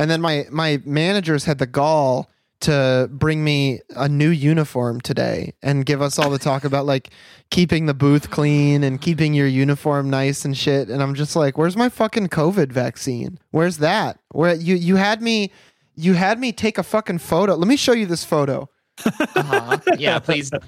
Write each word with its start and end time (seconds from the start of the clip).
And 0.00 0.10
then 0.10 0.20
my 0.22 0.46
my 0.50 0.80
managers 0.86 1.44
had 1.44 1.58
the 1.58 1.66
gall 1.66 2.30
to 2.60 3.08
bring 3.12 3.44
me 3.44 3.80
a 3.96 4.08
new 4.08 4.30
uniform 4.30 5.00
today 5.00 5.52
and 5.62 5.84
give 5.84 6.00
us 6.00 6.18
all 6.18 6.30
the 6.30 6.38
talk 6.38 6.64
about 6.64 6.86
like 6.86 7.10
keeping 7.50 7.86
the 7.86 7.94
booth 7.94 8.30
clean 8.30 8.82
and 8.82 9.00
keeping 9.00 9.34
your 9.34 9.46
uniform 9.46 10.08
nice 10.08 10.44
and 10.44 10.56
shit. 10.56 10.88
And 10.88 11.02
I'm 11.02 11.14
just 11.14 11.36
like, 11.36 11.58
where's 11.58 11.76
my 11.76 11.88
fucking 11.88 12.28
COVID 12.28 12.72
vaccine? 12.72 13.38
Where's 13.50 13.76
that? 13.78 14.18
Where 14.32 14.54
you 14.54 14.74
you 14.74 14.96
had 14.96 15.20
me 15.20 15.52
you 15.96 16.14
had 16.14 16.38
me 16.38 16.52
take 16.52 16.78
a 16.78 16.82
fucking 16.82 17.18
photo. 17.18 17.54
Let 17.54 17.68
me 17.68 17.76
show 17.76 17.92
you 17.92 18.06
this 18.06 18.24
photo. 18.24 18.70
Uh-huh. 19.04 19.78
Yeah, 19.98 20.18
please. 20.18 20.50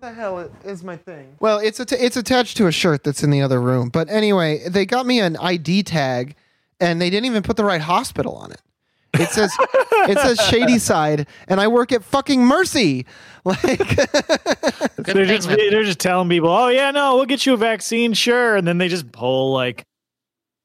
What 0.00 0.08
the 0.08 0.14
hell 0.14 0.50
is 0.64 0.82
my 0.82 0.96
thing? 0.96 1.36
Well, 1.40 1.58
it's 1.58 1.78
att- 1.78 1.92
it's 1.92 2.16
attached 2.16 2.56
to 2.56 2.66
a 2.66 2.72
shirt 2.72 3.04
that's 3.04 3.22
in 3.22 3.28
the 3.28 3.42
other 3.42 3.60
room. 3.60 3.90
But 3.90 4.08
anyway, 4.08 4.66
they 4.66 4.86
got 4.86 5.04
me 5.04 5.20
an 5.20 5.36
ID 5.36 5.82
tag, 5.82 6.36
and 6.80 7.02
they 7.02 7.10
didn't 7.10 7.26
even 7.26 7.42
put 7.42 7.58
the 7.58 7.64
right 7.64 7.82
hospital 7.82 8.34
on 8.36 8.50
it. 8.50 8.62
It 9.14 9.28
says 9.30 9.52
it 10.08 10.18
says 10.18 10.40
Shadyside, 10.48 11.26
and 11.48 11.60
I 11.60 11.68
work 11.68 11.92
at 11.92 12.04
fucking 12.04 12.44
Mercy. 12.44 13.06
Like, 13.42 13.62
they're 14.98 15.24
just 15.24 15.48
they're 15.48 15.82
just 15.82 15.98
telling 15.98 16.28
people, 16.28 16.50
oh 16.50 16.68
yeah, 16.68 16.90
no, 16.90 17.16
we'll 17.16 17.24
get 17.24 17.46
you 17.46 17.54
a 17.54 17.56
vaccine, 17.56 18.12
sure, 18.12 18.54
and 18.56 18.68
then 18.68 18.76
they 18.76 18.88
just 18.88 19.10
pull 19.12 19.52
like 19.54 19.84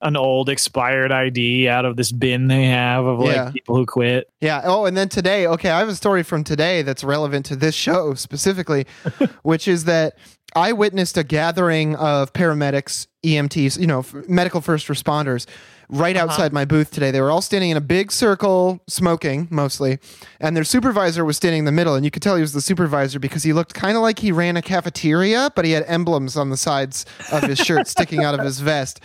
an 0.02 0.18
old 0.18 0.50
expired 0.50 1.10
ID 1.12 1.70
out 1.70 1.86
of 1.86 1.96
this 1.96 2.12
bin 2.12 2.48
they 2.48 2.66
have 2.66 3.06
of 3.06 3.20
like 3.20 3.36
Yeah. 3.36 3.52
people 3.52 3.78
who 3.78 3.86
quit. 3.86 4.30
yeah. 4.42 4.62
Oh, 4.66 4.86
and 4.86 4.96
then 4.98 5.08
today, 5.08 5.48
okay, 5.48 5.70
I 5.70 5.80
have 5.80 5.88
a 5.88 5.96
story 5.96 6.22
from 6.22 6.44
today 6.44 6.82
that's 6.82 7.02
relevant 7.04 7.46
to 7.48 7.56
this 7.56 7.74
show 7.76 8.14
specifically, 8.14 8.86
which 9.44 9.68
is 9.70 9.86
that 9.86 10.18
I 10.54 10.74
witnessed 10.74 11.18
a 11.18 11.24
gathering 11.24 11.96
of 11.96 12.34
paramedics, 12.34 13.08
EMTs, 13.26 13.80
you 13.80 13.88
know, 13.88 14.00
f- 14.00 14.14
medical 14.28 14.60
first 14.62 14.88
responders, 14.90 15.46
right 15.90 16.16
uh-huh. 16.16 16.26
outside 16.26 16.54
my 16.54 16.66
booth 16.66 16.92
today. 16.92 17.12
They 17.12 17.22
were 17.22 17.32
all 17.32 17.42
standing 17.42 17.70
in 17.70 17.78
a 17.78 17.82
big 17.82 18.12
circle, 18.12 18.82
smoking 18.88 19.48
mostly, 19.52 20.00
and 20.40 20.56
their 20.56 20.64
supervisor 20.64 21.26
was 21.26 21.38
standing 21.38 21.60
in 21.60 21.66
the 21.66 21.72
middle. 21.72 21.96
And 21.96 22.06
you 22.06 22.12
could 22.12 22.22
tell 22.22 22.36
he 22.36 22.42
was 22.42 22.54
the 22.54 22.62
supervisor 22.62 23.20
because 23.20 23.44
he 23.44 23.54
looked 23.54 23.74
kind 23.74 23.96
of 23.96 24.02
like 24.02 24.20
he 24.20 24.32
ran 24.32 24.58
a 24.58 24.62
cafeteria, 24.62 25.52
but 25.56 25.66
he 25.66 25.72
had 25.72 25.84
emblems 25.88 26.38
on 26.38 26.50
the 26.50 26.58
sides 26.58 27.06
of 27.32 27.44
his 27.44 27.60
shirt 27.60 27.88
sticking 27.96 28.24
out 28.24 28.38
of 28.38 28.46
his 28.46 28.60
vest. 28.60 29.00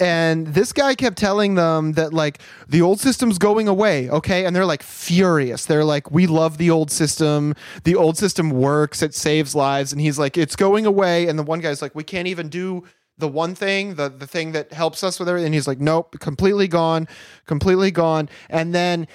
And 0.00 0.46
this 0.46 0.72
guy 0.72 0.94
kept 0.94 1.18
telling 1.18 1.56
them 1.56 1.92
that 1.92 2.14
like 2.14 2.40
the 2.66 2.80
old 2.80 3.00
system's 3.00 3.36
going 3.36 3.68
away, 3.68 4.08
okay? 4.08 4.46
And 4.46 4.56
they're 4.56 4.64
like 4.64 4.82
furious. 4.82 5.66
They're 5.66 5.84
like, 5.84 6.10
"We 6.10 6.26
love 6.26 6.56
the 6.56 6.70
old 6.70 6.90
system. 6.90 7.54
The 7.84 7.96
old 7.96 8.16
system 8.16 8.48
works. 8.48 9.02
It 9.02 9.14
saves 9.14 9.54
lives." 9.54 9.92
And 9.92 10.00
he's 10.00 10.18
like, 10.18 10.38
"It's 10.38 10.56
going 10.56 10.86
away." 10.86 11.28
And 11.28 11.38
the 11.38 11.42
one 11.42 11.60
guy's 11.60 11.82
like, 11.82 11.94
"We 11.94 12.02
can't 12.02 12.28
even 12.28 12.48
do 12.48 12.84
the 13.20 13.28
one 13.28 13.54
thing, 13.54 13.94
the 13.94 14.08
the 14.08 14.26
thing 14.26 14.52
that 14.52 14.72
helps 14.72 15.04
us 15.04 15.18
with 15.20 15.28
everything." 15.28 15.46
And 15.46 15.54
he's 15.54 15.68
like, 15.68 15.80
"Nope, 15.80 16.16
completely 16.20 16.66
gone, 16.68 17.06
completely 17.46 17.90
gone." 17.90 18.28
And 18.48 18.74
then 18.74 19.06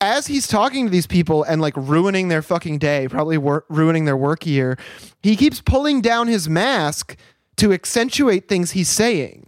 as 0.00 0.26
he's 0.28 0.46
talking 0.46 0.86
to 0.86 0.90
these 0.90 1.06
people 1.06 1.42
and 1.42 1.60
like 1.60 1.74
ruining 1.76 2.28
their 2.28 2.40
fucking 2.42 2.78
day, 2.78 3.06
probably 3.08 3.36
wor- 3.36 3.64
ruining 3.68 4.04
their 4.06 4.16
work 4.16 4.46
year, 4.46 4.78
he 5.22 5.36
keeps 5.36 5.60
pulling 5.60 6.00
down 6.00 6.26
his 6.28 6.48
mask 6.48 7.16
to 7.56 7.72
accentuate 7.72 8.48
things 8.48 8.70
he's 8.70 8.88
saying. 8.88 9.46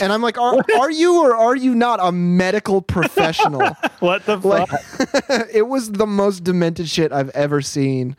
And 0.00 0.12
I'm 0.12 0.22
like, 0.22 0.38
are, 0.38 0.54
are 0.78 0.90
you 0.92 1.20
or 1.20 1.34
are 1.34 1.56
you 1.56 1.74
not 1.74 1.98
a 2.00 2.12
medical 2.12 2.80
professional? 2.82 3.60
What 3.98 4.24
the 4.26 4.36
Like- 4.36 4.68
fuck? 4.68 5.48
it 5.52 5.66
was 5.66 5.90
the 5.90 6.06
most 6.06 6.44
demented 6.44 6.88
shit 6.88 7.10
I've 7.10 7.30
ever 7.30 7.60
seen. 7.60 8.16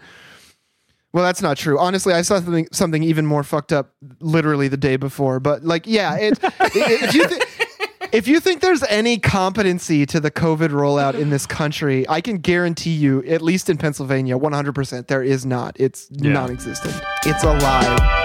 Well, 1.12 1.24
that's 1.24 1.42
not 1.42 1.58
true. 1.58 1.80
Honestly, 1.80 2.14
I 2.14 2.22
saw 2.22 2.40
something 2.40 2.68
something 2.72 3.02
even 3.04 3.26
more 3.26 3.44
fucked 3.44 3.74
up 3.74 3.94
literally 4.20 4.68
the 4.68 4.78
day 4.78 4.96
before. 4.96 5.40
But 5.40 5.64
like, 5.64 5.88
yeah, 5.88 6.16
it, 6.18 6.40
if 6.44 7.14
you 7.16 7.28
thi- 7.28 7.42
if 8.12 8.28
you 8.28 8.40
think 8.40 8.62
there's 8.62 8.84
any 8.84 9.18
competency 9.20 10.06
to 10.08 10.20
the 10.20 10.32
COVID 10.32 10.70
rollout 10.70 11.14
in 11.14 11.30
this 11.30 11.46
country, 11.46 12.08
I 12.10 12.22
can 12.22 12.38
guarantee 12.38 12.94
you, 12.96 13.24
at 13.26 13.42
least 13.42 13.70
in 13.70 13.78
Pennsylvania, 13.78 14.36
100%, 14.38 15.08
there 15.08 15.22
is 15.24 15.46
not. 15.46 15.76
It's 15.80 16.08
Yeah. 16.12 16.32
non-existent. 16.34 16.96
It's 17.26 17.44
a 17.44 17.54
lie. 17.54 18.19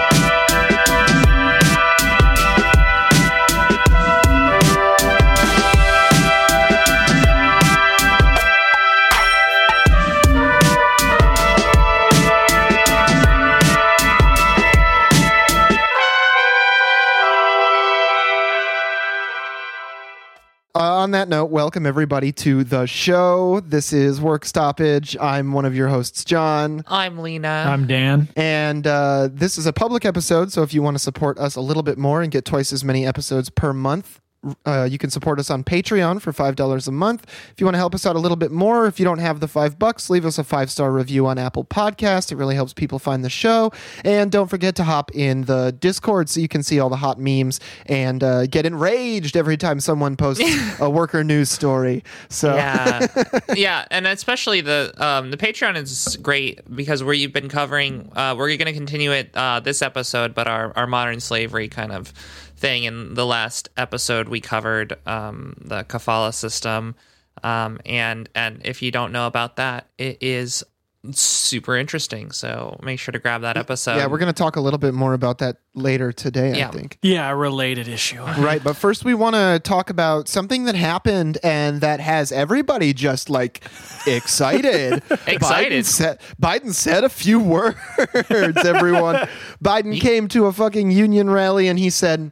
Uh, 20.75 20.97
on 20.97 21.11
that 21.11 21.29
note, 21.29 21.45
welcome 21.45 21.85
everybody 21.85 22.33
to 22.33 22.65
the 22.65 22.85
show. 22.85 23.61
This 23.61 23.93
is 23.93 24.19
Work 24.19 24.43
Stoppage. 24.43 25.15
I'm 25.21 25.53
one 25.53 25.63
of 25.63 25.73
your 25.73 25.87
hosts, 25.87 26.25
John. 26.25 26.83
I'm 26.87 27.17
Lena. 27.19 27.63
I'm 27.65 27.87
Dan. 27.87 28.27
And 28.35 28.85
uh, 28.85 29.29
this 29.31 29.57
is 29.57 29.67
a 29.67 29.71
public 29.71 30.03
episode, 30.03 30.51
so 30.51 30.63
if 30.63 30.73
you 30.73 30.83
want 30.83 30.95
to 30.95 30.99
support 30.99 31.37
us 31.37 31.55
a 31.55 31.61
little 31.61 31.81
bit 31.81 31.97
more 31.97 32.21
and 32.21 32.29
get 32.29 32.43
twice 32.43 32.73
as 32.73 32.83
many 32.83 33.05
episodes 33.07 33.49
per 33.49 33.71
month, 33.71 34.19
uh, 34.65 34.87
you 34.89 34.97
can 34.97 35.09
support 35.09 35.39
us 35.39 35.49
on 35.49 35.63
Patreon 35.63 36.21
for 36.21 36.33
five 36.33 36.55
dollars 36.55 36.87
a 36.87 36.91
month. 36.91 37.25
If 37.51 37.55
you 37.59 37.65
want 37.65 37.75
to 37.75 37.79
help 37.79 37.95
us 37.95 38.05
out 38.05 38.15
a 38.15 38.19
little 38.19 38.37
bit 38.37 38.51
more, 38.51 38.87
if 38.87 38.99
you 38.99 39.05
don't 39.05 39.19
have 39.19 39.39
the 39.39 39.47
five 39.47 39.79
bucks, 39.79 40.09
leave 40.09 40.25
us 40.25 40.37
a 40.37 40.43
five 40.43 40.69
star 40.69 40.91
review 40.91 41.25
on 41.27 41.37
Apple 41.37 41.65
Podcast. 41.65 42.31
It 42.31 42.35
really 42.35 42.55
helps 42.55 42.73
people 42.73 42.99
find 42.99 43.23
the 43.23 43.29
show. 43.29 43.71
And 44.03 44.31
don't 44.31 44.49
forget 44.49 44.75
to 44.75 44.83
hop 44.83 45.11
in 45.13 45.43
the 45.43 45.75
Discord 45.79 46.29
so 46.29 46.39
you 46.39 46.47
can 46.47 46.63
see 46.63 46.79
all 46.79 46.89
the 46.89 46.97
hot 46.97 47.19
memes 47.19 47.59
and 47.85 48.23
uh, 48.23 48.47
get 48.47 48.65
enraged 48.65 49.35
every 49.37 49.57
time 49.57 49.79
someone 49.79 50.15
posts 50.15 50.43
a 50.79 50.89
worker 50.89 51.23
news 51.23 51.49
story. 51.49 52.03
So 52.29 52.55
yeah, 52.55 53.07
yeah, 53.55 53.85
and 53.91 54.07
especially 54.07 54.61
the 54.61 54.93
um, 54.97 55.31
the 55.31 55.37
Patreon 55.37 55.75
is 55.75 56.17
great 56.21 56.61
because 56.75 57.03
we've 57.03 57.33
been 57.33 57.49
covering. 57.49 58.11
Uh, 58.15 58.35
we're 58.37 58.55
going 58.57 58.65
to 58.65 58.73
continue 58.73 59.11
it 59.11 59.31
uh, 59.35 59.59
this 59.59 59.81
episode, 59.81 60.33
but 60.33 60.47
our 60.47 60.73
our 60.75 60.87
modern 60.87 61.19
slavery 61.19 61.67
kind 61.67 61.91
of 61.91 62.13
thing. 62.55 62.83
In 62.83 63.13
the 63.13 63.25
last 63.25 63.69
episode, 63.77 64.29
we 64.29 64.41
covered 64.41 64.97
um, 65.05 65.55
the 65.61 65.83
kafala 65.83 66.33
system, 66.33 66.95
um, 67.43 67.79
and 67.85 68.29
and 68.35 68.61
if 68.65 68.81
you 68.81 68.91
don't 68.91 69.11
know 69.11 69.27
about 69.27 69.57
that, 69.57 69.87
it 69.97 70.17
is 70.21 70.63
super 71.13 71.75
interesting. 71.75 72.31
So 72.31 72.77
make 72.83 72.99
sure 72.99 73.11
to 73.11 73.19
grab 73.19 73.41
that 73.41 73.57
episode. 73.57 73.95
yeah, 73.97 74.07
we're 74.07 74.17
going 74.17 74.33
to 74.33 74.33
talk 74.33 74.55
a 74.55 74.61
little 74.61 74.77
bit 74.79 74.93
more 74.93 75.13
about 75.13 75.37
that 75.39 75.57
later 75.73 76.11
today. 76.11 76.63
I 76.63 76.67
think. 76.71 76.97
Yeah, 77.01 77.29
a 77.29 77.35
related 77.35 77.87
issue. 77.87 78.23
Right, 78.45 78.63
but 78.63 78.75
first 78.75 79.03
we 79.05 79.13
want 79.13 79.35
to 79.35 79.59
talk 79.63 79.89
about 79.89 80.27
something 80.27 80.65
that 80.65 80.75
happened 80.75 81.37
and 81.43 81.81
that 81.81 81.99
has 81.99 82.31
everybody 82.31 82.93
just 82.93 83.29
like 83.29 83.63
excited. 84.05 85.01
Excited. 85.27 85.83
Biden 85.83 85.85
said, 85.85 86.19
Biden 86.41 86.73
said 86.73 87.03
a 87.03 87.09
few 87.09 87.39
words, 87.39 87.77
everyone. 88.65 89.27
Biden 89.63 89.99
came 89.99 90.27
to 90.29 90.45
a 90.45 90.53
fucking 90.53 90.91
union 90.91 91.29
rally 91.29 91.67
and 91.67 91.79
he 91.79 91.89
said, 91.89 92.31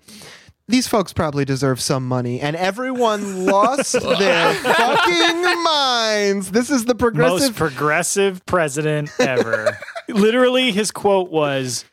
these 0.67 0.87
folks 0.87 1.11
probably 1.13 1.45
deserve 1.45 1.81
some 1.81 2.07
money. 2.07 2.39
And 2.39 2.55
everyone 2.55 3.45
lost 3.47 3.93
their 3.93 4.53
fucking 4.55 5.63
minds. 5.63 6.51
This 6.51 6.69
is 6.69 6.85
the 6.85 6.93
Most 6.93 6.99
progressive. 6.99 7.55
progressive 7.55 8.45
president 8.45 9.11
ever. 9.19 9.77
Literally, 10.07 10.71
his 10.71 10.91
quote 10.91 11.29
was. 11.31 11.85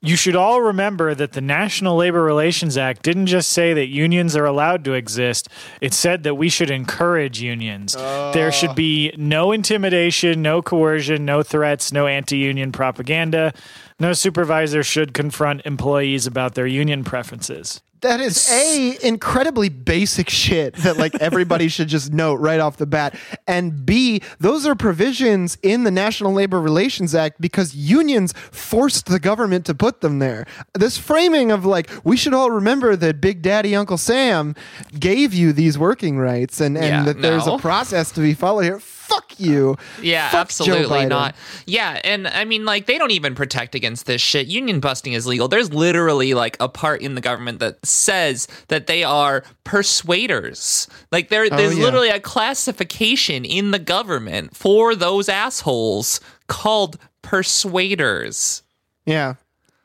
You 0.00 0.14
should 0.14 0.36
all 0.36 0.60
remember 0.60 1.12
that 1.12 1.32
the 1.32 1.40
National 1.40 1.96
Labor 1.96 2.22
Relations 2.22 2.76
Act 2.76 3.02
didn't 3.02 3.26
just 3.26 3.48
say 3.50 3.74
that 3.74 3.88
unions 3.88 4.36
are 4.36 4.44
allowed 4.44 4.84
to 4.84 4.92
exist, 4.92 5.48
it 5.80 5.92
said 5.92 6.22
that 6.22 6.36
we 6.36 6.48
should 6.48 6.70
encourage 6.70 7.40
unions. 7.42 7.94
There 7.94 8.52
should 8.52 8.76
be 8.76 9.12
no 9.16 9.50
intimidation, 9.50 10.40
no 10.40 10.62
coercion, 10.62 11.24
no 11.24 11.42
threats, 11.42 11.90
no 11.90 12.06
anti 12.06 12.36
union 12.36 12.70
propaganda. 12.70 13.52
No 13.98 14.12
supervisor 14.12 14.84
should 14.84 15.14
confront 15.14 15.66
employees 15.66 16.28
about 16.28 16.54
their 16.54 16.68
union 16.68 17.02
preferences. 17.02 17.82
That 18.00 18.20
is 18.20 18.50
a 18.50 18.96
incredibly 19.02 19.68
basic 19.68 20.28
shit 20.30 20.74
that 20.76 20.96
like 20.96 21.14
everybody 21.20 21.68
should 21.68 21.88
just 21.88 22.12
note 22.12 22.36
right 22.36 22.60
off 22.60 22.76
the 22.76 22.86
bat. 22.86 23.18
And 23.46 23.84
B, 23.84 24.22
those 24.38 24.66
are 24.66 24.74
provisions 24.74 25.58
in 25.62 25.84
the 25.84 25.90
National 25.90 26.32
Labor 26.32 26.60
Relations 26.60 27.14
Act 27.14 27.40
because 27.40 27.74
unions 27.74 28.32
forced 28.52 29.06
the 29.06 29.18
government 29.18 29.66
to 29.66 29.74
put 29.74 30.00
them 30.00 30.18
there. 30.18 30.46
This 30.74 30.96
framing 30.98 31.50
of 31.50 31.64
like 31.64 31.90
we 32.04 32.16
should 32.16 32.34
all 32.34 32.50
remember 32.50 32.94
that 32.96 33.20
Big 33.20 33.42
Daddy 33.42 33.74
Uncle 33.74 33.98
Sam 33.98 34.54
gave 34.98 35.34
you 35.34 35.52
these 35.52 35.78
working 35.78 36.18
rights 36.18 36.60
and 36.60 36.76
and 36.76 36.86
Yeah, 36.86 37.02
that 37.04 37.20
there's 37.22 37.46
a 37.46 37.58
process 37.58 38.12
to 38.12 38.20
be 38.20 38.34
followed 38.34 38.62
here. 38.62 38.80
Fuck 39.08 39.40
you. 39.40 39.76
Yeah, 40.02 40.28
Fuck 40.28 40.40
absolutely 40.40 41.06
not. 41.06 41.34
Yeah, 41.66 42.00
and 42.04 42.28
I 42.28 42.44
mean, 42.44 42.66
like, 42.66 42.84
they 42.84 42.98
don't 42.98 43.10
even 43.10 43.34
protect 43.34 43.74
against 43.74 44.04
this 44.04 44.20
shit. 44.20 44.48
Union 44.48 44.80
busting 44.80 45.14
is 45.14 45.26
legal. 45.26 45.48
There's 45.48 45.72
literally 45.72 46.34
like 46.34 46.58
a 46.60 46.68
part 46.68 47.00
in 47.00 47.14
the 47.14 47.22
government 47.22 47.58
that 47.60 47.84
says 47.86 48.48
that 48.68 48.86
they 48.86 49.04
are 49.04 49.44
persuaders. 49.64 50.88
Like, 51.10 51.30
there, 51.30 51.48
oh, 51.50 51.56
there's 51.56 51.76
yeah. 51.76 51.84
literally 51.84 52.10
a 52.10 52.20
classification 52.20 53.46
in 53.46 53.70
the 53.70 53.78
government 53.78 54.54
for 54.54 54.94
those 54.94 55.30
assholes 55.30 56.20
called 56.46 56.98
persuaders. 57.22 58.62
Yeah. 59.06 59.34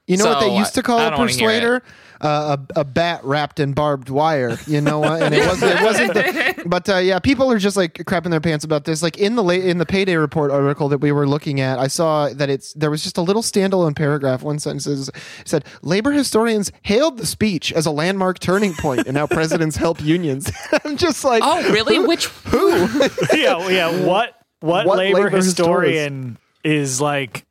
You 0.06 0.18
know 0.18 0.26
what 0.26 0.42
they 0.42 0.58
used 0.58 0.76
to 0.76 0.84
call 0.84 1.00
a 1.00 1.16
persuader? 1.16 1.82
Uh, 2.24 2.58
a, 2.76 2.80
a 2.80 2.84
bat 2.86 3.24
wrapped 3.24 3.60
in 3.60 3.74
barbed 3.74 4.10
wire. 4.10 4.58
You 4.66 4.80
know 4.80 5.00
what? 5.00 5.22
And 5.22 5.36
it 5.36 5.46
wasn't. 5.46 5.72
It 5.74 5.84
wasn't. 5.84 6.14
The, 6.14 6.64
but 6.66 6.88
uh, 6.88 6.98
yeah, 6.98 7.20
people 7.20 7.52
are 7.52 7.60
just 7.60 7.76
like 7.76 7.96
crapping 7.96 8.32
their 8.32 8.40
pants 8.40 8.64
about 8.64 8.86
this. 8.86 9.04
Like 9.04 9.18
in 9.18 9.36
the 9.36 9.44
late 9.44 9.66
in 9.66 9.78
the 9.78 9.86
payday 9.86 10.16
report 10.16 10.50
article 10.50 10.88
that 10.90 11.00
we 11.00 11.12
were 11.12 11.28
looking 11.28 11.60
at, 11.60 11.80
I 11.80 11.88
saw 11.88 12.30
that 12.30 12.50
it's 12.50 12.74
there 12.74 12.90
was 12.90 13.04
just 13.04 13.18
a 13.18 13.22
little 13.22 13.42
standalone 13.42 13.96
paragraph. 13.96 14.42
One 14.42 14.58
sentence 14.58 14.88
is, 14.88 15.12
said 15.44 15.66
labor 15.82 16.12
historians 16.12 16.72
hailed 16.84 17.18
the 17.18 17.26
speech 17.26 17.74
as 17.74 17.86
a 17.86 17.92
landmark 17.92 18.40
turning 18.40 18.74
point 18.74 19.06
in 19.06 19.16
how 19.16 19.28
presidents 19.28 19.76
help 19.76 20.02
unions. 20.02 20.50
I'm 20.86 20.96
just 20.96 21.26
like, 21.26 21.44
Oh, 21.46 21.72
really? 21.72 22.00
Which 22.00 22.28
who? 22.28 22.70
yeah, 23.34 23.68
yeah. 23.70 24.06
What 24.06 24.40
what, 24.62 24.86
What 24.86 24.98
labor, 24.98 25.24
labor 25.26 25.30
historian 25.30 26.38
is 26.64 27.02
like 27.02 27.46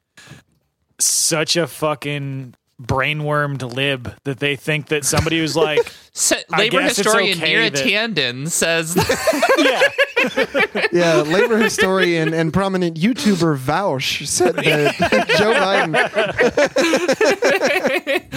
such 0.99 1.57
a 1.57 1.67
fucking 1.67 2.55
brainwormed 2.83 3.63
lib 3.75 4.15
that 4.25 4.39
they 4.39 4.57
think 4.57 4.89
that 4.89 5.05
somebody 5.05 5.39
who's 5.39 5.57
like, 5.57 5.93
so, 6.15 6.37
labor 6.57 6.83
historian 6.83 7.39
okay 7.39 7.55
Neera 7.55 7.73
that- 7.73 7.85
Tandon 7.85 8.49
says 8.49 8.97
yeah, 9.59 9.81
yeah, 10.93 11.23
labor 11.23 11.59
historian 11.59 12.33
and 12.33 12.53
prominent 12.53 12.97
YouTuber 12.97 13.57
Vaush 13.59 14.27
said 14.27 14.55
that 14.57 14.97
Joe 15.39 15.53
Biden. 15.55 15.95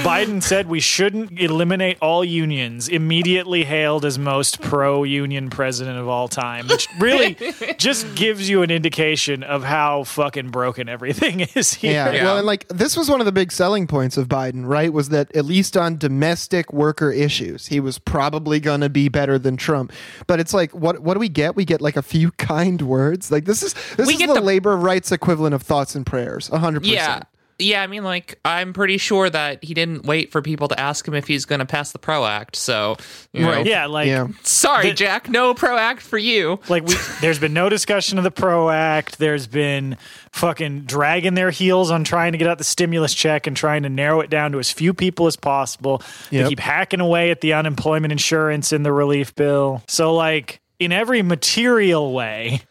Biden 0.04 0.42
said 0.42 0.68
we 0.68 0.80
shouldn't 0.80 1.39
eliminate 1.39 1.98
all 2.01 2.24
unions. 2.25 2.88
Immediately 2.88 3.63
hailed 3.66 4.06
as 4.06 4.18
most 4.18 4.62
pro-union 4.62 5.50
president 5.50 5.98
of 5.98 6.07
all 6.07 6.27
time, 6.27 6.68
which 6.68 6.88
really 7.00 7.38
just 7.77 8.16
gives 8.16 8.50
you 8.50 8.62
an 8.63 8.72
indication 8.72 9.44
of 9.44 9.63
how 9.63 10.04
fucking 10.06 10.50
broken 10.50 10.89
everything 10.89 11.42
is 11.56 11.74
here. 11.74 11.92
Yeah. 11.92 12.12
Yeah. 12.12 12.24
Well, 12.24 12.38
and 12.38 12.48
like 12.48 12.68
this 12.69 12.98
was 12.98 13.10
one 13.10 13.19
of 13.19 13.25
the 13.25 13.31
big 13.31 13.51
selling 13.51 13.88
points 13.88 14.18
of 14.18 14.27
Biden, 14.27 14.66
right? 14.68 14.92
Was 14.92 15.10
that 15.10 15.36
at 15.36 15.45
least 15.45 15.77
on 15.77 15.98
domestic 15.98 16.74
worker 16.74 17.12
issues, 17.12 17.64
he 17.67 17.79
was 17.79 17.97
probably 18.00 18.59
going 18.59 18.81
to 18.81 18.89
be 18.89 19.09
better 19.09 19.38
than 19.39 19.57
Trump. 19.57 19.91
But 20.27 20.39
it's 20.39 20.53
like, 20.53 20.71
what 20.73 21.00
what 21.00 21.13
do 21.15 21.19
we 21.19 21.29
get? 21.29 21.56
We 21.56 21.65
get 21.65 21.81
like 21.81 21.95
a 21.95 22.01
few 22.01 22.31
kind 22.38 22.81
words. 22.81 23.31
Like 23.31 23.45
this 23.45 23.63
is 23.63 23.73
this 23.97 24.07
We 24.07 24.13
is 24.13 24.19
the, 24.19 24.33
the- 24.35 24.41
labor 24.41 24.75
rights 24.77 25.12
equivalent 25.12 25.53
of 25.56 25.62
thoughts 25.62 25.95
and 25.95 26.06
prayers. 26.06 26.50
A 26.51 26.59
hundred 26.59 26.85
Yeah. 26.85 27.06
percent. 27.07 27.25
Yeah, 27.57 27.81
I 27.81 27.87
mean, 27.87 28.03
like, 28.03 28.37
I'm 28.43 28.73
pretty 28.73 28.97
sure 28.97 29.29
that 29.29 29.63
he 29.63 29.73
didn't 29.73 30.03
wait 30.05 30.31
for 30.31 30.41
people 30.41 30.67
to 30.67 30.77
ask 30.79 31.07
him 31.07 31.13
if 31.13 31.25
he's 31.25 31.45
going 31.45 31.59
to 31.59 31.65
pass 31.65 31.93
the 31.93 31.99
PRO 31.99 32.25
Act. 32.25 32.57
So, 32.57 32.97
you 33.31 33.43
know, 33.43 33.59
Yeah, 33.63 33.85
like 33.85 34.07
Yeah. 34.07 34.27
sorry, 34.43 34.89
The- 34.89 34.93
Jack, 34.95 35.29
no 35.29 35.53
PRO 35.53 35.77
Act 35.77 36.01
for 36.01 36.17
you. 36.17 36.59
like 36.67 36.85
we 36.85 36.95
there's 37.21 37.39
been 37.39 37.53
no 37.53 37.69
discussion 37.69 38.17
of 38.17 38.23
the 38.25 38.31
pro 38.31 38.69
act 38.69 39.17
there's 39.19 39.47
been 39.47 39.95
fucking 40.33 40.81
dragging 40.81 41.33
their 41.35 41.49
heels 41.49 41.91
on 41.91 42.03
trying 42.03 42.33
to 42.33 42.37
get 42.37 42.47
out 42.47 42.57
the 42.57 42.63
stimulus 42.65 43.13
check 43.13 43.47
and 43.47 43.55
trying 43.55 43.83
to 43.83 43.89
narrow 43.89 44.19
it 44.19 44.29
down 44.29 44.51
to 44.51 44.59
as 44.59 44.69
few 44.71 44.93
people 44.93 45.25
as 45.27 45.35
possible 45.37 46.01
they 46.31 46.47
keep 46.49 46.59
hacking 46.59 46.99
away 46.99 47.31
at 47.31 47.39
the 47.41 47.53
unemployment 47.53 48.11
insurance 48.11 48.73
in 48.73 48.83
the 48.83 48.91
relief 48.91 49.33
bill 49.35 49.81
so 49.87 50.13
like 50.13 50.59
in 50.79 50.91
every 50.91 51.21
material 51.21 52.11
way 52.13 52.61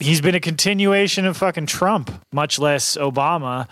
he's 0.00 0.20
been 0.20 0.34
a 0.34 0.40
continuation 0.40 1.26
of 1.26 1.36
fucking 1.36 1.66
trump 1.66 2.10
much 2.32 2.58
less 2.58 2.96
obama 2.96 3.68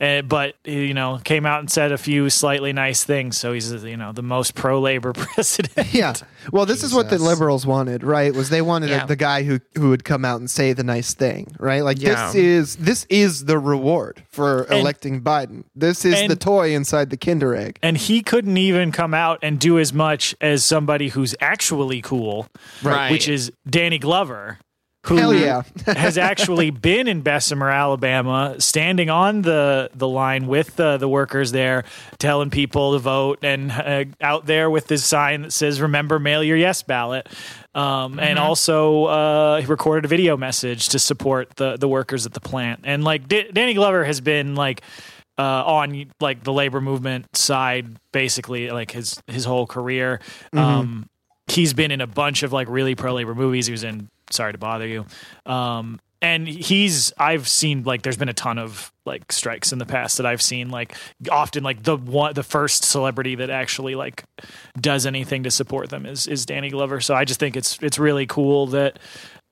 uh, 0.00 0.20
but 0.22 0.54
you 0.64 0.94
know 0.94 1.20
came 1.22 1.46
out 1.46 1.60
and 1.60 1.70
said 1.70 1.92
a 1.92 1.98
few 1.98 2.28
slightly 2.30 2.72
nice 2.72 3.04
things 3.04 3.36
so 3.38 3.52
he's 3.52 3.72
you 3.84 3.96
know 3.96 4.10
the 4.12 4.22
most 4.22 4.54
pro-labor 4.54 5.12
president 5.14 5.92
Yeah. 5.94 6.14
Well, 6.50 6.66
this 6.66 6.82
is 6.82 6.92
what 6.92 7.08
the 7.08 7.18
liberals 7.18 7.64
wanted, 7.64 8.02
right? 8.02 8.34
Was 8.34 8.48
they 8.50 8.62
wanted 8.62 8.90
Yeah. 8.90 9.06
the 9.06 9.14
guy 9.14 9.44
who 9.44 9.60
who 9.76 9.90
would 9.90 10.04
come 10.04 10.24
out 10.24 10.40
and 10.40 10.50
say 10.50 10.72
the 10.72 10.82
nice 10.82 11.14
thing, 11.14 11.54
right? 11.60 11.84
Like 11.84 12.00
Yeah. 12.00 12.26
this 12.26 12.34
is 12.34 12.76
this 12.76 13.06
is 13.08 13.44
the 13.44 13.58
reward 13.60 14.24
for 14.28 14.62
And- 14.64 14.80
electing 14.80 15.20
Biden. 15.22 15.62
This 15.76 16.04
is 16.04 16.14
and- 16.20 16.30
the 16.30 16.34
toy 16.36 16.74
inside 16.74 17.10
the 17.10 17.16
Kinder 17.16 17.54
egg. 17.54 17.78
and 17.82 17.96
he 17.96 18.22
couldn't 18.22 18.56
even 18.56 18.90
come 18.90 19.14
out 19.14 19.38
and 19.42 19.60
do 19.60 19.78
as 19.78 19.92
much 19.92 20.34
as 20.40 20.64
somebody 20.64 21.08
who's 21.10 21.36
actually 21.40 22.00
cool, 22.02 22.48
Right. 22.82 23.10
which 23.12 23.28
is 23.28 23.52
Danny 23.68 23.98
Glover, 23.98 24.58
who 25.06 25.32
yeah. 25.32 25.62
has 25.86 26.16
actually 26.16 26.70
been 26.70 27.08
in 27.08 27.22
Bessemer, 27.22 27.68
Alabama, 27.68 28.56
standing 28.58 29.10
on 29.10 29.42
the 29.42 29.90
the 29.94 30.08
line 30.08 30.46
with 30.46 30.76
the 30.76 30.96
the 30.96 31.08
workers 31.08 31.50
there, 31.50 31.84
telling 32.18 32.50
people 32.50 32.92
to 32.92 32.98
vote, 32.98 33.40
and 33.42 33.72
uh, 33.72 34.04
out 34.20 34.46
there 34.46 34.70
with 34.70 34.86
this 34.86 35.04
sign 35.04 35.42
that 35.42 35.52
says 35.52 35.80
"Remember, 35.80 36.18
mail 36.18 36.42
your 36.42 36.56
yes 36.56 36.82
ballot." 36.82 37.28
Um, 37.74 38.20
And 38.20 38.38
also, 38.38 39.04
uh, 39.06 39.60
he 39.60 39.66
recorded 39.66 40.04
a 40.04 40.08
video 40.08 40.36
message 40.36 40.90
to 40.90 40.98
support 40.98 41.56
the 41.56 41.76
the 41.76 41.88
workers 41.88 42.26
at 42.26 42.32
the 42.32 42.40
plant. 42.40 42.80
And 42.84 43.02
like 43.02 43.26
D- 43.26 43.50
Danny 43.52 43.74
Glover 43.74 44.04
has 44.04 44.20
been 44.20 44.54
like 44.54 44.82
uh, 45.38 45.64
on 45.64 46.10
like 46.20 46.44
the 46.44 46.52
labor 46.52 46.80
movement 46.80 47.34
side, 47.34 47.96
basically 48.12 48.70
like 48.70 48.92
his 48.92 49.20
his 49.26 49.44
whole 49.44 49.66
career. 49.66 50.20
Um, 50.52 51.08
he's 51.48 51.72
been 51.74 51.90
in 51.90 52.00
a 52.00 52.06
bunch 52.06 52.42
of 52.42 52.52
like 52.52 52.68
really 52.68 52.94
pro 52.94 53.14
labor 53.14 53.34
movies. 53.34 53.66
He 53.66 53.72
was 53.72 53.82
in 53.82 54.08
Sorry 54.32 54.52
to 54.52 54.58
Bother 54.58 54.86
You. 54.86 55.06
Um, 55.46 56.00
and 56.22 56.46
he's 56.46 57.12
I've 57.18 57.48
seen 57.48 57.82
like 57.82 58.02
there's 58.02 58.16
been 58.16 58.28
a 58.28 58.34
ton 58.34 58.56
of 58.58 58.92
like 59.04 59.32
strikes 59.32 59.72
in 59.72 59.78
the 59.78 59.84
past 59.84 60.18
that 60.18 60.26
I've 60.26 60.40
seen 60.40 60.70
like 60.70 60.96
often 61.30 61.64
like 61.64 61.82
the 61.82 61.96
one 61.96 62.32
the 62.34 62.44
first 62.44 62.84
celebrity 62.84 63.34
that 63.34 63.50
actually 63.50 63.96
like 63.96 64.22
does 64.80 65.04
anything 65.04 65.42
to 65.42 65.50
support 65.50 65.90
them 65.90 66.06
is 66.06 66.28
is 66.28 66.46
Danny 66.46 66.70
Glover. 66.70 67.00
So 67.00 67.14
I 67.14 67.24
just 67.24 67.40
think 67.40 67.56
it's 67.56 67.76
it's 67.82 67.98
really 67.98 68.26
cool 68.26 68.68
that 68.68 69.00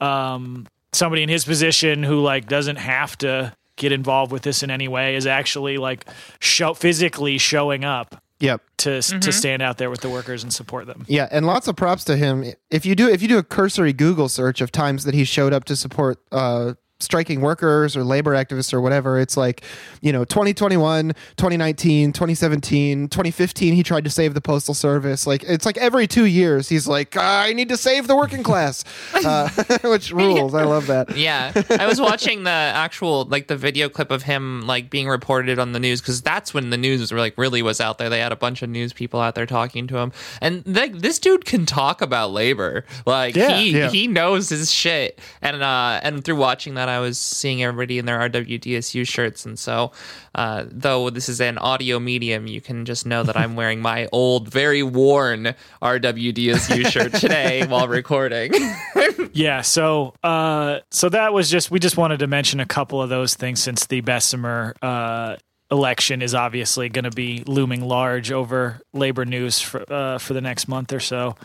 um 0.01 0.67
somebody 0.93 1.25
in 1.25 1.29
his 1.29 1.45
position 1.45 2.05
who 2.05 2.21
like 2.21 2.47
doesn't 2.47 2.77
have 2.77 3.19
to 3.19 3.53
get 3.75 3.91
involved 3.91 4.31
with 4.31 4.43
this 4.43 4.63
in 4.63 4.71
any 4.71 4.87
way 4.87 5.17
is 5.17 5.27
actually 5.27 5.77
like 5.77 6.07
show 6.39 6.73
physically 6.75 7.39
showing 7.39 7.85
up 7.85 8.23
Yep. 8.41 8.63
to 8.79 9.03
to 9.03 9.33
stand 9.33 9.63
out 9.63 9.79
there 9.79 9.91
with 9.91 10.01
the 10.01 10.11
workers 10.11 10.43
and 10.43 10.53
support 10.53 10.87
them. 10.87 11.05
Yeah, 11.07 11.29
and 11.31 11.47
lots 11.47 11.69
of 11.69 11.77
props 11.77 12.05
to 12.05 12.17
him. 12.17 12.45
If 12.71 12.85
you 12.85 12.95
do 12.95 13.09
if 13.09 13.23
you 13.23 13.29
do 13.29 13.39
a 13.39 13.43
cursory 13.43 13.93
Google 13.93 14.29
search 14.29 14.61
of 14.61 14.73
times 14.73 15.05
that 15.05 15.15
he 15.15 15.25
showed 15.25 15.53
up 15.53 15.65
to 15.65 15.77
support 15.77 16.19
uh 16.33 16.75
striking 17.01 17.41
workers 17.41 17.97
or 17.97 18.05
labor 18.05 18.33
activists 18.35 18.73
or 18.73 18.81
whatever, 18.81 19.19
it's 19.19 19.37
like, 19.37 19.63
you 20.01 20.13
know, 20.13 20.25
2021, 20.25 21.09
2019, 21.37 22.13
2017, 22.13 23.09
2015 23.09 23.75
he 23.75 23.83
tried 23.83 24.05
to 24.05 24.11
save 24.11 24.35
the 24.35 24.41
postal 24.41 24.75
service. 24.75 25.27
Like 25.27 25.43
it's 25.45 25.67
like 25.67 25.77
every 25.79 26.07
2 26.07 26.25
years 26.27 26.69
he's 26.69 26.87
like, 26.87 27.17
I 27.17 27.53
need 27.53 27.69
to 27.71 27.77
save 27.77 28.07
the 28.07 28.17
working 28.17 28.43
class. 28.43 28.85
Uh, 29.31 29.49
which 29.85 30.13
rules. 30.13 30.55
I 30.55 30.65
love 30.65 30.87
that. 30.87 31.17
Yeah, 31.17 31.53
I 31.79 31.87
was 31.87 32.01
watching 32.01 32.45
the 32.45 32.51
actual 32.51 33.25
like 33.27 33.49
the 33.49 33.57
video 33.57 33.89
clip 33.89 34.11
of 34.11 34.23
him 34.23 34.63
like 34.67 34.89
being 34.89 35.09
reported 35.09 35.59
on 35.59 35.73
the 35.73 35.79
news 35.79 36.01
because 36.01 36.23
that's 36.23 36.55
when 36.55 36.71
the 36.71 36.77
news 36.79 37.13
like 37.13 37.37
really 37.37 37.61
was 37.61 37.81
out 37.81 37.99
there. 37.99 38.09
They 38.09 38.21
had 38.21 38.33
a 38.33 38.37
bunch 38.37 38.63
of 38.63 38.71
news 38.71 38.93
people 38.95 39.21
out 39.21 39.35
there 39.35 39.47
talking 39.47 39.87
to 39.89 39.99
him, 39.99 40.13
and 40.41 40.63
like 40.67 40.95
this 40.99 41.19
dude 41.19 41.45
can 41.45 41.67
talk 41.67 42.01
about 42.01 42.31
labor. 42.33 42.85
Like 43.05 43.37
Yeah. 43.37 43.57
he 43.59 43.77
Yeah. 43.77 43.91
he 43.91 44.07
knows 44.09 44.49
his 44.49 44.73
shit. 44.73 45.19
And 45.43 45.63
uh 45.63 46.01
and 46.03 46.25
through 46.25 46.37
watching 46.37 46.75
that, 46.75 46.89
I 46.91 47.01
was 47.01 47.19
seeing 47.19 47.63
everybody 47.63 47.99
in 47.99 48.07
their 48.07 48.19
RWDSU 48.19 49.07
shirts, 49.07 49.47
and 49.47 49.59
so 49.59 49.93
uh, 50.35 50.65
though 50.71 51.11
this 51.11 51.29
is 51.29 51.41
an 51.41 51.59
audio 51.59 51.99
medium, 51.99 52.47
you 52.47 52.61
can 52.61 52.85
just 52.85 53.07
know 53.07 53.23
that 53.23 53.37
I'm 53.37 53.57
wearing 53.57 53.81
my 53.81 54.09
old, 54.13 54.49
very 54.49 54.83
worn 54.83 55.55
RWDSU 55.83 56.87
shirt 56.91 57.15
today 57.15 57.67
while 57.67 57.89
recording. 57.89 58.53
Yeah, 59.33 59.63
so 59.63 60.15
uh, 60.23 60.81
so 60.91 61.09
that 61.09 61.33
was 61.33 61.51
just 61.51 61.71
we 61.71 61.79
just 61.79 61.97
wanted 61.97 62.19
to 62.21 62.27
mention 62.27 62.59
a 62.61 62.67
couple 62.67 63.01
of 63.01 63.09
those 63.09 63.35
things 63.35 63.63
since 63.63 63.87
the 63.87 64.01
Bessemer 64.01 64.75
uh, 64.83 65.37
election 65.71 66.23
is 66.23 66.35
obviously 66.35 66.89
going 66.89 67.05
to 67.05 67.11
be 67.11 67.45
looming 67.47 67.83
large 67.83 68.33
over 68.33 68.81
labor 68.93 69.25
news 69.25 69.61
for 69.61 69.85
uh, 69.93 70.19
for 70.19 70.35
the 70.35 70.41
next 70.41 70.69
month 70.69 70.93
or 70.93 71.01
so. 71.01 71.37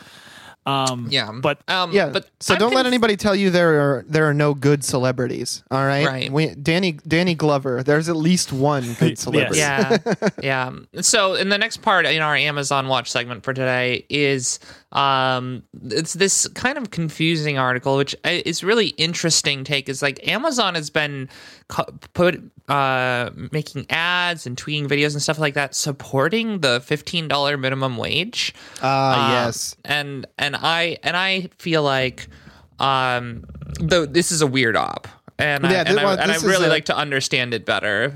Um, 0.66 1.08
yeah, 1.12 1.32
but 1.32 1.60
um, 1.70 1.92
Yeah, 1.92 2.10
but 2.10 2.28
so 2.40 2.56
I'm 2.56 2.60
don't 2.60 2.74
let 2.74 2.86
anybody 2.88 3.16
tell 3.16 3.36
you 3.36 3.52
there 3.52 3.80
are 3.80 4.06
there 4.08 4.28
are 4.28 4.34
no 4.34 4.54
good 4.56 4.84
celebrities. 4.84 5.64
All 5.70 5.86
right, 5.86 6.06
Right. 6.06 6.32
We, 6.32 6.56
Danny 6.56 6.94
Danny 6.94 7.36
Glover. 7.36 7.84
There's 7.84 8.10
at 8.10 8.16
least 8.16 8.52
one 8.52 8.94
good 8.96 9.20
celebrity. 9.20 9.60
Yeah, 9.60 9.98
yeah. 10.42 10.72
So 11.02 11.36
in 11.36 11.50
the 11.50 11.58
next 11.58 11.78
part 11.84 12.06
in 12.08 12.22
our 12.22 12.36
Amazon 12.36 12.88
Watch 12.88 13.12
segment 13.12 13.44
for 13.44 13.54
today 13.54 14.06
is 14.10 14.60
um 14.92 15.62
it's 15.84 16.14
this 16.14 16.48
kind 16.50 16.78
of 16.78 16.90
confusing 16.90 17.58
article 17.58 17.98
which 17.98 18.16
is 18.24 18.64
really 18.64 18.88
interesting 18.90 19.64
take 19.64 19.90
is 19.90 20.02
like 20.02 20.26
Amazon 20.28 20.74
has 20.76 20.90
been 20.90 21.30
co- 21.68 21.86
put 22.14 22.42
uh 22.68 23.30
making 23.52 23.86
ads 23.92 24.48
and 24.48 24.58
tweeting 24.58 24.88
videos 24.88 25.14
and 25.14 25.22
stuff 25.22 25.38
like 25.38 25.54
that 25.54 25.76
supporting 25.76 26.62
the 26.62 26.80
$15 26.80 27.60
minimum 27.60 27.96
wage 27.98 28.54
Ah, 28.82 29.26
um, 29.28 29.32
yes. 29.46 29.76
and 29.86 30.26
and 30.40 30.56
I 30.56 30.98
and 31.04 31.16
I 31.16 31.50
feel 31.60 31.84
like 31.84 32.28
um 32.80 33.46
though 33.80 34.06
this 34.06 34.32
is 34.32 34.42
a 34.42 34.48
weird 34.48 34.76
op 34.76 35.08
and 35.38 35.64
Yeah, 35.66 35.70
I, 35.70 35.74
and, 35.90 36.00
I, 36.00 36.04
well, 36.06 36.20
and 36.20 36.32
I 36.32 36.38
really 36.38 36.66
a- 36.68 36.70
like 36.70 36.86
to 36.86 36.96
understand 36.98 37.54
it 37.54 37.66
better. 37.66 38.14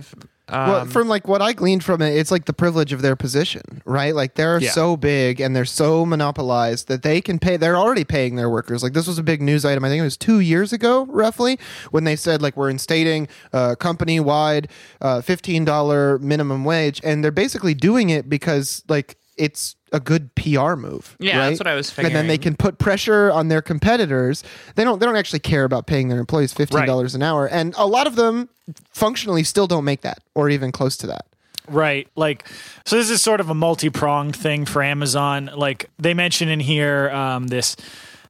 Um, 0.51 0.69
well, 0.69 0.85
from 0.85 1.07
like 1.07 1.27
what 1.27 1.41
I 1.41 1.53
gleaned 1.53 1.83
from 1.83 2.01
it, 2.01 2.15
it's 2.15 2.31
like 2.31 2.45
the 2.45 2.53
privilege 2.53 2.91
of 2.93 3.01
their 3.01 3.15
position, 3.15 3.81
right? 3.85 4.13
Like 4.15 4.35
they're 4.35 4.59
Yeah. 4.59 4.71
so 4.71 4.97
big 4.97 5.39
and 5.39 5.55
they're 5.55 5.65
so 5.65 6.05
monopolized 6.05 6.87
that 6.87 7.03
they 7.03 7.21
can 7.21 7.39
pay. 7.39 7.57
They're 7.57 7.77
already 7.77 8.03
paying 8.03 8.35
their 8.35 8.49
workers. 8.49 8.83
Like 8.83 8.93
this 8.93 9.07
was 9.07 9.17
a 9.17 9.23
big 9.23 9.41
news 9.41 9.65
item. 9.65 9.83
I 9.85 9.89
think 9.89 9.99
it 10.01 10.03
was 10.03 10.17
two 10.17 10.39
years 10.39 10.73
ago, 10.73 11.05
roughly, 11.09 11.59
when 11.91 12.03
they 12.03 12.15
said 12.15 12.41
like 12.41 12.57
we're 12.57 12.71
instating 12.71 13.27
uh, 13.53 13.75
company 13.75 14.19
wide 14.19 14.69
uh, 15.01 15.21
fifteen 15.21 15.65
dollar 15.65 16.19
minimum 16.19 16.65
wage, 16.65 16.99
and 17.03 17.23
they're 17.23 17.31
basically 17.31 17.73
doing 17.73 18.09
it 18.09 18.27
because 18.29 18.83
like 18.89 19.17
it's 19.37 19.75
a 19.91 19.99
good 19.99 20.33
PR 20.35 20.75
move. 20.75 21.15
Yeah, 21.19 21.39
right? 21.39 21.49
that's 21.49 21.59
what 21.59 21.67
I 21.67 21.75
was 21.75 21.97
And 21.97 22.13
then 22.13 22.27
they 22.27 22.37
can 22.37 22.55
put 22.55 22.77
pressure 22.77 23.31
on 23.31 23.47
their 23.47 23.61
competitors. 23.61 24.43
They 24.75 24.83
don't. 24.83 24.99
They 24.99 25.05
don't 25.05 25.15
actually 25.15 25.39
care 25.39 25.63
about 25.63 25.87
paying 25.87 26.09
their 26.09 26.19
employees 26.19 26.53
fifteen 26.53 26.85
dollars 26.85 27.15
an 27.15 27.23
hour, 27.23 27.47
and 27.47 27.73
a 27.77 27.85
lot 27.85 28.07
of 28.07 28.15
them 28.15 28.49
functionally 28.91 29.43
still 29.43 29.67
don't 29.67 29.85
make 29.85 30.01
that, 30.01 30.19
or 30.35 30.49
even 30.49 30.71
close 30.71 30.97
to 30.97 31.07
that. 31.07 31.25
Right. 31.69 32.07
Like, 32.15 32.47
so 32.85 32.95
this 32.95 33.09
is 33.09 33.21
sort 33.21 33.39
of 33.39 33.49
a 33.49 33.53
multi 33.53 33.89
pronged 33.89 34.35
thing 34.35 34.65
for 34.65 34.81
Amazon. 34.81 35.49
Like, 35.55 35.89
they 35.99 36.13
mention 36.13 36.49
in 36.49 36.59
here 36.59 37.09
um, 37.11 37.47
this. 37.47 37.75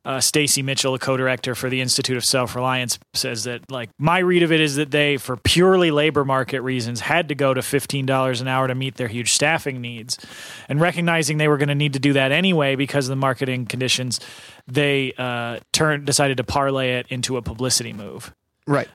Uh, 0.06 0.22
Stacy 0.22 0.62
Mitchell, 0.62 0.94
a 0.94 1.00
co-director 1.00 1.56
for 1.56 1.70
the 1.70 1.82
Institute 1.82 2.16
of 2.16 2.24
Self-Reliance, 2.24 2.98
says 3.14 3.44
that 3.44 3.70
like 3.70 3.90
my 4.00 4.20
read 4.20 4.44
of 4.44 4.52
it 4.52 4.62
is 4.62 4.78
that 4.78 4.92
they, 4.92 5.18
for 5.18 5.36
purely 5.36 5.92
labor 5.92 6.24
market 6.24 6.62
reasons, 6.62 7.02
had 7.02 7.28
to 7.28 7.36
go 7.36 7.54
to 7.54 7.62
fifteen 7.62 8.06
dollars 8.06 8.40
an 8.40 8.48
hour 8.48 8.68
to 8.68 8.76
meet 8.76 8.96
their 8.96 9.10
huge 9.10 9.34
staffing 9.34 9.82
needs, 9.82 10.18
and 10.70 10.80
recognizing 10.80 11.38
they 11.38 11.50
were 11.50 11.58
going 11.58 11.68
to 11.68 11.76
need 11.76 11.94
to 11.94 12.00
do 12.00 12.14
that 12.14 12.32
anyway 12.32 12.76
because 12.76 13.08
of 13.08 13.10
the 13.10 13.18
marketing 13.18 13.66
conditions, 13.66 14.22
they 14.68 15.14
uh, 15.18 15.60
turned 15.74 16.06
decided 16.06 16.38
to 16.38 16.46
parlay 16.46 16.92
it 16.92 17.06
into 17.10 17.36
a 17.36 17.42
publicity 17.42 17.92
move. 17.92 18.34
Right. 18.66 18.88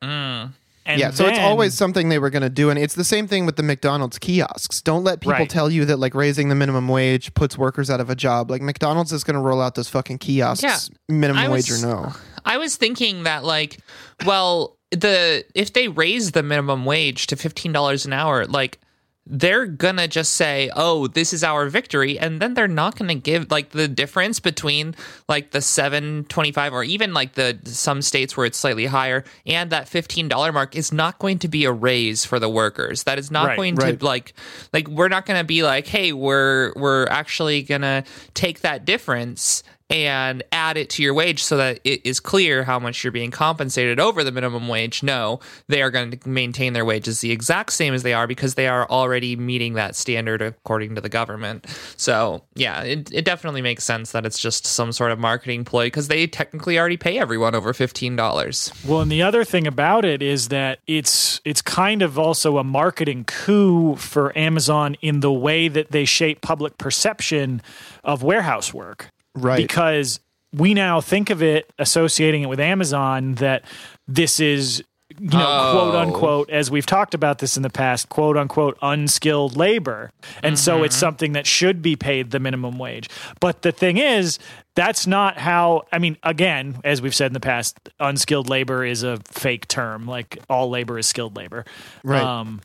And 0.87 1.01
yeah. 1.01 1.11
So 1.11 1.27
it's 1.27 1.39
always 1.39 1.73
something 1.75 2.11
they 2.11 2.19
were 2.19 2.29
going 2.31 2.43
to 2.43 2.51
do, 2.51 2.69
and 2.71 2.79
it's 2.79 2.95
the 2.95 3.05
same 3.05 3.27
thing 3.27 3.47
with 3.47 3.57
the 3.57 3.63
McDonald's 3.63 4.19
kiosks. 4.19 4.83
Don't 4.83 5.03
let 5.03 5.21
people 5.21 5.33
Right. 5.33 5.49
tell 5.49 5.71
you 5.71 5.85
that 5.87 5.99
like 5.99 6.15
raising 6.15 6.51
the 6.51 6.55
minimum 6.55 6.89
wage 6.89 7.33
puts 7.35 7.57
workers 7.57 7.89
out 7.89 8.01
of 8.01 8.11
a 8.11 8.15
job. 8.15 8.51
Like 8.51 8.61
McDonald's 8.61 9.11
is 9.13 9.25
going 9.25 9.35
to 9.35 9.41
roll 9.41 9.63
out 9.63 9.77
those 9.77 9.89
fucking 9.89 10.19
kiosks, 10.19 10.63
Yeah. 10.63 10.77
minimum 11.09 11.43
I 11.43 11.49
wage 11.49 11.71
or 11.71 11.79
no. 11.79 12.13
I 12.45 12.59
was 12.59 12.77
thinking 12.77 13.23
that 13.23 13.45
like, 13.45 13.79
well, 14.27 14.77
the 14.91 15.45
if 15.55 15.73
they 15.73 15.89
raise 15.89 16.33
the 16.33 16.43
minimum 16.43 16.85
wage 16.85 17.27
to 17.29 17.37
fifteen 17.37 17.73
dollars 17.73 18.05
an 18.05 18.13
hour, 18.13 18.45
like 18.47 18.79
they're 19.27 19.67
gonna 19.67 20.07
just 20.07 20.35
say, 20.35 20.71
"Oh, 20.77 21.07
this 21.07 21.33
is 21.33 21.43
our 21.43 21.69
victory," 21.69 22.19
and 22.19 22.41
then 22.43 22.55
they're 22.55 22.69
not 22.69 22.97
gonna 22.97 23.15
give 23.15 23.51
like 23.51 23.71
the 23.71 23.89
difference 23.89 24.39
between 24.39 24.95
like 25.29 25.53
the 25.53 25.63
seven 25.63 26.25
twenty 26.29 26.53
five 26.53 26.73
or 26.75 26.85
even 26.85 27.15
like 27.15 27.35
the 27.35 27.59
some 27.65 28.03
states 28.03 28.37
where 28.37 28.45
it's 28.45 28.59
slightly 28.59 28.87
higher 28.87 29.25
and 29.47 29.71
that 29.71 29.89
fifteen 29.89 30.29
dollar 30.29 30.53
mark 30.53 30.77
is 30.77 30.93
not 30.93 31.19
going 31.19 31.39
to 31.39 31.49
be 31.49 31.65
a 31.65 31.73
raise 31.73 32.25
for 32.25 32.39
the 32.39 32.51
workers. 32.51 33.05
That 33.05 33.19
is 33.19 33.31
not 33.31 33.47
Right, 33.49 33.57
going 33.57 33.75
right. 33.77 33.99
to 33.99 34.05
like 34.05 34.35
like 34.73 34.89
we're 34.89 35.09
not 35.09 35.25
gonna 35.25 35.45
be 35.45 35.63
like, 35.63 35.87
"Hey, 35.87 36.13
we're 36.13 36.73
we're 36.77 37.07
actually 37.07 37.63
gonna 37.63 38.05
take 38.35 38.61
that 38.61 38.85
difference." 38.85 39.63
And 39.95 40.43
add 40.51 40.77
it 40.77 40.91
to 40.91 41.05
your 41.05 41.15
wage 41.15 41.41
so 41.41 41.57
that 41.57 41.79
it 41.85 42.05
is 42.05 42.19
clear 42.19 42.65
how 42.65 42.81
much 42.81 43.05
you're 43.05 43.13
being 43.13 43.31
compensated 43.31 44.01
over 44.01 44.25
the 44.25 44.33
minimum 44.33 44.67
wage. 44.67 45.05
No, 45.05 45.39
they 45.69 45.83
are 45.83 45.91
going 45.91 46.11
to 46.11 46.29
maintain 46.29 46.73
their 46.73 46.85
wages 46.85 47.21
the 47.21 47.31
exact 47.31 47.73
same 47.73 47.95
as 47.95 48.03
they 48.03 48.13
are 48.13 48.27
because 48.27 48.57
they 48.57 48.67
are 48.67 48.91
already 48.91 49.37
meeting 49.37 49.75
that 49.75 49.95
standard 49.95 50.43
according 50.43 50.97
to 50.97 51.01
the 51.01 51.09
government. 51.09 51.67
So, 51.97 52.43
yeah, 52.57 52.83
it, 52.83 53.13
it 53.13 53.25
definitely 53.25 53.63
makes 53.63 53.85
sense 53.85 54.11
that 54.11 54.27
it's 54.27 54.39
just 54.39 54.67
some 54.67 54.91
sort 54.91 55.13
of 55.13 55.21
marketing 55.21 55.65
ploy 55.65 55.87
because 55.87 56.09
they 56.09 56.27
technically 56.27 56.77
already 56.77 56.97
pay 56.97 57.17
everyone 57.17 57.55
over 57.55 57.73
$15. 57.73 58.89
Well, 58.89 59.01
and 59.01 59.13
the 59.13 59.23
other 59.23 59.45
thing 59.45 59.69
about 59.69 60.05
it 60.05 60.23
is 60.23 60.49
that 60.49 60.81
it's 60.89 61.41
it's 61.45 61.63
kind 61.63 62.03
of 62.03 62.19
also 62.19 62.59
a 62.59 62.65
marketing 62.65 63.25
coup 63.25 63.95
for 63.95 64.37
Amazon 64.37 64.97
in 65.01 65.21
the 65.21 65.33
way 65.33 65.69
that 65.69 65.93
they 65.93 66.05
shape 66.05 66.41
public 66.41 66.79
perception 66.79 67.63
of 68.03 68.25
warehouse 68.25 68.75
work. 68.75 69.11
Right. 69.35 69.57
Because 69.59 70.21
we 70.53 70.75
now 70.75 71.01
think 71.01 71.31
of 71.31 71.43
it 71.43 71.71
associating 71.79 72.43
it 72.43 72.47
with 72.49 72.61
Amazon 72.61 73.35
that 73.37 73.65
this 74.07 74.39
is 74.41 74.83
you 75.21 75.29
know, 75.29 75.45
Oh. 75.47 75.73
quote 75.73 75.95
unquote, 75.95 76.51
as 76.51 76.73
we've 76.73 76.87
talked 76.87 77.15
about 77.15 77.39
this 77.39 77.57
in 77.57 77.63
the 77.63 77.71
past, 77.71 78.09
quote 78.09 78.37
unquote, 78.37 78.77
unskilled 78.83 79.57
labor. 79.57 80.11
And 80.43 80.59
so 80.59 80.77
Mm-hmm. 80.77 80.85
it's 80.87 80.97
something 80.97 81.33
that 81.35 81.47
should 81.47 81.83
be 81.83 81.95
paid 81.95 82.33
the 82.33 82.41
minimum 82.41 82.79
wage. 82.79 83.09
But 83.39 83.63
the 83.63 83.71
thing 83.71 83.97
is, 83.99 84.41
that's 84.75 85.07
not 85.07 85.39
how, 85.39 85.83
I 85.93 85.99
mean, 86.01 86.17
again, 86.25 86.81
as 86.83 87.01
we've 87.01 87.15
said 87.15 87.27
in 87.27 87.33
the 87.33 87.39
past, 87.41 87.79
unskilled 88.01 88.49
labor 88.49 88.85
is 88.85 89.05
a 89.05 89.19
fake 89.29 89.69
term. 89.69 90.07
Like 90.07 90.39
all 90.51 90.69
labor 90.69 90.99
is 90.99 91.07
skilled 91.07 91.37
labor. 91.37 91.65
Right. 92.03 92.21
Um, 92.21 92.61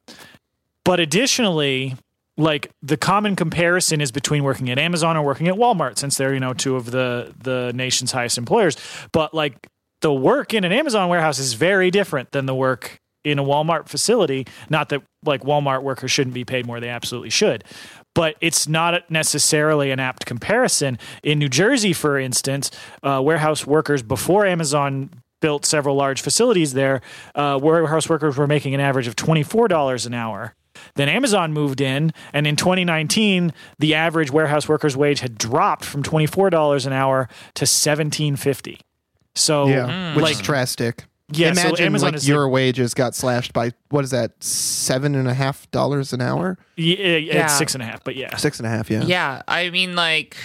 but 0.83 0.99
additionally, 0.99 1.97
like 2.39 2.71
the 2.81 2.97
common 2.97 3.35
comparison 3.35 3.99
is 3.99 4.11
between 4.11 4.43
working 4.43 4.69
at 4.69 4.79
Amazon 4.79 5.17
or 5.17 5.23
working 5.23 5.47
at 5.49 5.55
Walmart, 5.55 5.97
since 5.99 6.17
they're 6.17 6.33
you 6.33 6.39
know 6.39 6.53
two 6.53 6.75
of 6.75 6.89
the 6.91 7.33
the 7.37 7.71
nation's 7.75 8.11
highest 8.11 8.37
employers. 8.37 8.77
But 9.11 9.33
like 9.33 9.67
the 10.01 10.13
work 10.13 10.53
in 10.53 10.63
an 10.63 10.71
Amazon 10.71 11.09
warehouse 11.09 11.37
is 11.37 11.53
very 11.53 11.91
different 11.91 12.31
than 12.31 12.45
the 12.45 12.55
work 12.55 12.97
in 13.25 13.37
a 13.37 13.43
Walmart 13.43 13.89
facility. 13.89 14.47
Not 14.69 14.89
that 14.89 15.03
like 15.25 15.41
Walmart 15.43 15.83
workers 15.83 16.11
shouldn't 16.11 16.33
be 16.33 16.45
paid 16.45 16.65
more; 16.65 16.79
they 16.79 16.89
absolutely 16.89 17.29
should. 17.29 17.65
But 18.15 18.35
it's 18.41 18.67
not 18.67 19.11
necessarily 19.11 19.91
an 19.91 19.99
apt 19.99 20.25
comparison. 20.25 20.97
In 21.21 21.39
New 21.39 21.49
Jersey, 21.49 21.93
for 21.93 22.17
instance, 22.17 22.71
uh, 23.03 23.21
warehouse 23.23 23.67
workers 23.67 24.01
before 24.01 24.45
Amazon 24.45 25.11
built 25.41 25.65
several 25.65 25.95
large 25.95 26.21
facilities 26.21 26.73
there, 26.73 27.01
uh, 27.35 27.59
warehouse 27.61 28.09
workers 28.09 28.37
were 28.37 28.47
making 28.47 28.73
an 28.73 28.81
average 28.81 29.07
of 29.07 29.15
$24 29.15 30.05
an 30.05 30.13
hour. 30.13 30.53
Then 30.95 31.09
Amazon 31.09 31.53
moved 31.53 31.81
in, 31.81 32.11
and 32.33 32.47
in 32.47 32.55
2019, 32.55 33.53
the 33.79 33.95
average 33.95 34.31
warehouse 34.31 34.67
worker's 34.67 34.95
wage 34.97 35.19
had 35.19 35.37
dropped 35.37 35.85
from 35.85 36.03
$24 36.03 36.85
an 36.85 36.93
hour 36.93 37.27
to 37.55 37.65
17.50. 37.65 38.79
So, 39.35 39.67
yeah, 39.67 40.15
which 40.15 40.23
like, 40.23 40.31
is 40.33 40.41
drastic. 40.41 41.05
Yeah, 41.31 41.53
so 41.53 41.67
Imagine 41.67 41.85
Amazon 41.85 42.07
like 42.07 42.15
is 42.15 42.27
your 42.27 42.49
wages 42.49 42.95
got 42.95 43.13
slashed 43.13 43.53
by 43.53 43.71
what 43.89 44.03
is 44.03 44.09
that 44.09 44.43
seven 44.43 45.13
and 45.13 45.27
a 45.27 45.33
half 45.35 45.69
dollars 45.69 46.11
an 46.11 46.21
hour? 46.21 46.57
Eh, 46.75 46.81
yeah, 46.81 47.17
Yeah. 47.17 47.43
it's 47.43 47.57
six 47.57 47.75
and 47.75 47.83
a 47.83 47.85
half, 47.85 48.03
but 48.03 48.15
yeah. 48.15 48.35
Six 48.35 48.57
and 48.59 48.65
a 48.65 48.69
half, 48.69 48.89
yeah. 48.89 49.03
Yeah, 49.03 49.43
I 49.47 49.69
mean, 49.69 49.95
like, 49.95 50.37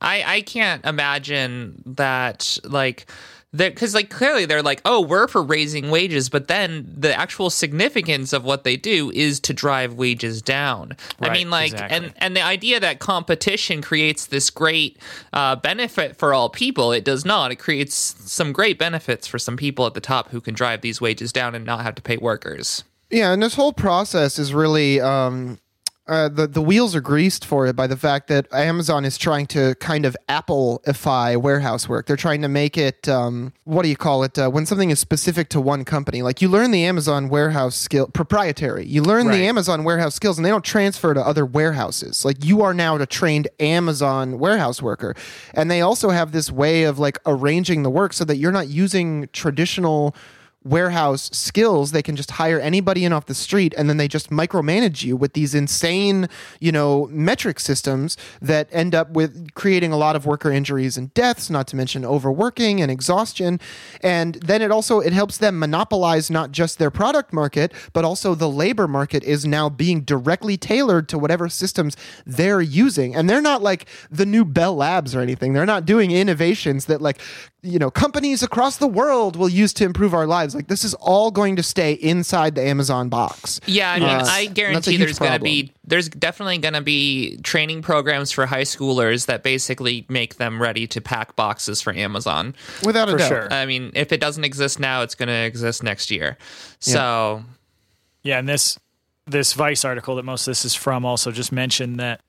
I 0.00 0.24
I 0.26 0.40
can't 0.40 0.84
imagine 0.84 1.82
that, 1.86 2.58
like, 2.64 3.06
because 3.54 3.94
like 3.94 4.08
clearly 4.08 4.46
they're 4.46 4.62
like, 4.62 4.80
oh, 4.84 5.00
we're 5.00 5.28
for 5.28 5.42
raising 5.42 5.90
wages, 5.90 6.28
but 6.28 6.48
then 6.48 6.90
the 6.96 7.14
actual 7.14 7.50
significance 7.50 8.32
of 8.32 8.44
what 8.44 8.64
they 8.64 8.76
do 8.76 9.10
is 9.14 9.40
to 9.40 9.52
drive 9.52 9.94
wages 9.94 10.40
down. 10.40 10.96
I 11.20 11.30
mean, 11.30 11.50
like, 11.50 11.72
exactly. 11.72 11.96
and 11.96 12.14
and 12.16 12.36
the 12.36 12.42
idea 12.42 12.80
that 12.80 12.98
competition 12.98 13.82
creates 13.82 14.26
this 14.26 14.48
great 14.50 14.98
uh, 15.32 15.56
benefit 15.56 16.16
for 16.16 16.32
all 16.32 16.48
people, 16.48 16.92
it 16.92 17.04
does 17.04 17.24
not. 17.24 17.52
It 17.52 17.56
creates 17.56 17.94
some 17.94 18.52
great 18.52 18.78
benefits 18.78 19.26
for 19.26 19.38
some 19.38 19.56
people 19.56 19.86
at 19.86 19.94
the 19.94 20.00
top 20.00 20.30
who 20.30 20.40
can 20.40 20.54
drive 20.54 20.80
these 20.80 21.00
wages 21.00 21.32
down 21.32 21.54
and 21.54 21.64
not 21.64 21.82
have 21.82 21.94
to 21.96 22.02
pay 22.02 22.16
workers. 22.16 22.84
Yeah, 23.10 23.32
and 23.32 23.42
this 23.42 23.54
whole 23.54 23.74
process 23.74 24.38
is 24.38 24.54
really 24.54 24.98
um, 24.98 25.58
uh, 26.12 26.28
the 26.28 26.46
the 26.46 26.62
wheels 26.62 26.94
are 26.94 27.00
greased 27.00 27.44
for 27.44 27.66
it 27.66 27.74
by 27.74 27.86
the 27.86 27.96
fact 27.96 28.28
that 28.28 28.46
Amazon 28.52 29.04
is 29.04 29.16
trying 29.18 29.46
to 29.46 29.74
kind 29.76 30.04
of 30.04 30.16
Apple-ify 30.28 31.36
warehouse 31.38 31.88
work. 31.88 32.06
They're 32.06 32.16
trying 32.16 32.42
to 32.42 32.48
make 32.48 32.76
it 32.78 33.08
um, 33.08 33.52
what 33.64 33.82
do 33.82 33.88
you 33.88 33.96
call 33.96 34.22
it 34.22 34.38
uh, 34.38 34.50
when 34.50 34.66
something 34.66 34.90
is 34.90 35.00
specific 35.00 35.48
to 35.50 35.60
one 35.60 35.84
company? 35.84 36.22
Like 36.22 36.42
you 36.42 36.48
learn 36.48 36.70
the 36.70 36.84
Amazon 36.84 37.28
warehouse 37.28 37.76
skill 37.76 38.06
proprietary. 38.08 38.84
You 38.86 39.02
learn 39.02 39.26
Right. 39.26 39.38
the 39.38 39.46
Amazon 39.46 39.84
warehouse 39.84 40.14
skills, 40.14 40.38
and 40.38 40.44
they 40.44 40.50
don't 40.50 40.64
transfer 40.64 41.14
to 41.14 41.20
other 41.20 41.46
warehouses. 41.46 42.24
Like 42.24 42.44
you 42.44 42.62
are 42.62 42.74
now 42.74 42.96
a 42.96 43.06
trained 43.06 43.48
Amazon 43.58 44.38
warehouse 44.38 44.82
worker, 44.82 45.14
and 45.54 45.70
they 45.70 45.80
also 45.80 46.10
have 46.10 46.32
this 46.32 46.50
way 46.52 46.84
of 46.84 46.98
like 46.98 47.18
arranging 47.26 47.82
the 47.82 47.90
work 47.90 48.12
so 48.12 48.24
that 48.24 48.36
you're 48.36 48.52
not 48.52 48.68
using 48.68 49.28
traditional 49.32 50.14
warehouse 50.64 51.30
skills 51.32 51.92
they 51.92 52.02
can 52.02 52.16
just 52.16 52.32
hire 52.32 52.60
anybody 52.60 53.04
in 53.04 53.12
off 53.12 53.26
the 53.26 53.34
street 53.34 53.74
and 53.76 53.88
then 53.88 53.96
they 53.96 54.08
just 54.08 54.30
micromanage 54.30 55.02
you 55.02 55.16
with 55.16 55.32
these 55.32 55.54
insane 55.54 56.28
you 56.60 56.72
know 56.72 57.08
metric 57.10 57.58
systems 57.58 58.16
that 58.40 58.68
end 58.72 58.94
up 58.94 59.10
with 59.10 59.54
creating 59.54 59.92
a 59.92 59.96
lot 59.96 60.16
of 60.16 60.26
worker 60.26 60.50
injuries 60.50 60.96
and 60.96 61.12
deaths 61.14 61.50
not 61.50 61.66
to 61.66 61.76
mention 61.76 62.04
overworking 62.04 62.80
and 62.80 62.90
exhaustion. 62.90 63.60
And 64.02 64.34
then 64.36 64.62
it 64.62 64.70
also 64.70 65.00
it 65.00 65.12
helps 65.12 65.38
them 65.38 65.58
monopolize 65.58 66.30
not 66.30 66.52
just 66.52 66.78
their 66.78 66.90
product 66.90 67.32
market 67.32 67.72
but 67.92 68.04
also 68.04 68.34
the 68.34 68.48
labor 68.48 68.88
market 68.88 69.22
is 69.24 69.44
now 69.46 69.68
being 69.68 70.02
directly 70.02 70.56
tailored 70.56 71.08
to 71.08 71.18
whatever 71.18 71.48
systems 71.48 71.96
they're 72.26 72.60
using. 72.60 73.14
And 73.14 73.28
they're 73.28 73.40
not 73.40 73.62
like 73.62 73.86
the 74.10 74.26
new 74.26 74.44
bell 74.44 74.74
labs 74.74 75.14
or 75.14 75.20
anything. 75.20 75.52
They're 75.52 75.66
not 75.66 75.84
doing 75.84 76.10
innovations 76.10 76.86
that 76.86 77.00
like 77.00 77.20
you 77.64 77.78
know 77.78 77.90
companies 77.90 78.42
across 78.42 78.78
the 78.78 78.88
world 78.88 79.36
will 79.36 79.48
use 79.48 79.72
to 79.72 79.84
improve 79.84 80.12
our 80.14 80.26
lives 80.26 80.52
like 80.54 80.66
this 80.66 80.84
is 80.84 80.94
all 80.94 81.30
going 81.30 81.54
to 81.54 81.62
stay 81.62 81.92
inside 81.92 82.54
the 82.56 82.62
amazon 82.62 83.08
box 83.08 83.60
Yeah, 83.66 83.92
I 83.92 83.98
mean, 84.00 84.08
Uh, 84.08 84.26
I 84.28 84.46
guarantee 84.46 84.96
there's 84.96 85.18
going 85.18 85.32
to 85.34 85.38
be 85.38 85.72
there's 85.84 86.08
definitely 86.08 86.58
going 86.58 86.74
to 86.74 86.80
be 86.80 87.36
training 87.44 87.82
programs 87.82 88.32
for 88.32 88.46
high 88.46 88.62
schoolers 88.62 89.26
that 89.26 89.42
basically 89.44 90.04
make 90.08 90.36
them 90.36 90.60
ready 90.60 90.86
to 90.88 91.00
pack 91.00 91.36
boxes 91.36 91.80
for 91.80 91.94
Amazon. 91.94 92.54
without 92.84 93.08
a 93.08 93.12
For 93.12 93.18
doubt 93.18 93.28
sure. 93.28 93.52
I 93.52 93.66
mean, 93.66 93.92
if 93.94 94.12
it 94.12 94.20
doesn't 94.20 94.44
exist 94.44 94.80
now, 94.80 95.02
it's 95.02 95.14
going 95.14 95.28
to 95.28 95.32
exist 95.44 95.82
next 95.82 96.10
year. 96.10 96.36
So, 96.80 97.44
Yeah, 98.22 98.38
and 98.38 98.48
this 98.48 98.78
this 99.26 99.52
Vice 99.52 99.84
article 99.84 100.16
that 100.16 100.24
most 100.24 100.48
of 100.48 100.50
this 100.50 100.64
is 100.64 100.74
from 100.74 101.04
also 101.04 101.30
just 101.30 101.52
mentioned 101.52 102.00
that 102.00 102.20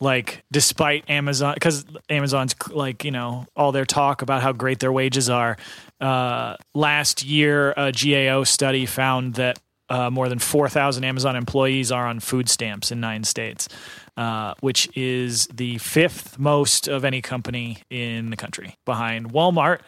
like 0.00 0.42
despite 0.50 1.08
Amazon 1.10 1.54
because 1.54 1.84
Amazon's 2.08 2.54
like 2.70 3.04
you 3.04 3.10
know 3.10 3.46
all 3.54 3.72
their 3.72 3.84
talk 3.84 4.22
about 4.22 4.42
how 4.42 4.52
great 4.52 4.80
their 4.80 4.92
wages 4.92 5.28
are. 5.28 5.56
Uh, 6.00 6.56
last 6.74 7.22
year, 7.24 7.72
a 7.76 7.92
GAO 7.92 8.44
study 8.44 8.86
found 8.86 9.34
that 9.34 9.58
uh, 9.90 10.08
more 10.08 10.28
than 10.28 10.38
4,000 10.38 11.02
Amazon 11.04 11.36
employees 11.36 11.90
are 11.90 12.06
on 12.06 12.20
food 12.20 12.48
stamps 12.48 12.92
in 12.92 13.00
nine 13.00 13.24
states, 13.24 13.68
uh, 14.16 14.54
which 14.60 14.88
is 14.96 15.46
the 15.48 15.78
fifth 15.78 16.38
most 16.38 16.88
of 16.88 17.04
any 17.04 17.20
company 17.20 17.78
in 17.90 18.30
the 18.30 18.36
country, 18.36 18.76
behind 18.86 19.32
Walmart, 19.32 19.80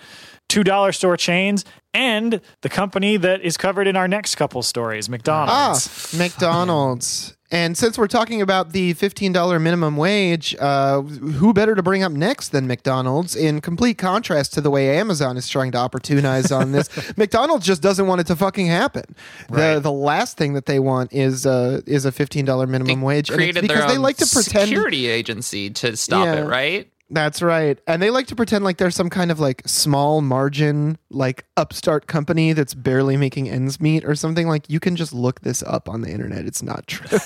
two 0.48 0.64
dollar 0.64 0.92
store 0.92 1.16
chains, 1.16 1.64
and 1.94 2.40
the 2.62 2.68
company 2.68 3.16
that 3.16 3.42
is 3.42 3.56
covered 3.56 3.86
in 3.86 3.96
our 3.96 4.08
next 4.08 4.34
couple 4.34 4.60
stories, 4.62 5.08
McDonald's. 5.08 5.88
Ah, 5.88 6.18
McDonald's. 6.18 7.36
And 7.52 7.76
since 7.76 7.98
we're 7.98 8.06
talking 8.08 8.40
about 8.40 8.72
the 8.72 8.94
$15 8.94 9.60
minimum 9.60 9.98
wage, 9.98 10.56
uh, 10.58 11.02
who 11.02 11.52
better 11.52 11.74
to 11.74 11.82
bring 11.82 12.02
up 12.02 12.10
next 12.10 12.48
than 12.48 12.66
McDonald's? 12.66 13.36
In 13.36 13.60
complete 13.60 13.98
contrast 13.98 14.54
to 14.54 14.62
the 14.62 14.70
way 14.70 14.96
Amazon 14.98 15.36
is 15.36 15.46
trying 15.48 15.70
to 15.72 15.78
opportunize 15.78 16.54
on 16.54 16.72
this, 16.72 16.88
McDonald's 17.18 17.66
just 17.66 17.82
doesn't 17.82 18.06
want 18.06 18.22
it 18.22 18.26
to 18.28 18.36
fucking 18.36 18.66
happen. 18.66 19.04
Right. 19.50 19.74
The 19.74 19.80
the 19.80 19.92
last 19.92 20.38
thing 20.38 20.54
that 20.54 20.64
they 20.66 20.78
want 20.78 21.12
is 21.12 21.44
uh, 21.44 21.82
is 21.86 22.06
a 22.06 22.10
$15 22.10 22.68
minimum 22.68 23.02
wage, 23.02 23.30
created 23.30 23.60
because 23.60 23.78
their 23.78 23.88
they 23.88 23.96
own 23.96 24.02
like 24.02 24.16
to 24.16 24.26
pretend 24.26 24.68
security 24.68 25.06
agency 25.06 25.68
to 25.70 25.94
stop 25.96 26.24
Yeah. 26.24 26.42
it, 26.42 26.46
right? 26.46 26.91
That's 27.12 27.42
right. 27.42 27.78
And 27.86 28.00
they 28.00 28.08
like 28.08 28.26
to 28.28 28.36
pretend 28.36 28.64
like 28.64 28.78
there's 28.78 28.94
some 28.94 29.10
kind 29.10 29.30
of 29.30 29.38
like 29.38 29.62
small 29.66 30.22
margin, 30.22 30.96
like 31.10 31.44
upstart 31.58 32.06
company 32.06 32.54
that's 32.54 32.72
barely 32.72 33.18
making 33.18 33.50
ends 33.50 33.80
meet 33.82 34.02
or 34.06 34.14
something. 34.14 34.48
Like 34.48 34.68
you 34.70 34.80
can 34.80 34.96
just 34.96 35.12
look 35.12 35.42
this 35.42 35.62
up 35.64 35.90
on 35.90 36.00
the 36.00 36.10
internet. 36.10 36.46
It's 36.46 36.62
not 36.62 36.86
true. 36.86 37.18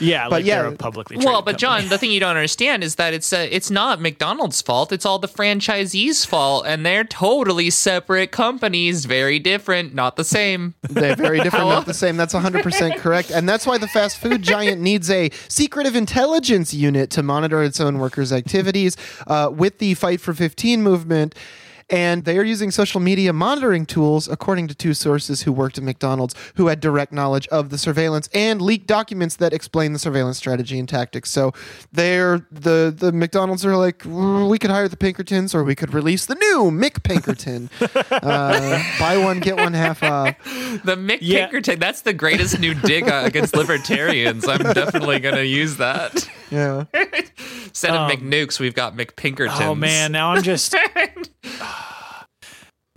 yeah, 0.00 0.28
like 0.28 0.44
yeah. 0.44 0.62
they're 0.62 0.72
a 0.72 0.76
publicly 0.76 1.16
Well, 1.16 1.42
but 1.42 1.58
company. 1.58 1.82
John, 1.82 1.88
the 1.88 1.98
thing 1.98 2.10
you 2.10 2.20
don't 2.20 2.36
understand 2.36 2.84
is 2.84 2.94
that 2.96 3.14
it's 3.14 3.32
uh, 3.32 3.46
it's 3.50 3.70
not 3.70 4.00
McDonald's 4.00 4.62
fault. 4.62 4.92
It's 4.92 5.04
all 5.04 5.18
the 5.18 5.28
franchisees' 5.28 6.26
fault, 6.26 6.66
and 6.66 6.86
they're 6.86 7.04
totally 7.04 7.70
separate 7.70 8.30
companies, 8.30 9.04
very 9.04 9.38
different, 9.38 9.94
not 9.94 10.16
the 10.16 10.24
same. 10.24 10.74
They're 10.82 11.16
very 11.16 11.40
different, 11.40 11.66
not 11.66 11.86
the 11.86 11.94
same. 11.94 12.16
That's 12.16 12.34
100% 12.34 12.98
correct. 12.98 13.30
And 13.30 13.48
that's 13.48 13.66
why 13.66 13.78
the 13.78 13.88
fast 13.88 14.18
food 14.18 14.42
giant 14.42 14.80
needs 14.80 15.10
a 15.10 15.30
secretive 15.48 15.96
intelligence 15.96 16.72
unit 16.72 17.10
to 17.10 17.22
monitor 17.22 17.62
its 17.62 17.80
own 17.80 17.98
workers' 17.98 18.32
activities. 18.32 18.96
Uh, 19.26 19.50
with 19.52 19.78
the 19.78 19.94
Fight 19.94 20.20
for 20.20 20.32
15 20.32 20.82
movement, 20.82 21.34
and 21.90 22.24
they 22.24 22.38
are 22.38 22.44
using 22.44 22.70
social 22.70 23.00
media 23.00 23.32
monitoring 23.32 23.86
tools, 23.86 24.28
according 24.28 24.68
to 24.68 24.74
two 24.74 24.94
sources 24.94 25.42
who 25.42 25.52
worked 25.52 25.78
at 25.78 25.84
McDonald's, 25.84 26.34
who 26.56 26.66
had 26.66 26.80
direct 26.80 27.12
knowledge 27.12 27.46
of 27.48 27.70
the 27.70 27.78
surveillance 27.78 28.28
and 28.34 28.60
leaked 28.60 28.86
documents 28.86 29.36
that 29.36 29.52
explain 29.52 29.92
the 29.92 29.98
surveillance 29.98 30.36
strategy 30.36 30.78
and 30.78 30.88
tactics. 30.88 31.30
So 31.30 31.52
they're 31.92 32.46
the 32.50 32.94
the 32.96 33.12
McDonald's 33.12 33.64
are 33.64 33.76
like, 33.76 34.00
"Mm, 34.00 34.48
we 34.48 34.58
could 34.58 34.70
hire 34.70 34.88
the 34.88 34.96
Pinkertons, 34.96 35.54
or 35.54 35.64
we 35.64 35.74
could 35.74 35.94
release 35.94 36.26
the 36.26 36.34
new 36.34 36.70
Mick 36.70 37.02
Pinkerton. 37.02 37.70
uh, 37.80 38.82
buy 38.98 39.16
one 39.16 39.40
get 39.40 39.56
one 39.56 39.72
half 39.74 40.02
off. 40.02 40.34
The 40.84 40.96
Mick 40.96 41.18
Yeah. 41.20 41.46
Pinkerton, 41.46 41.78
that's 41.78 42.02
the 42.02 42.12
greatest 42.12 42.58
new 42.60 42.74
dig 42.74 43.08
uh, 43.08 43.22
against 43.24 43.56
libertarians. 43.56 44.46
I'm 44.46 44.62
definitely 44.74 45.20
going 45.20 45.34
to 45.36 45.46
use 45.46 45.76
that. 45.78 46.28
Yeah. 46.50 46.84
Instead 47.64 47.90
of 47.94 48.10
McNukes, 48.10 48.58
we've 48.58 48.74
got 48.74 48.96
McPinkertons. 48.96 49.60
Oh 49.60 49.74
man, 49.74 50.12
now 50.12 50.32
I'm 50.32 50.42
just. 50.42 50.74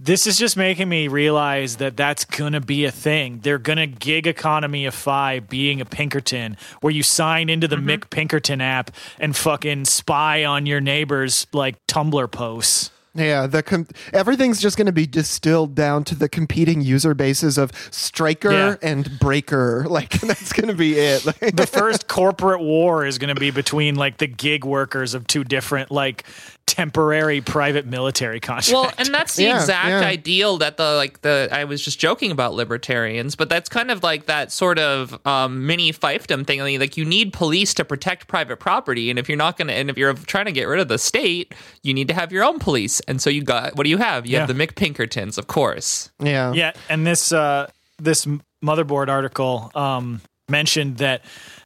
this 0.03 0.25
is 0.25 0.37
just 0.37 0.57
making 0.57 0.89
me 0.89 1.07
realize 1.07 1.77
that 1.77 1.95
that's 1.95 2.25
gonna 2.25 2.61
be 2.61 2.85
a 2.85 2.91
thing. 2.91 3.39
They're 3.43 3.59
gonna 3.59 3.87
gig 3.87 4.27
economy 4.27 4.61
economyify 4.61 5.47
being 5.49 5.81
a 5.81 5.85
Pinkerton, 5.85 6.57
where 6.81 6.91
you 6.91 7.03
sign 7.03 7.49
into 7.49 7.67
the 7.67 7.75
mm-hmm. 7.75 7.89
Mick 7.89 8.09
Pinkerton 8.09 8.61
app 8.61 8.91
and 9.19 9.35
fucking 9.35 9.85
spy 9.85 10.45
on 10.45 10.65
your 10.65 10.81
neighbors 10.81 11.47
like 11.53 11.75
Tumblr 11.87 12.31
posts. 12.31 12.91
Yeah, 13.13 13.45
the 13.45 13.61
com- 13.61 13.87
everything's 14.13 14.61
just 14.61 14.77
going 14.77 14.85
to 14.85 14.93
be 14.93 15.05
distilled 15.05 15.75
down 15.75 16.05
to 16.05 16.15
the 16.15 16.29
competing 16.29 16.79
user 16.79 17.13
bases 17.13 17.57
of 17.57 17.73
Striker 17.91 18.51
Yeah. 18.51 18.75
and 18.81 19.19
Breaker. 19.19 19.85
Like 19.91 20.11
that's 20.21 20.53
going 20.53 20.69
to 20.69 20.73
be 20.73 20.97
it. 20.97 21.23
The 21.23 21.67
first 21.67 22.07
corporate 22.07 22.61
war 22.61 23.05
is 23.05 23.17
gonna 23.17 23.35
be 23.35 23.51
between 23.51 23.95
like 23.95 24.17
the 24.17 24.27
gig 24.27 24.63
workers 24.63 25.13
of 25.13 25.27
two 25.27 25.43
different 25.43 25.91
like 25.91 26.23
temporary 26.71 27.41
private 27.41 27.85
military 27.85 28.39
contracts. 28.39 28.71
Well, 28.71 28.89
and 28.97 29.13
that's 29.13 29.35
the 29.35 29.43
Yeah, 29.43 29.57
exact 29.59 29.89
yeah. 29.89 29.99
ideal 29.99 30.57
that 30.59 30.77
the 30.77 30.93
like 30.93 31.19
the 31.21 31.49
I 31.51 31.65
was 31.65 31.83
just 31.83 31.99
joking 31.99 32.31
about 32.31 32.53
libertarians, 32.53 33.35
but 33.35 33.49
that's 33.49 33.67
kind 33.67 33.91
of 33.91 34.03
like 34.03 34.27
that 34.27 34.53
sort 34.53 34.79
of 34.79 35.19
um, 35.27 35.67
mini 35.67 35.91
fiefdom 35.91 36.47
thing. 36.47 36.61
Like 36.79 36.95
you 36.95 37.03
need 37.03 37.33
police 37.33 37.73
to 37.73 37.83
protect 37.83 38.27
private 38.29 38.57
property, 38.61 39.09
and 39.09 39.19
if 39.19 39.27
you're 39.27 39.37
not 39.37 39.57
gonna, 39.57 39.73
and 39.73 39.89
if 39.89 39.97
you're 39.97 40.13
trying 40.13 40.45
to 40.45 40.53
get 40.53 40.63
rid 40.63 40.79
of 40.79 40.87
the 40.87 40.97
state, 40.97 41.53
you 41.83 41.93
need 41.93 42.07
to 42.07 42.13
have 42.13 42.31
your 42.31 42.45
own 42.45 42.57
police. 42.59 43.01
And 43.01 43.21
so 43.21 43.29
you 43.29 43.43
got 43.43 43.75
what 43.75 43.83
do 43.83 43.89
you 43.89 43.97
have? 43.97 44.25
You 44.25 44.37
have 44.37 44.49
Yeah. 44.49 44.53
the 44.55 44.67
McPinkertons, 44.67 45.37
of 45.37 45.47
course. 45.47 46.09
yeah. 46.23 46.53
Yeah, 46.53 46.71
and 46.87 47.05
this 47.05 47.33
uh, 47.33 47.69
this 47.99 48.25
motherboard 48.63 49.09
article 49.09 49.71
um, 49.75 50.21
mentioned 50.47 50.97
that 50.99 51.23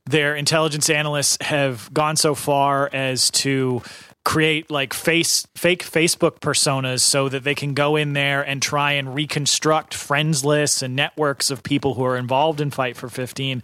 their 0.07 0.35
intelligence 0.35 0.89
analysts 0.89 1.37
have 1.41 1.91
gone 1.93 2.15
so 2.15 2.35
far 2.35 2.89
as 2.93 3.31
to 3.31 3.81
create 4.25 4.71
like 4.71 4.93
face 4.93 5.47
fake 5.55 5.83
Facebook 5.83 6.39
personas 6.39 7.01
so 7.01 7.29
that 7.29 7.43
they 7.43 7.55
can 7.55 7.73
go 7.73 7.95
in 7.95 8.13
there 8.13 8.41
and 8.41 8.61
try 8.61 8.93
and 8.93 9.15
reconstruct 9.15 9.93
friends 9.93 10.43
lists 10.43 10.81
and 10.81 10.95
networks 10.95 11.51
of 11.51 11.63
people 11.63 11.93
who 11.93 12.03
are 12.03 12.17
involved 12.17 12.59
in 12.59 12.71
Fight 12.71 12.97
for 12.97 13.07
15 13.07 13.61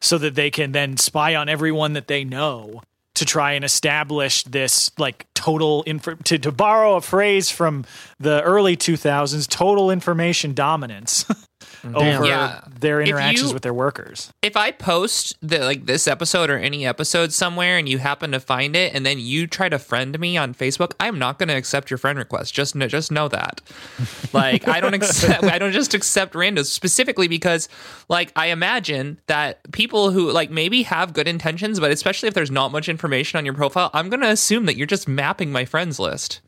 so 0.00 0.18
that 0.18 0.34
they 0.34 0.50
can 0.50 0.72
then 0.72 0.98
spy 0.98 1.34
on 1.34 1.48
everyone 1.48 1.94
that 1.94 2.06
they 2.06 2.22
know 2.22 2.82
to 3.14 3.24
try 3.24 3.52
and 3.52 3.64
establish 3.64 4.42
this 4.44 4.90
like 4.98 5.26
total 5.32 5.82
info 5.86 6.14
to, 6.24 6.38
to 6.38 6.52
borrow 6.52 6.96
a 6.96 7.00
phrase 7.00 7.50
from 7.50 7.86
the 8.20 8.42
early 8.42 8.76
2000s 8.76 9.48
total 9.48 9.90
information 9.90 10.52
dominance 10.52 11.24
over 11.94 12.26
Yeah. 12.26 12.60
their 12.80 13.00
interactions 13.00 13.50
you- 13.50 13.54
with 13.54 13.62
their 13.62 13.74
workers 13.74 14.32
If 14.42 14.56
I 14.56 14.70
post 14.70 15.36
the 15.42 15.58
like 15.60 15.86
this 15.86 16.08
episode 16.08 16.50
or 16.50 16.58
any 16.58 16.86
episode 16.86 17.32
somewhere 17.32 17.76
and 17.78 17.88
you 17.88 17.98
happen 17.98 18.32
to 18.32 18.40
find 18.40 18.74
it 18.74 18.94
and 18.94 19.04
then 19.04 19.18
you 19.18 19.46
try 19.46 19.68
to 19.68 19.78
friend 19.78 20.18
me 20.18 20.36
on 20.36 20.54
Facebook, 20.54 20.92
I'm 20.98 21.18
not 21.18 21.38
going 21.38 21.48
to 21.48 21.54
accept 21.56 21.90
your 21.90 21.98
friend 21.98 22.18
request. 22.18 22.54
Just 22.54 22.74
know, 22.74 22.88
just 22.88 23.10
know 23.12 23.28
that. 23.28 23.60
Like 24.32 24.66
I 24.68 24.80
don't 24.80 24.94
accept 24.94 25.44
I 25.44 25.58
don't 25.58 25.72
just 25.72 25.94
accept 25.94 26.34
randos 26.34 26.66
specifically 26.66 27.28
because 27.28 27.68
like 28.08 28.32
I 28.36 28.46
imagine 28.46 29.18
that 29.26 29.60
people 29.72 30.10
who 30.10 30.30
like 30.30 30.50
maybe 30.50 30.82
have 30.84 31.12
good 31.12 31.28
intentions, 31.28 31.80
but 31.80 31.90
especially 31.90 32.28
if 32.28 32.34
there's 32.34 32.50
not 32.50 32.72
much 32.72 32.88
information 32.88 33.38
on 33.38 33.44
your 33.44 33.54
profile, 33.54 33.90
I'm 33.94 34.08
going 34.10 34.20
to 34.20 34.28
assume 34.30 34.66
that 34.66 34.76
you're 34.76 34.86
just 34.86 35.08
mapping 35.08 35.52
my 35.52 35.64
friends 35.64 35.98
list. 35.98 36.40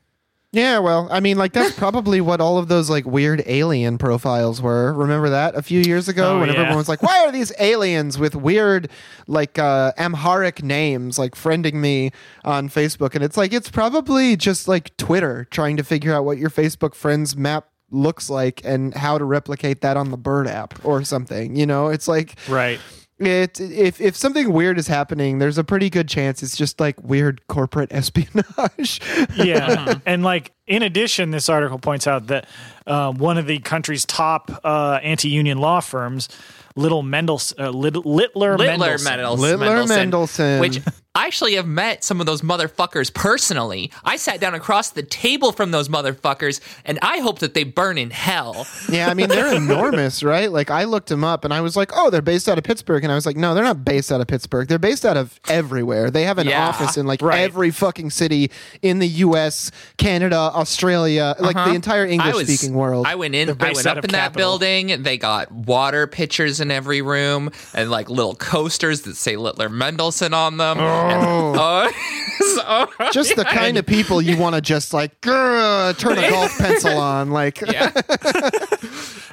Yeah, 0.51 0.79
well, 0.79 1.09
I 1.11 1.21
mean, 1.21 1.37
like 1.37 1.53
that's 1.53 1.77
probably 1.77 2.23
what 2.23 2.41
all 2.41 2.57
of 2.57 2.69
those 2.69 2.89
like 2.89 3.05
weird 3.05 3.43
alien 3.45 3.99
profiles 3.99 4.63
were. 4.63 4.95
Remember 4.95 5.29
that 5.29 5.55
a 5.55 5.61
few 5.61 5.81
years 5.81 6.09
ago 6.09 6.37
Oh, 6.37 6.41
when 6.41 6.49
yeah. 6.49 6.55
everyone 6.55 6.77
was 6.79 6.89
like, 6.89 7.03
"Why 7.03 7.27
are 7.27 7.31
these 7.31 7.53
aliens 7.61 8.19
with 8.19 8.35
weird 8.35 8.89
like 9.27 9.59
uh 9.59 9.93
Amharic 9.99 10.63
names 10.63 11.19
like 11.19 11.35
friending 11.35 11.75
me 11.75 12.13
on 12.45 12.71
Facebook?" 12.71 13.15
And 13.15 13.23
it's 13.23 13.37
like 13.37 13.53
it's 13.53 13.71
probably 13.71 14.37
just 14.37 14.67
like 14.69 14.97
Twitter 14.97 15.47
trying 15.51 15.77
to 15.77 15.85
figure 15.85 16.15
out 16.15 16.25
what 16.25 16.39
your 16.39 16.51
Facebook 16.51 16.95
friends 16.95 17.37
map 17.37 17.69
looks 17.91 18.31
like 18.31 18.63
and 18.65 18.95
how 18.95 19.19
to 19.19 19.25
replicate 19.27 19.83
that 19.83 19.99
on 19.99 20.11
the 20.11 20.17
Bird 20.17 20.47
app 20.47 20.83
or 20.83 21.05
something. 21.05 21.57
You 21.57 21.67
know, 21.67 21.89
it's 21.89 22.09
like 22.09 22.37
right 22.49 22.81
it 23.19 23.61
if 23.61 24.01
if 24.01 24.17
something 24.17 24.53
weird 24.53 24.79
is 24.79 24.87
happening, 24.87 25.39
there's 25.39 25.59
a 25.59 25.65
pretty 25.65 25.91
good 25.91 26.09
chance 26.09 26.43
it's 26.43 26.57
just 26.57 26.79
like 26.81 27.03
weird 27.03 27.47
corporate 27.49 27.93
espionage. 27.93 29.01
yeah 29.35 29.95
and 30.07 30.23
like 30.23 30.53
in 30.67 30.83
addition 30.83 31.31
this 31.31 31.49
article 31.49 31.79
points 31.79 32.07
out 32.07 32.29
that 32.29 32.47
uh, 32.87 33.13
one 33.13 33.39
of 33.39 33.47
the 33.47 33.59
country's 33.61 34.05
top 34.05 34.51
uh, 34.65 35.01
anti-union 35.03 35.59
law 35.59 35.81
firms 35.81 36.29
little 36.77 37.03
Mendels, 37.03 37.53
uh, 37.59 37.71
Lit- 37.71 38.07
littler, 38.07 38.57
Littler 38.57 38.99
Mendelson. 38.99 39.07
Mendelson, 39.07 39.39
Littler 39.39 39.77
Mendelson. 39.85 40.61
which 40.61 40.81
I 41.19 41.27
actually 41.27 41.55
have 41.57 41.67
met 41.67 42.05
some 42.05 42.21
of 42.21 42.27
those 42.27 42.43
motherfuckers 42.43 43.13
personally. 43.13 43.91
I 44.05 44.17
sat 44.17 44.41
down 44.41 44.55
across 44.55 44.91
the 44.91 45.03
table 45.03 45.51
from 45.51 45.73
those 45.73 45.89
motherfuckers, 45.89 46.61
and 46.85 46.99
I 47.03 47.19
hope 47.19 47.41
that 47.41 47.55
they 47.55 47.65
burn 47.65 47.99
in 47.99 48.11
hell. 48.11 48.67
Yeah, 48.89 49.11
I 49.11 49.15
mean 49.15 49.29
they're 49.29 49.55
enormous, 49.55 50.23
right? 50.35 50.51
Like 50.51 50.71
I 50.71 50.85
looked 50.85 51.09
them 51.09 51.23
up 51.25 51.45
and 51.45 51.53
I 51.53 51.61
was 51.61 51.77
like, 51.77 51.91
"Oh, 51.95 52.09
they're 52.11 52.23
based 52.23 52.49
out 52.49 52.57
of 52.57 52.65
Pittsburgh." 52.65 53.03
And 53.05 53.13
I 53.13 53.17
was 53.17 53.27
like, 53.27 53.37
"No, 53.37 53.55
they're 53.55 53.65
not 53.65 53.85
based 53.85 54.11
out 54.13 54.21
of 54.21 54.27
Pittsburgh. 54.29 54.67
They're 54.69 54.79
based 54.79 55.05
out 55.05 55.17
of 55.17 55.39
everywhere. 55.49 56.11
They 56.11 56.23
have 56.25 56.39
an 56.39 56.47
Yeah, 56.47 56.69
office 56.69 56.97
in 56.97 57.07
like 57.07 57.21
right. 57.21 57.41
every 57.41 57.71
fucking 57.71 58.11
city 58.11 58.51
in 58.81 58.99
the 59.01 59.09
US, 59.27 59.71
Canada, 59.99 60.37
Australia, 60.37 61.35
like 61.41 61.57
the 61.57 61.75
entire 61.75 62.05
Uh-huh. 62.05 62.11
I 62.11 62.15
English 62.15 62.35
was- 62.35 62.59
speaking 62.59 62.75
world." 62.77 63.07
I 63.07 63.17
went 63.17 63.35
in. 63.35 63.51
I 63.51 63.73
went 63.73 63.87
up 63.87 63.99
of 63.99 64.05
in 64.05 64.13
that 64.13 64.33
Capitol. 64.33 64.59
building. 64.59 65.03
They 65.03 65.19
got 65.19 65.51
water 65.53 66.07
pitchers 66.07 66.61
in 66.61 66.71
every 66.71 67.03
room 67.03 67.51
and 67.75 67.91
like 67.91 68.09
little 68.09 68.35
coasters 68.37 69.03
that 69.03 69.17
say 69.17 69.37
Littler 69.37 69.69
Mendelson 69.69 70.33
on 70.33 70.57
them. 70.59 70.79
And- 70.79 71.08
oh, 71.11 71.91
so- 72.39 73.11
just 73.13 73.37
the 73.37 73.45
kind 73.45 73.77
of 73.77 73.87
people 73.87 74.21
you 74.23 74.37
want 74.37 74.55
to 74.55 74.61
just 74.61 74.93
like 74.93 75.21
grr, 75.21 75.97
turn 75.99 76.19
a 76.19 76.29
golf 76.31 76.57
pencil 76.59 76.97
on 76.99 77.31
like 77.31 77.61
yeah. 77.61 77.91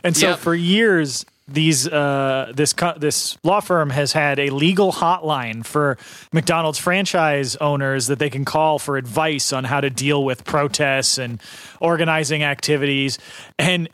And 0.03 0.15
so 0.15 0.29
Yep. 0.29 0.39
for 0.39 0.53
years, 0.53 1.25
these 1.47 1.87
uh, 1.87 2.51
this 2.55 2.73
co- 2.73 2.93
this 2.97 3.37
law 3.43 3.59
firm 3.59 3.89
has 3.89 4.13
had 4.13 4.39
a 4.39 4.49
legal 4.51 4.91
hotline 4.91 5.65
for 5.65 5.97
McDonald's 6.31 6.77
franchise 6.79 7.55
owners 7.57 8.07
that 8.07 8.19
they 8.19 8.29
can 8.29 8.45
call 8.45 8.77
for 8.79 8.97
advice 8.97 9.51
on 9.53 9.63
how 9.63 9.81
to 9.81 9.89
deal 9.89 10.23
with 10.23 10.43
protests 10.43 11.17
and 11.17 11.41
organizing 11.79 12.43
activities. 12.43 13.17
And 13.57 13.89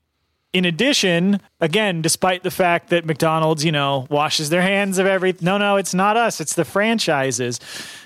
in 0.53 0.65
addition, 0.65 1.39
again, 1.61 2.01
despite 2.01 2.43
the 2.43 2.51
fact 2.51 2.89
that 2.89 3.05
McDonald's, 3.05 3.63
you 3.63 3.71
know, 3.71 4.05
washes 4.09 4.49
their 4.49 4.61
hands 4.61 4.97
of 4.97 5.05
everything, 5.05 5.45
no, 5.45 5.57
no, 5.57 5.77
it's 5.77 5.93
not 5.93 6.17
us, 6.17 6.41
it's 6.41 6.55
the 6.55 6.65
franchises. 6.65 7.59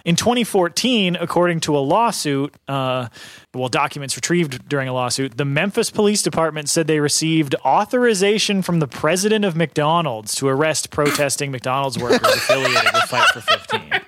In 0.03 0.15
2014, 0.15 1.15
according 1.15 1.60
to 1.62 1.75
a 1.75 1.79
lawsuit, 1.79 2.53
uh, 2.67 3.08
well, 3.55 3.69
documents 3.69 4.15
retrieved 4.15 4.69
during 4.69 4.88
a 4.88 4.93
lawsuit, 4.93 5.38
the 5.38 5.45
Memphis 5.45 5.89
Police 5.89 6.21
Department 6.21 6.69
said 6.69 6.86
they 6.86 6.99
received 6.99 7.55
authorization 7.65 8.62
from 8.62 8.79
the 8.79 8.88
president 8.88 9.43
of 9.43 9.55
McDonald's 9.55 10.36
to 10.36 10.47
arrest 10.47 10.91
protesting 10.91 11.49
McDonald's 11.49 11.97
workers 11.97 12.21
affiliated 12.36 12.93
with 12.93 13.03
Fight 13.03 13.27
for 13.29 13.41
15. 13.41 14.01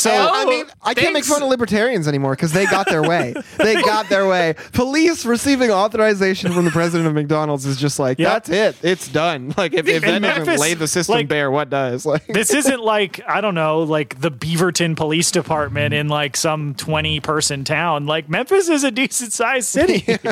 So 0.00 0.10
I 0.10 0.44
mean, 0.46 0.66
I 0.82 0.94
can't 0.94 1.12
make 1.14 1.24
fun 1.24 1.42
of 1.42 1.48
libertarians 1.48 2.08
anymore 2.08 2.32
because 2.34 2.52
they 2.52 2.66
got 2.66 2.88
their 2.88 3.02
way. 3.02 3.34
they 3.58 3.74
got 3.82 4.08
their 4.08 4.26
way. 4.28 4.54
Police 4.72 5.24
receiving 5.26 5.70
authorization 5.70 6.52
from 6.52 6.64
the 6.64 6.70
president 6.70 7.08
of 7.08 7.14
McDonald's 7.14 7.66
is 7.66 7.76
just 7.76 7.98
like 7.98 8.18
Yep. 8.18 8.28
that's 8.32 8.48
it. 8.50 8.76
It's 8.82 9.08
done. 9.08 9.54
Like 9.56 9.74
if, 9.74 9.86
if 9.86 10.02
that 10.02 10.14
And 10.14 10.24
doesn't 10.24 10.58
lay 10.58 10.74
the 10.74 10.88
system 10.88 11.14
like- 11.16 11.28
bare, 11.28 11.50
what 11.50 11.70
does? 11.70 12.06
Like 12.06 12.26
this 12.26 12.52
isn't 12.54 12.80
like 12.82 13.20
I 13.28 13.40
don't 13.40 13.54
know, 13.54 13.80
like 13.80 14.20
the 14.20 14.30
Beaverton 14.30 14.96
Police 14.96 15.30
Department 15.30 15.92
in 15.94 16.08
like 16.08 16.36
some 16.36 16.74
twenty 16.74 17.20
person 17.20 17.64
town. 17.64 18.06
Like 18.06 18.28
Memphis 18.28 18.68
is 18.68 18.84
a 18.84 18.90
decent 18.90 19.32
sized 19.32 19.68
city. 19.68 20.04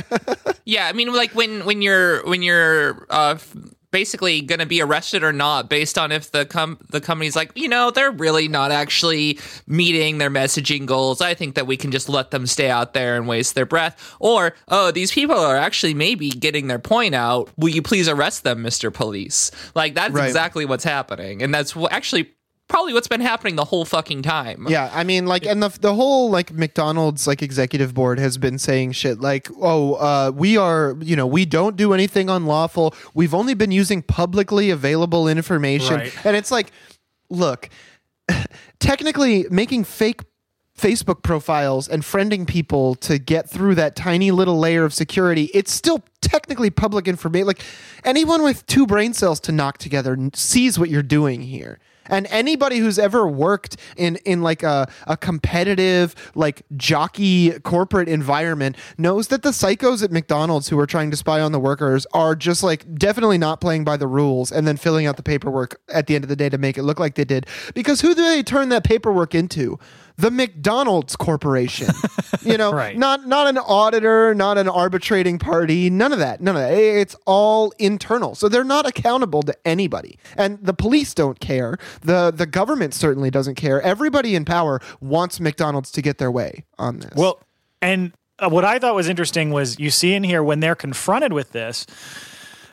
Yeah, 0.65 0.87
I 0.87 0.93
mean, 0.93 1.15
like 1.15 1.35
when 1.35 1.65
when 1.65 1.81
you're 1.81 2.23
when 2.27 2.43
you're 2.43 3.07
uh, 3.09 3.37
f- 3.37 3.57
basically 3.91 4.41
going 4.41 4.59
to 4.61 4.67
be 4.67 4.81
arrested 4.83 5.23
or 5.23 5.33
not, 5.33 5.69
based 5.69 5.99
on 5.99 6.13
if 6.13 6.31
the 6.31 6.45
com- 6.45 6.79
the 6.91 7.01
company's 7.01 7.35
like, 7.37 7.53
you 7.55 7.69
know, 7.69 7.91
they're 7.91 8.11
really 8.11 8.49
not 8.49 8.71
actually 8.71 9.39
meeting 9.67 10.19
their 10.19 10.31
messaging 10.31 10.87
goals. 10.87 11.21
I 11.21 11.35
think 11.35 11.55
that 11.55 11.67
we 11.67 11.77
can 11.77 11.91
just 11.91 12.09
let 12.09 12.31
them 12.31 12.47
stay 12.47 12.71
out 12.71 12.95
there 12.95 13.17
and 13.17 13.27
waste 13.27 13.55
their 13.55 13.67
breath. 13.67 14.17
Or, 14.21 14.55
oh, 14.69 14.91
these 14.91 15.13
people 15.13 15.39
are 15.39 15.57
actually 15.57 15.95
maybe 15.95 16.31
getting 16.31 16.67
their 16.67 16.79
point 16.79 17.15
out. 17.15 17.51
Will 17.57 17.71
you 17.71 17.83
please 17.83 18.09
arrest 18.09 18.45
them, 18.45 18.63
Mister 18.63 18.91
Police? 18.91 19.51
Like 19.75 19.95
that's 19.95 20.13
Right. 20.15 20.27
exactly 20.27 20.65
what's 20.65 20.85
happening, 20.85 21.43
and 21.43 21.55
that's 21.55 21.77
actually 21.91 22.33
probably 22.69 22.93
what's 22.93 23.09
been 23.09 23.21
happening 23.21 23.57
the 23.57 23.65
whole 23.65 23.85
fucking 23.85 24.23
time. 24.23 24.67
Yeah, 24.69 24.91
I 24.93 25.05
mean, 25.05 25.27
like, 25.27 25.45
and 25.45 25.63
the 25.63 25.69
the 25.81 25.95
whole 25.95 26.31
like 26.31 26.53
McDonald's 26.53 27.27
like 27.27 27.43
executive 27.43 27.95
board 27.95 28.19
has 28.19 28.39
been 28.39 28.59
saying 28.59 28.93
shit 28.93 29.21
like, 29.21 29.49
"Oh, 29.61 29.95
uh, 29.95 30.33
we 30.35 30.57
are, 30.57 30.97
you 31.01 31.17
know, 31.17 31.27
we 31.27 31.45
don't 31.45 31.77
do 31.77 31.93
anything 31.93 32.29
unlawful. 32.29 32.95
We've 33.15 33.35
only 33.35 33.55
been 33.55 33.73
using 33.73 34.03
publicly 34.03 34.71
available 34.71 35.27
information." 35.27 35.97
Right. 35.97 36.27
And 36.27 36.37
it's 36.37 36.51
like, 36.51 36.71
look, 37.31 37.69
technically, 38.79 39.47
making 39.51 39.85
fake 39.85 40.23
Facebook 40.79 41.23
profiles 41.23 41.89
and 41.89 42.03
friending 42.03 42.47
people 42.47 42.95
to 42.97 43.19
get 43.19 43.51
through 43.51 43.75
that 43.75 43.97
tiny 43.97 44.31
little 44.31 44.59
layer 44.59 44.85
of 44.85 44.95
security, 44.95 45.51
it's 45.53 45.73
still 45.73 46.05
technically 46.21 46.71
public 46.71 47.09
information. 47.09 47.47
Like 47.47 47.61
anyone 48.05 48.43
with 48.43 48.65
two 48.67 48.87
brain 48.87 49.13
cells 49.13 49.41
to 49.41 49.53
knock 49.53 49.79
together 49.79 50.17
sees 50.35 50.79
what 50.79 50.89
you're 50.89 51.03
doing 51.03 51.43
here. 51.43 51.81
And 52.09 52.27
anybody 52.31 52.79
who's 52.79 52.99
ever 52.99 53.27
worked 53.29 53.77
in 53.97 54.17
in 54.25 54.43
like 54.43 54.63
a, 54.63 54.91
a 55.07 55.17
competitive, 55.17 56.15
like 56.35 56.63
jockey 56.77 57.59
corporate 57.61 58.09
environment 58.09 58.77
knows 58.97 59.29
that 59.29 59.43
the 59.43 59.51
psychos 59.51 60.03
at 60.03 60.11
McDonald's 60.11 60.69
who 60.69 60.79
are 60.79 60.87
trying 60.87 61.11
to 61.11 61.17
spy 61.17 61.41
on 61.41 61.53
the 61.53 61.61
workers 61.61 62.07
are 62.13 62.35
just 62.35 62.63
like 62.63 62.95
definitely 62.95 63.39
not 63.39 63.61
playing 63.61 63.85
by 63.85 63.97
the 63.97 64.07
rules 64.07 64.51
and 64.51 64.67
then 64.67 64.77
filling 64.77 65.07
out 65.07 65.17
the 65.17 65.23
paperwork 65.23 65.81
at 65.89 66.07
the 66.07 66.15
end 66.15 66.25
of 66.25 66.29
the 66.29 66.37
day 66.37 66.49
to 66.49 66.59
make 66.59 66.79
it 66.79 66.83
look 66.83 66.99
like 66.99 67.15
they 67.15 67.25
did. 67.25 67.47
Because 67.75 68.01
who 68.01 68.15
do 68.15 68.23
they 68.23 68.43
turn 68.43 68.69
that 68.71 68.85
paperwork 68.85 69.35
into? 69.35 69.79
The 70.19 70.31
McDonald's 70.31 71.17
Corporation. 71.17 71.89
you 72.43 72.59
know, 72.59 72.73
Right. 72.73 72.99
not 72.99 73.27
not 73.27 73.47
an 73.47 73.57
auditor, 73.59 74.35
not 74.35 74.59
an 74.59 74.69
arbitrating 74.69 75.39
party, 75.39 75.89
none 75.91 76.13
of 76.13 76.19
that. 76.19 76.41
None 76.41 76.57
of 76.57 76.63
that. 76.63 76.73
It's 76.75 77.17
all 77.25 77.73
internal. 77.79 78.35
So 78.35 78.49
they're 78.49 78.65
not 78.65 78.85
accountable 78.87 79.43
to 79.45 79.55
anybody. 79.65 80.19
And 80.37 80.59
the 80.61 80.75
police 80.75 81.15
don't 81.15 81.39
care. 81.41 81.79
The 82.03 82.33
the 82.35 82.47
government 82.47 82.95
certainly 82.95 83.31
doesn't 83.31 83.55
care. 83.55 83.81
Everybody 83.81 84.35
in 84.35 84.45
power 84.45 84.81
wants 85.01 85.39
McDonald's 85.41 85.91
to 85.93 86.03
get 86.03 86.19
their 86.19 86.31
way 86.33 86.65
on 86.79 86.99
this. 86.99 87.13
Well, 87.15 87.41
and 87.81 88.13
uh, 88.41 88.49
what 88.49 88.65
I 88.65 88.79
thought 88.81 88.95
was 88.97 89.09
interesting 89.09 89.51
was 89.51 89.79
you 89.79 89.91
see 89.91 90.15
in 90.15 90.25
here 90.25 90.43
when 90.43 90.61
they're 90.61 90.75
confronted 90.75 91.33
with 91.33 91.53
this, 91.53 91.87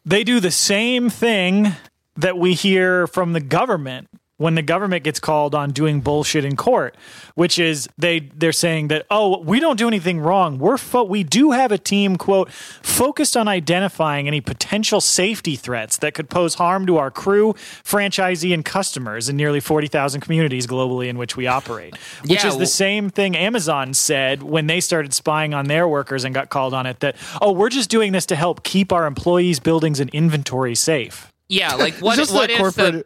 they 0.03 0.23
do 0.23 0.39
the 0.39 0.51
same 0.51 1.10
thing 1.12 1.73
that 2.17 2.38
we 2.38 2.53
hear 2.53 3.05
from 3.08 3.34
the 3.34 3.41
government 3.41 4.08
when 4.37 4.55
the 4.55 4.61
government 4.61 5.03
gets 5.05 5.19
called 5.19 5.55
on 5.55 5.71
doing 5.71 6.01
bullshit 6.01 6.43
in 6.43 6.55
court, 6.57 6.95
which 7.35 7.57
is 7.57 7.87
they 7.97 8.19
they're 8.35 8.51
saying 8.51 8.89
that 8.89 9.05
oh 9.09 9.39
we 9.39 9.59
don't 9.59 9.77
do 9.77 9.87
anything 9.87 10.19
wrong. 10.19 10.57
We're 10.59 10.77
fo- 10.77 11.03
we 11.05 11.23
do 11.23 11.51
have 11.51 11.71
a 11.71 11.77
team 11.77 12.17
quote 12.17 12.51
focused 12.51 13.37
on 13.37 13.47
identifying 13.47 14.27
any 14.27 14.41
potential 14.41 14.99
safety 14.99 15.55
threats 15.55 15.97
that 15.99 16.13
could 16.13 16.29
pose 16.29 16.55
harm 16.55 16.85
to 16.87 16.97
our 16.97 17.11
crew, 17.11 17.53
franchisee, 17.83 18.53
and 18.53 18.65
customers 18.65 19.29
in 19.29 19.37
nearly 19.37 19.59
forty 19.59 19.87
thousand 19.87 20.21
communities 20.21 20.67
globally 20.67 21.07
in 21.07 21.17
which 21.17 21.37
we 21.37 21.47
operate. 21.47 21.95
Which 22.25 22.43
Yeah, 22.43 22.47
is 22.47 22.53
the 22.55 22.59
well- 22.59 22.65
same 22.67 23.09
thing 23.09 23.35
Amazon 23.37 23.93
said 23.93 24.43
when 24.43 24.67
they 24.67 24.79
started 24.81 25.13
spying 25.13 25.53
on 25.53 25.65
their 25.67 25.87
workers 25.87 26.23
and 26.23 26.33
got 26.35 26.49
called 26.49 26.73
on 26.73 26.85
it 26.85 26.99
that 26.99 27.15
oh 27.41 27.51
we're 27.51 27.69
just 27.69 27.89
doing 27.89 28.11
this 28.11 28.25
to 28.27 28.35
help 28.35 28.63
keep 28.63 28.91
our 28.91 29.05
employees, 29.05 29.59
buildings, 29.59 29.99
and 29.99 30.09
inventory 30.09 30.75
safe. 30.75 31.31
Yeah, 31.47 31.75
like 31.75 31.93
what? 31.99 32.15
just 32.17 32.33
what 32.33 32.47
the 32.47 32.53
if 32.55 32.59
corporate 32.59 32.93
the 32.93 33.05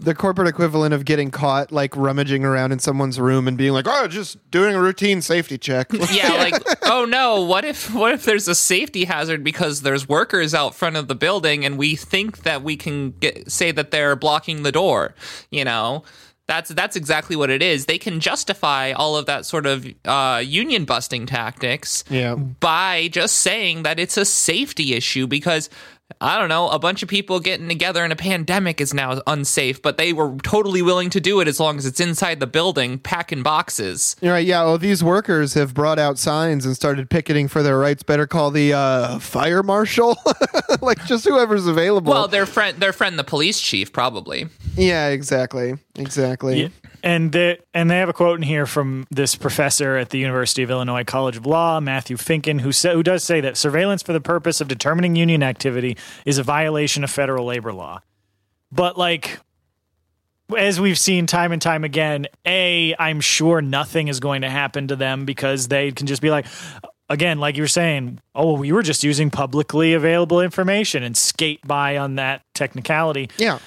the 0.00 0.14
corporate 0.14 0.48
equivalent 0.48 0.92
of 0.94 1.04
getting 1.04 1.30
caught 1.30 1.70
like 1.70 1.96
rummaging 1.96 2.44
around 2.44 2.72
in 2.72 2.78
someone's 2.80 3.20
room 3.20 3.46
and 3.46 3.56
being 3.56 3.72
like, 3.72 3.86
"Oh, 3.88 4.08
just 4.08 4.36
doing 4.50 4.74
a 4.74 4.80
routine 4.80 5.22
safety 5.22 5.58
check." 5.58 5.92
yeah 6.12 6.30
like 6.32 6.54
oh 6.90 7.04
no 7.04 7.42
what 7.42 7.64
if 7.64 7.94
what 7.94 8.12
if 8.12 8.24
there's 8.24 8.48
a 8.48 8.54
safety 8.54 9.04
hazard 9.04 9.44
because 9.44 9.82
there's 9.82 10.08
workers 10.08 10.54
out 10.54 10.74
front 10.74 10.96
of 10.96 11.06
the 11.08 11.14
building 11.14 11.64
and 11.64 11.78
we 11.78 11.94
think 11.94 12.38
that 12.42 12.62
we 12.62 12.76
can 12.76 13.12
get 13.12 13.50
say 13.50 13.70
that 13.70 13.90
they're 13.92 14.16
blocking 14.16 14.62
the 14.64 14.72
door 14.72 15.14
you 15.50 15.64
know 15.64 16.02
that's 16.48 16.70
that's 16.70 16.96
exactly 16.96 17.36
what 17.36 17.48
it 17.50 17.62
is 17.62 17.86
they 17.86 17.98
can 17.98 18.18
justify 18.18 18.90
all 18.92 19.16
of 19.16 19.26
that 19.26 19.46
sort 19.46 19.64
of 19.64 19.86
uh, 20.04 20.42
union 20.44 20.84
busting 20.84 21.24
tactics 21.24 22.02
Yeah. 22.10 22.34
by 22.34 23.08
just 23.12 23.38
saying 23.38 23.84
that 23.84 24.00
it's 24.00 24.16
a 24.16 24.24
safety 24.24 24.94
issue 24.94 25.26
because 25.28 25.70
I 26.20 26.38
don't 26.38 26.48
know, 26.48 26.68
a 26.68 26.78
bunch 26.78 27.02
of 27.02 27.08
people 27.08 27.40
getting 27.40 27.68
together 27.68 28.04
in 28.04 28.12
a 28.12 28.16
pandemic 28.16 28.80
is 28.80 28.92
now 28.92 29.20
unsafe, 29.26 29.80
but 29.82 29.96
they 29.98 30.12
were 30.12 30.36
totally 30.42 30.82
willing 30.82 31.10
to 31.10 31.20
do 31.20 31.40
it 31.40 31.48
as 31.48 31.58
long 31.60 31.78
as 31.78 31.86
it's 31.86 32.00
inside 32.00 32.40
the 32.40 32.46
building, 32.46 32.98
packing 32.98 33.42
boxes. 33.42 34.16
You're 34.20 34.32
right. 34.34 34.46
Yeah. 34.46 34.64
Well, 34.64 34.78
these 34.78 35.02
workers 35.02 35.54
have 35.54 35.74
brought 35.74 35.98
out 35.98 36.18
signs 36.18 36.64
and 36.66 36.74
started 36.74 37.10
picketing 37.10 37.48
for 37.48 37.62
their 37.62 37.78
rights. 37.78 38.02
Better 38.02 38.26
call 38.26 38.50
the 38.50 38.72
uh, 38.72 39.18
fire 39.18 39.62
marshal, 39.62 40.16
like 40.80 41.04
just 41.06 41.24
whoever's 41.26 41.66
available. 41.66 42.12
Well, 42.12 42.28
their 42.28 42.46
friend, 42.46 42.78
their 42.78 42.92
friend, 42.92 43.18
the 43.18 43.24
police 43.24 43.60
chief, 43.60 43.92
probably. 43.92 44.46
yeah, 44.76 45.08
exactly, 45.08 45.74
exactly. 45.96 46.70
And 47.02 47.32
they, 47.32 47.58
and 47.74 47.90
they 47.90 47.98
have 47.98 48.08
a 48.08 48.12
quote 48.12 48.38
in 48.38 48.42
here 48.42 48.64
from 48.64 49.06
this 49.10 49.34
professor 49.34 49.96
at 49.96 50.10
the 50.10 50.18
University 50.18 50.62
of 50.62 50.70
Illinois 50.70 51.02
College 51.04 51.36
of 51.36 51.46
Law, 51.46 51.80
Matthew 51.80 52.16
Finkin, 52.16 52.60
who 52.60 52.70
sa- 52.70 52.92
who 52.92 53.02
does 53.02 53.24
say 53.24 53.40
that 53.40 53.56
surveillance 53.56 54.02
for 54.02 54.12
the 54.12 54.20
purpose 54.20 54.60
of 54.60 54.68
determining 54.68 55.16
union 55.16 55.42
activity 55.42 55.96
is 56.24 56.38
a 56.38 56.42
violation 56.42 57.02
of 57.02 57.10
federal 57.10 57.44
labor 57.44 57.72
law. 57.72 58.00
But 58.70 58.96
like 58.96 59.40
as 60.56 60.80
we've 60.80 60.98
seen 60.98 61.26
time 61.26 61.52
and 61.52 61.60
time 61.60 61.84
again, 61.84 62.26
a 62.46 62.94
I'm 62.98 63.20
sure 63.20 63.60
nothing 63.62 64.08
is 64.08 64.20
going 64.20 64.42
to 64.42 64.50
happen 64.50 64.88
to 64.88 64.96
them 64.96 65.24
because 65.24 65.68
they 65.68 65.92
can 65.92 66.06
just 66.06 66.22
be 66.22 66.30
like 66.30 66.46
again, 67.08 67.38
like 67.38 67.56
you 67.56 67.62
were 67.62 67.68
saying, 67.68 68.20
oh, 68.34 68.54
we 68.54 68.72
were 68.72 68.82
just 68.82 69.04
using 69.04 69.30
publicly 69.30 69.92
available 69.92 70.40
information 70.40 71.02
and 71.02 71.16
skate 71.16 71.60
by 71.66 71.98
on 71.98 72.14
that 72.16 72.42
technicality. 72.54 73.28
Yeah. 73.36 73.58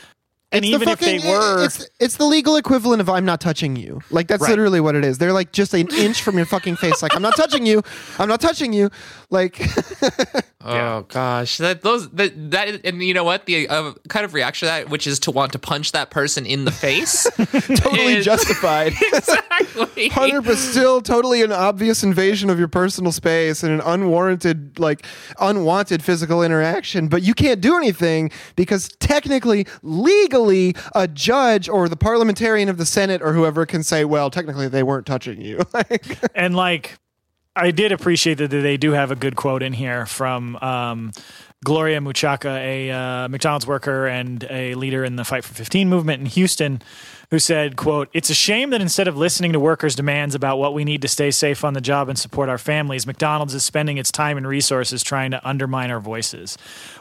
And 0.55 0.63
It's 0.65 0.71
the 0.71 0.75
even 0.75 0.89
if 0.89 0.99
they 0.99 1.17
fucking- 1.19 1.29
were 1.31 1.65
it's, 1.65 1.87
it's 1.99 2.17
the 2.17 2.25
legal 2.25 2.55
equivalent 2.55 3.01
of 3.01 3.09
"I'm 3.09 3.25
not 3.25 3.41
touching 3.41 3.75
you." 3.75 4.01
Like 4.09 4.27
that's 4.27 4.41
Right. 4.41 4.49
literally 4.51 4.79
what 4.79 4.95
it 4.95 5.03
is. 5.03 5.17
They're 5.17 5.33
like 5.33 5.51
just 5.51 5.73
an 5.73 5.87
inch 5.93 6.21
from 6.21 6.37
your 6.37 6.45
fucking 6.45 6.77
face. 6.77 7.01
Like 7.03 7.15
I'm 7.15 7.21
not 7.21 7.35
touching 7.35 7.65
you. 7.65 7.83
I'm 8.19 8.29
not 8.29 8.39
touching 8.41 8.71
you. 8.73 8.89
Like 9.29 9.59
Oh 10.67 11.06
gosh, 11.08 11.58
that 11.58 11.84
those 11.84 12.10
that 12.12 12.51
that 12.51 12.86
and 12.86 13.04
you 13.04 13.13
know 13.13 13.23
what 13.23 13.45
the 13.45 13.67
uh, 13.67 13.93
kind 14.10 14.25
of 14.25 14.34
reaction 14.34 14.65
to 14.67 14.71
that, 14.71 14.89
which 14.89 15.06
is 15.06 15.19
to 15.21 15.32
want 15.32 15.51
to 15.51 15.60
punch 15.60 15.91
that 15.91 16.10
person 16.10 16.45
in 16.45 16.65
the 16.65 16.71
face. 16.71 17.23
totally 17.38 18.15
Is- 18.15 18.25
justified. 18.25 18.93
exactly. 19.01 20.10
Hundred 20.10 20.43
percent, 20.43 20.71
still 20.71 21.01
totally 21.01 21.43
an 21.43 21.51
obvious 21.51 22.04
invasion 22.04 22.49
of 22.49 22.58
your 22.58 22.67
personal 22.67 23.12
space 23.12 23.62
and 23.62 23.73
an 23.73 23.82
unwarranted, 23.82 24.80
like 24.80 25.06
unwanted 25.39 26.04
physical 26.04 26.41
interaction. 26.41 27.10
But 27.10 27.21
you 27.21 27.36
can't 27.36 27.62
do 27.62 27.78
anything 27.78 28.32
because 28.56 28.89
technically, 28.99 29.67
legally, 29.84 30.75
a 30.95 31.08
judge 31.08 31.69
or 31.69 31.88
the 31.88 31.97
parliamentarian 31.97 32.69
of 32.69 32.78
the 32.78 32.86
Senate 32.86 33.21
or 33.21 33.34
whoever 33.34 33.67
can 33.67 33.84
say, 33.84 34.04
"Well, 34.04 34.32
technically, 34.32 34.67
they 34.67 34.84
weren't 34.84 35.06
touching 35.06 35.41
you." 35.41 35.62
And 36.34 36.56
like 36.56 36.97
I 37.57 37.71
did 37.71 37.93
appreciate 37.93 38.35
that 38.35 38.49
they 38.49 38.75
do 38.75 38.91
have 38.91 39.11
a 39.11 39.15
good 39.15 39.37
quote 39.37 39.63
in 39.63 39.71
here 39.71 40.05
from 40.05 40.57
um, 40.57 41.13
Gloria 41.63 42.01
Muchaka, 42.01 42.49
a 42.49 42.91
uh, 42.91 43.27
McDonald's 43.29 43.65
worker 43.65 44.07
and 44.07 44.45
a 44.49 44.75
leader 44.75 45.05
in 45.05 45.15
the 45.15 45.23
Fight 45.23 45.45
for 45.45 45.53
15 45.53 45.87
movement 45.87 46.19
in 46.19 46.25
Houston, 46.25 46.81
who 47.31 47.39
said, 47.39 47.77
quote, 47.77 48.09
It's 48.11 48.29
a 48.29 48.33
shame 48.33 48.71
that 48.71 48.81
instead 48.81 49.07
of 49.07 49.15
listening 49.15 49.53
to 49.53 49.59
workers' 49.59 49.95
demands 49.95 50.35
about 50.35 50.57
what 50.57 50.73
we 50.73 50.83
need 50.83 51.01
to 51.03 51.07
stay 51.07 51.31
safe 51.31 51.63
on 51.63 51.73
the 51.73 51.81
job 51.81 52.09
and 52.09 52.19
support 52.19 52.49
our 52.49 52.57
families, 52.57 53.07
McDonald's 53.07 53.55
is 53.55 53.63
spending 53.63 53.97
its 53.97 54.11
time 54.11 54.35
and 54.35 54.45
resources 54.45 55.01
trying 55.01 55.31
to 55.31 55.47
undermine 55.47 55.91
our 55.91 56.01
voices. 56.01 56.57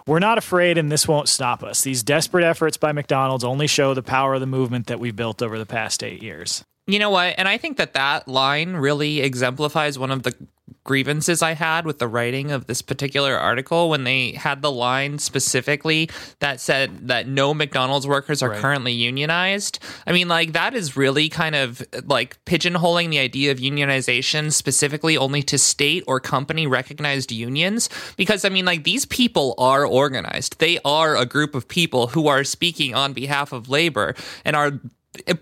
We're 0.07 0.21
not 0.21 0.39
afraid, 0.39 0.79
and 0.79 0.91
this 0.91 1.09
won't 1.09 1.29
stop 1.29 1.65
us. 1.65 1.83
These 1.83 2.05
desperate 2.05 2.45
efforts 2.45 2.77
by 2.77 2.93
McDonald's 2.93 3.45
only 3.45 3.67
show 3.67 3.93
the 3.93 4.05
power 4.05 4.35
of 4.35 4.41
the 4.41 4.47
movement 4.47 4.87
that 4.87 5.01
we've 5.01 5.17
built 5.17 5.43
over 5.43 5.59
the 5.59 5.67
past 5.67 6.05
eight 6.05 6.23
years. 6.23 6.65
You 6.87 6.99
know 6.99 7.11
what? 7.11 7.35
And 7.39 7.49
I 7.49 7.57
think 7.57 7.79
that 7.79 7.95
that 7.95 8.29
line 8.29 8.75
really 8.75 9.21
exemplifies 9.21 9.99
one 9.99 10.11
of 10.11 10.23
the 10.23 10.35
grievances 10.83 11.41
I 11.41 11.53
had 11.55 11.87
with 11.87 11.99
the 11.99 12.07
writing 12.07 12.51
of 12.51 12.67
this 12.67 12.83
particular 12.83 13.39
article 13.39 13.89
when 13.89 14.05
they 14.05 14.33
had 14.33 14.61
the 14.61 14.71
line 14.71 15.19
specifically 15.19 16.11
that 16.41 16.61
said 16.61 17.09
that 17.09 17.27
no 17.27 17.55
McDonald's 17.55 18.07
workers 18.07 18.43
are 18.43 18.51
Right. 18.51 18.61
currently 18.61 18.93
unionized. 18.93 19.79
I 20.07 20.13
mean, 20.13 20.29
like, 20.29 20.53
that 20.53 20.75
is 20.75 20.95
really 20.95 21.31
kind 21.31 21.55
of 21.55 21.83
like 22.05 22.37
pigeonholing 22.45 23.09
the 23.09 23.19
idea 23.19 23.51
of 23.51 23.59
unionization 23.59 24.53
specifically 24.53 25.17
only 25.17 25.43
to 25.45 25.57
state 25.57 26.05
or 26.07 26.21
company 26.21 26.67
recognized 26.67 27.33
unions. 27.33 27.89
Because, 28.19 28.45
I 28.45 28.51
mean, 28.51 28.67
like, 28.67 28.85
these 28.85 29.07
people 29.07 29.55
are 29.57 29.87
organized, 29.87 30.59
they 30.59 30.79
are 30.85 31.17
a 31.17 31.25
group 31.25 31.55
of 31.55 31.67
people 31.67 32.09
who 32.09 32.29
are 32.29 32.45
speaking 32.45 32.95
on 32.95 33.15
behalf 33.15 33.53
of 33.53 33.71
labor 33.71 34.15
and 34.45 34.55
are. 34.55 34.73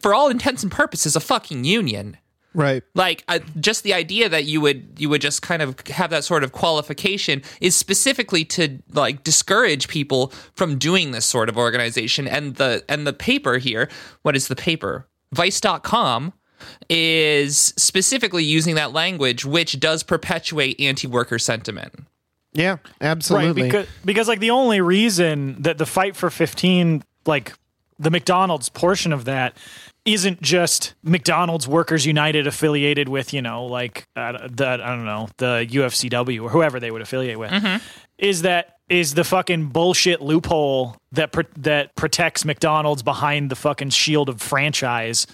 For 0.01 0.15
all 0.15 0.29
intents 0.29 0.63
and 0.63 0.71
purposes, 0.73 1.17
a 1.17 1.21
fucking 1.21 1.65
union 1.65 2.17
Right. 2.55 2.83
like 2.95 3.25
uh, 3.29 3.39
just 3.61 3.83
the 3.83 3.95
idea 3.95 4.29
that 4.29 4.45
you 4.45 4.61
would 4.61 4.97
you 4.99 5.09
would 5.09 5.23
just 5.23 5.41
kind 5.41 5.63
of 5.63 5.75
have 5.87 6.11
that 6.11 6.23
sort 6.23 6.45
of 6.45 6.53
qualification 6.53 7.41
is 7.63 7.75
specifically 7.75 8.45
to 8.45 8.79
like 8.93 9.25
discourage 9.25 9.89
people 9.89 10.33
from 10.55 10.77
doing 10.77 11.13
this 11.13 11.25
sort 11.25 11.49
of 11.49 11.57
organization 11.57 12.29
and 12.29 12.57
the 12.57 12.85
and 12.91 13.07
the 13.07 13.15
paper 13.15 13.57
here 13.57 13.89
what 14.21 14.37
is 14.37 14.49
the 14.49 14.55
paper 14.55 15.09
vice.com 15.33 16.35
is 16.91 17.73
specifically 17.79 18.45
using 18.45 18.75
that 18.75 18.93
language 18.93 19.47
which 19.47 19.81
does 19.81 20.03
perpetuate 20.03 20.79
anti-worker 20.79 21.39
sentiment 21.39 21.95
Yeah, 22.53 22.77
absolutely. 23.01 23.63
Right, 23.63 23.71
because 23.73 23.87
because 24.05 24.29
like 24.29 24.41
the 24.41 24.51
only 24.51 24.83
reason 24.83 25.57
that 25.63 25.79
the 25.79 25.87
fight 25.87 26.17
for 26.17 26.29
15 26.29 27.03
like 27.25 27.55
the 28.03 28.11
McDonald's 28.11 28.69
portion 28.69 29.13
of 29.13 29.25
that 29.27 29.57
isn't 30.05 30.43
just 30.43 30.95
McDonald's 31.05 31.69
Workers 31.69 32.05
United 32.05 32.47
affiliated 32.49 33.09
with, 33.09 33.33
you 33.33 33.41
know, 33.41 33.67
like 33.67 34.07
uh, 34.17 34.49
the 34.51 34.67
I 34.67 34.77
don't 34.77 35.05
know, 35.05 35.29
the 35.39 35.67
UFCW 35.71 36.43
or 36.43 36.51
whoever 36.51 36.81
they 36.81 36.91
would 36.91 37.03
affiliate 37.03 37.39
with. 37.39 37.53
Is 38.19 38.43
that 38.43 38.77
is 38.89 39.15
the 39.15 39.25
fucking 39.25 39.69
bullshit 39.69 40.21
loophole 40.21 40.97
that 41.13 41.33
pr- 41.33 41.43
that 41.57 41.95
protects 41.95 42.45
McDonald's 42.45 43.03
behind 43.03 43.51
the 43.51 43.57
fucking 43.57 43.91
shield 43.91 44.29
of 44.29 44.41
franchise 44.41 45.27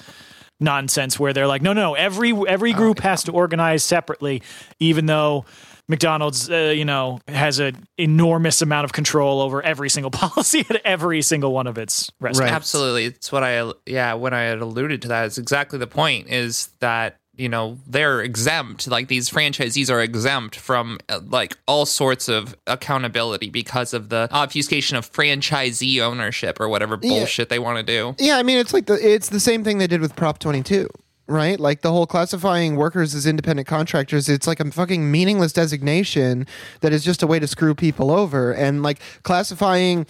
nonsense 0.60 1.18
where 1.18 1.32
they're 1.32 1.46
like, 1.46 1.62
no, 1.62 1.72
no, 1.72 1.82
no, 1.82 1.94
every 1.94 2.32
every 2.46 2.72
group 2.72 3.00
has 3.00 3.22
to 3.24 3.32
organize 3.32 3.82
separately, 3.84 4.42
even 4.78 5.06
though 5.06 5.44
McDonald's, 5.88 6.50
uh, 6.50 6.72
you 6.76 6.84
know, 6.84 7.18
has 7.28 7.58
an 7.58 7.86
enormous 7.96 8.60
amount 8.62 8.84
of 8.84 8.92
control 8.92 9.40
over 9.40 9.62
every 9.62 9.88
single 9.88 10.10
policy 10.12 10.66
at 10.68 10.76
every 10.84 11.22
single 11.22 11.52
one 11.52 11.66
of 11.66 11.78
its 11.78 12.10
restaurants. 12.20 12.50
Right. 12.50 12.54
Absolutely. 12.56 13.04
It's 13.06 13.32
what 13.32 13.42
I, 13.42 13.72
yeah, 13.86 14.14
when 14.14 14.34
I 14.34 14.42
had 14.42 14.60
alluded 14.60 15.02
to 15.02 15.08
that, 15.08 15.26
it's 15.26 15.38
exactly 15.38 15.78
the 15.78 15.86
point 15.86 16.28
is 16.28 16.68
that, 16.80 17.16
you 17.36 17.48
know, 17.48 17.78
they're 17.86 18.20
exempt. 18.20 18.88
Like 18.88 19.06
these 19.08 19.30
franchisees 19.30 19.90
are 19.90 20.00
exempt 20.00 20.56
from 20.56 20.98
uh, 21.08 21.20
like 21.24 21.56
all 21.68 21.86
sorts 21.86 22.28
of 22.28 22.54
accountability 22.66 23.48
because 23.48 23.94
of 23.94 24.08
the 24.08 24.28
obfuscation 24.32 24.96
of 24.96 25.10
franchisee 25.10 26.00
ownership 26.00 26.58
or 26.60 26.68
whatever 26.68 26.98
Yeah. 27.00 27.10
bullshit 27.10 27.48
they 27.48 27.60
want 27.60 27.76
to 27.78 27.82
do. 27.84 28.16
Yeah, 28.18 28.38
I 28.38 28.42
mean 28.42 28.58
it's 28.58 28.72
like 28.74 28.86
the 28.86 28.94
it's 28.94 29.28
the 29.28 29.38
same 29.40 29.62
thing 29.62 29.78
they 29.78 29.86
did 29.86 30.00
with 30.00 30.16
Prop 30.16 30.40
22, 30.40 30.88
right? 31.28 31.60
Like 31.60 31.82
the 31.82 31.92
whole 31.92 32.06
classifying 32.06 32.76
workers 32.76 33.14
as 33.14 33.26
independent 33.26 33.68
contractors, 33.68 34.28
it's 34.28 34.46
like 34.46 34.60
a 34.60 34.70
fucking 34.70 35.10
meaningless 35.10 35.52
designation 35.52 36.46
that 36.80 36.92
is 36.92 37.04
just 37.04 37.22
a 37.22 37.26
way 37.26 37.38
to 37.38 37.46
screw 37.46 37.74
people 37.74 38.10
over 38.10 38.52
and 38.52 38.82
like 38.82 39.00
classifying 39.22 40.06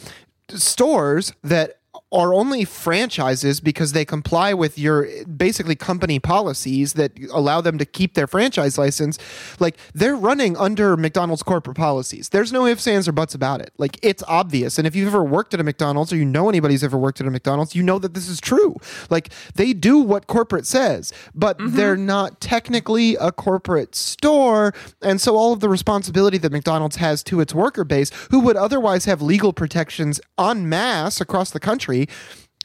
stores 0.51 1.33
that 1.43 1.79
are 2.11 2.33
only 2.33 2.65
franchises 2.65 3.61
because 3.61 3.93
they 3.93 4.05
comply 4.05 4.55
with 4.55 4.79
your 4.79 5.07
basically 5.25 5.77
company 5.77 6.19
policies 6.19 6.95
that 6.95 7.13
allow 7.31 7.61
them 7.61 7.77
to 7.77 7.85
keep 7.85 8.15
their 8.15 8.27
franchise 8.27 8.79
license. 8.79 9.19
Like 9.61 9.77
they're 9.93 10.17
running 10.17 10.57
under 10.57 10.97
McDonald's 10.97 11.43
corporate 11.43 11.77
policies. 11.77 12.31
There's 12.31 12.53
no 12.53 12.67
ifs, 12.67 12.87
ands, 12.87 13.07
or 13.07 13.13
buts 13.13 13.35
about 13.35 13.61
it. 13.61 13.73
Like 13.77 13.99
it's 14.03 14.23
obvious. 14.27 14.79
And 14.79 14.87
if 14.87 14.97
you've 14.97 15.09
ever 15.09 15.23
worked 15.23 15.53
at 15.53 15.61
a 15.61 15.65
McDonald's 15.65 16.13
or 16.13 16.17
you 16.17 16.25
know 16.25 16.49
anybody's 16.49 16.79
who's 16.79 16.85
ever 16.85 16.99
worked 16.99 17.21
at 17.21 17.27
a 17.27 17.31
McDonald's, 17.31 17.75
you 17.75 17.83
know 17.83 17.99
that 17.99 18.15
this 18.15 18.29
is 18.29 18.41
true. 18.41 18.77
Like 19.11 19.31
they 19.55 19.73
do 19.73 19.99
what 19.99 20.27
corporate 20.27 20.67
says, 20.67 21.13
but 21.35 21.59
mm-hmm. 21.59 21.77
they're 21.77 21.97
not 21.97 22.41
technically 22.41 23.17
a 23.17 23.33
corporate 23.33 23.95
store. 23.95 24.73
And 25.03 25.21
so 25.21 25.37
all 25.37 25.53
of 25.53 25.61
the 25.61 25.69
responsibility 25.69 26.39
that 26.39 26.53
McDonald's 26.53 26.97
has 26.97 27.23
to 27.25 27.41
its 27.41 27.55
worker 27.55 27.85
base, 27.85 28.11
who 28.31 28.41
would 28.41 28.57
otherwise 28.57 29.07
have 29.07 29.21
legal 29.21 29.53
protections 29.53 30.21
en 30.39 30.69
masse 30.69 31.21
across 31.21 31.51
the 31.51 31.61
country, 31.61 31.98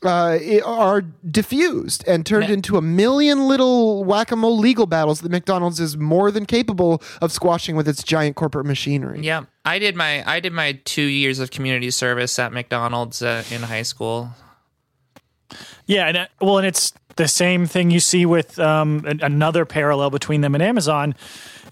uh, 0.03 0.37
are 0.65 1.01
diffused 1.01 2.05
and 2.07 2.25
turned 2.25 2.47
Ma- 2.47 2.53
into 2.53 2.75
a 2.77 2.81
million 2.81 3.47
little 3.47 4.03
whack-a-mole 4.03 4.57
legal 4.57 4.85
battles 4.85 5.21
that 5.21 5.31
McDonald's 5.31 5.79
is 5.79 5.95
more 5.95 6.29
than 6.29 6.45
capable 6.45 7.01
of 7.21 7.31
squashing 7.31 7.77
with 7.77 7.87
its 7.87 8.03
giant 8.03 8.35
corporate 8.35 8.65
machinery. 8.65 9.21
Yeah. 9.21 9.45
I 9.63 9.79
did 9.79 9.95
my 9.95 10.21
I 10.29 10.41
did 10.41 10.51
my 10.51 10.73
two 10.83 11.03
years 11.03 11.39
of 11.39 11.51
community 11.51 11.89
service 11.89 12.37
at 12.37 12.51
McDonald's 12.51 13.21
uh, 13.21 13.43
in 13.49 13.61
high 13.61 13.83
school. 13.83 14.31
Yeah, 15.85 16.07
and 16.07 16.17
uh, 16.17 16.27
well, 16.41 16.57
and 16.57 16.67
it's 16.67 16.93
the 17.15 17.27
same 17.27 17.65
thing 17.65 17.91
you 17.91 17.99
see 17.99 18.25
with 18.25 18.57
um, 18.59 19.05
an- 19.05 19.21
another 19.21 19.65
parallel 19.65 20.09
between 20.09 20.41
them 20.41 20.53
and 20.55 20.63
Amazon 20.63 21.15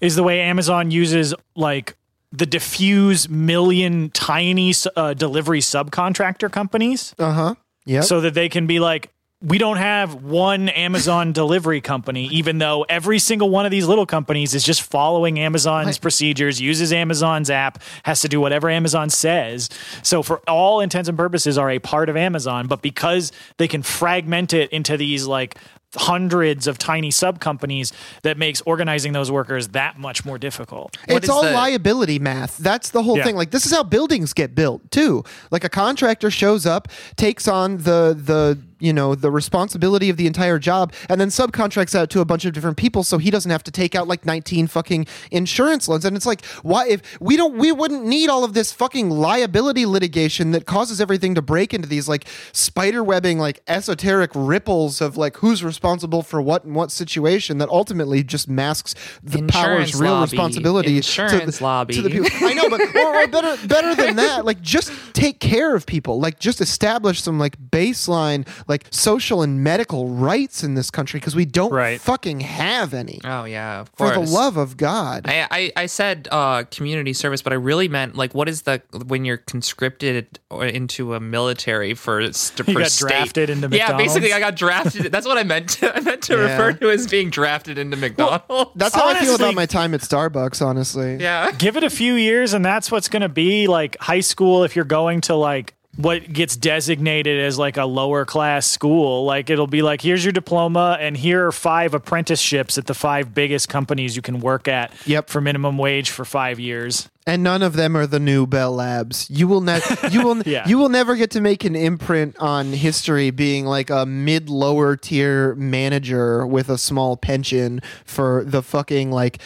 is 0.00 0.16
the 0.16 0.22
way 0.22 0.40
Amazon 0.40 0.90
uses 0.90 1.34
like 1.56 1.96
the 2.32 2.46
diffuse 2.46 3.28
million 3.28 4.10
tiny 4.10 4.72
uh, 4.96 5.14
delivery 5.14 5.60
subcontractor 5.60 6.50
companies 6.50 7.14
Uh-huh. 7.18 7.54
Yep. 7.84 8.04
so 8.04 8.20
that 8.22 8.34
they 8.34 8.48
can 8.48 8.66
be 8.66 8.78
like 8.80 9.10
we 9.44 9.58
don't 9.58 9.78
have 9.78 10.22
one 10.22 10.68
Amazon 10.68 11.32
delivery 11.42 11.80
company, 11.80 12.28
even 12.28 12.58
though 12.58 12.84
every 12.88 13.18
single 13.18 13.50
one 13.50 13.64
of 13.64 13.72
these 13.72 13.88
little 13.88 14.06
companies 14.06 14.54
is 14.54 14.62
just 14.62 14.82
following 14.82 15.40
Amazon's 15.40 15.86
Right. 15.96 16.00
procedures, 16.00 16.60
uses 16.60 16.92
Amazon's 16.92 17.50
app, 17.50 17.82
has 18.04 18.20
to 18.20 18.28
do 18.28 18.40
whatever 18.40 18.70
Amazon 18.70 19.10
says. 19.10 19.68
So, 20.04 20.22
for 20.22 20.38
all 20.48 20.78
intents 20.80 21.08
and 21.08 21.18
purposes, 21.18 21.58
are 21.58 21.68
a 21.70 21.80
part 21.80 22.08
of 22.08 22.16
Amazon. 22.16 22.68
But 22.68 22.82
because 22.82 23.32
they 23.56 23.66
can 23.66 23.82
fragment 23.82 24.52
it 24.54 24.70
into 24.70 24.96
these 24.96 25.26
like 25.26 25.56
hundreds 25.96 26.66
of 26.66 26.78
tiny 26.78 27.10
sub 27.10 27.38
companies, 27.40 27.92
that 28.22 28.38
makes 28.38 28.60
organizing 28.62 29.12
those 29.12 29.30
workers 29.30 29.68
that 29.68 29.98
much 29.98 30.24
more 30.24 30.38
difficult. 30.38 30.96
What 31.06 31.16
it's 31.18 31.28
all 31.28 31.42
the- 31.42 31.50
liability 31.52 32.18
math. 32.18 32.56
That's 32.58 32.90
the 32.90 33.02
whole 33.02 33.18
Yeah. 33.18 33.24
thing. 33.24 33.36
Like 33.36 33.50
this 33.50 33.66
is 33.66 33.72
how 33.72 33.82
buildings 33.82 34.32
get 34.32 34.54
built 34.54 34.90
too. 34.90 35.24
Like 35.50 35.64
a 35.64 35.68
contractor 35.68 36.30
shows 36.30 36.66
up, 36.66 36.88
takes 37.16 37.46
on 37.46 37.78
the 37.78 38.16
the 38.18 38.58
you 38.80 38.92
know 38.92 39.14
the 39.14 39.30
responsibility 39.30 40.10
of 40.10 40.16
the 40.16 40.26
entire 40.26 40.58
job, 40.58 40.92
and 41.08 41.20
then 41.20 41.28
subcontracts 41.28 41.94
out 41.94 42.10
to 42.10 42.20
a 42.20 42.24
bunch 42.24 42.44
of 42.44 42.52
different 42.52 42.76
people, 42.76 43.04
so 43.04 43.18
he 43.18 43.30
doesn't 43.30 43.50
have 43.52 43.62
to 43.62 43.70
take 43.70 43.94
out 43.94 44.08
like 44.08 44.26
nineteen 44.26 44.66
fucking 44.66 45.06
insurance 45.30 45.86
loans. 45.88 46.04
And 46.04 46.16
it's 46.16 46.26
like, 46.26 46.44
why 46.62 46.88
if 46.88 47.20
we 47.20 47.36
don't 47.36 47.58
we 47.58 47.70
wouldn't 47.70 48.04
need 48.04 48.28
all 48.28 48.42
of 48.44 48.54
this 48.54 48.72
fucking 48.72 49.08
liability 49.10 49.86
litigation 49.86 50.50
that 50.50 50.66
causes 50.66 51.00
everything 51.00 51.34
to 51.36 51.42
break 51.42 51.72
into 51.72 51.86
these 51.86 52.08
like 52.08 52.24
spider 52.52 53.04
webbing 53.04 53.38
like 53.38 53.60
esoteric 53.68 54.30
ripples 54.34 55.00
of 55.00 55.16
like 55.16 55.36
who's 55.36 55.62
responsible 55.62 55.81
for 55.82 56.40
what 56.42 56.64
in 56.64 56.74
what 56.74 56.90
situation 56.90 57.58
that 57.58 57.68
ultimately 57.68 58.22
just 58.22 58.48
masks 58.48 58.94
the 59.22 59.42
power's 59.42 59.88
Insurance 59.88 59.94
real 59.96 60.12
lobby. 60.12 60.30
responsibility 60.30 60.96
Insurance 60.96 61.56
to 61.56 61.58
the, 61.58 61.64
lobby. 61.64 61.94
to 61.94 62.02
the 62.02 62.10
people. 62.10 62.28
I 62.40 62.54
know, 62.54 62.68
but 62.70 62.80
or, 62.94 63.16
or 63.22 63.26
better 63.28 63.66
better 63.66 63.94
than 63.94 64.16
that, 64.16 64.44
like 64.44 64.60
just 64.62 64.92
take 65.12 65.40
care 65.40 65.74
of 65.74 65.86
people. 65.86 66.20
Like 66.20 66.38
just 66.38 66.60
establish 66.60 67.22
some 67.22 67.38
like 67.38 67.58
baseline 67.70 68.46
like 68.68 68.86
social 68.90 69.42
and 69.42 69.62
medical 69.62 70.08
rights 70.08 70.62
in 70.62 70.74
this 70.74 70.90
country 70.90 71.20
because 71.20 71.34
we 71.36 71.44
don't 71.44 71.72
Right. 71.72 72.00
fucking 72.00 72.40
have 72.40 72.94
any. 72.94 73.20
Oh 73.24 73.44
yeah, 73.44 73.80
of 73.80 73.88
For 73.96 74.12
course. 74.12 74.28
the 74.30 74.34
love 74.34 74.56
of 74.56 74.76
God. 74.76 75.26
I, 75.26 75.46
I, 75.50 75.72
I 75.76 75.86
said 75.86 76.28
uh, 76.30 76.64
community 76.70 77.12
service, 77.12 77.42
but 77.42 77.52
I 77.52 77.56
really 77.56 77.88
meant 77.88 78.14
like 78.16 78.34
what 78.34 78.48
is 78.48 78.62
the 78.62 78.82
when 79.06 79.24
you're 79.24 79.36
conscripted 79.38 80.38
or 80.50 80.66
into 80.66 81.14
a 81.14 81.20
military 81.20 81.94
for 81.94 82.32
st- 82.32 82.68
You 82.68 82.74
for 82.74 82.80
got 82.80 82.90
state- 82.90 83.08
drafted 83.08 83.50
into 83.50 83.68
military. 83.68 83.78
Yeah, 83.78 83.86
McDonald's? 83.96 84.14
basically 84.14 84.32
I 84.34 84.40
got 84.40 84.56
drafted. 84.56 85.12
That's 85.12 85.26
what 85.26 85.38
I 85.38 85.42
meant. 85.42 85.71
To, 85.72 85.96
I 85.96 86.00
meant 86.00 86.22
to 86.24 86.34
Yeah. 86.34 86.40
refer 86.52 86.72
to 86.78 86.90
as 86.90 87.06
being 87.06 87.30
drafted 87.30 87.78
into 87.78 87.96
McDonald's. 87.96 88.70
That's 88.76 88.94
how 88.94 89.08
I 89.08 89.18
feel 89.20 89.34
about 89.34 89.54
my 89.54 89.66
time 89.66 89.94
at 89.94 90.00
Starbucks, 90.00 90.64
honestly. 90.64 91.16
yeah. 91.20 91.50
give 91.52 91.76
it 91.76 91.84
a 91.84 91.90
few 91.90 92.14
years 92.14 92.52
and 92.54 92.64
that's 92.64 92.90
what's 92.90 93.08
going 93.08 93.22
to 93.22 93.28
be 93.28 93.66
like 93.66 93.96
high 94.00 94.20
school 94.20 94.64
if 94.64 94.74
you're 94.76 94.84
going 94.84 95.20
to 95.22 95.34
like 95.34 95.74
what 95.96 96.32
gets 96.32 96.56
designated 96.56 97.38
as 97.38 97.58
like 97.58 97.76
a 97.76 97.84
lower 97.84 98.24
class 98.24 98.66
school. 98.66 99.26
Like 99.26 99.50
it'll 99.50 99.66
be 99.66 99.82
like, 99.82 100.00
here's 100.00 100.24
your 100.24 100.32
diploma, 100.32 100.96
and 100.98 101.14
here 101.14 101.46
are 101.48 101.52
five 101.52 101.92
apprenticeships 101.92 102.78
at 102.78 102.86
the 102.86 102.94
five 102.94 103.34
biggest 103.34 103.68
companies 103.68 104.16
you 104.16 104.22
can 104.22 104.40
work 104.40 104.68
at 104.68 104.90
Yep. 105.06 105.28
for 105.28 105.42
minimum 105.42 105.76
wage 105.76 106.08
for 106.08 106.24
five 106.24 106.58
years. 106.58 107.10
And 107.26 107.42
none 107.42 107.62
of 107.62 107.74
them 107.74 107.96
are 107.96 108.06
the 108.06 108.18
new 108.18 108.46
Bell 108.46 108.72
Labs. 108.74 109.30
You 109.30 109.46
will 109.46 109.60
ne- 109.60 109.80
you 110.10 110.22
will 110.22 110.42
Yeah. 110.46 110.66
you 110.66 110.76
will 110.78 110.88
never 110.88 111.14
get 111.16 111.30
to 111.32 111.40
make 111.40 111.64
an 111.64 111.76
imprint 111.76 112.36
on 112.38 112.72
history 112.72 113.30
being 113.30 113.64
like 113.64 113.90
a 113.90 114.04
mid 114.06 114.48
lower 114.50 114.96
tier 114.96 115.54
manager 115.54 116.46
with 116.46 116.68
a 116.68 116.78
small 116.78 117.16
pension 117.16 117.80
for 118.04 118.42
the 118.44 118.62
fucking 118.62 119.10
like 119.10 119.40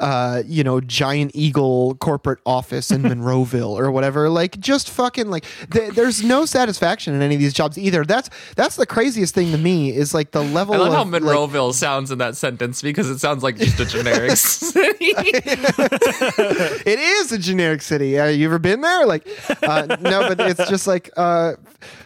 uh 0.00 0.42
you 0.46 0.64
know 0.64 0.80
giant 0.80 1.30
eagle 1.34 1.94
corporate 1.96 2.40
office 2.44 2.90
in 2.90 3.02
Monroeville 3.04 3.78
or 3.78 3.90
whatever 3.90 4.28
like 4.28 4.58
just 4.58 4.90
fucking 4.90 5.30
like 5.30 5.44
th- 5.70 5.92
there's 5.92 6.22
no 6.22 6.44
satisfaction 6.44 7.14
in 7.14 7.22
any 7.22 7.34
of 7.34 7.40
these 7.40 7.52
jobs 7.52 7.78
either 7.78 8.04
that's 8.04 8.28
that's 8.56 8.76
the 8.76 8.86
craziest 8.86 9.34
thing 9.34 9.52
to 9.52 9.58
me 9.58 9.94
is 9.94 10.14
like 10.14 10.32
the 10.32 10.42
level 10.42 10.74
I 10.74 10.78
love 10.78 10.88
of 10.88 10.94
how 10.94 11.04
like, 11.04 11.22
Monroeville 11.22 11.72
sounds 11.72 12.10
in 12.10 12.18
that 12.18 12.36
sentence 12.36 12.82
because 12.82 13.10
it 13.10 13.18
sounds 13.18 13.42
like 13.42 13.56
just 13.56 13.80
a 13.80 13.84
generic 13.84 14.36
city. 14.36 15.12
it 15.16 16.98
is 16.98 17.32
a 17.32 17.38
generic 17.38 17.82
city. 17.82 18.18
Uh, 18.18 18.26
you 18.26 18.46
ever 18.46 18.58
been 18.58 18.80
there? 18.80 19.06
Like, 19.06 19.26
uh, 19.62 19.96
no, 20.00 20.34
but 20.34 20.40
it's 20.40 20.68
just 20.68 20.86
like 20.86 21.10
uh, 21.16 21.52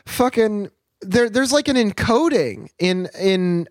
fucking. 0.06 0.70
There, 1.00 1.30
there's 1.30 1.52
like 1.52 1.68
an 1.68 1.76
encoding 1.76 2.70
in 2.80 3.08
in 3.18 3.68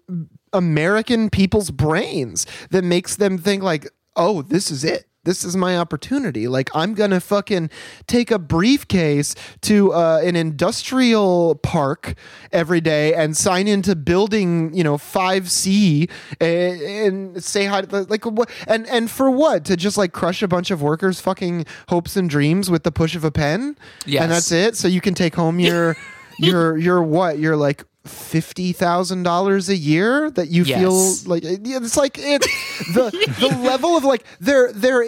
American 0.54 1.30
people's 1.30 1.72
brains 1.72 2.46
that 2.72 2.86
makes 2.86 3.18
them 3.18 3.38
think 3.38 3.64
like, 3.64 3.90
oh, 4.18 4.42
this 4.42 4.70
is 4.72 4.84
it. 4.84 5.06
This 5.28 5.44
is 5.44 5.58
my 5.58 5.78
opportunity. 5.78 6.48
Like 6.48 6.70
I'm 6.74 6.94
gonna 6.94 7.20
fucking 7.20 7.70
take 8.08 8.32
a 8.32 8.40
briefcase 8.40 9.36
to 9.64 9.92
uh, 9.92 10.22
an 10.24 10.38
industrial 10.38 11.56
park 11.56 12.16
every 12.54 12.80
day 12.80 13.14
and 13.14 13.36
sign 13.36 13.68
into 13.68 13.94
building, 13.94 14.74
you 14.74 14.86
know, 14.86 14.98
five 14.98 15.52
C 15.52 16.08
and, 16.40 16.82
and 16.82 17.44
say 17.44 17.66
hi. 17.66 17.82
To, 17.82 18.04
like 18.04 18.26
what? 18.26 18.50
And 18.68 18.88
and 18.88 19.12
for 19.12 19.30
what? 19.30 19.66
To 19.66 19.76
just 19.76 19.98
like 19.98 20.14
crush 20.14 20.42
a 20.42 20.48
bunch 20.48 20.72
of 20.72 20.82
workers' 20.82 21.20
fucking 21.20 21.66
hopes 21.90 22.16
and 22.16 22.30
dreams 22.30 22.72
with 22.72 22.84
the 22.84 22.92
push 22.94 23.14
of 23.14 23.26
a 23.26 23.32
pen? 23.32 23.78
Yes. 24.06 24.24
and 24.24 24.32
that's 24.32 24.52
it. 24.54 24.78
So 24.78 24.88
you 24.88 25.02
can 25.02 25.14
take 25.14 25.36
home 25.36 25.60
your 25.60 25.98
your 26.40 26.78
your 26.78 27.04
what? 27.04 27.38
Your 27.38 27.58
like 27.58 27.84
fifty 28.08 28.74
thousand 28.74 29.24
dollars 29.24 29.70
a 29.70 29.76
year 29.78 30.32
that 30.32 30.50
you 30.50 30.64
Yes. 30.64 30.80
feel 30.80 31.30
like 31.30 31.44
it's 31.46 31.98
like 31.98 32.18
it 32.20 32.42
the 32.94 33.12
the 33.40 33.48
level 33.62 33.96
of 33.98 34.04
like 34.04 34.24
they're 34.40 34.72
they're 34.74 35.06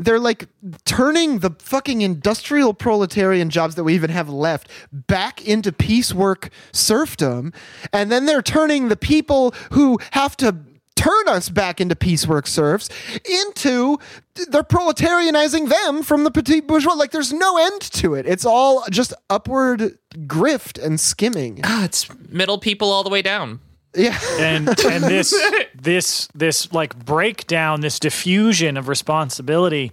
they're 0.00 0.20
like 0.20 0.46
turning 0.84 1.40
the 1.40 1.50
fucking 1.58 2.02
industrial 2.02 2.72
proletarian 2.72 3.50
jobs 3.50 3.74
that 3.74 3.82
we 3.84 3.94
even 3.94 4.10
have 4.10 4.28
left 4.28 4.68
back 4.92 5.44
into 5.46 5.72
piecework 5.72 6.50
serfdom 6.72 7.52
and 7.92 8.10
then 8.12 8.24
they're 8.26 8.42
turning 8.42 8.88
the 8.88 8.96
people 8.96 9.52
who 9.72 9.98
have 10.12 10.36
to 10.36 10.54
turn 10.98 11.28
us 11.28 11.48
back 11.48 11.80
into 11.80 11.94
piecework 11.94 12.48
serfs 12.48 12.88
into 13.24 13.98
they're 14.50 14.64
proletarianizing 14.64 15.68
them 15.68 16.02
from 16.02 16.24
the 16.24 16.30
petit 16.30 16.60
bourgeois. 16.60 16.94
Like 16.94 17.12
there's 17.12 17.32
no 17.32 17.56
end 17.56 17.80
to 17.80 18.14
it. 18.14 18.26
It's 18.26 18.44
all 18.44 18.84
just 18.90 19.12
upward 19.30 19.96
grift 20.26 20.82
and 20.84 20.98
skimming. 20.98 21.60
Ah, 21.62 21.84
it's 21.84 22.08
middle 22.28 22.58
people 22.58 22.90
all 22.90 23.04
the 23.04 23.10
way 23.10 23.22
down. 23.22 23.60
yeah. 23.94 24.18
And 24.38 24.68
and 24.68 25.04
this 25.04 25.32
this 25.74 26.28
this 26.34 26.72
like 26.72 26.96
breakdown 27.04 27.80
this 27.80 28.00
diffusion 28.00 28.76
of 28.76 28.88
responsibility 28.88 29.92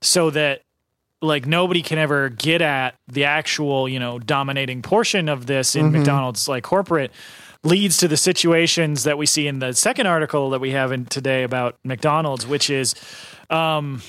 so 0.00 0.30
that 0.30 0.62
like 1.22 1.46
nobody 1.46 1.82
can 1.82 1.98
ever 1.98 2.28
get 2.28 2.62
at 2.62 2.94
the 3.08 3.24
actual 3.24 3.88
you 3.88 3.98
know 3.98 4.18
dominating 4.18 4.82
portion 4.82 5.28
of 5.28 5.46
this 5.46 5.76
in 5.76 5.92
mcdonald's 5.92 6.48
like 6.48 6.64
corporate 6.64 7.12
leads 7.62 7.98
to 7.98 8.08
the 8.08 8.16
situations 8.16 9.04
that 9.04 9.18
we 9.18 9.26
see 9.26 9.46
in 9.46 9.58
the 9.58 9.72
second 9.74 10.06
article 10.06 10.50
that 10.50 10.60
we 10.60 10.70
have 10.70 10.92
in 10.92 11.04
today 11.04 11.42
about 11.42 11.76
mcdonald's 11.84 12.46
which 12.46 12.70
is 12.70 12.94
um 13.50 14.00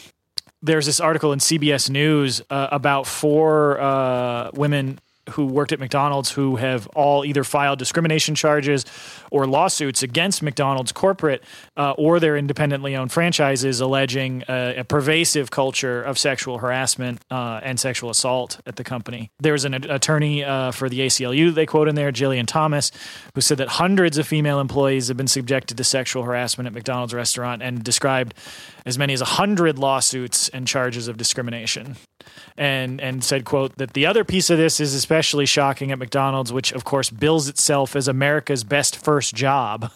there's 0.61 0.85
this 0.85 0.99
article 0.99 1.33
in 1.33 1.39
CBS 1.39 1.89
News 1.89 2.41
uh, 2.49 2.67
about 2.71 3.07
four 3.07 3.79
uh, 3.81 4.51
women 4.53 4.99
who 5.31 5.45
worked 5.45 5.71
at 5.71 5.79
McDonald's 5.79 6.31
who 6.31 6.57
have 6.57 6.87
all 6.87 7.25
either 7.25 7.43
filed 7.43 7.79
discrimination 7.79 8.35
charges 8.35 8.85
or 9.31 9.47
lawsuits 9.47 10.03
against 10.03 10.41
McDonald's 10.41 10.91
corporate 10.91 11.43
uh, 11.77 11.91
or 11.91 12.19
their 12.19 12.37
independently 12.37 12.95
owned 12.95 13.11
franchises, 13.11 13.79
alleging 13.79 14.43
uh, 14.43 14.73
a 14.77 14.83
pervasive 14.83 15.51
culture 15.51 16.01
of 16.03 16.17
sexual 16.17 16.59
harassment 16.59 17.21
uh, 17.31 17.59
and 17.63 17.79
sexual 17.79 18.09
assault 18.09 18.59
at 18.65 18.75
the 18.75 18.83
company. 18.83 19.31
There 19.39 19.53
was 19.53 19.65
an 19.65 19.73
attorney 19.73 20.43
uh, 20.43 20.71
for 20.71 20.89
the 20.89 20.99
ACLU 20.99 21.53
they 21.53 21.65
quote 21.65 21.87
in 21.87 21.95
there, 21.95 22.11
Jillian 22.11 22.45
Thomas, 22.45 22.91
who 23.33 23.41
said 23.41 23.57
that 23.57 23.69
hundreds 23.69 24.17
of 24.17 24.27
female 24.27 24.59
employees 24.59 25.07
have 25.07 25.17
been 25.17 25.27
subjected 25.27 25.77
to 25.77 25.83
sexual 25.83 26.23
harassment 26.23 26.67
at 26.67 26.73
McDonald's 26.73 27.13
restaurant 27.13 27.61
and 27.61 27.83
described 27.83 28.33
as 28.85 28.97
many 28.97 29.13
as 29.13 29.21
100 29.21 29.77
lawsuits 29.77 30.49
and 30.49 30.67
charges 30.67 31.07
of 31.07 31.17
discrimination. 31.17 31.97
And 32.57 33.01
and 33.01 33.23
said 33.23 33.45
quote 33.45 33.77
that 33.77 33.93
the 33.93 34.05
other 34.05 34.23
piece 34.23 34.49
of 34.49 34.57
this 34.57 34.79
is 34.79 34.93
especially 34.93 35.45
shocking 35.45 35.91
at 35.91 35.97
McDonald's 35.97 36.53
which 36.53 36.71
of 36.71 36.83
course 36.83 37.09
bills 37.09 37.47
itself 37.47 37.95
as 37.95 38.07
America's 38.07 38.63
best 38.63 38.95
first 38.95 39.33
job 39.33 39.91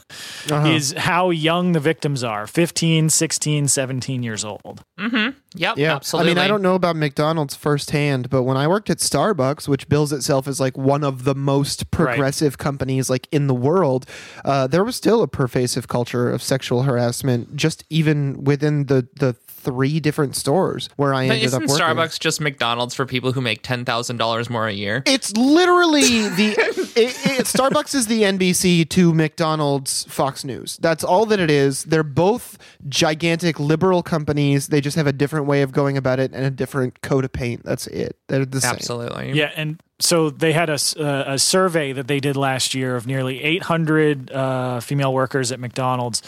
uh-huh. 0.49 0.67
is 0.67 0.93
how 0.93 1.29
young 1.29 1.73
the 1.73 1.79
victims 1.79 2.23
are 2.23 2.47
15 2.47 3.09
16 3.09 3.67
17 3.67 4.23
years 4.23 4.43
old 4.43 4.83
mm-hmm. 4.99 5.37
Yep, 5.55 5.77
Yeah, 5.77 5.95
absolutely. 5.95 6.31
I 6.31 6.35
mean, 6.35 6.43
I 6.43 6.47
don't 6.47 6.61
know 6.61 6.75
about 6.75 6.95
McDonald's 6.95 7.55
firsthand, 7.55 8.29
but 8.29 8.43
when 8.43 8.57
I 8.57 8.67
worked 8.67 8.89
at 8.89 8.97
Starbucks, 8.97 9.67
which 9.67 9.87
bills 9.89 10.11
itself 10.11 10.47
as 10.47 10.59
like 10.59 10.77
one 10.77 11.03
of 11.03 11.23
the 11.23 11.35
most 11.35 11.91
progressive 11.91 12.57
companies 12.57 13.09
like 13.09 13.27
in 13.31 13.47
the 13.47 13.53
world, 13.53 14.05
uh, 14.43 14.67
there 14.67 14.83
was 14.83 14.95
still 14.95 15.21
a 15.21 15.27
pervasive 15.27 15.87
culture 15.87 16.29
of 16.29 16.41
sexual 16.43 16.83
harassment, 16.83 17.55
just 17.55 17.83
even 17.89 18.43
within 18.43 18.85
the 18.85 19.07
the 19.15 19.35
three 19.65 19.99
different 19.99 20.35
stores 20.37 20.87
where 20.95 21.13
I 21.13 21.27
But 21.27 21.33
ended 21.33 21.47
up 21.47 21.53
working. 21.53 21.65
isn't 21.75 21.81
working. 21.87 21.97
Starbucks 21.97 22.19
just 22.19 22.39
McDonald's 22.39 22.95
for 22.95 23.05
people 23.05 23.33
who 23.33 23.41
make 23.41 23.61
ten 23.63 23.83
thousand 23.83 24.17
dollars 24.17 24.49
more 24.49 24.67
a 24.67 24.71
year? 24.73 25.03
It's 25.05 25.35
literally 25.35 26.29
the 26.29 26.51
it, 26.95 27.39
it, 27.39 27.45
Starbucks 27.45 27.93
is 27.95 28.07
the 28.07 28.21
NBC 28.21 28.87
to 28.89 29.13
McDonald's 29.13 30.05
Fox 30.05 30.43
News. 30.45 30.77
That's 30.77 31.03
all 31.03 31.25
that 31.25 31.39
it 31.39 31.51
is. 31.51 31.83
They're 31.83 32.03
both 32.03 32.57
gigantic 32.87 33.59
liberal 33.59 34.03
companies. 34.03 34.67
They 34.67 34.79
just 34.81 34.95
have 34.95 35.07
a 35.07 35.13
different 35.13 35.47
way 35.47 35.61
of 35.63 35.71
going 35.71 35.97
about 35.97 36.19
it 36.19 36.31
and 36.33 36.45
a 36.45 36.51
different 36.51 37.01
coat 37.01 37.25
of 37.25 37.31
paint. 37.33 37.63
That's 37.65 37.87
it. 37.87 38.17
They're 38.27 38.45
the 38.45 38.61
same. 38.61 38.71
Absolutely. 38.75 39.33
yeah 39.33 39.51
and 39.55 39.81
so 39.99 40.29
they 40.29 40.51
had 40.51 40.69
a, 40.69 40.73
s- 40.73 40.95
uh, 40.97 41.23
a 41.25 41.39
survey 41.39 41.93
that 41.93 42.07
they 42.07 42.19
did 42.19 42.35
last 42.35 42.73
year 42.73 42.97
of 42.97 43.07
nearly 43.07 43.41
800 43.41 44.29
uh, 44.29 44.79
female 44.81 45.13
workers 45.13 45.53
at 45.53 45.59
McDonald's 45.59 46.21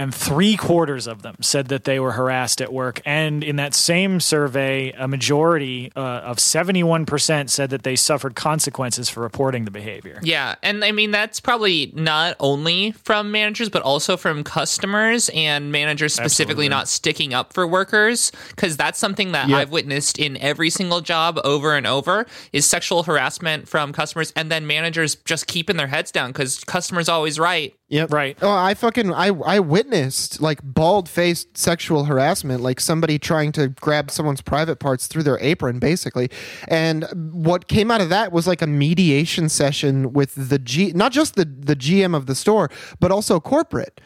and 0.00 0.14
three 0.14 0.56
quarters 0.56 1.06
of 1.06 1.20
them 1.20 1.36
said 1.42 1.68
that 1.68 1.84
they 1.84 2.00
were 2.00 2.12
harassed 2.12 2.62
at 2.62 2.72
work. 2.72 3.02
And 3.04 3.44
in 3.44 3.56
that 3.56 3.74
same 3.74 4.18
survey, 4.18 4.92
a 4.92 5.06
majority 5.06 5.92
uh, 5.94 6.00
of 6.00 6.38
71% 6.38 7.50
said 7.50 7.68
that 7.68 7.82
they 7.82 7.96
suffered 7.96 8.34
consequences 8.34 9.10
for 9.10 9.20
reporting 9.20 9.66
the 9.66 9.70
behavior. 9.70 10.18
Yeah, 10.22 10.54
and 10.62 10.82
I 10.82 10.92
mean 10.92 11.10
that's 11.10 11.38
probably 11.38 11.92
not 11.94 12.34
only 12.40 12.92
from 12.92 13.30
managers, 13.30 13.68
but 13.68 13.82
also 13.82 14.16
from 14.16 14.42
customers 14.42 15.28
and 15.34 15.70
managers 15.70 16.14
specifically 16.14 16.64
Absolutely. 16.64 16.68
not 16.70 16.88
sticking 16.88 17.34
up 17.34 17.52
for 17.52 17.66
workers, 17.66 18.32
because 18.48 18.78
that's 18.78 18.98
something 18.98 19.32
that 19.32 19.50
Yeah. 19.50 19.58
I've 19.58 19.70
witnessed 19.70 20.18
in 20.18 20.38
every 20.38 20.70
single 20.70 21.02
job 21.02 21.38
over 21.44 21.76
and 21.76 21.86
over 21.86 22.24
is 22.54 22.66
sexual 22.66 23.02
harassment 23.02 23.68
from 23.68 23.92
customers, 23.92 24.32
and 24.34 24.50
then 24.50 24.66
managers 24.66 25.16
just 25.26 25.46
keeping 25.46 25.76
their 25.76 25.88
heads 25.88 26.10
down 26.10 26.30
because 26.32 26.64
customers 26.64 27.08
always 27.10 27.38
right. 27.38 27.74
Yep. 27.90 28.12
Right. 28.12 28.38
Oh, 28.40 28.48
I 28.48 28.74
fucking 28.74 29.12
I 29.12 29.28
I 29.44 29.58
witnessed 29.58 30.40
like 30.40 30.60
bald 30.62 31.08
faced 31.08 31.58
sexual 31.58 32.04
harassment, 32.04 32.62
like 32.62 32.78
somebody 32.78 33.18
trying 33.18 33.50
to 33.52 33.68
grab 33.68 34.12
someone's 34.12 34.40
private 34.40 34.76
parts 34.76 35.08
through 35.08 35.24
their 35.24 35.40
apron, 35.40 35.80
basically. 35.80 36.30
And 36.68 37.04
what 37.32 37.66
came 37.66 37.90
out 37.90 38.00
of 38.00 38.08
that 38.08 38.30
was 38.30 38.46
like 38.46 38.62
a 38.62 38.66
mediation 38.68 39.48
session 39.48 40.12
with 40.12 40.34
the 40.36 40.60
G, 40.60 40.92
not 40.92 41.10
just 41.10 41.34
the 41.34 41.44
the 41.44 41.74
GM 41.74 42.14
of 42.14 42.26
the 42.26 42.36
store, 42.36 42.70
but 43.00 43.10
also 43.10 43.40
corporate. 43.40 44.00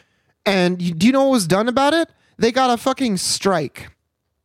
And 0.47 0.81
you, 0.81 0.95
do 0.95 1.05
you 1.05 1.11
know 1.11 1.25
what 1.25 1.33
was 1.33 1.47
done 1.47 1.67
about 1.67 1.93
it? 1.93 2.09
They 2.39 2.51
got 2.51 2.71
a 2.71 2.77
fucking 2.77 3.17
strike. 3.17 3.91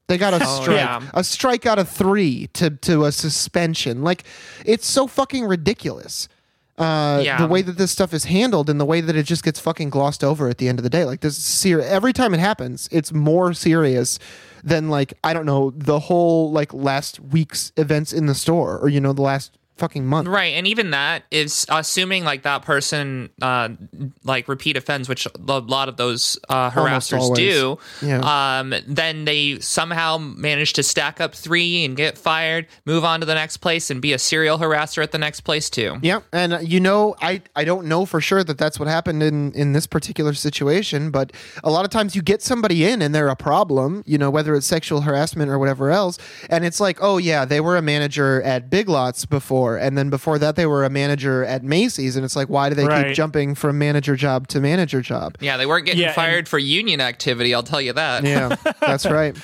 They 0.09 0.19
got 0.19 0.35
a 0.35 0.41
oh, 0.43 0.61
strike. 0.61 0.77
yeah. 0.77 1.09
A 1.15 1.25
strike 1.25 1.65
out 1.65 1.79
of 1.79 1.89
three 1.89 2.49
to 2.49 2.69
to 2.69 3.07
a 3.07 3.13
suspension. 3.13 4.03
Like 4.03 4.25
it's 4.67 4.87
so 4.87 5.07
fucking 5.07 5.47
ridiculous 5.47 6.29
uh, 6.81 7.21
Yeah. 7.23 7.39
the 7.39 7.47
way 7.47 7.63
that 7.63 7.77
this 7.79 7.91
stuff 7.91 8.13
is 8.15 8.25
handled 8.25 8.71
and 8.71 8.81
the 8.81 8.85
way 8.85 9.01
that 9.01 9.15
it 9.15 9.25
just 9.25 9.45
gets 9.45 9.61
fucking 9.61 9.91
glossed 9.91 10.25
over 10.25 10.49
at 10.49 10.59
the 10.59 10.69
end 10.69 10.79
of 10.79 10.83
the 10.83 10.91
day. 10.91 11.05
Like 11.05 11.21
this 11.21 11.37
ser- 11.37 11.83
every 11.83 12.13
time 12.13 12.35
it 12.35 12.41
happens, 12.41 12.89
it's 12.91 13.13
more 13.13 13.53
serious 13.53 14.19
than 14.65 14.89
like 14.89 15.15
I 15.25 15.33
don't 15.33 15.47
know 15.47 15.71
the 15.77 16.01
whole 16.01 16.51
like 16.53 16.73
last 16.75 17.21
week's 17.21 17.73
events 17.77 18.13
in 18.13 18.27
the 18.27 18.35
store 18.35 18.79
or 18.79 18.89
you 18.89 19.01
know 19.01 19.13
the 19.13 19.23
last 19.23 19.57
fucking 19.81 20.07
month. 20.07 20.29
Right, 20.29 20.55
and 20.55 20.67
even 20.67 20.93
that 20.93 21.25
is 21.31 21.67
assuming 21.69 22.25
like 22.25 22.43
that 22.43 22.63
person 22.63 23.31
uh 23.43 23.71
like 24.25 24.47
repeat 24.49 24.77
offends, 24.77 25.09
which 25.09 25.27
a 25.27 25.59
lot 25.59 25.89
of 25.89 25.97
those 25.97 26.39
uh, 26.49 26.71
harassers 26.71 27.35
do. 27.35 27.79
Yeah. 28.03 28.21
Um, 28.61 28.75
then 28.87 29.25
they 29.25 29.59
somehow 29.61 30.19
manage 30.19 30.75
to 30.75 30.83
stack 30.83 31.21
up 31.21 31.35
three 31.35 31.85
and 31.85 31.97
get 31.97 32.19
fired, 32.19 32.67
move 32.85 33.05
on 33.05 33.21
to 33.21 33.27
the 33.27 33.35
next 33.35 33.59
place, 33.59 33.91
and 33.91 34.01
be 34.01 34.13
a 34.13 34.19
serial 34.19 34.59
harasser 34.59 35.03
at 35.03 35.13
the 35.13 35.19
next 35.19 35.41
place 35.41 35.71
too. 35.71 35.97
Yeah, 36.03 36.21
and 36.33 36.53
uh, 36.53 36.59
you 36.59 36.81
know, 36.81 37.17
I 37.21 37.43
I 37.57 37.65
don't 37.65 37.87
know 37.87 38.07
for 38.07 38.21
sure 38.21 38.45
that 38.45 38.59
that's 38.59 38.79
what 38.79 38.89
happened 38.89 39.23
in 39.23 39.53
in 39.53 39.73
this 39.73 39.87
particular 39.87 40.35
situation, 40.35 41.11
but 41.11 41.33
a 41.65 41.71
lot 41.71 41.85
of 41.85 41.91
times 41.91 42.15
you 42.15 42.23
get 42.23 42.43
somebody 42.43 42.85
in 42.85 43.03
and 43.03 43.15
they're 43.15 43.29
a 43.29 43.37
problem, 43.37 44.03
you 44.07 44.19
know, 44.19 44.31
whether 44.31 44.55
it's 44.55 44.67
sexual 44.67 45.01
harassment 45.01 45.51
or 45.51 45.59
whatever 45.59 45.91
else, 45.91 46.19
and 46.49 46.65
it's 46.65 46.81
like, 46.81 46.99
oh 47.01 47.19
yeah, 47.19 47.45
they 47.45 47.61
were 47.61 47.77
a 47.77 47.83
manager 47.83 48.43
at 48.43 48.71
Big 48.71 48.89
Lots 48.89 49.25
before, 49.25 49.70
and 49.77 49.97
then 49.99 50.11
before 50.11 50.39
that 50.39 50.57
they 50.57 50.67
were 50.67 50.85
a 50.85 50.91
manager 50.91 51.45
at 51.45 51.63
Macy's, 51.63 52.17
and 52.17 52.25
it's 52.25 52.37
like, 52.37 52.49
why 52.49 52.69
do 52.69 52.75
they 52.75 52.85
Right. 52.87 53.07
keep 53.09 53.15
jumping 53.17 53.55
from 53.55 53.79
manager 53.79 54.17
job 54.17 54.49
to 54.49 54.61
manager 54.61 55.01
job? 55.01 55.37
Yeah, 55.41 55.57
they 55.57 55.67
weren't 55.67 55.87
getting 55.87 56.01
Yeah, 56.01 56.09
and- 56.09 56.15
fired 56.15 56.49
for 56.49 56.59
union 56.59 57.01
activity. 57.01 57.55
I'll 57.55 57.63
tell 57.63 57.81
you 57.81 57.93
that. 57.93 58.25
Yeah, 58.25 58.57
that's 58.81 59.07
right. 59.11 59.37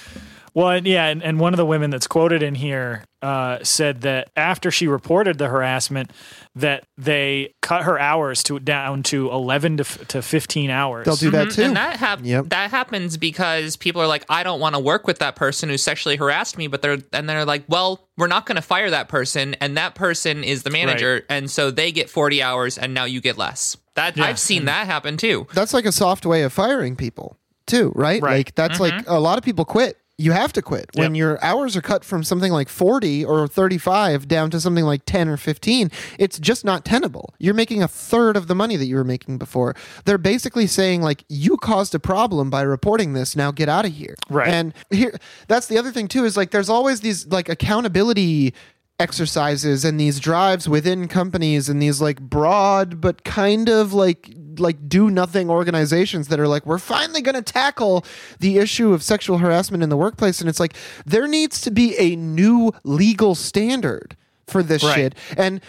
Well, 0.55 0.79
yeah, 0.87 1.07
and, 1.09 1.23
and 1.23 1.39
one 1.39 1.53
of 1.53 1.59
the 1.59 1.67
women 1.67 1.91
that's 1.91 2.07
quoted 2.07 2.43
in 2.43 2.55
here 2.55 3.05
uh, 3.27 3.59
said 3.65 4.03
that 4.03 4.31
after 4.37 4.71
she 4.71 4.87
reported 4.87 5.39
the 5.39 5.49
harassment, 5.49 6.11
that 6.55 6.85
they 6.97 7.55
cut 7.61 7.83
her 7.83 7.99
hours 7.99 8.43
to 8.45 8.59
down 8.61 9.03
to 9.03 9.31
eleven 9.31 9.77
to, 9.79 9.83
f- 9.83 10.07
to 10.09 10.23
fifteen 10.23 10.71
hours. 10.71 11.05
They'll 11.07 11.17
do 11.17 11.31
that 11.33 11.49
Mhm, 11.49 11.55
too. 11.55 11.63
And 11.65 11.77
that 11.77 11.97
hap- 11.97 12.21
Yep. 12.23 12.51
that 12.51 12.71
happens 12.71 13.17
because 13.17 13.77
people 13.77 14.01
are 14.01 14.07
like, 14.07 14.25
I 14.29 14.43
don't 14.43 14.61
want 14.61 14.75
to 14.75 14.79
work 14.81 15.07
with 15.07 15.19
that 15.19 15.35
person 15.37 15.69
who 15.69 15.77
sexually 15.77 16.17
harassed 16.17 16.57
me, 16.57 16.67
but 16.69 16.83
they're 16.83 16.99
and 17.13 17.29
they're 17.29 17.45
like, 17.45 17.65
well, 17.69 18.09
we're 18.17 18.27
not 18.29 18.47
going 18.47 18.57
to 18.57 18.63
fire 18.63 18.91
that 18.91 19.09
person, 19.09 19.55
and 19.61 19.77
that 19.77 19.95
person 19.95 20.45
is 20.45 20.63
the 20.63 20.71
manager, 20.71 21.25
and 21.29 21.51
so 21.51 21.71
they 21.71 21.91
get 21.93 22.09
forty 22.09 22.41
hours, 22.43 22.79
and 22.79 22.95
now 22.95 23.05
you 23.05 23.21
get 23.21 23.37
less. 23.37 23.77
That 23.95 24.19
I've 24.19 24.39
seen 24.39 24.67
that 24.67 24.87
happen 24.87 25.17
too. 25.17 25.47
that's 25.55 25.73
like 25.75 25.87
a 25.87 25.93
soft 25.93 26.25
way 26.27 26.43
of 26.43 26.53
firing 26.53 26.97
people 26.97 27.37
too, 27.67 27.93
right? 27.97 28.23
Right. 28.23 28.37
Like 28.39 28.55
that's 28.55 28.79
like 28.79 28.95
a 29.09 29.19
lot 29.19 29.39
of 29.39 29.45
people 29.45 29.65
quit. 29.65 29.99
You 30.19 30.33
have 30.33 30.51
to 30.55 30.63
quit 30.63 30.89
when 30.95 31.15
Yep. 31.15 31.19
your 31.19 31.45
hours 31.45 31.77
are 31.77 31.83
cut 31.83 32.03
from 32.03 32.25
something 32.25 32.51
like 32.51 32.71
40 32.71 33.23
or 33.23 33.47
35 33.47 34.27
down 34.27 34.51
to 34.51 34.59
something 34.61 34.85
like 34.85 35.03
10 35.05 35.29
or 35.29 35.37
15. 35.37 35.91
It's 36.19 36.39
just 36.39 36.65
not 36.65 36.87
tenable. 36.87 37.35
You're 37.39 37.53
making 37.53 37.83
a 37.83 37.89
third 37.89 38.35
of 38.35 38.47
the 38.47 38.55
money 38.55 38.77
that 38.77 38.87
you 38.87 38.97
were 38.97 39.05
making 39.05 39.37
before. 39.37 39.75
They're 40.07 40.17
basically 40.17 40.67
saying 40.67 41.03
like 41.03 41.25
you 41.29 41.59
caused 41.59 41.95
a 41.95 41.99
problem 41.99 42.49
by 42.49 42.63
reporting 42.63 43.13
this. 43.13 43.37
Now 43.37 43.51
get 43.51 43.69
out 43.69 43.85
of 43.85 43.93
here. 43.93 44.15
Right. 44.31 44.49
And 44.49 44.73
here 44.91 45.19
that's 45.49 45.67
the 45.67 45.77
other 45.77 45.93
thing 45.93 46.09
too 46.09 46.25
is 46.25 46.35
like 46.35 46.51
there's 46.51 46.71
always 46.71 47.03
these 47.03 47.27
like 47.27 47.51
accountability 47.51 48.55
exercises 48.99 49.85
and 49.85 50.01
these 50.01 50.19
drives 50.19 50.67
within 50.67 51.07
companies 51.09 51.69
and 51.69 51.83
these 51.83 52.01
like 52.01 52.19
broad 52.19 52.99
but 52.99 53.23
kind 53.25 53.69
of 53.69 53.93
like 53.93 54.35
like 54.61 54.89
do 54.89 55.11
nothing 55.11 55.51
organizations 55.51 56.29
that 56.29 56.39
are 56.41 56.49
like 56.49 56.65
we're 56.67 56.79
finally 56.79 57.21
going 57.23 57.35
to 57.35 57.43
tackle 57.43 58.05
the 58.41 58.59
issue 58.59 58.93
of 58.93 59.03
sexual 59.03 59.39
harassment 59.39 59.83
in 59.83 59.89
the 59.89 59.97
workplace 59.97 60.41
and 60.41 60.49
it's 60.49 60.61
like 60.61 60.75
there 61.05 61.27
needs 61.29 61.61
to 61.61 61.71
be 61.71 61.97
a 61.99 62.17
new 62.17 62.73
legal 62.85 63.35
standard 63.35 64.17
for 64.47 64.63
this 64.63 64.83
Right. 64.83 64.95
shit 64.95 65.15
and 65.37 65.61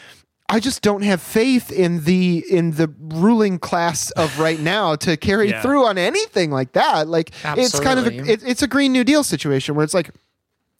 I 0.49 0.61
just 0.61 0.81
don't 0.81 1.01
have 1.01 1.21
faith 1.21 1.71
in 1.73 2.05
the 2.05 2.45
in 2.49 2.71
the 2.71 2.93
ruling 2.99 3.59
class 3.59 4.11
of 4.11 4.39
right 4.39 4.59
now 4.59 4.95
to 4.95 5.17
carry 5.17 5.49
Yeah. 5.49 5.61
through 5.61 5.85
on 5.85 5.97
anything 5.97 6.51
like 6.51 6.71
that. 6.71 7.07
Like 7.09 7.31
it's 7.43 7.77
kind 7.81 7.99
of 7.99 8.07
a, 8.07 8.15
it, 8.31 8.43
it's 8.45 8.61
a 8.61 8.67
Green 8.67 8.93
New 8.93 9.03
Deal 9.03 9.25
situation 9.25 9.75
where 9.75 9.83
it's 9.83 9.93
like 9.93 10.11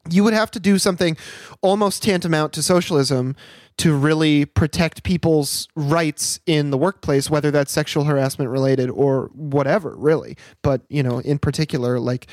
you 0.10 0.24
would 0.24 0.34
have 0.34 0.52
to 0.52 0.60
do 0.60 0.78
something 0.78 1.18
almost 1.62 2.04
tantamount 2.04 2.54
to 2.54 2.64
socialism 2.64 3.36
to 3.78 3.96
really 3.96 4.46
protect 4.46 5.04
people's 5.04 5.68
rights 5.76 6.40
in 6.48 6.72
the 6.72 6.78
workplace, 6.78 7.30
whether 7.30 7.52
that's 7.52 7.72
sexual 7.72 8.06
harassment 8.06 8.50
related 8.50 8.90
or 8.90 9.30
whatever, 9.34 9.96
really. 9.96 10.36
But 10.64 10.82
you 10.90 11.04
know, 11.04 11.20
in 11.20 11.38
particular, 11.38 12.00
like 12.00 12.28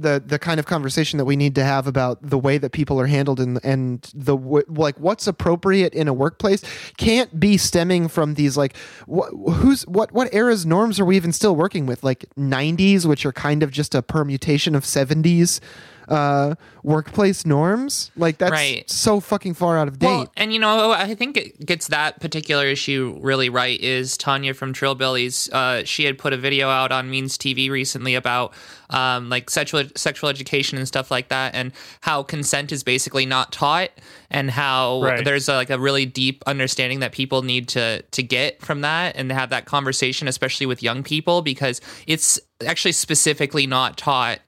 the 0.00 0.22
the 0.24 0.38
kind 0.38 0.60
of 0.60 0.66
conversation 0.66 1.18
that 1.18 1.24
we 1.24 1.36
need 1.36 1.54
to 1.56 1.64
have 1.64 1.86
about 1.86 2.22
the 2.22 2.38
way 2.38 2.56
that 2.58 2.70
people 2.70 3.00
are 3.00 3.06
handled 3.06 3.40
and 3.40 3.58
and 3.64 4.10
the 4.14 4.36
like 4.68 4.98
what's 4.98 5.26
appropriate 5.26 5.92
in 5.92 6.08
a 6.08 6.12
workplace 6.12 6.62
can't 6.96 7.40
be 7.40 7.56
stemming 7.56 8.08
from 8.08 8.34
these 8.34 8.56
like 8.56 8.76
wh- 9.10 9.28
who's 9.54 9.86
what 9.86 10.12
what 10.12 10.32
era's 10.32 10.64
norms 10.64 11.00
are 11.00 11.04
we 11.04 11.16
even 11.16 11.32
still 11.32 11.56
working 11.56 11.86
with 11.86 12.04
like 12.04 12.24
90s 12.38 13.06
which 13.06 13.26
are 13.26 13.32
kind 13.32 13.62
of 13.62 13.70
just 13.70 13.94
a 13.94 14.02
permutation 14.02 14.74
of 14.74 14.84
70s 14.84 15.60
uh 16.08 16.54
workplace 16.82 17.44
norms 17.44 18.10
like 18.16 18.38
that's 18.38 18.50
Right. 18.52 18.88
so 18.90 19.20
fucking 19.20 19.54
far 19.54 19.76
out 19.76 19.88
of 19.88 19.98
date 19.98 20.06
Well, 20.06 20.32
and 20.36 20.52
you 20.52 20.58
know, 20.58 20.90
I 20.92 21.14
think 21.14 21.36
it 21.36 21.64
gets 21.66 21.88
that 21.88 22.18
particular 22.20 22.64
issue 22.66 23.18
really 23.20 23.48
right. 23.50 23.78
Is 23.78 24.16
Tanya 24.16 24.54
from 24.54 24.72
Trillbillies? 24.72 25.50
Uh, 25.52 25.84
she 25.84 26.04
had 26.04 26.16
put 26.16 26.32
a 26.32 26.36
video 26.38 26.68
out 26.70 26.90
on 26.92 27.10
Means 27.10 27.36
TV 27.36 27.68
recently 27.70 28.14
about 28.14 28.54
um, 28.90 29.28
like 29.28 29.50
sexual 29.50 29.84
sexual 29.96 30.30
education 30.30 30.78
and 30.78 30.88
stuff 30.88 31.10
like 31.10 31.28
that, 31.28 31.54
and 31.54 31.72
how 32.00 32.22
consent 32.22 32.72
is 32.72 32.82
basically 32.82 33.26
not 33.26 33.52
taught, 33.52 33.90
and 34.30 34.50
how 34.50 35.02
Right. 35.02 35.22
there's 35.24 35.48
a, 35.48 35.54
like 35.54 35.68
a 35.70 35.78
really 35.78 36.06
deep 36.06 36.42
understanding 36.46 37.00
that 37.00 37.12
people 37.12 37.42
need 37.42 37.68
to 37.68 38.00
to 38.02 38.22
get 38.22 38.62
from 38.62 38.80
that 38.80 39.14
and 39.16 39.30
have 39.30 39.50
that 39.50 39.66
conversation, 39.66 40.26
especially 40.26 40.64
with 40.64 40.82
young 40.82 41.02
people, 41.02 41.42
because 41.42 41.82
it's 42.06 42.40
actually 42.64 42.92
specifically 42.92 43.66
not 43.66 43.98
taught. 43.98 44.38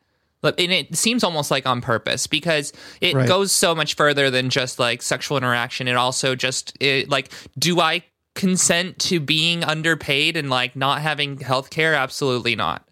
But 0.43 0.59
and 0.59 0.73
it 0.73 0.97
seems 0.97 1.23
almost 1.23 1.51
like 1.51 1.67
on 1.67 1.81
purpose 1.81 2.27
because 2.27 2.73
it 3.01 3.15
Right. 3.15 3.29
goes 3.29 3.53
so 3.53 3.75
much 3.75 3.95
further 3.95 4.31
than 4.31 4.49
just 4.51 4.79
like 4.79 5.03
sexual 5.03 5.37
interaction. 5.37 5.87
It 5.89 5.97
also 5.97 6.35
just 6.35 6.77
it, 6.81 7.09
like, 7.11 7.31
do 7.59 7.81
I 7.81 8.05
consent 8.35 8.99
to 9.01 9.21
being 9.21 9.63
underpaid 9.65 10.37
and 10.37 10.49
like 10.49 10.75
not 10.77 11.03
having 11.03 11.41
health 11.41 11.69
care? 11.71 11.95
Absolutely 11.95 12.57
not. 12.57 12.89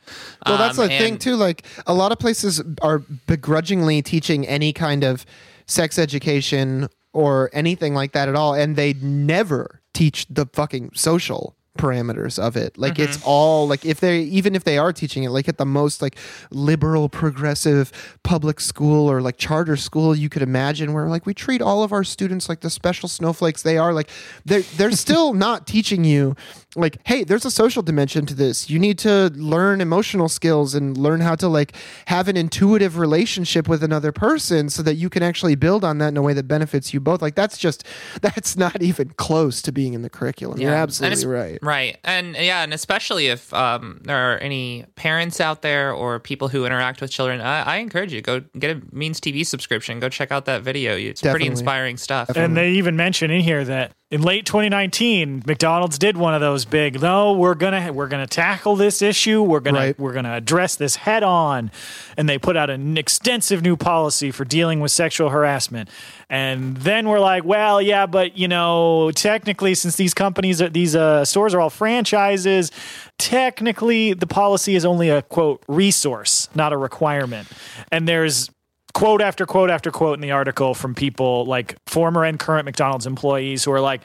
Well, 0.46 0.58
that's 0.58 0.78
Um, 0.78 0.88
the 0.88 0.98
thing 0.98 1.18
too. 1.18 1.36
Like 1.36 1.64
a 1.86 1.94
lot 1.94 2.12
of 2.12 2.18
places 2.18 2.60
are 2.82 2.98
begrudgingly 3.26 4.02
teaching 4.02 4.46
any 4.46 4.72
kind 4.72 5.04
of 5.04 5.24
sex 5.66 5.98
education 5.98 6.88
or 7.14 7.48
anything 7.52 7.94
like 7.94 8.12
that 8.12 8.28
at 8.28 8.34
all, 8.34 8.52
and 8.54 8.76
they 8.76 8.92
never 8.94 9.80
teach 9.94 10.26
the 10.28 10.46
fucking 10.52 10.90
social 10.94 11.56
parameters 11.78 12.38
of 12.38 12.56
it. 12.56 12.76
Like 12.76 12.98
it's 12.98 13.18
mm-hmm. 13.18 13.28
all 13.28 13.68
like 13.68 13.84
if 13.86 14.00
they 14.00 14.20
even 14.20 14.54
if 14.54 14.64
they 14.64 14.76
are 14.76 14.92
teaching 14.92 15.24
it 15.24 15.30
like 15.30 15.48
at 15.48 15.56
the 15.56 15.66
most 15.66 16.02
like 16.02 16.16
liberal 16.50 17.08
progressive 17.08 17.92
public 18.22 18.60
school 18.60 19.10
or 19.10 19.22
like 19.22 19.38
charter 19.38 19.76
school 19.76 20.14
you 20.14 20.28
could 20.28 20.42
imagine 20.42 20.92
where 20.92 21.06
like 21.06 21.24
we 21.24 21.32
treat 21.32 21.62
all 21.62 21.82
of 21.82 21.92
our 21.92 22.04
students 22.04 22.48
like 22.48 22.60
the 22.60 22.70
special 22.70 23.08
snowflakes 23.08 23.62
they 23.62 23.78
are 23.78 23.92
like 23.92 24.10
they're 24.44 24.62
they're 24.76 24.90
still 25.06 25.32
not 25.32 25.66
teaching 25.66 26.04
you 26.04 26.34
like 26.76 26.98
hey 27.04 27.24
there's 27.24 27.44
a 27.44 27.50
social 27.50 27.82
dimension 27.82 28.26
to 28.26 28.34
this 28.34 28.68
you 28.68 28.78
need 28.78 28.98
to 28.98 29.30
learn 29.34 29.80
emotional 29.80 30.28
skills 30.28 30.74
and 30.74 30.96
learn 30.96 31.20
how 31.20 31.34
to 31.34 31.48
like 31.48 31.74
have 32.06 32.28
an 32.28 32.36
intuitive 32.36 32.98
relationship 32.98 33.68
with 33.68 33.82
another 33.82 34.12
person 34.12 34.68
so 34.68 34.82
that 34.82 34.94
you 34.94 35.08
can 35.08 35.22
actually 35.22 35.54
build 35.54 35.84
on 35.84 35.98
that 35.98 36.08
in 36.08 36.16
a 36.16 36.22
way 36.22 36.32
that 36.32 36.46
benefits 36.46 36.92
you 36.92 37.00
both 37.00 37.22
like 37.22 37.34
that's 37.34 37.56
just 37.56 37.84
that's 38.20 38.56
not 38.56 38.82
even 38.82 39.08
close 39.10 39.62
to 39.62 39.72
being 39.72 39.94
in 39.94 40.02
the 40.02 40.10
curriculum 40.10 40.60
you're 40.60 40.74
absolutely 40.74 41.26
right 41.26 41.58
Right. 41.62 41.98
And 42.04 42.34
yeah, 42.34 42.62
and 42.62 42.72
especially 42.72 43.26
if 43.26 43.52
um, 43.52 44.00
there 44.02 44.16
are 44.16 44.38
any 44.38 44.86
parents 44.94 45.40
out 45.40 45.62
there 45.62 45.92
or 45.92 46.18
people 46.18 46.48
who 46.48 46.64
interact 46.64 47.00
with 47.00 47.10
children, 47.10 47.40
I, 47.40 47.62
I 47.62 47.76
encourage 47.76 48.12
you 48.12 48.22
go 48.22 48.40
get 48.58 48.76
a 48.76 48.82
Means 48.90 49.20
TV 49.20 49.44
subscription. 49.44 50.00
Go 50.00 50.08
check 50.08 50.32
out 50.32 50.46
that 50.46 50.62
video. 50.62 50.96
It's 50.96 51.20
Definitely. 51.20 51.30
pretty 51.30 51.50
inspiring 51.50 51.96
stuff. 51.96 52.30
And 52.34 52.56
they 52.56 52.70
even 52.72 52.96
mention 52.96 53.30
in 53.30 53.40
here 53.40 53.64
that 53.64 53.92
in 54.10 54.22
late 54.22 54.46
2019, 54.46 55.42
McDonald's 55.46 55.98
did 55.98 56.16
one 56.16 56.32
of 56.34 56.40
those 56.40 56.64
big. 56.64 57.02
No, 57.02 57.34
we're 57.34 57.54
gonna 57.54 57.92
we're 57.92 58.08
gonna 58.08 58.26
tackle 58.26 58.74
this 58.74 59.02
issue. 59.02 59.42
We're 59.42 59.60
gonna 59.60 59.78
Right. 59.78 59.98
we're 59.98 60.14
gonna 60.14 60.32
address 60.34 60.76
this 60.76 60.96
head 60.96 61.22
on, 61.22 61.70
and 62.16 62.26
they 62.26 62.38
put 62.38 62.56
out 62.56 62.70
an 62.70 62.96
extensive 62.96 63.62
new 63.62 63.76
policy 63.76 64.30
for 64.30 64.46
dealing 64.46 64.80
with 64.80 64.92
sexual 64.92 65.28
harassment. 65.28 65.90
And 66.30 66.78
then 66.78 67.08
we're 67.08 67.20
like, 67.20 67.44
well, 67.44 67.82
yeah, 67.82 68.06
but 68.06 68.38
you 68.38 68.48
know, 68.48 69.10
technically, 69.14 69.74
since 69.74 69.96
these 69.96 70.14
companies 70.14 70.62
are 70.62 70.70
these 70.70 70.96
uh, 70.96 71.26
stores 71.26 71.52
are 71.52 71.60
all 71.60 71.68
franchises, 71.70 72.70
technically 73.18 74.14
the 74.14 74.26
policy 74.26 74.74
is 74.74 74.86
only 74.86 75.10
a 75.10 75.20
quote 75.20 75.62
resource, 75.68 76.48
not 76.54 76.72
a 76.72 76.78
requirement. 76.78 77.46
And 77.92 78.08
there's 78.08 78.50
quote 78.94 79.22
after 79.22 79.46
quote 79.46 79.70
after 79.70 79.90
quote 79.90 80.14
in 80.14 80.20
the 80.20 80.30
article 80.30 80.74
from 80.74 80.94
people 80.94 81.44
like 81.44 81.76
former 81.86 82.24
and 82.24 82.38
current 82.38 82.64
McDonald's 82.64 83.06
employees 83.06 83.64
who 83.64 83.72
are 83.72 83.80
like, 83.80 84.02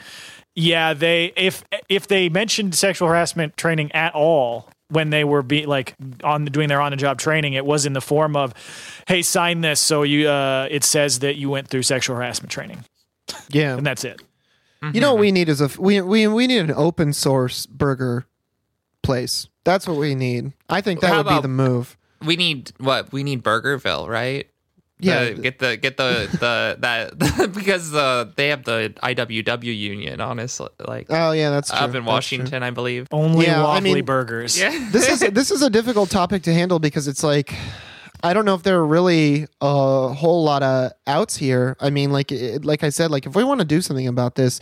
yeah, 0.54 0.94
they 0.94 1.32
if 1.36 1.64
if 1.88 2.06
they 2.06 2.28
mentioned 2.28 2.74
sexual 2.74 3.08
harassment 3.08 3.56
training 3.56 3.90
at 3.92 4.14
all 4.14 4.68
when 4.88 5.10
they 5.10 5.24
were 5.24 5.42
be 5.42 5.66
like 5.66 5.94
on 6.22 6.44
doing 6.44 6.68
their 6.68 6.80
on 6.80 6.90
the 6.90 6.96
job 6.96 7.18
training, 7.18 7.54
it 7.54 7.64
was 7.64 7.86
in 7.86 7.92
the 7.92 8.00
form 8.00 8.36
of, 8.36 8.52
hey, 9.08 9.22
sign 9.22 9.62
this 9.62 9.80
so 9.80 10.02
you 10.02 10.28
uh, 10.28 10.68
it 10.70 10.84
says 10.84 11.20
that 11.20 11.36
you 11.36 11.50
went 11.50 11.68
through 11.68 11.82
sexual 11.82 12.16
harassment 12.16 12.50
training, 12.52 12.84
yeah 13.48 13.76
and 13.76 13.86
that's 13.86 14.04
it. 14.04 14.20
You 14.92 15.00
know 15.00 15.14
what 15.14 15.20
we 15.20 15.32
need 15.32 15.48
is 15.48 15.62
a 15.62 15.70
we 15.80 16.02
we 16.02 16.26
we 16.28 16.46
need 16.46 16.58
an 16.58 16.70
open 16.70 17.14
source 17.14 17.64
burger 17.64 18.26
place. 19.02 19.48
That's 19.64 19.88
what 19.88 19.96
we 19.96 20.14
need. 20.14 20.52
I 20.68 20.82
think 20.82 21.00
that 21.00 21.08
How 21.08 21.22
would 21.22 21.28
be 21.28 21.40
the 21.40 21.48
move. 21.48 21.96
we 22.22 22.36
need 22.36 22.72
what? 22.78 23.10
We 23.10 23.22
need 23.22 23.42
Burgerville, 23.42 24.06
right? 24.08 24.46
Yeah. 25.00 25.24
The- 25.30 25.34
get 25.34 25.58
the 25.58 25.76
get 25.76 25.96
the 25.96 26.28
the 26.32 26.76
that 26.80 27.52
because 27.54 27.90
the 27.90 28.32
they 28.36 28.48
have 28.48 28.64
the 28.64 28.94
IWW 29.02 29.76
union. 29.76 30.20
Honestly, 30.20 30.68
like 30.86 31.06
Oh 31.10 31.32
yeah, 31.32 31.50
that's 31.50 31.70
true. 31.70 31.78
up 31.78 31.86
in 31.86 31.92
That's 31.92 32.04
true. 32.04 32.12
Washington, 32.38 32.62
I 32.62 32.70
believe. 32.70 33.08
Only 33.10 33.46
Yeah, 33.46 33.66
I 33.66 33.80
mean- 33.80 34.04
burgers. 34.04 34.58
Yeah. 34.58 34.70
this 34.92 35.08
is 35.08 35.20
this 35.32 35.50
is 35.50 35.62
a 35.62 35.70
difficult 35.70 36.10
topic 36.10 36.42
to 36.44 36.54
handle 36.54 36.78
because 36.78 37.08
it's 37.08 37.24
like 37.24 37.52
I 38.22 38.32
don't 38.32 38.44
know 38.46 38.54
if 38.54 38.62
there 38.62 38.78
are 38.78 38.86
really 38.86 39.46
a 39.60 40.08
whole 40.14 40.44
lot 40.44 40.62
of 40.62 40.92
outs 41.06 41.36
here. 41.36 41.76
I 41.80 41.90
mean, 41.90 42.10
like 42.10 42.32
it, 42.32 42.64
like 42.64 42.82
I 42.82 42.88
said, 42.88 43.10
like 43.10 43.26
if 43.26 43.34
we 43.36 43.44
want 43.44 43.60
to 43.60 43.66
do 43.66 43.82
something 43.82 44.06
about 44.08 44.34
this, 44.36 44.60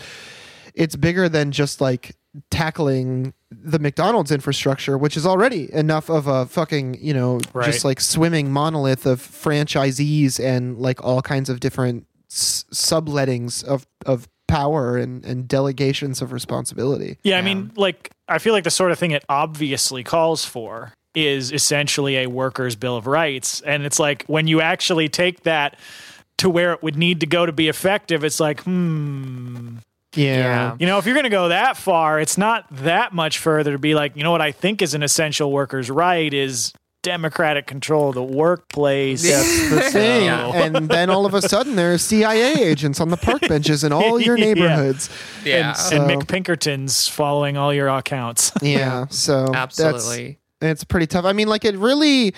it's 0.75 0.97
bigger 0.97 1.29
than 1.29 1.53
just 1.53 1.81
like 1.81 2.17
tackling 2.51 3.35
the 3.63 3.79
McDonald's 3.79 4.31
infrastructure, 4.33 4.97
which 4.97 5.17
is 5.17 5.27
already 5.27 5.73
enough 5.73 6.09
of 6.11 6.27
a 6.27 6.47
fucking 6.47 6.99
you 7.01 7.15
know 7.15 7.41
Right. 7.53 7.67
just 7.67 7.85
like 7.85 8.01
swimming 8.01 8.51
monolith 8.53 9.07
of 9.07 9.21
franchisees 9.21 10.39
and 10.43 10.79
like 10.79 11.03
all 11.05 11.23
kinds 11.23 11.49
of 11.51 11.61
different 11.61 12.07
s- 12.31 12.65
sublettings 12.73 13.63
of 13.65 13.87
of 14.07 14.29
power 14.49 14.97
and 14.97 15.25
and 15.25 15.49
delegations 15.49 16.21
of 16.23 16.33
responsibility. 16.33 17.17
Yeah, 17.23 17.39
I 17.39 17.43
mean, 17.43 17.71
like, 17.77 18.11
I 18.29 18.39
feel 18.39 18.53
like 18.53 18.65
the 18.65 18.71
sort 18.71 18.93
of 18.93 18.99
thing 18.99 19.13
it 19.13 19.25
obviously 19.29 20.03
calls 20.05 20.45
for 20.45 20.93
is 21.15 21.53
essentially 21.53 22.17
a 22.19 22.27
workers' 22.27 22.77
bill 22.77 22.97
of 22.97 23.07
rights, 23.07 23.61
and 23.63 23.85
it's 23.85 23.99
like 23.99 24.25
when 24.27 24.47
you 24.47 24.61
actually 24.61 25.09
take 25.09 25.43
that 25.45 25.79
to 26.39 26.51
where 26.51 26.73
it 26.73 26.83
would 26.83 26.97
need 26.97 27.21
to 27.21 27.27
go 27.27 27.47
to 27.47 27.53
be 27.53 27.69
effective, 27.69 28.25
it's 28.25 28.41
like, 28.41 28.61
hmm, 28.63 29.77
Yeah. 30.15 30.77
you 30.79 30.87
know, 30.87 30.99
if 30.99 31.07
you're 31.07 31.15
going 31.15 31.25
to 31.25 31.31
go 31.31 31.49
that 31.49 31.77
far, 31.77 32.21
it's 32.21 32.37
not 32.39 32.67
that 32.71 33.13
much 33.13 33.39
further 33.39 33.73
to 33.73 33.79
be 33.79 33.95
like, 33.95 34.17
you 34.17 34.23
know, 34.23 34.31
what 34.31 34.41
I 34.43 34.53
think 34.53 34.83
is 34.83 34.95
an 34.95 35.03
essential 35.03 35.51
workers' 35.53 35.91
right 35.91 36.33
is 36.33 36.73
democratic 37.03 37.67
control 37.67 38.11
of 38.11 38.15
the 38.15 38.23
workplace. 38.23 39.23
That's 39.23 39.71
the 39.71 39.81
thing. 39.91 40.27
Yeah. 40.27 40.53
And 40.65 40.89
then 40.89 41.11
all 41.11 41.27
of 41.27 41.35
a 41.35 41.43
sudden 41.43 41.75
there 41.77 41.93
are 41.93 41.99
CIA 41.99 42.53
agents 42.63 43.01
on 43.01 43.09
the 43.09 43.17
park 43.17 43.41
benches 43.49 43.83
in 43.83 43.93
all 43.93 44.21
your 44.21 44.37
neighborhoods. 44.47 45.11
Yeah. 45.45 45.69
And 45.71 45.77
so- 45.77 45.97
And 45.97 46.09
Mick 46.23 46.29
Pinkerton's 46.29 47.09
following 47.09 47.57
all 47.57 47.75
your 47.75 47.89
accounts. 47.89 48.53
yeah. 48.63 49.07
So 49.11 49.47
that's 49.53 49.81
Absolutely. 49.81 50.39
it's 50.61 50.85
pretty 50.85 51.07
tough. 51.09 51.25
I 51.25 51.33
mean, 51.33 51.49
like 51.49 51.65
it 51.65 51.77
really. 51.77 52.35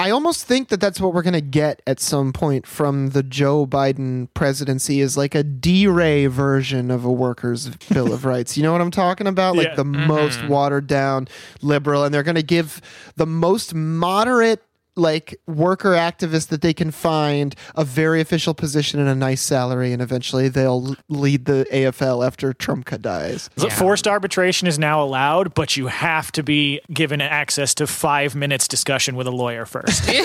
I 0.00 0.10
almost 0.10 0.44
think 0.44 0.68
that 0.68 0.80
that's 0.80 1.00
what 1.00 1.12
we're 1.12 1.22
gonna 1.22 1.40
get 1.40 1.82
at 1.84 1.98
some 1.98 2.32
point 2.32 2.68
from 2.68 3.10
the 3.10 3.24
Joe 3.24 3.66
Biden 3.66 4.28
presidency 4.32 5.00
is 5.00 5.16
like 5.16 5.34
a 5.34 5.42
D-Ray 5.42 6.26
version 6.26 6.92
of 6.92 7.04
a 7.04 7.10
workers' 7.10 7.68
bill 7.92 8.12
of 8.12 8.24
rights. 8.24 8.56
You 8.56 8.62
know 8.62 8.70
what 8.70 8.80
I'm 8.80 8.92
talking 8.92 9.26
about? 9.26 9.56
Like 9.56 9.68
Yeah. 9.68 9.74
the 9.74 9.84
mm-hmm. 9.84 10.06
most 10.06 10.46
watered 10.46 10.86
down 10.86 11.26
liberal, 11.62 12.04
and 12.04 12.14
they're 12.14 12.22
gonna 12.22 12.42
give 12.42 12.80
the 13.16 13.26
most 13.26 13.74
moderate 13.74 14.62
like 14.98 15.40
worker 15.46 15.92
activist 15.92 16.48
that 16.48 16.60
they 16.62 16.74
can 16.74 16.90
find 16.90 17.54
a 17.74 17.84
very 17.84 18.20
official 18.20 18.52
position 18.54 19.00
and 19.00 19.08
a 19.08 19.14
nice 19.14 19.40
salary, 19.40 19.92
and 19.92 20.02
eventually 20.02 20.48
they'll 20.48 20.96
lead 21.08 21.44
the 21.46 21.66
AFL 21.72 22.26
after 22.26 22.52
Trumka 22.52 23.00
dies. 23.00 23.48
So 23.56 23.68
Yeah. 23.68 23.74
Forced 23.74 24.06
arbitration 24.08 24.68
is 24.68 24.78
now 24.78 25.02
allowed, 25.02 25.54
but 25.54 25.76
you 25.76 25.86
have 25.86 26.30
to 26.32 26.42
be 26.42 26.80
given 26.92 27.20
access 27.20 27.74
to 27.74 27.86
five 27.86 28.34
minutes 28.34 28.66
discussion 28.68 29.16
with 29.16 29.26
a 29.26 29.30
lawyer 29.32 29.64
first. 29.64 30.04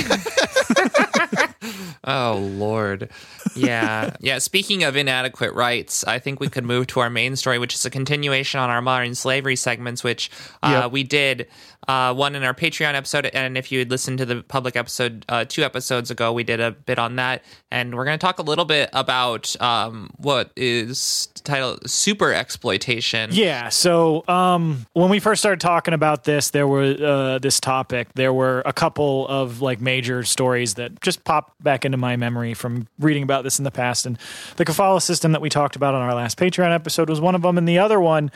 Oh 2.05 2.37
Lord, 2.57 3.09
yeah, 3.55 4.09
yeah. 4.19 4.39
Speaking 4.39 4.83
of 4.83 4.97
inadequate 4.97 5.53
rights, 5.53 6.03
I 6.03 6.19
think 6.19 6.41
we 6.41 6.49
could 6.49 6.65
move 6.65 6.87
to 6.87 6.99
our 6.99 7.09
main 7.09 7.37
story, 7.37 7.57
which 7.59 7.73
is 7.73 7.85
a 7.85 7.89
continuation 7.89 8.59
on 8.59 8.69
our 8.69 8.81
modern 8.81 9.15
slavery 9.15 9.55
segments, 9.55 10.03
which 10.03 10.29
uh, 10.61 10.81
Yep. 10.83 10.91
we 10.91 11.03
did 11.03 11.47
uh, 11.87 12.13
one 12.13 12.35
in 12.35 12.43
our 12.43 12.53
Patreon 12.53 12.93
episode, 12.93 13.25
and 13.27 13.57
if 13.57 13.71
you 13.71 13.79
had 13.79 13.89
listened 13.89 14.17
to 14.19 14.25
the 14.25 14.43
public 14.43 14.75
episode 14.75 15.25
uh, 15.29 15.45
two 15.45 15.63
episodes 15.63 16.11
ago, 16.11 16.31
we 16.31 16.43
did 16.43 16.59
a 16.59 16.71
bit 16.71 16.99
on 16.99 17.15
that, 17.17 17.43
and 17.71 17.95
we're 17.95 18.05
going 18.05 18.17
to 18.17 18.23
talk 18.23 18.39
a 18.39 18.43
little 18.43 18.65
bit 18.65 18.89
about 18.93 19.59
um, 19.61 20.11
what 20.17 20.51
is 20.55 21.27
titled 21.43 21.89
super 21.89 22.33
exploitation. 22.33 23.29
yeah. 23.33 23.69
So 23.69 24.23
um, 24.27 24.85
when 24.93 25.09
we 25.09 25.19
first 25.19 25.41
started 25.41 25.59
talking 25.59 25.93
about 25.93 26.23
this, 26.23 26.51
there 26.51 26.67
were 26.67 26.95
uh, 27.01 27.39
this 27.39 27.59
topic. 27.59 28.07
There 28.13 28.33
were 28.33 28.61
a 28.65 28.73
couple 28.73 29.27
of 29.27 29.61
like 29.61 29.81
major 29.81 30.23
stories 30.23 30.75
that 30.75 31.01
just 31.01 31.23
popped 31.23 31.61
back 31.63 31.85
into 31.85 31.97
my 31.97 32.15
memory 32.15 32.53
from 32.53 32.87
reading 32.99 33.23
about 33.23 33.43
this 33.43 33.59
in 33.59 33.63
the 33.63 33.71
past, 33.71 34.05
and 34.05 34.17
the 34.55 34.65
kafala 34.65 35.01
system 35.01 35.31
that 35.33 35.41
we 35.41 35.49
talked 35.49 35.75
about 35.75 35.93
on 35.93 36.01
our 36.01 36.13
last 36.13 36.37
Patreon 36.37 36.73
episode 36.73 37.09
was 37.09 37.19
one 37.19 37.35
of 37.35 37.41
them, 37.41 37.57
and 37.57 37.67
the 37.67 37.79
other 37.79 37.99
one 37.99 38.31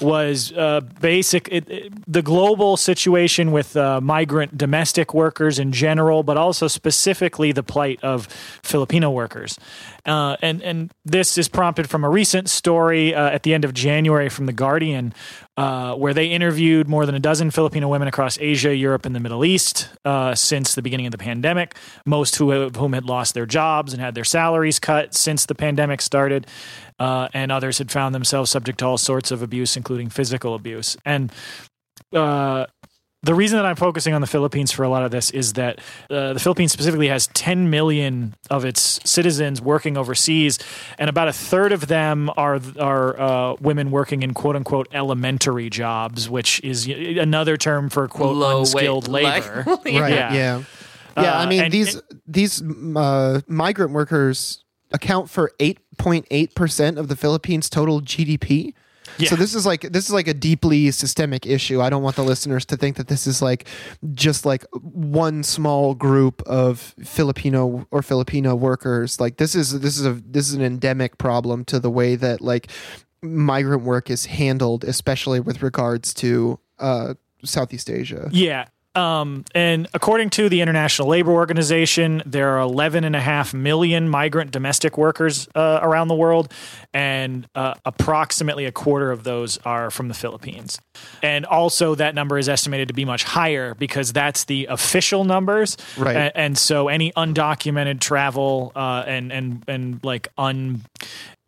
was 0.00 0.52
uh, 0.52 0.80
basic 1.00 1.48
it, 1.50 1.68
it- 1.70 1.92
the 2.12 2.22
global 2.22 2.76
situation 2.76 3.52
with 3.52 3.76
uh, 3.76 4.00
migrant 4.00 4.56
domestic 4.56 5.12
workers 5.14 5.58
in 5.58 5.72
general, 5.72 6.22
but 6.22 6.36
also 6.36 6.68
specifically 6.68 7.52
the 7.52 7.62
plight 7.62 7.98
of 8.02 8.26
Filipino 8.62 9.10
workers. 9.10 9.58
Uh, 10.06 10.36
and 10.40 10.62
and 10.62 10.92
this 11.04 11.36
is 11.36 11.48
prompted 11.48 11.90
from 11.90 12.04
a 12.04 12.08
recent 12.08 12.48
story 12.48 13.14
uh, 13.14 13.28
at 13.30 13.42
the 13.42 13.52
end 13.52 13.64
of 13.64 13.74
January 13.74 14.28
from 14.28 14.46
the 14.46 14.52
Guardian, 14.52 15.12
uh, 15.56 15.94
where 15.94 16.14
they 16.14 16.26
interviewed 16.26 16.88
more 16.88 17.04
than 17.04 17.14
a 17.14 17.20
dozen 17.20 17.50
Filipino 17.50 17.88
women 17.88 18.06
across 18.06 18.38
Asia, 18.38 18.74
Europe, 18.74 19.04
and 19.04 19.14
the 19.16 19.20
Middle 19.20 19.44
East 19.44 19.88
uh, 20.04 20.34
since 20.34 20.74
the 20.76 20.82
beginning 20.82 21.06
of 21.06 21.12
the 21.12 21.18
pandemic. 21.18 21.76
Most 22.04 22.36
who 22.36 22.52
of 22.52 22.76
whom 22.76 22.92
had 22.92 23.04
lost 23.04 23.34
their 23.34 23.46
jobs 23.46 23.92
and 23.92 24.00
had 24.00 24.14
their 24.14 24.24
salaries 24.24 24.78
cut 24.78 25.14
since 25.14 25.44
the 25.44 25.54
pandemic 25.54 26.00
started 26.00 26.46
uh, 26.98 27.28
and 27.34 27.52
others 27.52 27.78
had 27.78 27.90
found 27.90 28.14
themselves 28.14 28.50
subject 28.50 28.78
to 28.78 28.86
all 28.86 28.98
sorts 28.98 29.30
of 29.30 29.42
abuse, 29.42 29.76
including 29.76 30.08
physical 30.08 30.54
abuse. 30.54 30.96
And 31.04 31.32
uh, 32.12 32.66
the 33.22 33.34
reason 33.34 33.56
that 33.58 33.66
I'm 33.66 33.76
focusing 33.76 34.14
on 34.14 34.20
the 34.20 34.26
Philippines 34.26 34.70
for 34.70 34.84
a 34.84 34.88
lot 34.88 35.02
of 35.02 35.10
this 35.10 35.30
is 35.30 35.54
that 35.54 35.80
uh, 36.10 36.32
the 36.34 36.38
Philippines 36.38 36.70
specifically 36.72 37.08
has 37.08 37.26
10 37.28 37.70
million 37.70 38.34
of 38.50 38.64
its 38.64 39.00
citizens 39.04 39.60
working 39.60 39.96
overseas, 39.96 40.58
and 40.98 41.10
about 41.10 41.26
a 41.26 41.32
third 41.32 41.72
of 41.72 41.88
them 41.88 42.30
are 42.36 42.60
are 42.78 43.20
uh, 43.20 43.54
women 43.60 43.90
working 43.90 44.22
in 44.22 44.32
quote 44.34 44.54
unquote 44.54 44.86
elementary 44.92 45.68
jobs, 45.70 46.30
which 46.30 46.60
is 46.62 46.86
another 46.86 47.56
term 47.56 47.88
for 47.88 48.06
quote 48.06 48.36
Low 48.36 48.60
unskilled 48.60 49.08
wage- 49.08 49.24
labor. 49.24 49.64
like- 49.66 49.84
Right. 49.86 50.12
Yeah. 50.12 50.32
Yeah. 50.34 50.62
Yeah. 51.16 51.32
I 51.38 51.44
Uh, 51.44 51.48
mean, 51.48 51.62
and- 51.64 51.72
these 51.72 52.00
these 52.26 52.62
uh, 52.62 53.40
migrant 53.48 53.92
workers 53.92 54.62
account 54.92 55.28
for 55.30 55.50
eight 55.58 55.80
point 55.98 56.26
eight 56.30 56.54
percent 56.54 56.96
of 56.98 57.08
the 57.08 57.16
Philippines' 57.16 57.68
total 57.70 58.00
GDP. 58.02 58.72
Yeah. 59.18 59.28
So 59.30 59.36
this 59.36 59.54
is 59.54 59.66
like 59.66 59.82
this 59.92 60.06
is 60.06 60.12
like 60.12 60.28
a 60.28 60.34
deeply 60.34 60.90
systemic 60.90 61.46
issue. 61.46 61.80
I 61.80 61.90
don't 61.90 62.02
want 62.02 62.16
the 62.16 62.24
listeners 62.24 62.64
to 62.66 62.76
think 62.76 62.96
that 62.96 63.08
this 63.08 63.26
is 63.26 63.40
like 63.40 63.68
just 64.12 64.44
like 64.44 64.64
one 64.72 65.42
small 65.42 65.94
group 65.94 66.42
of 66.42 66.94
Filipino 67.02 67.86
or 67.90 68.02
Filipino 68.02 68.54
workers. 68.54 69.20
Like 69.20 69.36
this 69.36 69.54
is 69.54 69.80
this 69.80 69.98
is 69.98 70.06
a 70.06 70.12
this 70.12 70.48
is 70.48 70.54
an 70.54 70.62
endemic 70.62 71.18
problem 71.18 71.64
to 71.66 71.80
the 71.80 71.90
way 71.90 72.16
that 72.16 72.40
like 72.40 72.70
migrant 73.22 73.82
work 73.82 74.10
is 74.10 74.26
handled, 74.26 74.84
especially 74.84 75.40
with 75.40 75.62
regards 75.62 76.12
to 76.14 76.58
uh, 76.78 77.14
Southeast 77.44 77.90
Asia. 77.90 78.28
Yeah. 78.32 78.66
Um, 78.96 79.44
and 79.54 79.88
according 79.92 80.30
to 80.30 80.48
the 80.48 80.62
International 80.62 81.08
Labor 81.08 81.32
Organization, 81.32 82.22
there 82.24 82.58
are 82.58 82.66
11.5 82.66 83.52
million 83.52 84.08
migrant 84.08 84.50
domestic 84.50 84.96
workers 84.96 85.48
uh, 85.54 85.80
around 85.82 86.08
the 86.08 86.14
world, 86.14 86.50
and 86.94 87.46
uh, 87.54 87.74
approximately 87.84 88.64
a 88.64 88.72
quarter 88.72 89.12
of 89.12 89.22
those 89.22 89.58
are 89.58 89.90
from 89.90 90.08
the 90.08 90.14
Philippines. 90.14 90.80
And 91.22 91.44
also, 91.44 91.94
that 91.94 92.14
number 92.14 92.38
is 92.38 92.48
estimated 92.48 92.88
to 92.88 92.94
be 92.94 93.04
much 93.04 93.24
higher 93.24 93.74
because 93.74 94.14
that's 94.14 94.44
the 94.44 94.66
official 94.70 95.24
numbers. 95.24 95.76
Right. 95.98 96.16
A- 96.16 96.36
and 96.36 96.56
so, 96.56 96.88
any 96.88 97.12
undocumented 97.12 98.00
travel 98.00 98.72
uh, 98.74 99.04
and 99.06 99.30
and 99.30 99.62
and 99.68 100.00
like 100.02 100.28
un 100.38 100.82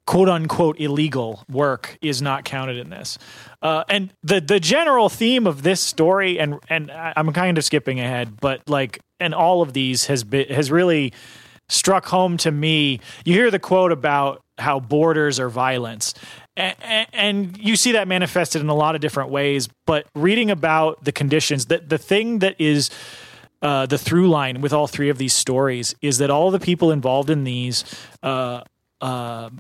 quote 0.08 0.30
unquote 0.30 0.80
illegal 0.80 1.44
work 1.50 1.98
is 2.00 2.22
not 2.22 2.42
counted 2.42 2.78
in 2.78 2.88
this. 2.88 3.18
Uh, 3.60 3.84
and 3.90 4.10
the 4.22 4.40
the 4.40 4.58
general 4.58 5.10
theme 5.10 5.46
of 5.46 5.62
this 5.62 5.82
story, 5.82 6.40
and 6.40 6.58
and 6.70 6.90
I'm 6.90 7.30
kind 7.34 7.58
of 7.58 7.64
skipping 7.64 8.00
ahead, 8.00 8.40
but 8.40 8.62
like, 8.66 9.00
and 9.20 9.34
all 9.34 9.60
of 9.60 9.74
these 9.74 10.06
has 10.06 10.24
been 10.24 10.48
has 10.48 10.70
really 10.70 11.12
struck 11.68 12.06
home 12.06 12.38
to 12.38 12.50
me. 12.50 13.00
You 13.26 13.34
hear 13.34 13.50
the 13.50 13.58
quote 13.58 13.92
about 13.92 14.40
how 14.56 14.80
borders 14.80 15.38
are 15.38 15.50
violence. 15.50 16.14
And 16.56 17.56
you 17.58 17.76
see 17.76 17.92
that 17.92 18.08
manifested 18.08 18.62
in 18.62 18.68
a 18.68 18.74
lot 18.74 18.94
of 18.94 19.00
different 19.02 19.30
ways. 19.30 19.68
But 19.86 20.06
reading 20.16 20.50
about 20.50 21.04
the 21.04 21.12
conditions, 21.12 21.66
the, 21.66 21.78
the 21.78 21.98
thing 21.98 22.40
that 22.40 22.56
is 22.58 22.90
uh, 23.62 23.86
the 23.86 23.98
through 23.98 24.28
line 24.28 24.60
with 24.60 24.72
all 24.72 24.88
three 24.88 25.10
of 25.10 25.18
these 25.18 25.34
stories 25.34 25.94
is 26.02 26.18
that 26.18 26.30
all 26.30 26.50
the 26.50 26.58
people 26.58 26.90
involved 26.90 27.30
in 27.30 27.44
these 27.44 27.84
uh, 28.24 28.62
uh, 29.00 29.50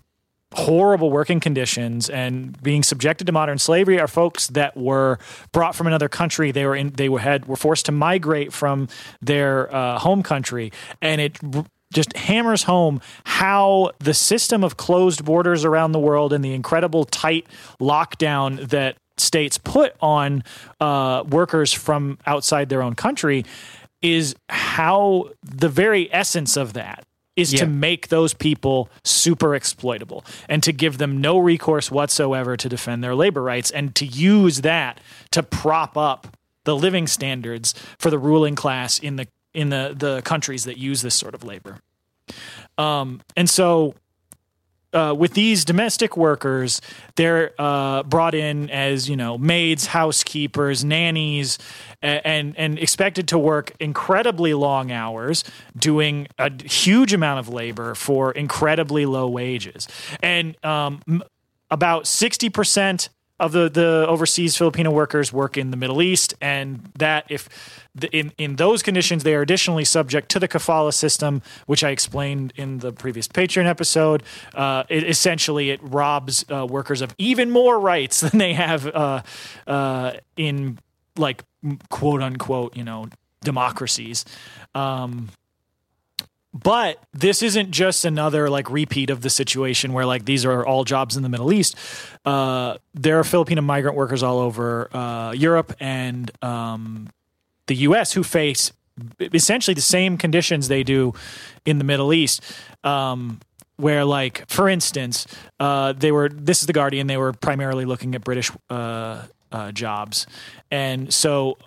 horrible 0.54 1.10
working 1.10 1.40
conditions 1.40 2.08
and 2.08 2.60
being 2.62 2.82
subjected 2.82 3.26
to 3.26 3.32
modern 3.32 3.58
slavery 3.58 4.00
are 4.00 4.08
folks 4.08 4.46
that 4.48 4.76
were 4.76 5.18
brought 5.52 5.74
from 5.74 5.86
another 5.86 6.08
country. 6.08 6.50
They 6.52 6.64
were 6.64 6.76
in, 6.76 6.90
they 6.90 7.08
were 7.08 7.20
had 7.20 7.46
were 7.46 7.56
forced 7.56 7.86
to 7.86 7.92
migrate 7.92 8.52
from 8.52 8.88
their 9.20 9.74
uh, 9.74 9.98
home 9.98 10.22
country, 10.22 10.72
and 11.02 11.20
it 11.20 11.38
just 11.92 12.16
hammers 12.16 12.64
home 12.64 13.00
how 13.24 13.92
the 13.98 14.14
system 14.14 14.62
of 14.64 14.76
closed 14.76 15.24
borders 15.24 15.64
around 15.64 15.92
the 15.92 15.98
world 15.98 16.32
and 16.32 16.44
the 16.44 16.52
incredible 16.52 17.04
tight 17.04 17.46
lockdown 17.80 18.68
that 18.68 18.96
states 19.16 19.58
put 19.58 19.94
on 20.00 20.44
uh, 20.80 21.24
workers 21.28 21.72
from 21.72 22.18
outside 22.26 22.68
their 22.68 22.82
own 22.82 22.94
country 22.94 23.44
is 24.00 24.34
how 24.48 25.28
the 25.42 25.68
very 25.68 26.12
essence 26.12 26.56
of 26.56 26.74
that 26.74 27.04
is 27.38 27.52
Yeah. 27.52 27.60
to 27.60 27.66
make 27.66 28.08
those 28.08 28.34
people 28.34 28.90
super 29.04 29.54
exploitable 29.54 30.24
and 30.48 30.62
to 30.62 30.72
give 30.72 30.98
them 30.98 31.20
no 31.20 31.38
recourse 31.38 31.90
whatsoever 31.90 32.56
to 32.56 32.68
defend 32.68 33.02
their 33.04 33.14
labor 33.14 33.42
rights 33.42 33.70
and 33.70 33.94
to 33.94 34.04
use 34.04 34.62
that 34.62 35.00
to 35.30 35.42
prop 35.42 35.96
up 35.96 36.36
the 36.64 36.76
living 36.76 37.06
standards 37.06 37.74
for 37.98 38.10
the 38.10 38.18
ruling 38.18 38.54
class 38.54 38.98
in 38.98 39.16
the 39.16 39.26
in 39.54 39.70
the 39.70 39.94
the 39.96 40.20
countries 40.22 40.64
that 40.64 40.76
use 40.78 41.00
this 41.02 41.14
sort 41.14 41.34
of 41.34 41.42
labor. 41.44 41.78
Um, 42.76 43.20
and 43.36 43.48
so 43.48 43.94
uh, 44.92 45.14
with 45.16 45.34
these 45.34 45.64
domestic 45.64 46.16
workers, 46.16 46.80
they're 47.16 47.52
uh, 47.58 48.02
brought 48.04 48.34
in 48.34 48.70
as 48.70 49.08
you 49.08 49.16
know 49.16 49.36
maids, 49.36 49.86
housekeepers, 49.86 50.84
nannies, 50.84 51.58
and 52.02 52.56
and 52.56 52.78
expected 52.78 53.28
to 53.28 53.38
work 53.38 53.72
incredibly 53.80 54.54
long 54.54 54.90
hours, 54.90 55.44
doing 55.76 56.26
a 56.38 56.50
huge 56.64 57.12
amount 57.12 57.40
of 57.40 57.48
labor 57.48 57.94
for 57.94 58.32
incredibly 58.32 59.04
low 59.04 59.28
wages, 59.28 59.88
and 60.22 60.56
um, 60.64 61.02
about 61.70 62.06
sixty 62.06 62.48
percent 62.48 63.10
of 63.40 63.52
the, 63.52 63.68
the 63.68 64.06
overseas 64.08 64.56
Filipino 64.56 64.90
workers 64.90 65.32
work 65.32 65.56
in 65.56 65.70
the 65.70 65.76
Middle 65.76 66.02
East, 66.02 66.34
and 66.40 66.90
that 66.98 67.24
if 67.28 67.48
the, 67.94 68.08
in 68.16 68.32
in 68.38 68.56
those 68.56 68.82
conditions 68.82 69.24
they 69.24 69.34
are 69.34 69.42
additionally 69.42 69.84
subject 69.84 70.28
to 70.30 70.38
the 70.38 70.48
kafala 70.48 70.92
system, 70.92 71.42
which 71.66 71.84
I 71.84 71.90
explained 71.90 72.52
in 72.56 72.78
the 72.78 72.92
previous 72.92 73.28
Patreon 73.28 73.66
episode. 73.66 74.22
Uh, 74.54 74.84
it 74.88 75.04
essentially 75.04 75.70
it 75.70 75.80
robs 75.82 76.44
uh, 76.50 76.66
workers 76.66 77.00
of 77.00 77.14
even 77.18 77.50
more 77.50 77.78
rights 77.78 78.20
than 78.28 78.38
they 78.38 78.54
have 78.54 78.86
uh, 78.86 79.22
uh, 79.66 80.12
in 80.36 80.78
like 81.16 81.44
quote 81.90 82.22
unquote 82.22 82.76
you 82.76 82.84
know 82.84 83.08
democracies. 83.42 84.24
Um, 84.74 85.30
but 86.62 87.02
this 87.12 87.42
isn't 87.42 87.70
just 87.70 88.04
another 88.04 88.48
like 88.48 88.70
repeat 88.70 89.10
of 89.10 89.22
the 89.22 89.30
situation 89.30 89.92
where 89.92 90.06
like 90.06 90.24
these 90.24 90.44
are 90.44 90.64
all 90.64 90.84
jobs 90.84 91.16
in 91.16 91.22
the 91.22 91.28
Middle 91.28 91.52
East. 91.52 91.76
Uh, 92.24 92.78
there 92.94 93.18
are 93.18 93.24
Filipino 93.24 93.60
migrant 93.62 93.96
workers 93.96 94.22
all 94.22 94.38
over 94.38 94.94
uh, 94.94 95.32
Europe 95.32 95.74
and 95.80 96.30
um, 96.42 97.08
the 97.66 97.76
U.S. 97.76 98.12
who 98.12 98.22
face 98.22 98.72
essentially 99.20 99.74
the 99.74 99.80
same 99.80 100.16
conditions 100.16 100.68
they 100.68 100.82
do 100.82 101.14
in 101.64 101.78
the 101.78 101.84
Middle 101.84 102.12
East. 102.12 102.42
Um, 102.84 103.40
where, 103.76 104.04
like, 104.04 104.44
for 104.48 104.68
instance, 104.68 105.24
uh, 105.60 105.92
they 105.92 106.10
were. 106.10 106.28
This 106.28 106.60
is 106.62 106.66
the 106.66 106.72
Guardian. 106.72 107.06
They 107.06 107.16
were 107.16 107.32
primarily 107.32 107.84
looking 107.84 108.16
at 108.16 108.24
British 108.24 108.50
uh, 108.68 109.22
uh, 109.52 109.70
jobs, 109.70 110.26
and 110.68 111.14
so 111.14 111.58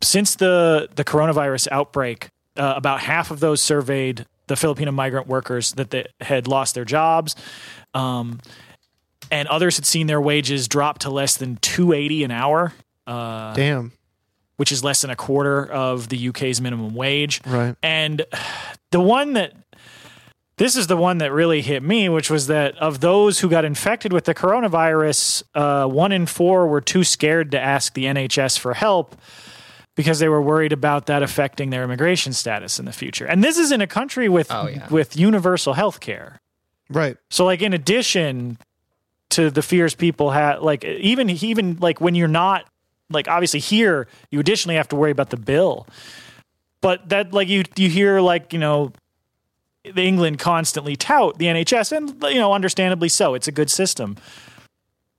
since 0.00 0.36
the 0.36 0.88
the 0.94 1.02
coronavirus 1.02 1.66
outbreak, 1.72 2.30
uh, 2.56 2.74
about 2.76 3.00
half 3.00 3.32
of 3.32 3.40
those 3.40 3.60
surveyed 3.60 4.26
the 4.46 4.56
Filipino 4.56 4.92
migrant 4.92 5.26
workers 5.26 5.72
that 5.72 5.90
they 5.90 6.06
had 6.20 6.46
lost 6.46 6.74
their 6.74 6.84
jobs, 6.84 7.34
um, 7.94 8.40
and 9.30 9.48
others 9.48 9.76
had 9.76 9.86
seen 9.86 10.06
their 10.06 10.20
wages 10.20 10.68
drop 10.68 10.98
to 11.00 11.10
less 11.10 11.36
than 11.36 11.56
two 11.56 11.92
eighty 11.92 12.24
an 12.24 12.30
hour, 12.30 12.72
uh, 13.06 13.54
Damn. 13.54 13.92
which 14.56 14.70
is 14.70 14.84
less 14.84 15.02
than 15.02 15.10
a 15.10 15.16
quarter 15.16 15.64
of 15.66 16.08
the 16.08 16.28
UK's 16.28 16.60
minimum 16.60 16.94
wage. 16.94 17.40
Right. 17.46 17.74
And 17.82 18.24
the 18.90 19.00
one 19.00 19.32
that 19.34 19.52
this 20.58 20.74
is 20.76 20.86
the 20.86 20.96
one 20.96 21.18
that 21.18 21.32
really 21.32 21.60
hit 21.60 21.82
me, 21.82 22.08
which 22.08 22.30
was 22.30 22.46
that 22.46 22.78
of 22.78 23.00
those 23.00 23.40
who 23.40 23.48
got 23.48 23.64
infected 23.66 24.12
with 24.12 24.24
the 24.24 24.34
coronavirus, 24.34 25.42
uh, 25.54 25.86
one 25.86 26.12
in 26.12 26.24
four 26.24 26.66
were 26.66 26.80
too 26.80 27.04
scared 27.04 27.50
to 27.50 27.60
ask 27.60 27.92
the 27.92 28.04
NHS 28.04 28.58
for 28.58 28.72
help 28.72 29.16
because 29.96 30.20
they 30.20 30.28
were 30.28 30.40
worried 30.42 30.72
about 30.72 31.06
that 31.06 31.22
affecting 31.24 31.70
their 31.70 31.82
immigration 31.82 32.32
status 32.32 32.78
in 32.78 32.84
the 32.84 32.92
future. 32.92 33.26
And 33.26 33.42
this 33.42 33.58
is 33.58 33.72
in 33.72 33.80
a 33.80 33.86
country 33.88 34.28
with 34.28 34.46
Oh, 34.52 34.68
yeah. 34.68 34.86
with 34.88 35.16
universal 35.16 35.72
health 35.72 35.98
care. 36.00 36.40
Right. 36.88 37.16
So 37.30 37.44
like 37.44 37.62
in 37.62 37.72
addition 37.72 38.58
to 39.30 39.50
the 39.50 39.62
fears 39.62 39.94
people 39.96 40.30
had 40.30 40.60
like 40.60 40.84
even 40.84 41.28
even 41.30 41.78
like 41.80 42.00
when 42.00 42.14
you're 42.14 42.28
not 42.28 42.64
like 43.10 43.26
obviously 43.26 43.58
here 43.58 44.06
you 44.30 44.38
additionally 44.38 44.76
have 44.76 44.86
to 44.88 44.96
worry 44.96 45.10
about 45.10 45.30
the 45.30 45.36
bill. 45.36 45.88
But 46.80 47.08
that 47.08 47.32
like 47.32 47.48
you 47.48 47.64
you 47.74 47.88
hear 47.88 48.20
like, 48.20 48.52
you 48.52 48.58
know, 48.60 48.92
the 49.84 50.02
England 50.02 50.38
constantly 50.38 50.94
tout 50.94 51.38
the 51.38 51.46
NHS 51.46 51.96
and 51.96 52.22
you 52.24 52.38
know 52.40 52.52
understandably 52.52 53.08
so. 53.08 53.34
It's 53.34 53.48
a 53.48 53.52
good 53.52 53.70
system. 53.70 54.16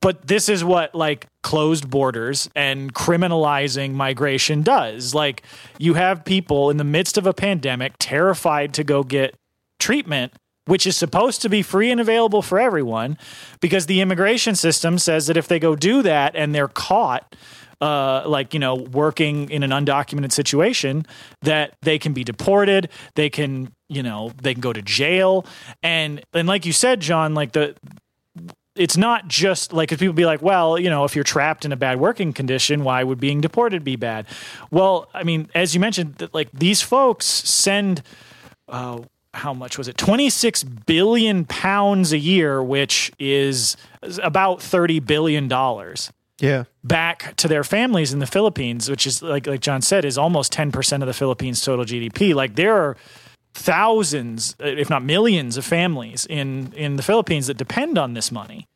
But 0.00 0.26
this 0.26 0.48
is 0.48 0.62
what 0.62 0.94
like 0.94 1.26
closed 1.42 1.90
borders 1.90 2.48
and 2.54 2.94
criminalizing 2.94 3.94
migration 3.94 4.62
does. 4.62 5.14
Like 5.14 5.42
you 5.78 5.94
have 5.94 6.24
people 6.24 6.70
in 6.70 6.76
the 6.76 6.84
midst 6.84 7.18
of 7.18 7.26
a 7.26 7.34
pandemic 7.34 7.94
terrified 7.98 8.74
to 8.74 8.84
go 8.84 9.02
get 9.02 9.34
treatment 9.78 10.32
which 10.68 10.86
is 10.86 10.98
supposed 10.98 11.40
to 11.40 11.48
be 11.48 11.62
free 11.62 11.90
and 11.90 11.98
available 11.98 12.42
for 12.42 12.60
everyone 12.60 13.16
because 13.60 13.86
the 13.86 14.02
immigration 14.02 14.54
system 14.54 14.98
says 14.98 15.26
that 15.26 15.36
if 15.36 15.48
they 15.48 15.58
go 15.58 15.74
do 15.74 16.02
that 16.02 16.36
and 16.36 16.54
they're 16.54 16.68
caught 16.68 17.34
uh, 17.80 18.22
like 18.26 18.52
you 18.52 18.60
know 18.60 18.74
working 18.74 19.50
in 19.50 19.62
an 19.62 19.70
undocumented 19.70 20.32
situation 20.32 21.06
that 21.42 21.74
they 21.82 21.98
can 21.98 22.12
be 22.12 22.22
deported 22.22 22.90
they 23.14 23.30
can 23.30 23.72
you 23.88 24.02
know 24.02 24.32
they 24.42 24.52
can 24.52 24.60
go 24.60 24.72
to 24.72 24.82
jail 24.82 25.46
and 25.82 26.22
and 26.34 26.48
like 26.48 26.66
you 26.66 26.72
said 26.72 27.00
john 27.00 27.34
like 27.34 27.52
the 27.52 27.74
it's 28.78 28.96
not 28.96 29.28
just 29.28 29.72
like 29.72 29.92
if 29.92 29.98
people 29.98 30.14
be 30.14 30.24
like, 30.26 30.40
well, 30.42 30.78
you 30.78 30.88
know, 30.88 31.04
if 31.04 31.14
you're 31.14 31.24
trapped 31.24 31.64
in 31.64 31.72
a 31.72 31.76
bad 31.76 31.98
working 32.00 32.32
condition, 32.32 32.84
why 32.84 33.02
would 33.02 33.20
being 33.20 33.40
deported 33.40 33.84
be 33.84 33.96
bad? 33.96 34.26
Well, 34.70 35.08
I 35.12 35.24
mean, 35.24 35.48
as 35.54 35.74
you 35.74 35.80
mentioned, 35.80 36.14
that 36.16 36.32
like 36.32 36.48
these 36.52 36.80
folks 36.80 37.26
send, 37.26 38.02
uh, 38.68 39.00
how 39.34 39.52
much 39.52 39.76
was 39.78 39.88
it? 39.88 39.96
26 39.98 40.64
billion 40.64 41.44
pounds 41.44 42.12
a 42.12 42.18
year, 42.18 42.62
which 42.62 43.12
is 43.18 43.76
about 44.22 44.62
30 44.62 45.00
billion 45.00 45.48
dollars 45.48 46.10
Yeah. 46.40 46.64
back 46.82 47.34
to 47.36 47.48
their 47.48 47.64
families 47.64 48.12
in 48.12 48.20
the 48.20 48.26
Philippines, 48.26 48.88
which 48.88 49.06
is 49.06 49.22
like 49.22 49.46
like 49.46 49.60
John 49.60 49.82
said, 49.82 50.04
is 50.04 50.16
almost 50.16 50.52
10% 50.52 51.02
of 51.02 51.06
the 51.06 51.12
Philippines 51.14 51.60
total 51.62 51.84
GDP. 51.84 52.34
Like 52.34 52.54
there 52.56 52.74
are 52.74 52.96
thousands, 53.58 54.56
if 54.60 54.88
not 54.88 55.02
millions, 55.02 55.56
of 55.56 55.64
families 55.64 56.26
in 56.26 56.72
in 56.74 56.96
the 56.96 57.02
Philippines 57.02 57.48
that 57.48 57.56
depend 57.56 57.98
on 57.98 58.14
this 58.14 58.30
money. 58.30 58.66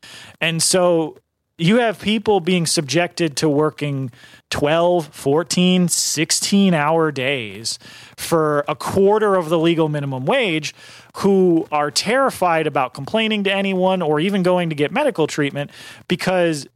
And 0.40 0.62
so 0.62 1.16
you 1.58 1.78
have 1.78 2.00
people 2.00 2.40
being 2.40 2.66
subjected 2.66 3.36
to 3.36 3.48
working 3.48 4.10
12, 4.50 5.08
14, 5.08 5.88
16 5.88 6.74
hour 6.74 7.12
days 7.12 7.78
for 8.16 8.64
a 8.66 8.74
quarter 8.74 9.36
of 9.36 9.48
the 9.48 9.58
legal 9.58 9.88
minimum 9.88 10.24
wage 10.24 10.74
who 11.18 11.66
are 11.70 11.90
terrified 11.90 12.66
about 12.66 12.94
complaining 12.94 13.44
to 13.44 13.52
anyone 13.52 14.02
or 14.02 14.18
even 14.18 14.42
going 14.42 14.70
to 14.70 14.74
get 14.74 14.90
medical 14.90 15.26
treatment 15.26 15.70
because 16.08 16.66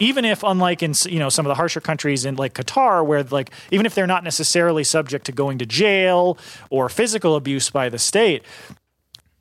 even 0.00 0.24
if 0.24 0.42
unlike 0.42 0.82
in 0.82 0.92
you 1.06 1.18
know 1.18 1.28
some 1.28 1.44
of 1.46 1.48
the 1.50 1.54
harsher 1.54 1.80
countries 1.80 2.24
in 2.24 2.36
like 2.36 2.54
Qatar 2.54 3.04
where 3.04 3.22
like 3.24 3.50
even 3.70 3.86
if 3.86 3.94
they're 3.94 4.06
not 4.06 4.24
necessarily 4.24 4.84
subject 4.84 5.26
to 5.26 5.32
going 5.32 5.58
to 5.58 5.66
jail 5.66 6.38
or 6.70 6.88
physical 6.88 7.36
abuse 7.36 7.70
by 7.70 7.88
the 7.88 7.98
state 7.98 8.42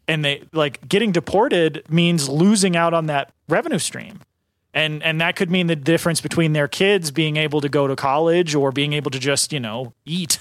and 0.07 0.23
they 0.23 0.43
like 0.53 0.87
getting 0.87 1.11
deported 1.11 1.83
means 1.89 2.29
losing 2.29 2.75
out 2.75 2.93
on 2.93 3.07
that 3.07 3.31
revenue 3.49 3.79
stream 3.79 4.21
and 4.73 5.03
and 5.03 5.21
that 5.21 5.35
could 5.35 5.49
mean 5.51 5.67
the 5.67 5.75
difference 5.75 6.21
between 6.21 6.53
their 6.53 6.67
kids 6.67 7.11
being 7.11 7.37
able 7.37 7.61
to 7.61 7.69
go 7.69 7.87
to 7.87 7.95
college 7.95 8.55
or 8.55 8.71
being 8.71 8.93
able 8.93 9.11
to 9.11 9.19
just 9.19 9.51
you 9.53 9.59
know 9.59 9.93
eat 10.05 10.39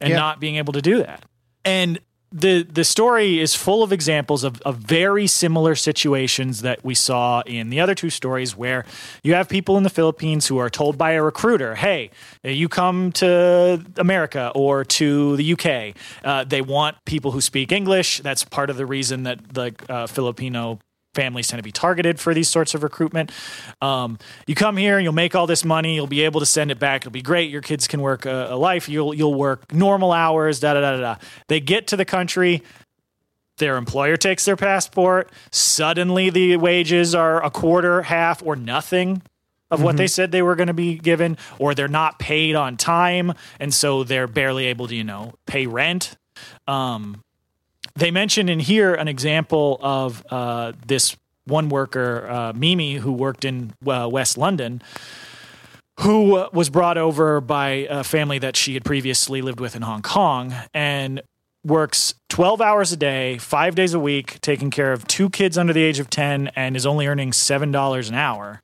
and 0.00 0.10
Yeah. 0.10 0.16
not 0.16 0.40
being 0.40 0.56
able 0.56 0.72
to 0.72 0.82
do 0.82 0.98
that 0.98 1.24
and 1.64 1.98
the 2.36 2.62
the 2.64 2.84
story 2.84 3.40
is 3.40 3.54
full 3.54 3.82
of 3.82 3.92
examples 3.92 4.44
of, 4.44 4.60
of 4.62 4.76
very 4.76 5.26
similar 5.26 5.74
situations 5.74 6.60
that 6.60 6.84
we 6.84 6.94
saw 6.94 7.40
in 7.46 7.70
the 7.70 7.80
other 7.80 7.94
two 7.94 8.10
stories 8.10 8.54
where 8.54 8.84
you 9.22 9.34
have 9.34 9.48
people 9.48 9.76
in 9.78 9.84
the 9.84 9.90
Philippines 9.90 10.46
who 10.46 10.58
are 10.58 10.68
told 10.68 10.98
by 10.98 11.12
a 11.12 11.22
recruiter, 11.22 11.74
hey, 11.74 12.10
you 12.42 12.68
come 12.68 13.10
to 13.12 13.82
America 13.96 14.52
or 14.54 14.84
to 14.84 15.36
the 15.36 15.52
UK. 15.54 15.96
Uh, 16.22 16.44
they 16.44 16.60
want 16.60 17.02
people 17.06 17.30
who 17.30 17.40
speak 17.40 17.72
English. 17.72 18.20
That's 18.20 18.44
part 18.44 18.68
of 18.68 18.76
the 18.76 18.86
reason 18.86 19.22
that 19.22 19.54
the 19.54 19.74
uh, 19.88 20.06
Filipino 20.06 20.78
families 21.16 21.48
tend 21.48 21.58
to 21.58 21.64
be 21.64 21.72
targeted 21.72 22.20
for 22.20 22.32
these 22.32 22.48
sorts 22.48 22.74
of 22.74 22.84
recruitment. 22.84 23.32
Um, 23.82 24.18
you 24.46 24.54
come 24.54 24.76
here, 24.76 25.00
you'll 25.00 25.12
make 25.12 25.34
all 25.34 25.48
this 25.48 25.64
money, 25.64 25.96
you'll 25.96 26.06
be 26.06 26.22
able 26.22 26.40
to 26.40 26.46
send 26.46 26.70
it 26.70 26.78
back. 26.78 27.02
It'll 27.02 27.10
be 27.10 27.22
great. 27.22 27.50
Your 27.50 27.62
kids 27.62 27.88
can 27.88 28.00
work 28.00 28.26
a, 28.26 28.48
a 28.50 28.56
life. 28.56 28.88
You'll 28.88 29.12
you'll 29.14 29.34
work 29.34 29.72
normal 29.72 30.12
hours. 30.12 30.60
Da 30.60 30.74
da 30.74 30.80
da 30.80 31.00
da. 31.00 31.16
They 31.48 31.58
get 31.58 31.88
to 31.88 31.96
the 31.96 32.04
country. 32.04 32.62
Their 33.58 33.76
employer 33.78 34.16
takes 34.16 34.44
their 34.44 34.56
passport. 34.56 35.32
Suddenly, 35.50 36.30
the 36.30 36.56
wages 36.58 37.14
are 37.14 37.42
a 37.42 37.50
quarter, 37.50 38.02
half, 38.02 38.42
or 38.44 38.54
nothing 38.54 39.22
of 39.70 39.82
what 39.82 39.96
they 39.96 40.06
said 40.06 40.30
they 40.30 40.42
were 40.42 40.54
going 40.54 40.68
to 40.68 40.74
be 40.74 40.96
given, 40.96 41.36
or 41.58 41.74
they're 41.74 41.88
not 41.88 42.18
paid 42.18 42.54
on 42.54 42.76
time, 42.76 43.32
and 43.58 43.74
so 43.74 44.04
they're 44.04 44.28
barely 44.28 44.66
able 44.66 44.86
to, 44.86 44.94
you 44.94 45.02
know, 45.04 45.34
pay 45.46 45.66
rent. 45.66 46.16
Um, 46.68 47.22
they 47.96 48.10
mention 48.10 48.48
in 48.48 48.60
here 48.60 48.94
an 48.94 49.08
example 49.08 49.78
of 49.80 50.24
uh, 50.30 50.72
this 50.86 51.16
one 51.46 51.68
worker, 51.68 52.28
uh, 52.28 52.52
Mimi, 52.54 52.94
who 52.94 53.12
worked 53.12 53.44
in 53.44 53.72
uh, 53.86 54.08
West 54.10 54.36
London, 54.36 54.82
who 56.00 56.46
was 56.52 56.68
brought 56.68 56.98
over 56.98 57.40
by 57.40 57.86
a 57.88 58.04
family 58.04 58.38
that 58.38 58.56
she 58.56 58.74
had 58.74 58.84
previously 58.84 59.40
lived 59.40 59.60
with 59.60 59.74
in 59.74 59.82
Hong 59.82 60.02
Kong 60.02 60.54
and 60.74 61.22
works 61.64 62.14
12 62.28 62.60
hours 62.60 62.92
a 62.92 62.96
day, 62.96 63.38
five 63.38 63.74
days 63.74 63.94
a 63.94 63.98
week, 63.98 64.40
taking 64.40 64.70
care 64.70 64.92
of 64.92 65.06
two 65.06 65.30
kids 65.30 65.56
under 65.56 65.72
the 65.72 65.82
age 65.82 65.98
of 65.98 66.10
10, 66.10 66.48
and 66.54 66.76
is 66.76 66.86
only 66.86 67.06
earning 67.06 67.30
$7 67.30 68.08
an 68.08 68.14
hour. 68.14 68.62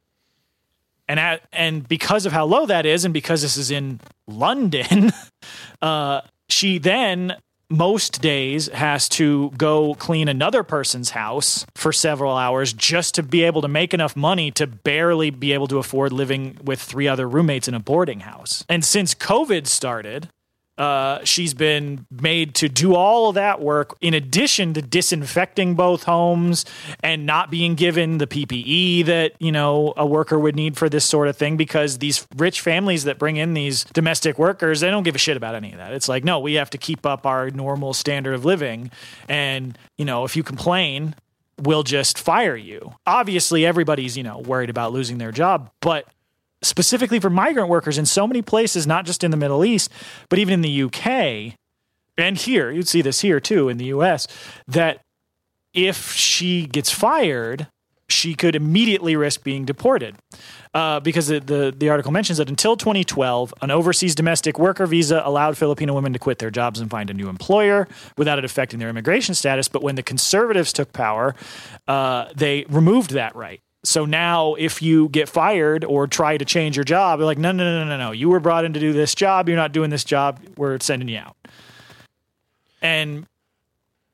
And, 1.09 1.19
at, 1.19 1.43
and 1.53 1.87
because 1.87 2.27
of 2.27 2.33
how 2.33 2.45
low 2.45 2.67
that 2.67 2.87
is, 2.87 3.05
and 3.05 3.13
because 3.13 3.43
this 3.43 3.57
is 3.57 3.71
in 3.71 4.01
London, 4.27 5.11
uh, 5.83 6.21
she 6.49 6.79
then 6.79 7.37
most 7.73 8.21
days 8.21 8.69
has 8.69 9.09
to 9.09 9.51
go 9.57 9.95
clean 9.95 10.29
another 10.29 10.63
person's 10.63 11.11
house 11.11 11.65
for 11.75 11.93
several 11.93 12.37
hours 12.37 12.73
just 12.73 13.15
to 13.15 13.23
be 13.23 13.43
able 13.43 13.63
to 13.63 13.69
make 13.69 13.95
enough 13.95 14.15
money 14.15 14.51
to 14.53 14.67
barely 14.67 15.31
be 15.31 15.53
able 15.53 15.67
to 15.69 15.79
afford 15.79 16.13
living 16.13 16.59
with 16.63 16.81
three 16.81 17.09
other 17.09 17.29
roommates 17.29 17.69
in 17.69 17.75
a 17.75 17.81
boarding 17.81 18.21
house. 18.21 18.65
And 18.69 18.85
since 18.85 19.15
COVID 19.15 19.67
started, 19.67 20.29
uh, 20.83 21.25
she's 21.25 21.55
been 21.55 22.05
made 22.11 22.57
to 22.57 22.69
do 22.69 22.97
all 22.97 23.29
of 23.29 23.37
that 23.37 23.61
work 23.61 23.97
in 24.01 24.15
addition 24.15 24.75
to 24.75 24.83
disinfecting 24.83 25.77
both 25.77 26.03
homes 26.03 26.65
and 27.05 27.25
not 27.25 27.53
being 27.53 27.77
given 27.77 28.19
the 28.19 28.27
PPE 28.27 29.05
that 29.07 29.33
you 29.39 29.53
know 29.53 29.95
a 29.97 30.05
worker 30.05 30.37
would 30.41 30.57
need 30.57 30.77
for 30.77 30.89
this 30.89 31.05
sort 31.05 31.29
of 31.29 31.37
thing 31.37 31.57
because 31.57 31.99
these 31.99 32.27
rich 32.35 32.61
families 32.61 33.05
that 33.05 33.17
bring 33.17 33.37
in 33.37 33.55
these 33.55 33.85
domestic 33.93 34.41
workers 34.41 34.81
they 34.81 34.91
don't 34.91 35.05
give 35.05 35.15
a 35.15 35.19
shit 35.19 35.37
about 35.37 35.55
any 35.55 35.71
of 35.71 35.79
that. 35.79 35.93
It's 35.93 36.09
like 36.09 36.25
no, 36.25 36.41
we 36.41 36.55
have 36.55 36.71
to 36.71 36.79
keep 36.79 37.07
up 37.07 37.27
our 37.27 37.49
normal 37.51 37.95
standard 37.95 38.35
of 38.35 38.45
living, 38.45 38.91
and 39.29 39.79
you 39.99 40.05
know 40.05 40.25
if 40.25 40.35
you 40.35 40.43
complain, 40.43 41.15
we'll 41.61 41.85
just 41.85 42.19
fire 42.19 42.57
you. 42.57 42.93
Obviously, 43.07 43.65
everybody's 43.65 44.17
you 44.17 44.25
know 44.25 44.39
worried 44.39 44.69
about 44.69 44.93
losing 44.93 45.19
their 45.19 45.31
job, 45.31 45.71
but 45.81 46.09
specifically 46.63 47.21
for 47.21 47.31
migrant 47.31 47.69
workers 47.69 47.99
in 47.99 48.07
so 48.07 48.27
many 48.27 48.43
places, 48.43 48.87
not 48.87 49.05
just 49.05 49.25
in 49.25 49.31
the 49.31 49.37
Middle 49.37 49.65
East, 49.65 49.91
but 50.29 50.39
even 50.39 50.55
in 50.55 50.61
the 50.63 50.83
UK 50.85 51.59
and 52.19 52.37
here, 52.37 52.71
you'd 52.71 52.89
see 52.89 53.03
this 53.03 53.21
here 53.21 53.41
too 53.41 53.69
in 53.69 53.79
the 53.79 53.87
US, 53.87 54.27
that 54.69 55.01
if 55.73 56.13
she 56.13 56.67
gets 56.67 56.91
fired, 56.91 57.69
she 58.09 58.35
could 58.35 58.55
immediately 58.55 59.17
risk 59.17 59.43
being 59.43 59.65
deported. 59.65 60.17
Uh, 60.75 61.01
because 61.01 61.29
the, 61.29 61.41
the, 61.41 61.75
the 61.77 61.89
article 61.89 62.13
mentions 62.13 62.39
that 62.39 62.49
until 62.51 62.77
2012, 62.77 63.55
an 63.63 63.71
overseas 63.71 64.15
domestic 64.15 64.59
worker 64.59 64.87
visa 64.87 65.23
allowed 65.25 65.57
Filipino 65.57 65.95
women 65.95 66.13
to 66.13 66.19
quit 66.19 66.39
their 66.39 66.51
jobs 66.51 66.79
and 66.81 66.91
find 66.91 67.09
a 67.09 67.15
new 67.15 67.29
employer 67.29 67.89
without 68.19 68.39
it 68.39 68.45
affecting 68.45 68.79
their 68.79 68.91
immigration 68.91 69.35
status. 69.35 69.69
But 69.69 69.83
when 69.83 69.95
the 69.95 70.03
conservatives 70.03 70.73
took 70.73 70.93
power, 70.93 71.35
uh, 71.89 72.27
they 72.35 72.67
removed 72.69 73.11
that 73.11 73.35
right. 73.35 73.62
So 73.85 74.05
now, 74.05 74.55
if 74.55 74.81
you 74.81 75.09
get 75.09 75.29
fired 75.29 75.85
or 75.85 76.07
try 76.07 76.39
to 76.39 76.45
change 76.45 76.77
your 76.77 76.85
job, 76.85 77.19
they're 77.19 77.27
like, 77.27 77.39
no, 77.39 77.51
no, 77.51 77.65
no, 77.65 77.85
no, 77.85 77.97
no. 77.97 78.13
You 78.13 78.29
were 78.29 78.39
brought 78.39 78.65
in 78.65 78.73
to 78.75 78.81
do 78.81 78.93
this 78.93 79.15
job. 79.15 79.49
You're 79.49 79.57
not 79.57 79.73
doing 79.73 79.91
this 79.91 80.05
job. 80.05 80.41
We're 80.57 80.79
sending 80.79 81.09
you 81.09 81.19
out. 81.19 81.37
And 82.81 83.27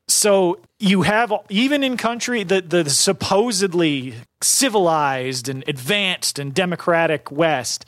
so 0.07 0.59
you 0.79 1.03
have 1.03 1.31
even 1.49 1.83
in 1.83 1.97
country 1.97 2.43
the 2.43 2.61
the 2.61 2.89
supposedly 2.89 4.15
civilized 4.41 5.49
and 5.49 5.63
advanced 5.67 6.39
and 6.39 6.53
democratic 6.53 7.31
West, 7.31 7.85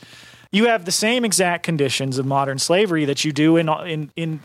you 0.52 0.68
have 0.68 0.86
the 0.86 0.92
same 0.92 1.26
exact 1.26 1.64
conditions 1.64 2.18
of 2.18 2.26
modern 2.26 2.60
slavery 2.60 3.06
that 3.06 3.26
you 3.26 3.32
do 3.32 3.58
in 3.58 3.70
in 3.70 4.12
in 4.16 4.40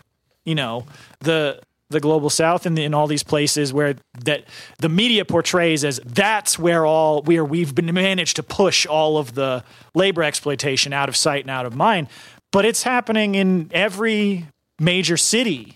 you 0.45 0.55
know 0.55 0.87
the 1.21 1.61
the 1.91 2.01
global 2.01 2.31
south 2.31 2.67
and 2.67 2.79
in, 2.79 2.95
all 2.95 3.07
these 3.07 3.23
places 3.23 3.73
where 3.73 3.95
that 4.25 4.45
the 4.79 4.89
media 4.89 5.25
portrays 5.25 5.85
as 5.85 6.01
that's 6.05 6.59
where 6.59 6.85
all 6.85 7.23
where 7.23 7.45
we've 7.45 7.75
been 7.75 7.93
managed 7.95 8.37
to 8.37 8.43
push 8.43 8.87
all 8.87 9.19
of 9.19 9.35
the 9.35 9.63
labor 9.95 10.23
exploitation 10.23 10.93
out 10.93 11.09
of 11.09 11.17
sight 11.17 11.43
and 11.43 11.51
out 11.51 11.67
of 11.67 11.75
mind 11.75 12.09
but 12.53 12.65
it's 12.65 12.83
happening 12.83 13.35
in 13.35 13.71
every 13.73 14.47
major 14.81 15.17
city 15.17 15.75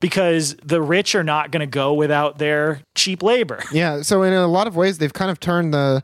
because 0.00 0.56
the 0.64 0.80
rich 0.80 1.14
are 1.14 1.24
not 1.24 1.50
going 1.50 1.60
to 1.60 1.66
go 1.66 1.92
without 1.92 2.38
their 2.38 2.80
cheap 2.94 3.22
labor 3.22 3.62
Yeah. 3.72 4.02
So 4.02 4.22
in 4.22 4.32
a 4.32 4.46
lot 4.46 4.66
of 4.66 4.76
ways, 4.76 4.98
they've 4.98 5.12
kind 5.12 5.30
of 5.30 5.40
turned 5.40 5.74
the 5.74 6.02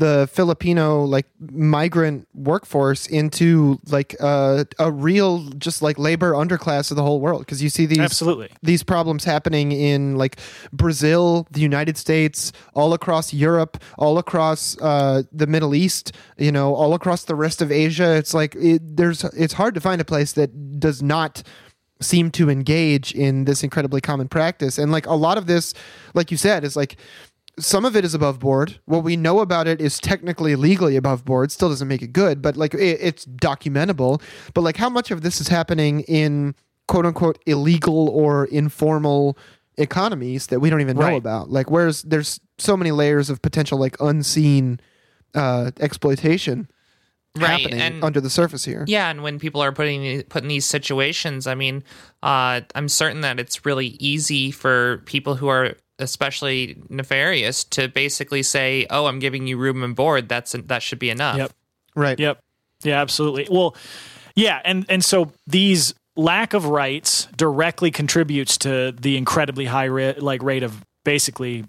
the 0.00 0.28
Filipino 0.32 1.04
like 1.04 1.26
migrant 1.38 2.26
workforce 2.34 3.06
into 3.06 3.78
like 3.90 4.16
uh, 4.18 4.64
a 4.78 4.90
real 4.90 5.44
just 5.58 5.82
like 5.82 5.98
labor 5.98 6.32
underclass 6.32 6.90
of 6.90 6.96
the 6.96 7.02
whole 7.02 7.20
world 7.20 7.40
because 7.40 7.62
you 7.62 7.68
see 7.68 7.84
these 7.84 7.98
absolutely 7.98 8.48
these 8.62 8.82
problems 8.82 9.24
happening 9.24 9.72
in 9.72 10.16
like 10.16 10.40
Brazil, 10.72 11.46
the 11.50 11.60
United 11.60 11.98
States, 11.98 12.50
all 12.74 12.94
across 12.94 13.34
Europe, 13.34 13.76
all 13.98 14.16
across 14.16 14.76
uh, 14.80 15.22
the 15.32 15.46
Middle 15.46 15.74
East, 15.74 16.12
you 16.38 16.50
know, 16.50 16.74
all 16.74 16.94
across 16.94 17.24
the 17.24 17.34
rest 17.34 17.60
of 17.60 17.70
Asia. 17.70 18.16
It's 18.16 18.32
like 18.32 18.56
it, 18.56 18.96
there's 18.96 19.22
it's 19.24 19.52
hard 19.52 19.74
to 19.74 19.80
find 19.80 20.00
a 20.00 20.04
place 20.04 20.32
that 20.32 20.80
does 20.80 21.02
not 21.02 21.42
seem 22.00 22.30
to 22.30 22.48
engage 22.48 23.12
in 23.12 23.44
this 23.44 23.62
incredibly 23.62 24.00
common 24.00 24.28
practice. 24.28 24.78
And 24.78 24.90
like 24.90 25.06
a 25.06 25.14
lot 25.14 25.36
of 25.36 25.46
this, 25.46 25.74
like 26.14 26.30
you 26.30 26.38
said, 26.38 26.64
is 26.64 26.74
like 26.74 26.96
some 27.60 27.84
of 27.84 27.94
it 27.96 28.04
is 28.04 28.14
above 28.14 28.38
board. 28.40 28.80
What 28.86 29.04
we 29.04 29.16
know 29.16 29.40
about 29.40 29.68
it 29.68 29.80
is 29.80 29.98
technically 30.00 30.56
legally 30.56 30.96
above 30.96 31.24
board. 31.24 31.52
Still 31.52 31.68
doesn't 31.68 31.86
make 31.88 32.02
it 32.02 32.12
good, 32.12 32.42
but 32.42 32.56
like 32.56 32.74
it, 32.74 32.98
it's 33.00 33.24
documentable. 33.26 34.20
But 34.54 34.62
like 34.62 34.76
how 34.76 34.88
much 34.90 35.10
of 35.10 35.22
this 35.22 35.40
is 35.40 35.48
happening 35.48 36.00
in 36.02 36.54
quote 36.88 37.06
unquote 37.06 37.38
illegal 37.46 38.08
or 38.08 38.46
informal 38.46 39.38
economies 39.78 40.48
that 40.48 40.60
we 40.60 40.68
don't 40.70 40.80
even 40.80 40.96
know 40.96 41.02
Right. 41.06 41.16
about? 41.16 41.50
Like 41.50 41.70
where's 41.70 42.02
there's 42.02 42.40
so 42.58 42.76
many 42.76 42.90
layers 42.90 43.30
of 43.30 43.40
potential 43.42 43.78
like 43.78 43.96
unseen 44.00 44.80
uh, 45.34 45.70
exploitation 45.80 46.68
Right, 47.38 47.60
happening 47.60 47.80
and- 47.80 48.02
under 48.04 48.20
the 48.20 48.28
surface 48.30 48.64
here. 48.64 48.84
Yeah, 48.88 49.08
and 49.08 49.22
when 49.22 49.38
people 49.38 49.60
are 49.62 49.70
putting 49.70 50.22
put 50.24 50.42
in 50.42 50.48
these 50.48 50.64
situations, 50.66 51.46
I 51.46 51.54
mean, 51.54 51.84
uh, 52.24 52.62
I'm 52.74 52.88
certain 52.88 53.20
that 53.20 53.38
it's 53.38 53.64
really 53.64 53.96
easy 54.00 54.50
for 54.50 54.98
people 55.06 55.36
who 55.36 55.46
are 55.46 55.76
especially 56.00 56.76
nefarious 56.88 57.64
to 57.64 57.88
basically 57.88 58.42
say, 58.42 58.86
"Oh, 58.90 59.06
I'm 59.06 59.18
giving 59.18 59.46
you 59.46 59.56
room 59.56 59.82
and 59.82 59.94
board. 59.94 60.28
That's 60.28 60.52
that 60.52 60.82
should 60.82 60.98
be 60.98 61.10
enough." 61.10 61.36
Yep. 61.36 61.52
Right. 61.94 62.18
Yep. 62.18 62.40
Yeah, 62.82 63.00
absolutely. 63.00 63.46
Well, 63.50 63.76
yeah, 64.34 64.60
and 64.64 64.86
and 64.88 65.04
so 65.04 65.32
these 65.46 65.94
lack 66.16 66.54
of 66.54 66.66
rights 66.66 67.26
directly 67.36 67.90
contributes 67.90 68.58
to 68.58 68.92
the 68.92 69.16
incredibly 69.16 69.64
high 69.66 69.88
ra- 69.88 70.14
like 70.18 70.42
rate 70.42 70.62
of 70.62 70.82
basically 71.04 71.64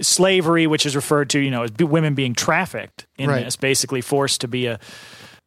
slavery, 0.00 0.66
which 0.66 0.84
is 0.86 0.94
referred 0.94 1.30
to, 1.30 1.38
you 1.40 1.50
know, 1.50 1.62
as 1.62 1.70
be- 1.70 1.84
women 1.84 2.14
being 2.14 2.34
trafficked 2.34 3.06
in 3.16 3.30
Right. 3.30 3.44
this, 3.44 3.56
basically 3.56 4.00
forced 4.00 4.42
to 4.42 4.48
be 4.48 4.66
a 4.66 4.78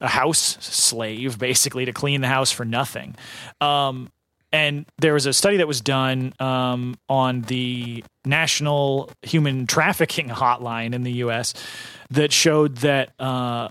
a 0.01 0.07
house 0.07 0.57
slave, 0.61 1.37
basically 1.37 1.83
to 1.83 1.91
clean 1.91 2.21
the 2.21 2.27
house 2.29 2.51
for 2.53 2.63
nothing. 2.63 3.15
Um, 3.59 4.09
and 4.51 4.85
there 4.97 5.13
was 5.13 5.25
a 5.25 5.33
study 5.33 5.57
that 5.57 5.67
was 5.67 5.81
done 5.81 6.33
um, 6.39 6.97
on 7.07 7.41
the 7.41 8.03
National 8.25 9.11
Human 9.21 9.67
Trafficking 9.67 10.29
Hotline 10.29 10.93
in 10.93 11.03
the 11.03 11.11
U.S. 11.13 11.53
that 12.09 12.31
showed 12.31 12.77
that 12.77 13.11
uh, 13.19 13.69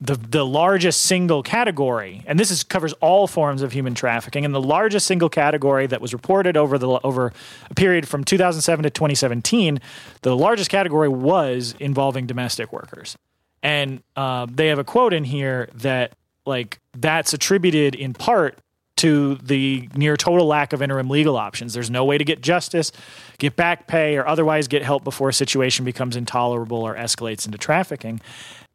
the 0.00 0.16
the 0.16 0.44
largest 0.44 1.02
single 1.02 1.42
category, 1.42 2.22
and 2.26 2.38
this 2.38 2.50
is 2.50 2.64
covers 2.64 2.92
all 2.94 3.26
forms 3.26 3.62
of 3.62 3.72
human 3.72 3.94
trafficking, 3.94 4.44
and 4.44 4.54
the 4.54 4.60
largest 4.60 5.06
single 5.06 5.28
category 5.28 5.86
that 5.86 6.00
was 6.00 6.12
reported 6.12 6.56
over 6.56 6.76
the 6.76 6.88
over 7.04 7.32
a 7.70 7.74
period 7.74 8.08
from 8.08 8.24
2007 8.24 8.82
to 8.82 8.90
2017, 8.90 9.80
the 10.22 10.36
largest 10.36 10.70
category 10.70 11.08
was 11.08 11.76
involving 11.78 12.26
domestic 12.26 12.72
workers, 12.72 13.16
and 13.62 14.02
uh, 14.16 14.46
they 14.50 14.68
have 14.68 14.80
a 14.80 14.84
quote 14.84 15.12
in 15.12 15.22
here 15.22 15.68
that 15.74 16.14
like 16.46 16.80
that's 16.96 17.32
attributed 17.32 17.94
in 17.94 18.12
part 18.12 18.58
to 19.02 19.34
the 19.42 19.88
near 19.96 20.16
total 20.16 20.46
lack 20.46 20.72
of 20.72 20.80
interim 20.80 21.10
legal 21.10 21.36
options. 21.36 21.74
There's 21.74 21.90
no 21.90 22.04
way 22.04 22.18
to 22.18 22.24
get 22.24 22.40
justice, 22.40 22.92
get 23.38 23.56
back 23.56 23.88
pay, 23.88 24.16
or 24.16 24.24
otherwise 24.24 24.68
get 24.68 24.84
help 24.84 25.02
before 25.02 25.28
a 25.28 25.32
situation 25.32 25.84
becomes 25.84 26.14
intolerable 26.14 26.82
or 26.82 26.94
escalates 26.94 27.44
into 27.44 27.58
trafficking. 27.58 28.20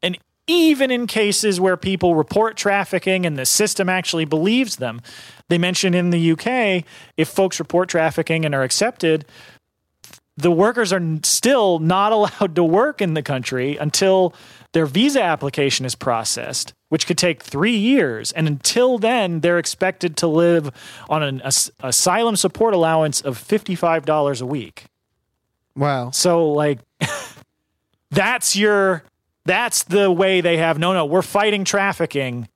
And 0.04 0.18
even 0.46 0.92
in 0.92 1.08
cases 1.08 1.62
where 1.62 1.78
people 1.78 2.14
report 2.14 2.58
trafficking 2.58 3.26
and 3.26 3.38
the 3.38 3.46
system 3.46 3.88
actually 3.88 4.26
believes 4.26 4.76
them, 4.76 5.00
they 5.48 5.58
mention 5.58 5.94
in 5.94 6.10
the 6.10 6.32
UK, 6.34 6.84
if 7.16 7.30
folks 7.30 7.58
report 7.58 7.88
trafficking 7.88 8.44
and 8.44 8.54
are 8.54 8.64
accepted, 8.64 9.26
the 10.36 10.52
workers 10.52 10.92
are 10.92 11.02
still 11.24 11.80
not 11.80 12.12
allowed 12.12 12.54
to 12.56 12.66
work 12.66 13.02
in 13.02 13.14
the 13.14 13.24
country 13.24 13.78
until 13.78 14.34
their 14.74 14.86
visa 14.86 15.24
application 15.24 15.86
is 15.86 15.96
processed, 15.96 16.74
which 16.90 17.06
could 17.08 17.18
take 17.18 17.44
three 17.44 17.76
years. 17.76 18.32
And 18.32 18.48
until 18.48 18.98
then, 18.98 19.42
they're 19.42 19.60
expected 19.60 20.16
to 20.18 20.28
live 20.28 20.72
on 21.10 21.22
an 21.24 21.42
as- 21.42 21.72
asylum 21.82 22.36
support 22.36 22.74
allowance 22.74 23.22
of 23.22 23.38
$55 23.38 24.42
a 24.42 24.46
week. 24.46 24.86
Wow. 25.76 26.12
So, 26.12 26.50
like, 26.52 26.80
that's 28.12 28.56
your, 28.56 29.04
that's 29.46 29.84
the 29.84 30.10
way 30.12 30.42
they 30.42 30.58
have, 30.58 30.80
no, 30.80 30.94
no, 30.94 31.06
we're 31.06 31.22
fighting 31.22 31.64
trafficking 31.66 32.48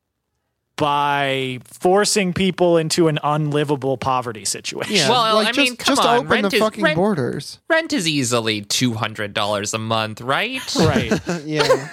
by 0.78 1.60
forcing 1.66 2.34
people 2.34 2.78
into 2.78 3.08
an 3.08 3.20
unlivable 3.24 3.98
poverty 3.98 4.46
situation. 4.46 4.96
Yeah. 4.96 5.10
Well, 5.10 5.36
like, 5.36 5.50
I 5.50 5.52
just, 5.52 5.58
mean, 5.70 5.76
come 5.76 5.96
just 5.96 6.08
on, 6.08 6.18
open 6.20 6.30
rent 6.30 6.50
the 6.50 6.56
is- 6.58 6.64
fucking 6.64 6.84
rent- 6.84 6.96
borders. 6.96 7.60
Rent 7.70 7.94
is 7.94 8.08
easily 8.08 8.62
two 8.62 8.94
hundred 8.94 9.34
dollars 9.36 9.76
a 9.76 9.78
month, 9.78 10.22
right? 10.22 10.60
Right. 10.76 11.12
yeah. 11.46 11.90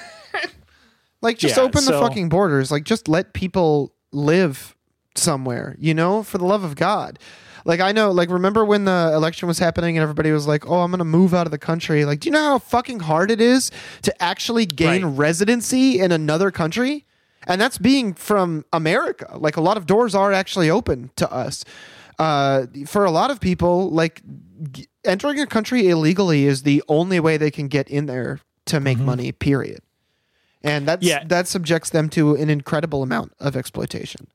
Like 1.22 1.38
just 1.38 1.56
Yeah, 1.56 1.64
open 1.64 1.84
the 1.84 1.92
fucking 1.92 2.28
borders. 2.28 2.70
Like 2.70 2.84
just 2.84 3.08
let 3.08 3.32
people 3.32 3.92
live 4.12 4.76
somewhere, 5.14 5.76
you 5.78 5.94
know, 5.94 6.22
for 6.22 6.38
the 6.38 6.44
love 6.44 6.64
of 6.64 6.76
God. 6.76 7.18
Like 7.64 7.80
I 7.80 7.92
know, 7.92 8.12
like 8.12 8.30
remember 8.30 8.64
when 8.64 8.84
the 8.84 9.10
election 9.14 9.48
was 9.48 9.58
happening 9.58 9.98
and 9.98 10.02
everybody 10.02 10.30
was 10.30 10.46
like, 10.46 10.66
"Oh, 10.70 10.80
I'm 10.80 10.90
going 10.90 10.98
to 11.00 11.04
move 11.04 11.34
out 11.34 11.46
of 11.46 11.50
the 11.50 11.58
country." 11.58 12.04
Like, 12.04 12.20
do 12.20 12.28
you 12.28 12.32
know 12.32 12.42
how 12.42 12.58
fucking 12.58 13.00
hard 13.00 13.30
it 13.30 13.40
is 13.40 13.70
to 14.02 14.22
actually 14.22 14.64
gain 14.64 15.04
Right. 15.04 15.18
residency 15.18 15.98
in 15.98 16.12
another 16.12 16.50
country? 16.50 17.04
And 17.46 17.60
that's 17.60 17.76
being 17.78 18.14
from 18.14 18.64
America. 18.72 19.36
Like 19.38 19.56
a 19.56 19.60
lot 19.60 19.76
of 19.76 19.86
doors 19.86 20.14
are 20.14 20.32
actually 20.32 20.70
open 20.70 21.10
to 21.16 21.30
us. 21.32 21.64
Uh, 22.18 22.66
for 22.86 23.04
a 23.04 23.10
lot 23.10 23.30
of 23.30 23.40
people, 23.40 23.90
like 23.90 24.22
g- 24.72 24.86
entering 25.04 25.38
a 25.40 25.46
country 25.46 25.88
illegally 25.88 26.46
is 26.46 26.62
the 26.62 26.82
only 26.88 27.20
way 27.20 27.36
they 27.36 27.50
can 27.50 27.68
get 27.68 27.88
in 27.88 28.06
there 28.06 28.40
to 28.66 28.80
make 28.80 28.98
money. 28.98 29.30
Period. 29.32 29.80
And 30.62 30.86
that's 30.88 31.04
Yeah. 31.04 31.22
that 31.26 31.46
subjects 31.48 31.90
them 31.90 32.08
to 32.10 32.34
an 32.34 32.50
incredible 32.50 33.02
amount 33.02 33.32
of 33.38 33.56
exploitation. 33.56 34.26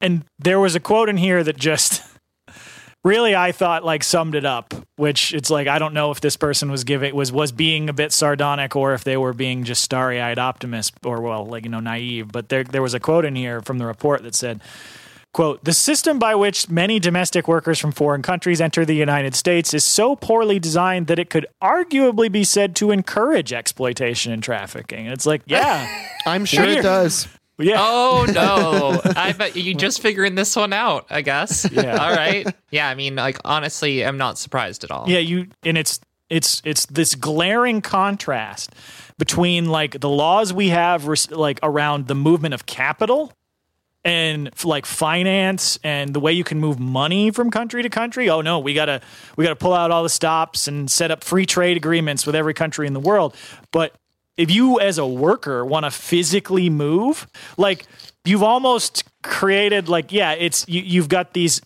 and 0.00 0.24
there 0.38 0.58
was 0.60 0.74
a 0.74 0.80
quote 0.80 1.08
in 1.08 1.16
here 1.16 1.42
that 1.44 1.56
just 1.56 2.02
really 3.04 3.34
I 3.36 3.52
thought 3.52 3.84
like 3.84 4.02
summed 4.02 4.34
it 4.34 4.44
up, 4.44 4.74
which 4.96 5.32
it's 5.32 5.50
like 5.50 5.68
I 5.68 5.78
don't 5.78 5.94
know 5.94 6.10
if 6.10 6.20
this 6.20 6.36
person 6.36 6.70
was 6.70 6.84
giving 6.84 7.14
was 7.14 7.30
was 7.32 7.52
being 7.52 7.88
a 7.88 7.92
bit 7.92 8.12
sardonic 8.12 8.74
or 8.76 8.94
if 8.94 9.04
they 9.04 9.16
were 9.16 9.32
being 9.32 9.64
just 9.64 9.82
starry-eyed 9.82 10.38
optimist 10.38 10.94
or 11.04 11.20
well, 11.20 11.46
like 11.46 11.64
you 11.64 11.70
know, 11.70 11.80
naive, 11.80 12.32
but 12.32 12.48
there 12.48 12.64
there 12.64 12.82
was 12.82 12.94
a 12.94 13.00
quote 13.00 13.24
in 13.24 13.36
here 13.36 13.60
from 13.62 13.78
the 13.78 13.86
report 13.86 14.22
that 14.22 14.34
said 14.34 14.60
Quote, 15.34 15.64
the 15.64 15.72
system 15.72 16.20
by 16.20 16.36
which 16.36 16.70
many 16.70 17.00
domestic 17.00 17.48
workers 17.48 17.80
from 17.80 17.90
foreign 17.90 18.22
countries 18.22 18.60
enter 18.60 18.84
the 18.84 18.94
United 18.94 19.34
States 19.34 19.74
is 19.74 19.82
so 19.82 20.14
poorly 20.14 20.60
designed 20.60 21.08
that 21.08 21.18
it 21.18 21.28
could 21.28 21.44
arguably 21.60 22.30
be 22.30 22.44
said 22.44 22.76
to 22.76 22.92
encourage 22.92 23.52
exploitation 23.52 24.30
and 24.30 24.44
trafficking. 24.44 25.06
It's 25.06 25.26
like, 25.26 25.42
yeah, 25.46 26.06
I'm 26.26 26.44
sure 26.44 26.62
it 26.64 26.82
does. 26.82 27.26
yeah. 27.58 27.78
Oh 27.80 28.26
no! 28.32 29.12
I 29.16 29.32
bet 29.32 29.56
you 29.56 29.74
just 29.74 30.00
figuring 30.00 30.36
this 30.36 30.54
one 30.54 30.72
out. 30.72 31.06
I 31.10 31.22
guess. 31.22 31.68
Yeah. 31.68 31.96
All 31.96 32.14
right. 32.14 32.46
Yeah. 32.70 32.88
I 32.88 32.94
mean, 32.94 33.16
like 33.16 33.38
honestly, 33.44 34.04
I'm 34.04 34.16
not 34.16 34.38
surprised 34.38 34.84
at 34.84 34.92
all. 34.92 35.10
Yeah, 35.10 35.18
you 35.18 35.48
and 35.64 35.76
it's 35.76 35.98
it's 36.30 36.62
it's 36.64 36.86
this 36.86 37.16
glaring 37.16 37.80
contrast 37.80 38.72
between 39.18 39.66
like 39.66 39.98
the 39.98 40.08
laws 40.08 40.52
we 40.52 40.68
have 40.68 41.08
res- 41.08 41.30
like 41.32 41.58
around 41.60 42.06
the 42.06 42.14
movement 42.14 42.54
of 42.54 42.66
capital 42.66 43.32
and 44.04 44.50
like 44.64 44.84
finance 44.84 45.78
and 45.82 46.12
the 46.12 46.20
way 46.20 46.32
you 46.32 46.44
can 46.44 46.60
move 46.60 46.78
money 46.78 47.30
from 47.30 47.50
country 47.50 47.82
to 47.82 47.88
country. 47.88 48.28
Oh 48.28 48.42
no, 48.42 48.58
we 48.58 48.74
got 48.74 48.86
to 48.86 49.00
we 49.36 49.44
got 49.44 49.50
to 49.50 49.56
pull 49.56 49.72
out 49.72 49.90
all 49.90 50.02
the 50.02 50.08
stops 50.08 50.68
and 50.68 50.90
set 50.90 51.10
up 51.10 51.24
free 51.24 51.46
trade 51.46 51.76
agreements 51.76 52.26
with 52.26 52.34
every 52.34 52.54
country 52.54 52.86
in 52.86 52.92
the 52.92 53.00
world. 53.00 53.34
But 53.70 53.94
if 54.36 54.50
you 54.50 54.80
as 54.80 54.98
a 54.98 55.06
worker 55.06 55.64
want 55.64 55.84
to 55.84 55.90
physically 55.90 56.68
move, 56.68 57.26
like 57.56 57.86
you've 58.24 58.42
almost 58.42 59.04
created 59.22 59.88
like 59.88 60.12
yeah, 60.12 60.32
it's 60.32 60.68
you, 60.68 60.82
you've 60.82 61.08
got 61.08 61.32
these 61.32 61.60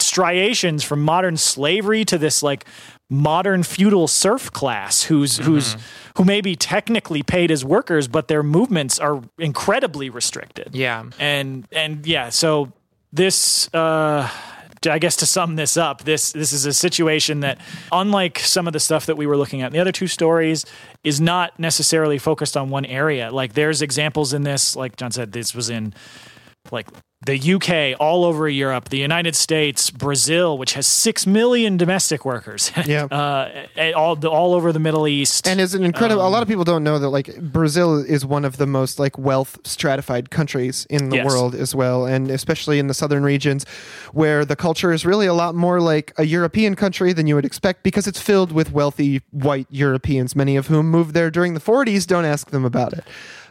striations 0.00 0.84
from 0.84 1.02
modern 1.02 1.36
slavery 1.36 2.04
to 2.04 2.16
this 2.16 2.42
like 2.42 2.64
modern 3.12 3.62
feudal 3.62 4.08
serf 4.08 4.50
class 4.52 5.02
who's 5.04 5.36
who's 5.36 5.76
who 6.16 6.24
may 6.24 6.40
be 6.40 6.56
technically 6.56 7.22
paid 7.22 7.50
as 7.50 7.64
workers 7.64 8.08
but 8.08 8.26
their 8.28 8.42
movements 8.42 8.98
are 8.98 9.22
incredibly 9.38 10.08
restricted 10.10 10.70
Yeah. 10.72 11.04
and 11.18 11.68
and 11.72 12.06
yeah 12.06 12.30
so 12.30 12.72
this 13.12 13.72
uh 13.74 14.28
I 14.84 14.98
guess 14.98 15.14
to 15.18 15.26
sum 15.26 15.54
this 15.54 15.76
up, 15.76 16.02
this 16.02 16.32
this 16.32 16.52
is 16.52 16.66
a 16.66 16.72
situation 16.72 17.38
that, 17.40 17.60
unlike 17.92 18.40
some 18.40 18.66
of 18.66 18.72
the 18.72 18.80
stuff 18.80 19.06
that 19.06 19.16
we 19.16 19.26
were 19.28 19.36
looking 19.36 19.62
at 19.62 19.66
in 19.68 19.72
the 19.74 19.78
other 19.78 19.92
two 19.92 20.08
stories, 20.08 20.66
is 21.04 21.20
not 21.20 21.56
necessarily 21.56 22.18
focused 22.18 22.56
on 22.56 22.68
one 22.68 22.84
area. 22.84 23.30
Like 23.30 23.52
there's 23.52 23.80
examples 23.80 24.32
in 24.32 24.42
this, 24.42 24.74
like 24.74 24.96
John 24.96 25.12
said, 25.12 25.30
this 25.30 25.54
was 25.54 25.70
in 25.70 25.94
like 26.72 26.88
the 27.24 27.38
UK, 27.54 27.96
all 28.00 28.24
over 28.24 28.48
Europe, 28.48 28.88
the 28.88 28.98
United 28.98 29.36
States, 29.36 29.90
Brazil, 29.90 30.58
which 30.58 30.72
has 30.74 30.86
six 30.86 31.26
million 31.26 31.76
domestic 31.76 32.24
workers, 32.24 32.72
Yeah. 32.86 33.04
uh, 33.04 33.66
and 33.76 33.94
all 33.94 34.16
all 34.26 34.54
over 34.54 34.72
the 34.72 34.78
Middle 34.80 35.06
East. 35.06 35.46
And 35.46 35.60
is 35.60 35.74
an 35.74 35.84
incredible. 35.84 36.26
a 36.26 36.28
lot 36.28 36.42
of 36.42 36.48
people 36.48 36.64
don't 36.64 36.82
know 36.82 36.98
that 36.98 37.10
like 37.10 37.40
Brazil 37.40 37.98
is 37.98 38.26
one 38.26 38.44
of 38.44 38.56
the 38.56 38.66
most 38.66 38.98
like 38.98 39.16
wealth 39.18 39.58
stratified 39.64 40.30
countries 40.30 40.86
in 40.90 41.10
the 41.10 41.16
Yes. 41.16 41.26
world 41.26 41.54
as 41.54 41.74
well, 41.74 42.06
and 42.06 42.30
especially 42.30 42.78
in 42.78 42.86
the 42.88 42.94
southern 42.94 43.22
regions, 43.22 43.64
where 44.12 44.44
the 44.44 44.56
culture 44.56 44.92
is 44.92 45.06
really 45.06 45.26
a 45.26 45.34
lot 45.34 45.54
more 45.54 45.80
like 45.80 46.12
a 46.18 46.24
European 46.24 46.74
country 46.74 47.12
than 47.12 47.26
you 47.26 47.34
would 47.36 47.44
expect 47.44 47.82
because 47.82 48.06
it's 48.06 48.20
filled 48.20 48.50
with 48.52 48.72
wealthy 48.72 49.22
white 49.30 49.66
Europeans, 49.70 50.34
many 50.34 50.56
of 50.56 50.66
whom 50.66 50.90
moved 50.90 51.14
there 51.14 51.30
during 51.30 51.54
the 51.54 51.60
40s. 51.60 52.06
Don't 52.06 52.24
ask 52.24 52.50
them 52.50 52.64
about 52.64 52.92
it. 52.92 53.04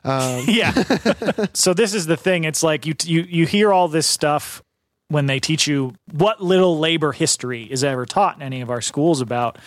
Um, 0.03 0.43
yeah. 0.47 0.71
so 1.53 1.73
this 1.73 1.93
is 1.93 2.05
the 2.05 2.17
thing. 2.17 2.43
It's 2.43 2.63
like 2.63 2.85
you 2.85 2.95
you 3.03 3.21
you 3.21 3.45
hear 3.45 3.71
all 3.71 3.87
this 3.87 4.07
stuff 4.07 4.63
when 5.09 5.25
they 5.25 5.39
teach 5.39 5.67
you 5.67 5.93
what 6.11 6.41
little 6.41 6.79
labor 6.79 7.11
history 7.11 7.63
is 7.63 7.83
ever 7.83 8.05
taught 8.05 8.35
in 8.37 8.41
any 8.41 8.61
of 8.61 8.69
our 8.69 8.81
schools 8.81 9.21
about. 9.21 9.57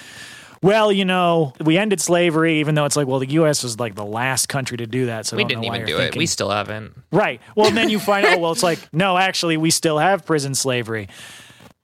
Well, 0.63 0.91
you 0.91 1.05
know, 1.05 1.53
we 1.63 1.77
ended 1.77 2.01
slavery, 2.01 2.61
even 2.61 2.75
though 2.75 2.87
it's 2.87 2.97
like, 2.97 3.07
well, 3.07 3.19
the 3.19 3.29
U.S. 3.33 3.63
was 3.63 3.79
like 3.79 3.95
the 3.95 4.05
last 4.05 4.49
country 4.49 4.79
to 4.79 4.87
do 4.87 5.07
that. 5.07 5.27
So 5.27 5.37
I 5.37 5.39
We 5.39 5.43
don't 5.43 5.49
didn't 5.49 5.63
know 5.65 5.69
why 5.69 5.77
even 5.77 5.89
you're 5.89 5.99
do 5.99 6.05
it. 6.05 6.17
We 6.17 6.25
still 6.25 6.49
haven't. 6.49 6.95
Right. 7.13 7.43
Well, 7.55 7.67
and 7.67 7.77
then 7.77 7.91
you 7.91 7.99
find 7.99 8.25
out, 8.25 8.41
well, 8.41 8.53
it's 8.53 8.63
like, 8.71 8.79
no, 8.91 9.19
actually, 9.19 9.59
we 9.59 9.71
still 9.71 9.99
have 9.99 10.25
prison 10.25 10.55
slavery. 10.55 11.09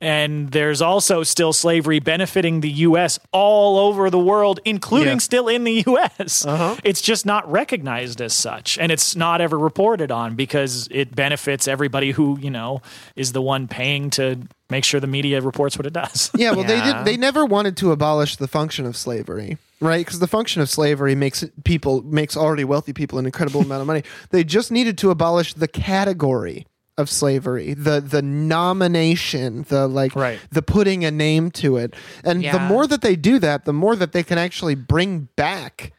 And 0.00 0.50
there's 0.50 0.80
also 0.80 1.22
still 1.22 1.52
slavery 1.52 1.98
benefiting 2.00 2.60
the 2.60 2.70
U.S. 2.70 3.18
all 3.32 3.78
over 3.78 4.08
the 4.08 4.18
world, 4.18 4.58
including 4.64 5.14
Yeah. 5.14 5.18
still 5.18 5.46
in 5.48 5.64
the 5.64 5.84
U.S. 5.86 6.46
Uh-huh. 6.46 6.76
It's 6.84 7.02
just 7.02 7.26
not 7.26 7.50
recognized 7.50 8.20
as 8.22 8.32
such. 8.32 8.78
And 8.78 8.90
it's 8.90 9.14
not 9.14 9.40
ever 9.42 9.58
reported 9.58 10.10
on 10.10 10.36
because 10.36 10.88
it 10.90 11.14
benefits 11.14 11.68
everybody 11.68 12.12
who, 12.12 12.38
you 12.40 12.50
know, 12.50 12.80
is 13.14 13.32
the 13.32 13.42
one 13.42 13.68
paying 13.68 14.08
to 14.10 14.38
make 14.70 14.84
sure 14.84 15.00
the 15.00 15.06
media 15.06 15.40
reports 15.42 15.76
what 15.76 15.84
it 15.86 15.92
does. 15.92 16.30
Yeah, 16.40 16.52
well, 16.52 16.64
they 16.64 16.80
did. 16.80 17.04
They 17.04 17.18
never 17.18 17.44
wanted 17.44 17.76
to 17.78 17.92
abolish 17.92 18.36
the 18.36 18.48
function 18.48 18.86
of 18.86 18.96
slavery, 18.96 19.58
right? 19.80 20.04
Because 20.06 20.20
the 20.20 20.26
function 20.28 20.62
of 20.62 20.70
slavery 20.70 21.14
makes 21.14 21.44
people 21.64 22.00
makes 22.02 22.34
already 22.36 22.64
wealthy 22.64 22.94
people 22.94 23.18
an 23.18 23.26
incredible 23.26 23.60
amount 23.60 23.82
of 23.82 23.86
money. 23.86 24.04
They 24.30 24.44
just 24.44 24.70
needed 24.72 24.96
to 24.98 25.10
abolish 25.10 25.52
the 25.52 25.68
category 25.68 26.66
of 26.98 27.08
slavery, 27.08 27.74
the 27.74 28.00
the 28.00 28.22
nomination, 28.22 29.64
the 29.68 29.86
like, 29.88 30.14
Right. 30.14 30.38
the 30.50 30.62
putting 30.62 31.04
a 31.04 31.10
name 31.10 31.50
to 31.52 31.76
it. 31.76 31.94
And 32.24 32.42
the 32.44 32.58
more 32.60 32.86
that 32.86 33.00
they 33.02 33.16
do 33.16 33.38
that, 33.38 33.64
the 33.64 33.72
more 33.72 33.96
that 33.96 34.12
they 34.12 34.22
can 34.22 34.38
actually 34.38 34.74
bring 34.74 35.28
back 35.36 35.92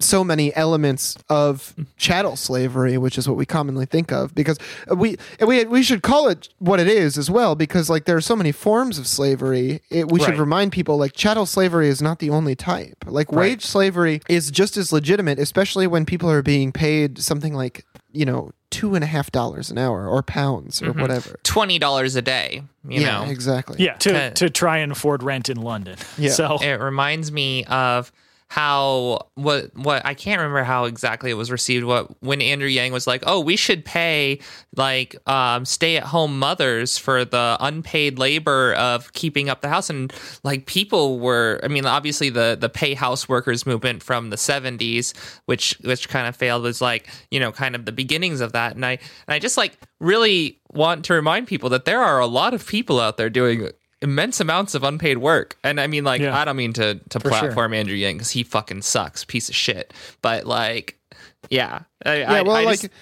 so 0.00 0.24
many 0.24 0.54
elements 0.56 1.16
of 1.30 1.72
chattel 1.96 2.36
slavery, 2.36 2.98
which 2.98 3.16
is 3.16 3.28
what 3.28 3.36
we 3.38 3.46
commonly 3.46 3.86
think 3.86 4.12
of, 4.12 4.34
because 4.34 4.58
we 4.94 5.16
we 5.46 5.64
we 5.64 5.82
should 5.82 6.02
call 6.02 6.28
it 6.28 6.48
what 6.58 6.80
it 6.80 6.88
is 6.88 7.16
as 7.16 7.30
well, 7.30 7.54
because 7.54 7.88
like 7.88 8.04
there 8.04 8.16
are 8.16 8.20
so 8.20 8.36
many 8.36 8.52
forms 8.52 8.98
of 8.98 9.06
slavery. 9.06 9.80
It, 9.90 10.10
we 10.10 10.18
should 10.20 10.38
remind 10.38 10.72
people 10.72 10.98
like 10.98 11.12
chattel 11.14 11.46
slavery 11.46 11.88
is 11.88 12.02
not 12.02 12.18
the 12.18 12.28
only 12.28 12.56
type. 12.56 13.04
Like 13.06 13.30
wage 13.32 13.64
slavery 13.64 14.20
is 14.28 14.50
just 14.50 14.76
as 14.76 14.92
legitimate, 14.92 15.38
especially 15.38 15.86
when 15.86 16.04
people 16.04 16.28
are 16.28 16.42
being 16.42 16.72
paid 16.72 17.18
something 17.20 17.54
like 17.54 17.86
you 18.12 18.26
know 18.26 18.50
two 18.74 18.96
and 18.96 19.04
a 19.04 19.06
half 19.06 19.30
dollars 19.30 19.70
an 19.70 19.78
hour 19.78 20.08
or 20.08 20.20
pounds 20.20 20.82
or 20.82 20.86
mm-hmm. 20.86 21.00
whatever. 21.00 21.38
Twenty 21.44 21.78
dollars 21.78 22.16
a 22.16 22.22
day. 22.22 22.64
You 22.88 23.02
yeah, 23.02 23.24
know. 23.24 23.30
exactly. 23.30 23.76
yeah, 23.78 23.94
to, 23.98 24.32
to 24.32 24.50
try 24.50 24.78
and 24.78 24.90
afford 24.90 25.22
rent 25.22 25.48
in 25.48 25.58
London. 25.58 25.96
Yeah. 26.18 26.30
So, 26.34 26.58
it 26.60 26.80
reminds 26.80 27.30
me 27.30 27.64
of 27.66 28.10
how 28.54 29.26
what 29.34 29.76
what 29.76 30.06
I 30.06 30.14
can't 30.14 30.38
remember 30.38 30.62
how 30.62 30.84
exactly 30.84 31.28
it 31.28 31.34
was 31.34 31.50
received. 31.50 31.84
What 31.84 32.22
when 32.22 32.40
Andrew 32.40 32.68
Yang 32.68 32.92
was 32.92 33.04
like, 33.04 33.24
"Oh, 33.26 33.40
we 33.40 33.56
should 33.56 33.84
pay 33.84 34.38
like 34.76 35.16
um, 35.28 35.64
stay 35.64 35.96
at 35.96 36.04
home 36.04 36.38
mothers 36.38 36.96
for 36.96 37.24
the 37.24 37.56
unpaid 37.58 38.16
labor 38.16 38.74
of 38.74 39.12
keeping 39.12 39.48
up 39.48 39.60
the 39.60 39.68
house," 39.68 39.90
and 39.90 40.12
like 40.44 40.66
people 40.66 41.18
were. 41.18 41.58
I 41.64 41.68
mean, 41.68 41.84
obviously 41.84 42.30
the 42.30 42.56
the 42.60 42.68
pay 42.68 42.94
house 42.94 43.28
workers 43.28 43.66
movement 43.66 44.04
from 44.04 44.30
the 44.30 44.36
'70s, 44.36 45.14
which 45.46 45.76
which 45.82 46.08
kind 46.08 46.28
of 46.28 46.36
failed, 46.36 46.62
was 46.62 46.80
like 46.80 47.08
you 47.32 47.40
know 47.40 47.50
kind 47.50 47.74
of 47.74 47.86
the 47.86 47.92
beginnings 47.92 48.40
of 48.40 48.52
that. 48.52 48.76
And 48.76 48.86
I 48.86 48.92
and 49.26 49.34
I 49.34 49.40
just 49.40 49.56
like 49.56 49.76
really 49.98 50.60
want 50.72 51.04
to 51.06 51.14
remind 51.14 51.48
people 51.48 51.70
that 51.70 51.86
there 51.86 52.00
are 52.00 52.20
a 52.20 52.26
lot 52.26 52.54
of 52.54 52.64
people 52.64 53.00
out 53.00 53.16
there 53.16 53.30
doing 53.30 53.68
immense 54.04 54.38
amounts 54.38 54.74
of 54.74 54.84
unpaid 54.84 55.18
work. 55.18 55.56
And 55.64 55.80
I 55.80 55.86
mean, 55.88 56.04
like, 56.04 56.20
Yeah. 56.20 56.38
I 56.38 56.44
don't 56.44 56.56
mean 56.56 56.72
to 56.74 56.94
to 57.10 57.20
sure. 57.20 57.30
platform 57.30 57.74
Andrew 57.74 57.96
Yang 57.96 58.16
because 58.16 58.30
he 58.30 58.42
fucking 58.44 58.82
sucks, 58.82 59.24
piece 59.24 59.48
of 59.48 59.54
shit. 59.56 59.92
But 60.22 60.46
like, 60.46 60.98
yeah, 61.50 61.80
I, 62.04 62.18
Yeah, 62.18 62.42
well, 62.42 62.64
like 62.64 62.80
just- 62.82 62.92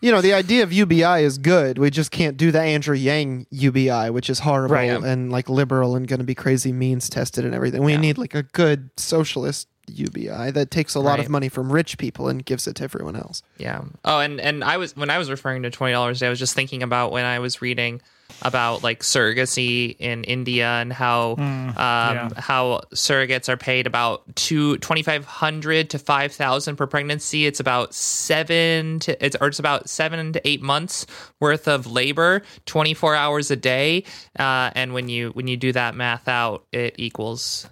you 0.00 0.10
know, 0.10 0.20
the 0.20 0.32
idea 0.34 0.64
of 0.64 0.72
UBI 0.72 1.22
is 1.22 1.38
good. 1.38 1.78
We 1.78 1.88
just 1.90 2.10
can't 2.10 2.36
do 2.36 2.50
the 2.50 2.60
Andrew 2.60 2.96
Yang 2.96 3.46
UBI, 3.50 4.10
which 4.10 4.28
is 4.30 4.40
horrible 4.40 4.74
Right. 4.74 4.90
and 4.90 5.30
like 5.30 5.48
liberal 5.48 5.94
and 5.94 6.08
going 6.08 6.18
to 6.18 6.24
be 6.24 6.34
crazy 6.34 6.72
means 6.72 7.08
tested 7.08 7.44
and 7.44 7.54
everything. 7.54 7.84
We 7.84 7.96
need 7.96 8.18
like 8.18 8.34
a 8.34 8.42
good 8.42 8.90
socialist 8.96 9.68
UBI 9.88 10.50
that 10.52 10.70
takes 10.70 10.94
a 10.94 11.00
lot 11.00 11.18
of 11.20 11.28
money 11.28 11.48
from 11.48 11.72
rich 11.72 11.98
people 11.98 12.28
and 12.28 12.44
gives 12.44 12.66
it 12.66 12.76
to 12.76 12.84
everyone 12.84 13.14
else. 13.16 13.42
Yeah. 13.58 13.82
Oh, 14.04 14.18
and 14.20 14.40
and 14.40 14.64
I 14.64 14.76
was 14.76 14.96
when 14.96 15.10
I 15.10 15.18
was 15.18 15.28
referring 15.30 15.62
to 15.62 15.70
twenty 15.70 15.92
dollars 15.92 16.18
a 16.18 16.20
day, 16.20 16.26
I 16.26 16.30
was 16.30 16.38
just 16.38 16.54
thinking 16.54 16.82
about 16.82 17.12
when 17.12 17.24
I 17.24 17.38
was 17.40 17.60
reading 17.62 18.00
about 18.42 18.82
like 18.82 19.00
surrogacy 19.00 19.96
in 19.98 20.24
India 20.24 20.66
and 20.66 20.92
how 20.92 21.36
um, 21.36 21.74
yeah. 21.76 22.28
how 22.36 22.82
surrogates 22.94 23.48
are 23.48 23.56
paid 23.56 23.86
about 23.86 24.36
two 24.36 24.76
twenty 24.78 25.02
five 25.02 25.24
hundred 25.24 25.90
to 25.90 25.98
five 25.98 26.32
thousand 26.32 26.76
per 26.76 26.86
pregnancy. 26.86 27.46
It's 27.46 27.60
about 27.60 27.94
seven 27.94 28.98
to 29.00 29.24
it's 29.24 29.36
or 29.40 29.48
it's 29.48 29.58
about 29.58 29.88
seven 29.88 30.32
to 30.32 30.48
eight 30.48 30.62
months 30.62 31.06
worth 31.40 31.68
of 31.68 31.86
labor, 31.86 32.42
twenty 32.66 32.94
four 32.94 33.14
hours 33.14 33.50
a 33.50 33.56
day, 33.56 34.04
uh, 34.38 34.70
and 34.74 34.92
when 34.92 35.08
you 35.08 35.30
when 35.30 35.46
you 35.46 35.56
do 35.56 35.72
that 35.72 35.94
math 35.94 36.28
out, 36.28 36.66
it 36.72 36.94
equals 36.98 37.66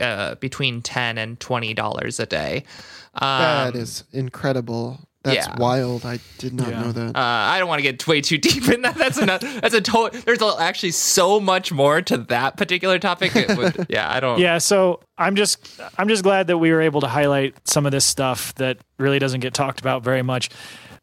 uh, 0.00 0.36
between 0.36 0.82
ten 0.82 1.18
and 1.18 1.38
twenty 1.40 1.74
dollars 1.74 2.20
a 2.20 2.26
day. 2.26 2.64
Um, 3.14 3.72
that 3.72 3.76
is 3.76 4.04
incredible. 4.12 5.00
That's 5.24 5.46
yeah. 5.46 5.56
wild. 5.56 6.04
I 6.04 6.18
did 6.38 6.52
not 6.52 6.68
Yeah. 6.68 6.82
know 6.82 6.92
that. 6.92 7.16
uh, 7.16 7.20
I 7.20 7.58
don't 7.58 7.68
want 7.68 7.78
to 7.78 7.82
get 7.82 8.06
way 8.06 8.20
too 8.20 8.38
deep 8.38 8.68
in 8.68 8.82
that. 8.82 8.96
That's 8.96 9.18
enough. 9.18 9.40
That's 9.40 9.74
a 9.74 9.80
total. 9.80 10.20
There's 10.20 10.42
a, 10.42 10.56
actually 10.58 10.90
so 10.92 11.38
much 11.38 11.70
more 11.72 12.02
to 12.02 12.18
that 12.18 12.56
particular 12.56 12.98
topic. 12.98 13.34
Would, 13.34 13.86
yeah, 13.88 14.12
I 14.12 14.20
don't. 14.20 14.38
Yeah, 14.40 14.58
so 14.58 15.00
I'm 15.18 15.36
just 15.36 15.80
I'm 15.96 16.08
just 16.08 16.22
glad 16.22 16.48
that 16.48 16.58
we 16.58 16.72
were 16.72 16.80
able 16.80 17.00
to 17.02 17.08
highlight 17.08 17.54
some 17.68 17.86
of 17.86 17.92
this 17.92 18.04
stuff 18.04 18.54
that 18.56 18.78
really 18.98 19.18
doesn't 19.18 19.40
get 19.40 19.54
talked 19.54 19.80
about 19.80 20.02
very 20.02 20.22
much. 20.22 20.50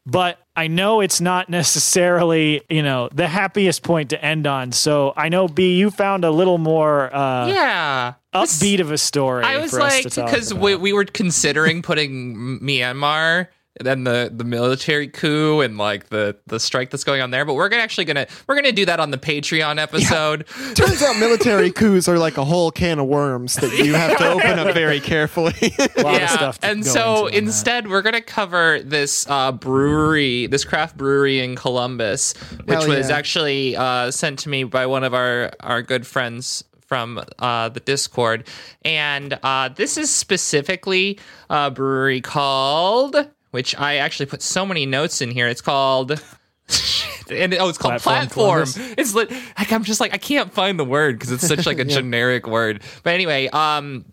But 0.06 0.38
I 0.56 0.66
know 0.66 1.00
it's 1.00 1.20
not 1.20 1.50
necessarily, 1.50 2.62
you 2.68 2.82
know, 2.82 3.08
the 3.14 3.28
happiest 3.28 3.82
point 3.82 4.10
to 4.10 4.24
end 4.24 4.46
on. 4.46 4.72
So 4.72 5.12
I 5.16 5.28
know 5.28 5.46
B, 5.46 5.76
you 5.78 5.90
found 5.90 6.24
a 6.24 6.30
little 6.30 6.58
more 6.58 7.14
uh, 7.14 7.46
yeah. 7.46 8.14
This- 8.32 8.60
upbeat 8.60 8.80
of 8.80 8.90
a 8.92 8.98
story. 8.98 9.44
I 9.44 9.58
was 9.58 9.70
for 9.72 9.80
like, 9.80 10.04
because 10.04 10.54
we, 10.54 10.74
we 10.76 10.92
were 10.92 11.04
considering 11.04 11.82
putting 11.82 12.60
Myanmar 12.60 13.48
and 13.78 14.06
the 14.06 14.30
the 14.34 14.44
military 14.44 15.08
coup 15.08 15.60
and 15.60 15.78
like 15.78 16.08
the 16.08 16.36
the 16.46 16.58
strike 16.58 16.90
that's 16.90 17.04
going 17.04 17.20
on 17.20 17.30
there, 17.30 17.44
but 17.44 17.54
we're 17.54 17.68
gonna 17.68 17.82
actually 17.82 18.04
gonna 18.04 18.26
we're 18.46 18.56
gonna 18.56 18.72
do 18.72 18.84
that 18.86 19.00
on 19.00 19.10
the 19.10 19.18
Patreon 19.18 19.80
episode. 19.80 20.46
Turns 20.74 21.02
out 21.02 21.18
military 21.18 21.70
coups 21.70 22.08
are 22.08 22.18
like 22.18 22.36
a 22.36 22.44
whole 22.44 22.70
can 22.70 22.98
of 22.98 23.06
worms 23.06 23.54
that 23.56 23.72
you 23.78 23.94
have 23.94 24.18
to 24.18 24.28
open 24.28 24.58
up 24.58 24.74
very 24.74 25.00
carefully. 25.00 25.54
a 25.96 26.02
lot 26.02 26.22
of 26.22 26.30
stuff. 26.30 26.58
And 26.62 26.84
so 26.84 26.90
into 26.90 27.02
on 27.02 27.24
that. 27.26 27.38
instead, 27.38 27.88
we're 27.88 28.02
gonna 28.02 28.20
cover 28.20 28.80
this 28.80 29.26
uh, 29.28 29.52
brewery, 29.52 30.46
this 30.46 30.64
craft 30.64 30.96
brewery 30.96 31.38
in 31.40 31.56
Columbus, 31.56 32.34
which 32.64 32.78
Hell 32.78 32.88
was 32.88 33.08
actually 33.10 33.76
uh, 33.76 34.10
sent 34.10 34.40
to 34.40 34.48
me 34.48 34.64
by 34.64 34.86
one 34.86 35.04
of 35.04 35.14
our 35.14 35.52
our 35.60 35.82
good 35.82 36.06
friends 36.06 36.64
from 36.86 37.22
uh, 37.38 37.68
the 37.68 37.78
Discord, 37.78 38.48
and 38.84 39.38
uh, 39.44 39.68
this 39.68 39.96
is 39.96 40.12
specifically 40.12 41.20
a 41.48 41.70
brewery 41.70 42.20
called, 42.20 43.14
which 43.50 43.78
I 43.78 43.96
actually 43.96 44.26
put 44.26 44.42
so 44.42 44.64
many 44.64 44.86
notes 44.86 45.20
in 45.20 45.30
here. 45.30 45.48
It's 45.48 45.60
called. 45.60 46.10
and 47.30 47.54
oh, 47.54 47.68
it's 47.68 47.78
called 47.78 48.00
Platform 48.00 48.64
platform. 48.64 48.94
It's 48.96 49.14
lit, 49.14 49.30
like 49.58 49.72
I'm 49.72 49.84
just 49.84 50.00
like 50.00 50.14
I 50.14 50.18
can't 50.18 50.52
find 50.52 50.78
the 50.78 50.84
word 50.84 51.18
because 51.18 51.32
it's 51.32 51.46
such 51.46 51.66
like 51.66 51.78
a 51.78 51.84
generic 51.96 52.46
word. 52.46 52.82
But 53.02 53.14
anyway, 53.14 53.48
um, 53.48 54.04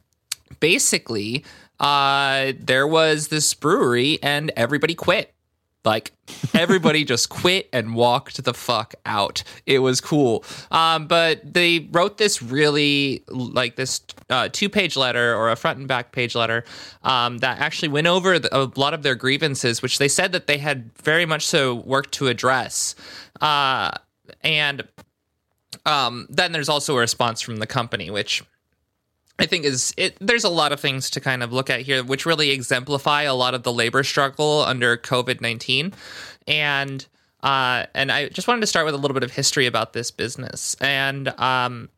basically, 0.59 1.45
uh, 1.79 2.53
there 2.59 2.87
was 2.87 3.27
this 3.27 3.53
brewery 3.53 4.19
and 4.21 4.51
everybody 4.55 4.95
quit. 4.95 5.33
Like 5.87 6.11
everybody 6.53 7.05
just 7.05 7.29
quit 7.29 7.69
and 7.71 7.95
walked 7.95 8.43
the 8.43 8.53
fuck 8.53 8.93
out. 9.05 9.41
It 9.65 9.79
was 9.79 10.01
cool. 10.01 10.43
Um, 10.69 11.07
but 11.07 11.53
they 11.53 11.87
wrote 11.91 12.17
this 12.17 12.41
really 12.41 13.23
like 13.29 13.77
this 13.77 14.01
uh, 14.29 14.49
two 14.51 14.67
page 14.67 14.97
letter 14.97 15.33
or 15.33 15.49
a 15.49 15.55
front 15.55 15.79
and 15.79 15.87
back 15.87 16.11
page 16.11 16.35
letter 16.35 16.65
um, 17.03 17.37
that 17.37 17.59
actually 17.59 17.87
went 17.87 18.07
over 18.07 18.37
the, 18.37 18.55
a 18.55 18.67
lot 18.75 18.93
of 18.93 19.01
their 19.01 19.15
grievances, 19.15 19.81
which 19.81 19.97
they 19.97 20.09
said 20.09 20.33
that 20.33 20.47
they 20.47 20.57
had 20.57 20.91
very 21.01 21.25
much 21.25 21.47
so 21.47 21.75
worked 21.75 22.11
to 22.15 22.27
address. 22.27 22.93
Uh, 23.39 23.91
and 24.41 24.85
um, 25.85 26.27
then 26.29 26.51
there's 26.51 26.67
also 26.69 26.97
a 26.97 26.99
response 26.99 27.39
from 27.39 27.57
the 27.57 27.67
company, 27.67 28.11
which 28.11 28.43
I 29.39 29.45
think 29.45 29.65
is 29.65 29.93
it. 29.97 30.17
There's 30.19 30.43
a 30.43 30.49
lot 30.49 30.71
of 30.71 30.79
things 30.79 31.09
to 31.11 31.19
kind 31.19 31.43
of 31.43 31.53
look 31.53 31.69
at 31.69 31.81
here, 31.81 32.03
which 32.03 32.25
really 32.25 32.49
exemplify 32.51 33.23
a 33.23 33.35
lot 33.35 33.53
of 33.53 33.63
the 33.63 33.71
labor 33.71 34.03
struggle 34.03 34.61
under 34.61 34.97
COVID 34.97 35.41
nineteen, 35.41 35.93
and 36.47 37.05
uh, 37.43 37.85
and 37.93 38.11
I 38.11 38.29
just 38.29 38.47
wanted 38.47 38.61
to 38.61 38.67
start 38.67 38.85
with 38.85 38.95
a 38.95 38.97
little 38.97 39.13
bit 39.13 39.23
of 39.23 39.31
history 39.31 39.67
about 39.67 39.93
this 39.93 40.09
business. 40.09 40.75
And 40.81 41.27
um, 41.39 41.89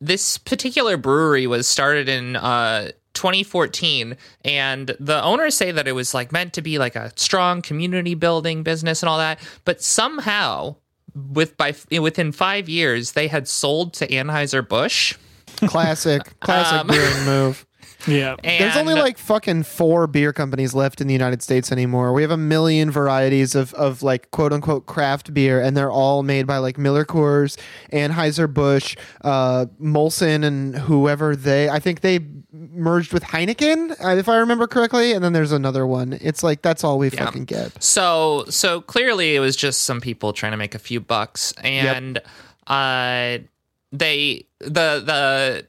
this 0.00 0.38
particular 0.38 0.96
brewery 0.96 1.46
was 1.46 1.66
started 1.66 2.08
in 2.08 2.36
uh, 2.36 2.92
2014 3.14 4.16
and 4.44 4.94
the 5.00 5.22
owners 5.22 5.56
say 5.56 5.72
that 5.72 5.88
it 5.88 5.92
was 5.92 6.12
like 6.12 6.32
meant 6.32 6.52
to 6.52 6.60
be 6.60 6.78
like 6.78 6.94
a 6.94 7.10
strong 7.16 7.62
community 7.62 8.14
building 8.14 8.62
business 8.62 9.02
and 9.02 9.08
all 9.08 9.16
that 9.16 9.38
but 9.64 9.82
somehow 9.82 10.76
with 11.14 11.56
by 11.56 11.74
within 11.98 12.30
5 12.30 12.68
years 12.68 13.12
they 13.12 13.26
had 13.26 13.48
sold 13.48 13.94
to 13.94 14.06
Anheuser-Busch 14.06 15.14
classic, 15.56 16.22
classic 16.40 16.80
Um, 16.80 16.86
brewing 16.86 17.24
move. 17.24 17.66
yeah, 18.06 18.36
There's 18.42 18.76
only 18.76 18.94
like 18.94 19.18
fucking 19.18 19.64
four 19.64 20.06
beer 20.06 20.32
companies 20.32 20.74
left 20.74 21.00
in 21.00 21.06
the 21.08 21.12
United 21.12 21.42
States 21.42 21.72
anymore. 21.72 22.12
We 22.12 22.22
have 22.22 22.30
a 22.30 22.36
million 22.36 22.90
varieties 22.90 23.54
of, 23.54 23.74
of 23.74 24.02
like 24.02 24.30
quote 24.30 24.52
unquote 24.52 24.86
craft 24.86 25.32
beer, 25.34 25.60
and 25.60 25.76
they're 25.76 25.90
all 25.90 26.22
made 26.22 26.46
by 26.46 26.58
like 26.58 26.78
Miller 26.78 27.04
Coors, 27.04 27.58
Anheuser 27.92 28.52
Busch, 28.52 28.96
uh, 29.22 29.66
Molson, 29.80 30.44
and 30.44 30.76
whoever 30.76 31.34
they. 31.34 31.68
I 31.68 31.80
think 31.80 32.02
they 32.02 32.20
merged 32.52 33.12
with 33.12 33.24
Heineken, 33.24 33.96
uh, 34.04 34.16
if 34.16 34.28
I 34.28 34.36
remember 34.36 34.66
correctly. 34.68 35.12
And 35.12 35.24
then 35.24 35.32
there's 35.32 35.52
another 35.52 35.86
one. 35.86 36.16
It's 36.20 36.42
like 36.44 36.62
that's 36.62 36.84
all 36.84 36.98
we 36.98 37.10
fucking 37.10 37.46
get. 37.46 37.82
So 37.82 38.44
so 38.50 38.82
clearly 38.82 39.34
it 39.34 39.40
was 39.40 39.56
just 39.56 39.82
some 39.82 40.00
people 40.00 40.32
trying 40.32 40.52
to 40.52 40.58
make 40.58 40.74
a 40.76 40.78
few 40.80 41.00
bucks 41.00 41.52
and 41.64 42.20
uh 42.68 43.38
they 43.92 44.45
the 44.60 45.02
the 45.04 45.68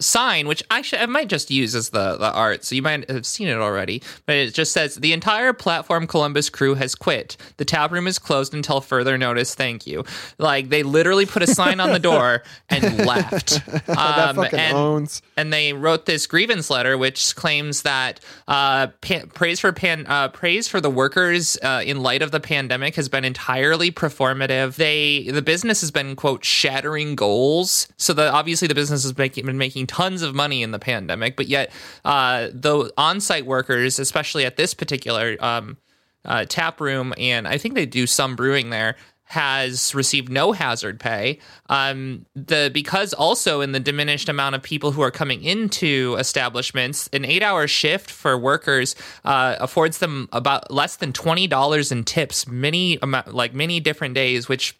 sign 0.00 0.46
which 0.46 0.62
I 0.70 0.82
should 0.82 0.98
I 0.98 1.06
might 1.06 1.28
just 1.28 1.50
use 1.50 1.74
as 1.74 1.90
the 1.90 2.16
the 2.16 2.32
art 2.32 2.64
so 2.64 2.74
you 2.74 2.82
might 2.82 3.08
have 3.10 3.24
seen 3.24 3.48
it 3.48 3.56
already 3.56 4.02
but 4.26 4.36
it 4.36 4.54
just 4.54 4.72
says 4.72 4.96
the 4.96 5.12
entire 5.12 5.52
platform 5.52 6.06
Columbus 6.06 6.50
crew 6.50 6.74
has 6.74 6.94
quit 6.94 7.36
the 7.56 7.64
tap 7.64 7.92
room 7.92 8.06
is 8.06 8.18
closed 8.18 8.54
until 8.54 8.80
further 8.80 9.16
notice 9.16 9.54
thank 9.54 9.86
you 9.86 10.04
like 10.38 10.68
they 10.68 10.82
literally 10.82 11.26
put 11.26 11.42
a 11.42 11.46
sign 11.46 11.80
on 11.80 11.92
the 11.92 11.98
door 11.98 12.42
and 12.68 13.06
left 13.06 13.60
um, 13.88 14.38
and 14.52 14.76
owns. 14.76 15.22
and 15.36 15.52
they 15.52 15.72
wrote 15.72 16.06
this 16.06 16.26
grievance 16.26 16.70
letter 16.70 16.98
which 16.98 17.34
claims 17.36 17.82
that 17.82 18.20
uh, 18.48 18.88
pa- 19.00 19.24
praise 19.34 19.60
for 19.60 19.72
pan- 19.72 20.06
uh, 20.06 20.28
praise 20.28 20.68
for 20.68 20.80
the 20.80 20.90
workers 20.90 21.56
uh, 21.62 21.82
in 21.84 22.00
light 22.00 22.22
of 22.22 22.30
the 22.30 22.40
pandemic 22.40 22.94
has 22.96 23.08
been 23.08 23.24
entirely 23.24 23.90
performative. 23.90 24.76
They 24.76 25.28
the 25.30 25.42
business 25.42 25.80
has 25.80 25.90
been 25.90 26.16
quote 26.16 26.44
shattering 26.44 27.14
goals. 27.14 27.88
So 27.96 28.12
the 28.12 28.32
obviously 28.32 28.68
the 28.68 28.74
business 28.74 29.02
has 29.04 29.16
making, 29.16 29.46
been 29.46 29.58
making 29.58 29.85
tons 29.86 30.22
of 30.22 30.34
money 30.34 30.62
in 30.62 30.70
the 30.70 30.78
pandemic, 30.78 31.36
but 31.36 31.46
yet 31.48 31.72
uh, 32.04 32.48
the 32.52 32.92
on-site 32.96 33.46
workers, 33.46 33.98
especially 33.98 34.44
at 34.44 34.56
this 34.56 34.74
particular 34.74 35.36
um, 35.40 35.76
uh, 36.24 36.44
tap 36.48 36.80
room, 36.80 37.14
and 37.18 37.46
I 37.46 37.58
think 37.58 37.74
they 37.74 37.86
do 37.86 38.06
some 38.06 38.36
brewing 38.36 38.70
there. 38.70 38.96
Has 39.28 39.92
received 39.92 40.30
no 40.30 40.52
hazard 40.52 41.00
pay. 41.00 41.40
Um, 41.68 42.26
the 42.36 42.70
because 42.72 43.12
also 43.12 43.60
in 43.60 43.72
the 43.72 43.80
diminished 43.80 44.28
amount 44.28 44.54
of 44.54 44.62
people 44.62 44.92
who 44.92 45.02
are 45.02 45.10
coming 45.10 45.42
into 45.42 46.14
establishments, 46.16 47.10
an 47.12 47.24
eight-hour 47.24 47.66
shift 47.66 48.08
for 48.08 48.38
workers 48.38 48.94
uh, 49.24 49.56
affords 49.58 49.98
them 49.98 50.28
about 50.30 50.70
less 50.70 50.94
than 50.94 51.12
twenty 51.12 51.48
dollars 51.48 51.90
in 51.90 52.04
tips, 52.04 52.46
many 52.46 52.98
like 53.26 53.52
many 53.52 53.80
different 53.80 54.14
days, 54.14 54.48
which 54.48 54.78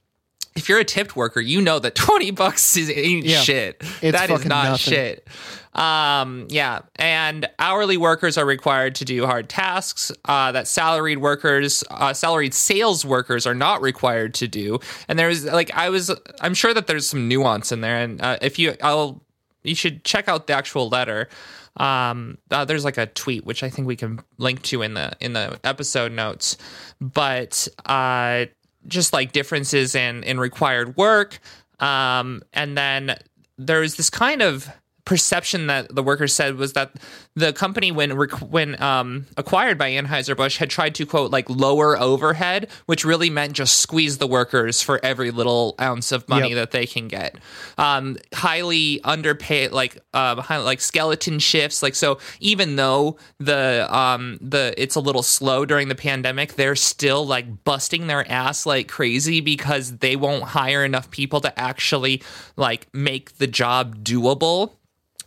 if 0.56 0.68
you're 0.68 0.78
a 0.78 0.84
tipped 0.84 1.14
worker, 1.16 1.40
you 1.40 1.60
know 1.60 1.78
that 1.78 1.94
20 1.94 2.30
bucks 2.32 2.76
is 2.76 2.90
ain't 2.90 3.24
Yeah. 3.26 3.40
shit. 3.40 3.80
That 4.00 4.30
is 4.30 4.44
not 4.44 4.64
nothing. 4.70 4.92
shit. 4.92 5.28
Um, 5.74 6.46
yeah. 6.48 6.80
And 6.96 7.46
hourly 7.58 7.96
workers 7.98 8.38
are 8.38 8.46
required 8.46 8.94
to 8.96 9.04
do 9.04 9.26
hard 9.26 9.48
tasks 9.50 10.10
uh, 10.24 10.52
that 10.52 10.66
salaried 10.66 11.18
workers, 11.18 11.84
uh, 11.90 12.14
salaried 12.14 12.54
sales 12.54 13.04
workers 13.04 13.46
are 13.46 13.54
not 13.54 13.82
required 13.82 14.32
to 14.34 14.48
do. 14.48 14.78
And 15.08 15.18
there's 15.18 15.44
like, 15.44 15.70
I 15.74 15.90
was, 15.90 16.10
I'm 16.40 16.54
sure 16.54 16.72
that 16.72 16.86
there's 16.86 17.08
some 17.08 17.28
nuance 17.28 17.72
in 17.72 17.82
there. 17.82 17.98
And 17.98 18.22
uh, 18.22 18.38
if 18.40 18.58
you, 18.58 18.74
I'll, 18.82 19.22
you 19.64 19.74
should 19.74 20.02
check 20.04 20.28
out 20.28 20.46
the 20.46 20.54
actual 20.54 20.88
letter. 20.88 21.28
Um, 21.76 22.38
uh, 22.50 22.64
there's 22.64 22.86
like 22.86 22.96
a 22.96 23.04
tweet 23.04 23.44
which 23.44 23.62
I 23.62 23.68
think 23.68 23.86
we 23.86 23.96
can 23.96 24.20
link 24.38 24.62
to 24.62 24.80
in 24.80 24.94
the 24.94 25.12
in 25.20 25.34
the 25.34 25.60
episode 25.62 26.10
notes, 26.10 26.56
but 27.02 27.68
uh, 27.84 28.46
just 28.88 29.12
like 29.12 29.32
differences 29.32 29.94
in 29.94 30.22
in 30.24 30.38
required 30.38 30.96
work, 30.96 31.38
um, 31.80 32.42
and 32.52 32.76
then 32.76 33.16
there's 33.58 33.96
this 33.96 34.10
kind 34.10 34.42
of 34.42 34.68
perception 35.06 35.68
that 35.68 35.94
the 35.94 36.02
workers 36.02 36.34
said 36.34 36.56
was 36.56 36.74
that 36.74 36.90
the 37.34 37.52
company 37.54 37.90
when 37.92 38.10
when 38.10 38.80
um, 38.82 39.24
acquired 39.38 39.78
by 39.78 39.92
Anheuser-Busch 39.92 40.58
had 40.58 40.68
tried 40.68 40.94
to 40.96 41.06
quote 41.06 41.30
like 41.30 41.48
lower 41.48 41.98
overhead 41.98 42.68
which 42.86 43.04
really 43.04 43.30
meant 43.30 43.54
just 43.54 43.78
squeeze 43.78 44.18
the 44.18 44.26
workers 44.26 44.82
for 44.82 45.02
every 45.04 45.30
little 45.30 45.74
ounce 45.80 46.12
of 46.12 46.28
money 46.28 46.50
Yep. 46.50 46.56
that 46.56 46.70
they 46.72 46.86
can 46.86 47.08
get 47.08 47.36
um, 47.78 48.18
highly 48.34 49.00
underpaid 49.04 49.70
like 49.72 49.96
uh, 50.12 50.42
high, 50.42 50.58
like 50.58 50.80
skeleton 50.80 51.38
shifts 51.38 51.82
like 51.82 51.94
so 51.94 52.18
even 52.40 52.76
though 52.76 53.16
the 53.38 53.86
um 53.96 54.38
the 54.42 54.74
it's 54.76 54.96
a 54.96 55.00
little 55.00 55.22
slow 55.22 55.64
during 55.64 55.86
the 55.88 55.94
pandemic 55.94 56.54
they're 56.54 56.74
still 56.74 57.24
like 57.24 57.64
busting 57.64 58.08
their 58.08 58.28
ass 58.30 58.66
like 58.66 58.88
crazy 58.88 59.40
because 59.40 59.98
they 59.98 60.16
won't 60.16 60.42
hire 60.42 60.84
enough 60.84 61.10
people 61.12 61.40
to 61.40 61.56
actually 61.58 62.20
like 62.56 62.88
make 62.92 63.38
the 63.38 63.46
job 63.46 64.02
doable 64.04 64.72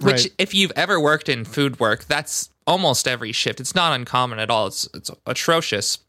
which 0.02 0.24
Right. 0.24 0.34
if 0.38 0.54
you've 0.54 0.72
ever 0.76 1.00
worked 1.00 1.30
in 1.30 1.45
food 1.45 1.80
work 1.80 2.06
that's 2.06 2.50
almost 2.66 3.08
every 3.08 3.32
shift 3.32 3.60
it's 3.60 3.76
not 3.76 3.93
uncommon 3.93 4.39
at 4.39 4.50
all 4.50 4.68
it's 4.68 4.88
it's 4.93 5.12
atrocious 5.26 6.00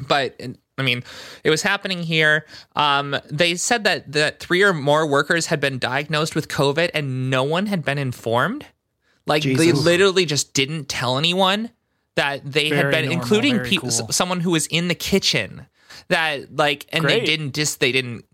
but 0.00 0.40
I 0.78 0.82
mean, 0.82 1.04
it 1.44 1.50
was 1.50 1.62
happening 1.62 2.02
here. 2.02 2.46
Um, 2.76 3.16
they 3.30 3.56
said 3.56 3.84
that 3.84 4.10
that 4.12 4.40
three 4.40 4.62
or 4.62 4.72
more 4.72 5.06
workers 5.06 5.46
had 5.46 5.60
been 5.60 5.78
diagnosed 5.78 6.34
with 6.34 6.48
COVID 6.48 6.90
and 6.94 7.30
no 7.30 7.44
one 7.44 7.66
had 7.66 7.84
been 7.84 7.98
informed. 7.98 8.66
Like 9.26 9.42
they 9.42 9.72
literally 9.72 10.24
just 10.24 10.54
didn't 10.54 10.88
tell 10.88 11.18
anyone 11.18 11.70
that 12.16 12.50
they 12.50 12.70
had 12.70 12.90
been, 12.90 13.04
normal, 13.04 13.12
including 13.12 13.56
very 13.56 13.68
people, 13.68 13.90
cool. 13.90 14.08
someone 14.08 14.40
who 14.40 14.50
was 14.50 14.66
in 14.66 14.88
the 14.88 14.94
kitchen. 14.94 15.66
That 16.08 16.56
like, 16.56 16.86
and 16.92 17.04
they 17.04 17.20
didn't 17.20 17.54
just 17.54 17.78
they 17.78 17.92
didn't 17.92 18.24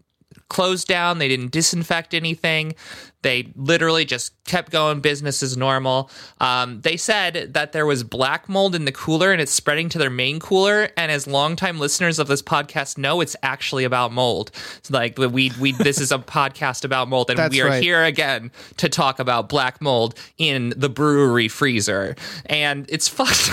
close 0.48 0.84
down. 0.84 1.18
They 1.18 1.28
didn't 1.28 1.50
disinfect 1.50 2.14
anything. 2.14 2.74
They 3.22 3.52
literally 3.56 4.04
just 4.04 4.32
kept 4.44 4.70
going 4.70 5.00
business 5.00 5.42
as 5.42 5.56
normal. 5.56 6.08
Um, 6.40 6.80
they 6.82 6.96
said 6.96 7.52
that 7.54 7.72
there 7.72 7.84
was 7.84 8.04
black 8.04 8.48
mold 8.48 8.76
in 8.76 8.84
the 8.84 8.92
cooler 8.92 9.32
and 9.32 9.40
it's 9.40 9.52
spreading 9.52 9.88
to 9.90 9.98
their 9.98 10.10
main 10.10 10.38
cooler. 10.38 10.90
And 10.96 11.10
as 11.10 11.26
longtime 11.26 11.80
listeners 11.80 12.20
of 12.20 12.28
this 12.28 12.42
podcast 12.42 12.96
know, 12.96 13.20
it's 13.20 13.34
actually 13.42 13.84
about 13.84 14.12
mold. 14.12 14.52
It's 14.78 14.90
like 14.90 15.18
we 15.18 15.50
we 15.58 15.72
this 15.72 16.00
is 16.00 16.12
a 16.12 16.18
podcast 16.38 16.84
about 16.84 17.08
mold, 17.08 17.30
and 17.30 17.38
That's 17.38 17.52
we 17.52 17.60
are 17.60 17.70
right. 17.70 17.82
here 17.82 18.04
again 18.04 18.52
to 18.76 18.88
talk 18.88 19.18
about 19.18 19.48
black 19.48 19.80
mold 19.82 20.14
in 20.38 20.72
the 20.76 20.88
brewery 20.88 21.48
freezer. 21.48 22.14
And 22.46 22.86
it's 22.88 23.08
fucked 23.18 23.50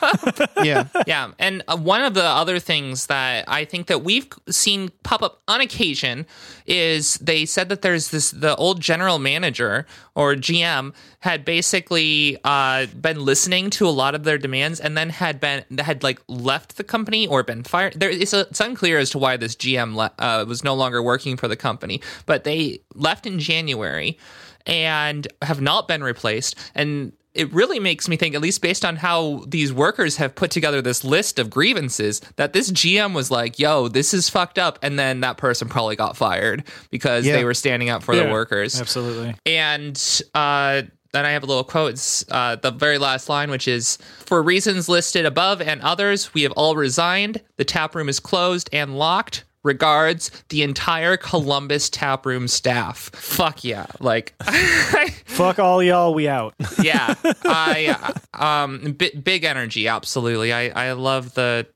Yeah. 0.62 0.88
yeah, 1.06 1.32
and 1.38 1.62
uh, 1.68 1.76
one 1.76 2.02
of 2.02 2.14
the 2.14 2.24
other 2.24 2.58
things 2.58 3.06
that 3.06 3.44
I 3.48 3.64
think 3.64 3.86
that 3.86 4.02
we've 4.02 4.26
seen 4.48 4.90
pop 5.02 5.22
up 5.22 5.40
on 5.46 5.60
occasion 5.60 6.26
is 6.66 7.14
they 7.14 7.46
said 7.46 7.68
that 7.68 7.82
there's 7.82 8.10
this 8.10 8.30
the 8.32 8.56
old 8.56 8.80
general 8.80 9.18
manager 9.18 9.86
or 10.14 10.34
GM 10.34 10.94
had 11.20 11.44
basically 11.44 12.38
uh, 12.44 12.86
been 13.00 13.24
listening 13.24 13.70
to 13.70 13.86
a 13.86 13.90
lot 13.90 14.14
of 14.14 14.24
their 14.24 14.38
demands 14.38 14.80
and 14.80 14.96
then 14.96 15.10
had 15.10 15.40
been 15.40 15.64
had 15.78 16.02
like 16.02 16.20
left 16.28 16.76
the 16.76 16.84
company 16.84 17.26
or 17.26 17.42
been 17.42 17.62
fired. 17.62 17.94
There, 17.94 18.10
it's, 18.10 18.32
a, 18.32 18.40
it's 18.40 18.60
unclear 18.60 18.98
as 18.98 19.10
to 19.10 19.18
why 19.18 19.36
this 19.36 19.54
GM 19.54 19.94
le- 19.94 20.12
uh, 20.18 20.44
was 20.46 20.64
no 20.64 20.74
longer 20.74 21.02
working 21.02 21.36
for 21.36 21.48
the 21.48 21.56
company, 21.56 22.00
but 22.26 22.44
they 22.44 22.80
left 22.94 23.26
in 23.26 23.38
January 23.38 24.18
and 24.66 25.26
have 25.42 25.60
not 25.60 25.88
been 25.88 26.02
replaced 26.02 26.54
and 26.74 27.12
it 27.34 27.52
really 27.52 27.78
makes 27.78 28.08
me 28.08 28.16
think, 28.16 28.34
at 28.34 28.40
least 28.40 28.62
based 28.62 28.84
on 28.84 28.96
how 28.96 29.44
these 29.46 29.72
workers 29.72 30.16
have 30.16 30.34
put 30.34 30.50
together 30.50 30.82
this 30.82 31.04
list 31.04 31.38
of 31.38 31.50
grievances, 31.50 32.20
that 32.36 32.52
this 32.52 32.70
GM 32.72 33.14
was 33.14 33.30
like, 33.30 33.58
yo, 33.58 33.88
this 33.88 34.12
is 34.14 34.28
fucked 34.28 34.58
up. 34.58 34.78
And 34.82 34.98
then 34.98 35.20
that 35.20 35.36
person 35.36 35.68
probably 35.68 35.94
got 35.96 36.16
fired 36.16 36.64
because 36.90 37.26
Yeah. 37.26 37.36
they 37.36 37.44
were 37.44 37.54
standing 37.54 37.90
up 37.90 38.02
for 38.02 38.14
Yeah, 38.14 38.24
the 38.24 38.30
workers. 38.32 38.80
Absolutely. 38.80 39.36
And 39.46 40.22
uh, 40.34 40.82
then 41.12 41.24
I 41.26 41.30
have 41.30 41.42
a 41.42 41.46
little 41.46 41.64
quote. 41.64 41.92
It's 41.92 42.24
uh, 42.30 42.56
the 42.56 42.70
very 42.70 42.98
last 42.98 43.28
line, 43.28 43.50
which 43.50 43.68
is 43.68 43.98
For 44.26 44.42
reasons 44.42 44.88
listed 44.88 45.24
above 45.24 45.60
and 45.60 45.80
others, 45.82 46.34
we 46.34 46.42
have 46.42 46.52
all 46.52 46.76
resigned. 46.76 47.40
The 47.56 47.64
tap 47.64 47.94
room 47.94 48.08
is 48.08 48.20
closed 48.20 48.68
and 48.72 48.98
locked. 48.98 49.44
Regards, 49.64 50.30
the 50.48 50.62
entire 50.62 51.16
Columbus 51.16 51.90
tap 51.90 52.24
room 52.24 52.48
staff. 52.48 53.10
Fuck 53.14 53.64
yeah. 53.64 53.86
Like, 54.00 54.34
Fuck 55.26 55.58
all 55.58 55.82
y'all, 55.82 56.14
we 56.14 56.28
out. 56.28 56.54
yeah 56.82 57.14
i 57.44 58.12
um 58.34 58.92
bi- 58.92 59.12
big 59.22 59.44
energy 59.44 59.88
absolutely 59.88 60.52
i 60.52 60.68
i 60.68 60.92
love 60.92 61.34
the 61.34 61.66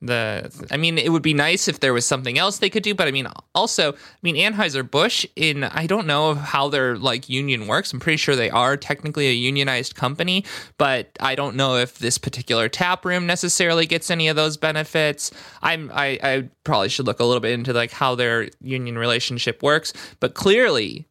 the 0.00 0.66
i 0.70 0.76
mean 0.76 0.96
it 0.96 1.10
would 1.10 1.22
be 1.22 1.34
nice 1.34 1.66
if 1.66 1.80
there 1.80 1.92
was 1.92 2.06
something 2.06 2.38
else 2.38 2.58
they 2.58 2.70
could 2.70 2.84
do 2.84 2.94
but 2.94 3.08
i 3.08 3.10
mean 3.10 3.26
also 3.52 3.92
i 3.92 3.96
mean 4.22 4.36
anheuser-busch 4.36 5.26
in 5.34 5.64
i 5.64 5.86
don't 5.88 6.06
know 6.06 6.34
how 6.34 6.68
their 6.68 6.96
like 6.96 7.28
union 7.28 7.66
works. 7.66 7.92
I'm 7.92 7.98
pretty 7.98 8.16
sure 8.16 8.36
they 8.36 8.50
are 8.50 8.76
technically 8.76 9.26
a 9.26 9.32
unionized 9.32 9.96
company 9.96 10.44
but 10.76 11.10
i 11.18 11.34
don't 11.34 11.56
know 11.56 11.76
if 11.76 11.98
this 11.98 12.16
particular 12.16 12.68
tap 12.68 13.04
room 13.04 13.26
necessarily 13.26 13.86
gets 13.86 14.10
any 14.10 14.28
of 14.28 14.36
those 14.36 14.56
benefits. 14.56 15.32
I'm 15.62 15.90
i 15.92 16.18
i 16.22 16.48
probably 16.62 16.90
should 16.90 17.06
look 17.06 17.18
a 17.18 17.24
little 17.24 17.40
bit 17.40 17.52
into 17.52 17.72
like 17.72 17.90
how 17.90 18.14
their 18.14 18.50
union 18.60 18.96
relationship 18.98 19.62
works 19.64 19.92
but 20.20 20.34
clearly 20.34 21.07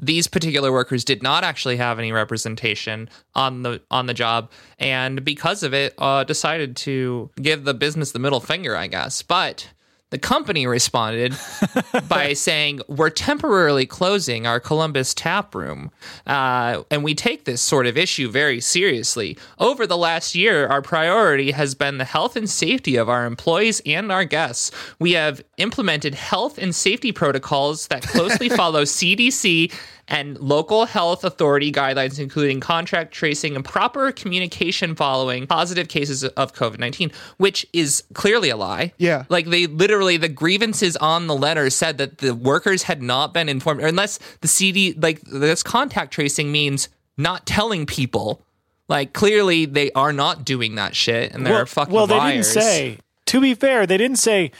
these 0.00 0.26
particular 0.26 0.72
workers 0.72 1.04
did 1.04 1.22
not 1.22 1.44
actually 1.44 1.76
have 1.76 1.98
any 1.98 2.10
representation 2.10 3.08
on 3.34 3.62
the 3.62 3.80
on 3.90 4.06
the 4.06 4.14
job 4.14 4.50
and 4.78 5.24
because 5.24 5.62
of 5.62 5.74
it 5.74 5.94
uh, 5.98 6.24
decided 6.24 6.74
to 6.74 7.30
give 7.40 7.64
the 7.64 7.74
business 7.74 8.12
the 8.12 8.18
middle 8.18 8.40
finger 8.40 8.76
i 8.76 8.86
guess. 8.86 9.22
But 9.22 9.68
the 10.10 10.18
company 10.18 10.66
responded 10.66 11.34
by 12.08 12.32
saying 12.32 12.80
we're 12.88 13.10
temporarily 13.10 13.86
closing 13.86 14.46
our 14.46 14.60
columbus 14.60 15.14
tap 15.14 15.54
room 15.54 15.90
uh, 16.26 16.82
and 16.90 17.02
we 17.02 17.14
take 17.14 17.44
this 17.44 17.60
sort 17.60 17.86
of 17.86 17.96
issue 17.96 18.28
very 18.28 18.60
seriously. 18.60 19.38
Over 19.58 19.86
the 19.86 19.96
last 19.96 20.34
year 20.34 20.66
our 20.66 20.82
priority 20.82 21.52
has 21.52 21.74
been 21.74 21.98
the 21.98 22.04
health 22.04 22.36
and 22.36 22.48
safety 22.48 22.96
of 22.96 23.08
our 23.08 23.24
employees 23.24 23.80
and 23.86 24.12
our 24.12 24.24
guests. 24.24 24.70
We 24.98 25.12
have 25.12 25.42
implemented 25.56 26.14
health 26.14 26.58
and 26.58 26.74
safety 26.74 27.12
protocols 27.12 27.86
that 27.88 28.02
closely 28.02 28.48
follow 28.60 28.82
cdc 28.82 29.72
and 30.10 30.38
local 30.40 30.86
health 30.86 31.22
authority 31.22 31.70
guidelines, 31.70 32.18
including 32.18 32.58
contract 32.58 33.14
tracing 33.14 33.54
and 33.54 33.64
proper 33.64 34.10
communication 34.10 34.96
following 34.96 35.46
positive 35.46 35.88
cases 35.88 36.24
of 36.24 36.52
COVID 36.52 36.78
19, 36.78 37.12
which 37.36 37.64
is 37.72 38.02
clearly 38.12 38.50
a 38.50 38.56
lie. 38.56 38.92
Yeah. 38.98 39.24
Like 39.28 39.46
they 39.46 39.66
literally, 39.68 40.16
the 40.16 40.28
grievances 40.28 40.96
on 40.96 41.28
the 41.28 41.34
letter 41.34 41.70
said 41.70 41.98
that 41.98 42.18
the 42.18 42.34
workers 42.34 42.82
had 42.82 43.00
not 43.00 43.32
been 43.32 43.48
informed, 43.48 43.82
or 43.82 43.86
unless 43.86 44.18
the 44.40 44.48
CD, 44.48 44.92
like 44.94 45.20
this 45.22 45.62
contact 45.62 46.12
tracing 46.12 46.50
means 46.50 46.88
not 47.16 47.46
telling 47.46 47.86
people. 47.86 48.42
Like 48.88 49.12
clearly 49.12 49.66
they 49.66 49.92
are 49.92 50.12
not 50.12 50.44
doing 50.44 50.74
that 50.74 50.96
shit 50.96 51.32
and 51.32 51.46
they're 51.46 51.52
well, 51.52 51.66
fucking 51.66 51.94
well, 51.94 52.06
they 52.08 52.16
liars. 52.16 52.52
didn't 52.52 52.64
say. 52.64 52.98
To 53.26 53.40
be 53.40 53.54
fair, 53.54 53.86
they 53.86 53.96
didn't 53.96 54.18
say 54.18 54.50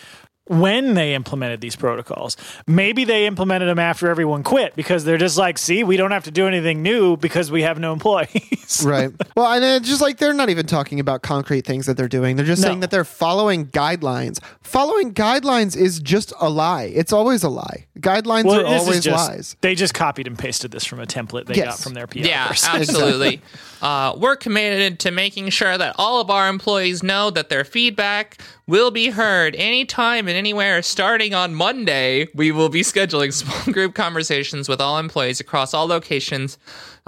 when 0.51 0.95
they 0.95 1.15
implemented 1.15 1.61
these 1.61 1.77
protocols. 1.77 2.37
Maybe 2.67 3.05
they 3.05 3.25
implemented 3.27 3.69
them 3.69 3.79
after 3.79 4.09
everyone 4.09 4.43
quit 4.43 4.75
because 4.75 5.05
they're 5.05 5.17
just 5.17 5.39
like, 5.39 5.59
see, 5.59 5.85
we 5.85 5.97
don't 5.97 6.11
have 6.11 6.25
to 6.25 6.31
do 6.33 6.49
anything 6.49 6.83
new 6.83 7.17
because 7.17 7.53
we 7.53 7.63
have 7.63 7.79
no 7.79 7.93
employees. 7.93 8.57
Right. 8.91 9.11
Well, 9.37 9.53
and 9.53 9.65
it's 9.65 9.89
just 9.89 10.01
like 10.01 10.19
they're 10.19 10.33
not 10.33 10.49
even 10.49 10.65
talking 10.65 11.01
about 11.01 11.23
concrete 11.23 11.67
things 11.67 11.87
that 11.87 11.97
they're 11.97 12.07
doing. 12.09 12.37
They're 12.37 12.47
just 12.47 12.63
No. 12.63 12.69
saying 12.69 12.81
that 12.81 12.91
they're 12.93 13.05
following 13.05 13.67
guidelines. 13.67 14.39
Following 14.63 15.13
guidelines 15.13 15.77
is 15.77 15.99
just 15.99 16.33
a 16.41 16.49
lie. 16.49 16.85
It's 16.85 17.13
always 17.13 17.43
a 17.43 17.49
lie. 17.49 17.87
Guidelines 17.99 18.45
are 18.47 18.65
always 18.65 19.01
just- 19.03 19.29
lies. 19.29 19.57
They 19.61 19.75
just 19.75 19.93
copied 19.93 20.29
and 20.29 20.39
pasted 20.39 20.71
this 20.71 20.85
from 20.85 21.01
a 21.01 21.05
template 21.07 21.47
they 21.47 21.55
Yes. 21.57 21.67
got 21.67 21.79
from 21.81 21.95
their 21.95 22.07
PR 22.07 22.19
Yeah, 22.21 22.47
person. 22.49 22.77
absolutely. 22.81 23.43
uh, 23.83 24.15
we're 24.17 24.37
committed 24.37 25.01
to 25.01 25.11
making 25.11 25.51
sure 25.51 25.77
that 25.77 25.97
all 25.99 26.21
of 26.21 26.31
our 26.31 26.49
employees 26.49 27.03
know 27.03 27.31
that 27.31 27.49
their 27.49 27.65
feedback 27.65 28.41
will 28.71 28.93
be 28.93 29.11
heard 29.11 29.57
anytime 29.57 30.29
and 30.29 30.37
anywhere. 30.37 30.81
Starting 30.81 31.35
on 31.35 31.53
Monday, 31.53 32.29
we 32.37 32.53
will 32.53 32.69
be 32.69 32.83
scheduling 32.83 33.33
small 33.33 33.61
group 33.75 33.97
conversations 33.97 34.69
with 34.69 34.81
all 34.81 34.97
employees 34.97 35.41
across 35.41 35.75
all 35.75 35.89
locations 35.89 36.57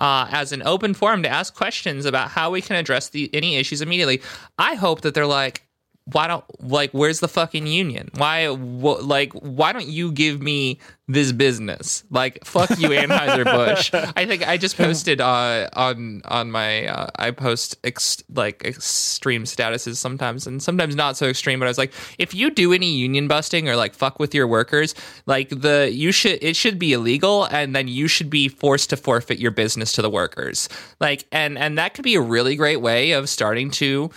uh, 0.00 0.26
as 0.32 0.50
an 0.50 0.60
open 0.66 0.92
forum 0.92 1.22
to 1.22 1.28
ask 1.28 1.54
questions 1.54 2.04
about 2.04 2.30
how 2.30 2.50
we 2.50 2.60
can 2.60 2.74
address 2.74 3.10
the 3.10 3.30
any 3.32 3.54
issues 3.56 3.80
immediately. 3.80 4.20
I 4.58 4.74
hope 4.74 5.02
that 5.02 5.14
they're 5.14 5.24
like. 5.24 5.62
Why 6.06 6.26
don't 6.26 6.44
like 6.60 6.90
where's 6.92 7.20
the 7.20 7.28
fucking 7.28 7.66
union? 7.66 8.10
Why 8.16 8.46
wh- 8.46 9.04
like 9.06 9.32
why 9.34 9.72
don't 9.72 9.86
you 9.86 10.10
give 10.10 10.42
me 10.42 10.80
this 11.06 11.30
business? 11.30 12.02
Like 12.10 12.44
fuck 12.44 12.70
you 12.70 12.88
Anheuser 12.90 13.44
Busch. 13.44 13.90
I 13.94 14.26
think 14.26 14.46
I 14.46 14.56
just 14.56 14.76
posted 14.76 15.20
uh, 15.20 15.68
on 15.74 16.22
on 16.24 16.50
my 16.50 16.86
uh, 16.86 17.06
I 17.16 17.30
post 17.30 17.76
ex- 17.84 18.22
like 18.34 18.64
extreme 18.64 19.44
statuses 19.44 19.96
sometimes 19.96 20.46
and 20.46 20.60
sometimes 20.60 20.96
not 20.96 21.16
so 21.16 21.28
extreme. 21.28 21.60
But 21.60 21.66
I 21.66 21.70
was 21.70 21.78
like, 21.78 21.92
if 22.18 22.34
you 22.34 22.50
do 22.50 22.72
any 22.72 22.92
union 22.92 23.28
busting 23.28 23.68
or 23.68 23.76
like 23.76 23.94
fuck 23.94 24.18
with 24.18 24.34
your 24.34 24.48
workers, 24.48 24.96
like 25.26 25.50
the 25.50 25.88
you 25.92 26.10
should 26.10 26.42
it 26.42 26.56
should 26.56 26.78
be 26.80 26.92
illegal, 26.94 27.44
and 27.44 27.76
then 27.76 27.86
you 27.86 28.08
should 28.08 28.28
be 28.28 28.48
forced 28.48 28.90
to 28.90 28.96
forfeit 28.96 29.38
your 29.38 29.52
business 29.52 29.92
to 29.92 30.02
the 30.02 30.10
workers. 30.10 30.68
Like 31.00 31.26
and 31.30 31.56
and 31.56 31.78
that 31.78 31.94
could 31.94 32.04
be 32.04 32.16
a 32.16 32.20
really 32.20 32.56
great 32.56 32.80
way 32.80 33.12
of 33.12 33.28
starting 33.28 33.70
to 33.72 34.10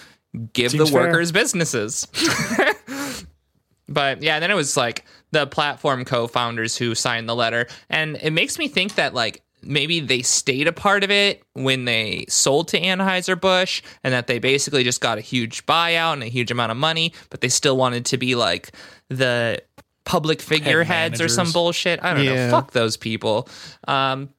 give 0.53 0.71
Seems 0.71 0.89
the 0.89 0.97
fair. 0.97 1.07
workers 1.07 1.31
businesses. 1.31 2.07
But 3.87 4.23
yeah, 4.23 4.39
then 4.39 4.49
it 4.49 4.55
was 4.55 4.75
like 4.75 5.05
the 5.31 5.45
platform 5.45 6.05
co-founders 6.05 6.75
who 6.75 6.95
signed 6.95 7.29
the 7.29 7.35
letter, 7.35 7.67
and 7.87 8.17
it 8.21 8.31
makes 8.31 8.57
me 8.57 8.67
think 8.67 8.95
that 8.95 9.13
like 9.13 9.43
maybe 9.61 9.99
they 9.99 10.23
stayed 10.23 10.67
a 10.67 10.71
part 10.73 11.03
of 11.03 11.11
it 11.11 11.43
when 11.53 11.85
they 11.85 12.25
sold 12.27 12.67
to 12.69 12.79
Anheuser-Busch 12.79 13.83
and 14.03 14.11
that 14.13 14.25
they 14.27 14.39
basically 14.39 14.83
just 14.83 15.01
got 15.01 15.19
a 15.19 15.21
huge 15.21 15.65
buyout 15.67 16.13
and 16.13 16.23
a 16.23 16.27
huge 16.27 16.49
amount 16.49 16.71
of 16.71 16.77
money, 16.77 17.13
but 17.29 17.41
they 17.41 17.47
still 17.49 17.77
wanted 17.77 18.05
to 18.05 18.17
be 18.17 18.33
like 18.33 18.71
the 19.09 19.61
public 20.03 20.41
figureheads 20.41 21.21
or 21.21 21.27
some 21.27 21.51
bullshit. 21.51 22.03
I 22.03 22.13
don't 22.15 22.23
Yeah. 22.25 22.45
know. 22.47 22.51
Fuck 22.51 22.71
those 22.71 22.97
people. 22.97 23.47
Um, 23.87 24.29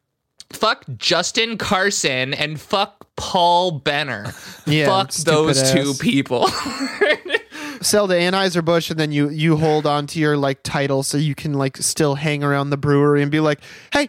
fuck 0.50 0.84
Justin 0.96 1.58
Carson 1.58 2.34
and 2.34 2.60
fuck 2.60 3.06
Paul 3.16 3.72
Benner. 3.72 4.32
Yeah, 4.66 4.86
fuck 4.86 5.12
those 5.12 5.62
ass. 5.62 5.72
two 5.72 5.94
people. 5.94 6.48
Sell 7.80 8.08
to 8.08 8.14
Anheuser-Busch 8.14 8.90
and 8.90 8.98
then 8.98 9.12
you 9.12 9.28
you 9.28 9.56
hold 9.56 9.86
on 9.86 10.08
to 10.08 10.18
your 10.18 10.36
like 10.36 10.62
title 10.64 11.04
so 11.04 11.16
you 11.18 11.36
can 11.36 11.54
like 11.54 11.76
still 11.76 12.16
hang 12.16 12.42
around 12.42 12.70
the 12.70 12.76
brewery 12.76 13.22
and 13.22 13.30
be 13.30 13.38
like, 13.38 13.60
"Hey, 13.92 14.08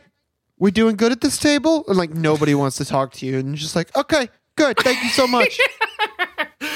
we 0.57 0.72
doing 0.72 0.95
good 0.95 1.11
at 1.11 1.22
this 1.22 1.38
table?" 1.38 1.85
And 1.88 1.95
like 1.95 2.09
nobody 2.09 2.55
wants 2.55 2.77
to 2.77 2.85
talk 2.85 3.14
to 3.14 3.26
you 3.27 3.38
and 3.38 3.49
you're 3.49 3.57
just 3.57 3.76
like, 3.76 3.95
"Okay, 3.95 4.30
good. 4.55 4.77
Thank 4.80 5.03
you 5.03 5.09
so 5.09 5.27
much." 5.27 5.59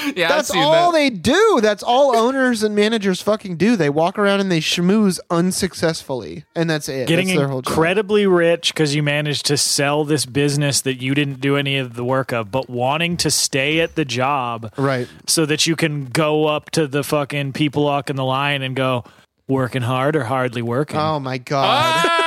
yeah, 0.16 0.28
That's 0.28 0.50
all 0.50 0.92
that. 0.92 0.98
they 0.98 1.10
do. 1.10 1.60
That's 1.62 1.82
all 1.82 2.16
owners 2.24 2.62
and 2.62 2.74
managers 2.74 3.20
fucking 3.22 3.56
do. 3.56 3.76
They 3.76 3.90
walk 3.90 4.18
around 4.18 4.40
and 4.40 4.50
they 4.50 4.60
schmooze 4.60 5.18
unsuccessfully, 5.30 6.44
and 6.54 6.68
that's 6.68 6.88
it. 6.88 7.06
Getting 7.08 7.28
that's 7.28 7.38
their 7.38 7.48
whole 7.48 7.58
incredibly 7.58 8.26
rich 8.26 8.72
because 8.74 8.94
you 8.94 9.02
managed 9.02 9.46
to 9.46 9.56
sell 9.56 10.04
this 10.04 10.26
business 10.26 10.80
that 10.82 11.00
you 11.00 11.14
didn't 11.14 11.40
do 11.40 11.56
any 11.56 11.78
of 11.78 11.94
the 11.94 12.04
work 12.04 12.32
of, 12.32 12.50
but 12.50 12.68
wanting 12.68 13.16
to 13.18 13.30
stay 13.30 13.80
at 13.80 13.94
the 13.94 14.04
job 14.04 14.72
Right. 14.76 15.08
so 15.26 15.46
that 15.46 15.66
you 15.66 15.76
can 15.76 16.06
go 16.06 16.46
up 16.46 16.70
to 16.70 16.86
the 16.86 17.02
fucking 17.02 17.52
people 17.52 17.84
walking 17.84 18.16
the 18.16 18.24
line 18.24 18.62
and 18.62 18.74
go, 18.76 19.04
working 19.48 19.82
hard 19.82 20.16
or 20.16 20.24
hardly 20.24 20.62
working. 20.62 20.96
Oh 20.96 21.18
my 21.20 21.38
god. 21.38 21.64
Ah, 21.66 22.16
I'm 22.16 22.21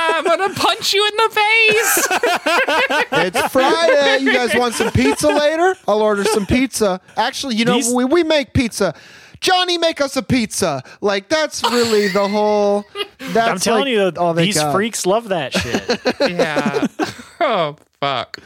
gonna 0.48 0.54
punch 0.54 0.92
you 0.92 1.06
in 1.06 1.16
the 1.16 1.30
face. 1.34 2.08
It's 3.26 3.52
Friday. 3.52 4.18
You 4.24 4.32
guys 4.32 4.54
want 4.54 4.74
some 4.74 4.90
pizza 4.92 5.28
later? 5.28 5.74
I'll 5.88 6.00
order 6.02 6.24
some 6.24 6.46
pizza. 6.46 7.00
Actually, 7.16 7.56
you 7.56 7.64
know, 7.64 7.74
These- 7.74 7.92
we, 7.92 8.04
we 8.04 8.22
make 8.24 8.52
pizza. 8.52 8.94
Johnny, 9.40 9.76
make 9.78 10.00
us 10.00 10.16
a 10.16 10.22
pizza. 10.22 10.82
Like 11.00 11.28
that's 11.28 11.62
really 11.64 12.08
the 12.08 12.26
whole. 12.28 12.84
That's 13.32 13.36
I'm 13.50 13.58
telling 13.58 13.80
like 13.82 13.90
you, 13.90 14.10
though, 14.10 14.20
all 14.20 14.34
they 14.34 14.46
these 14.46 14.54
got. 14.56 14.72
freaks 14.72 15.04
love 15.06 15.28
that 15.28 15.52
shit. 15.52 16.00
yeah. 16.30 16.86
Oh 17.38 17.76
fuck. 18.00 18.38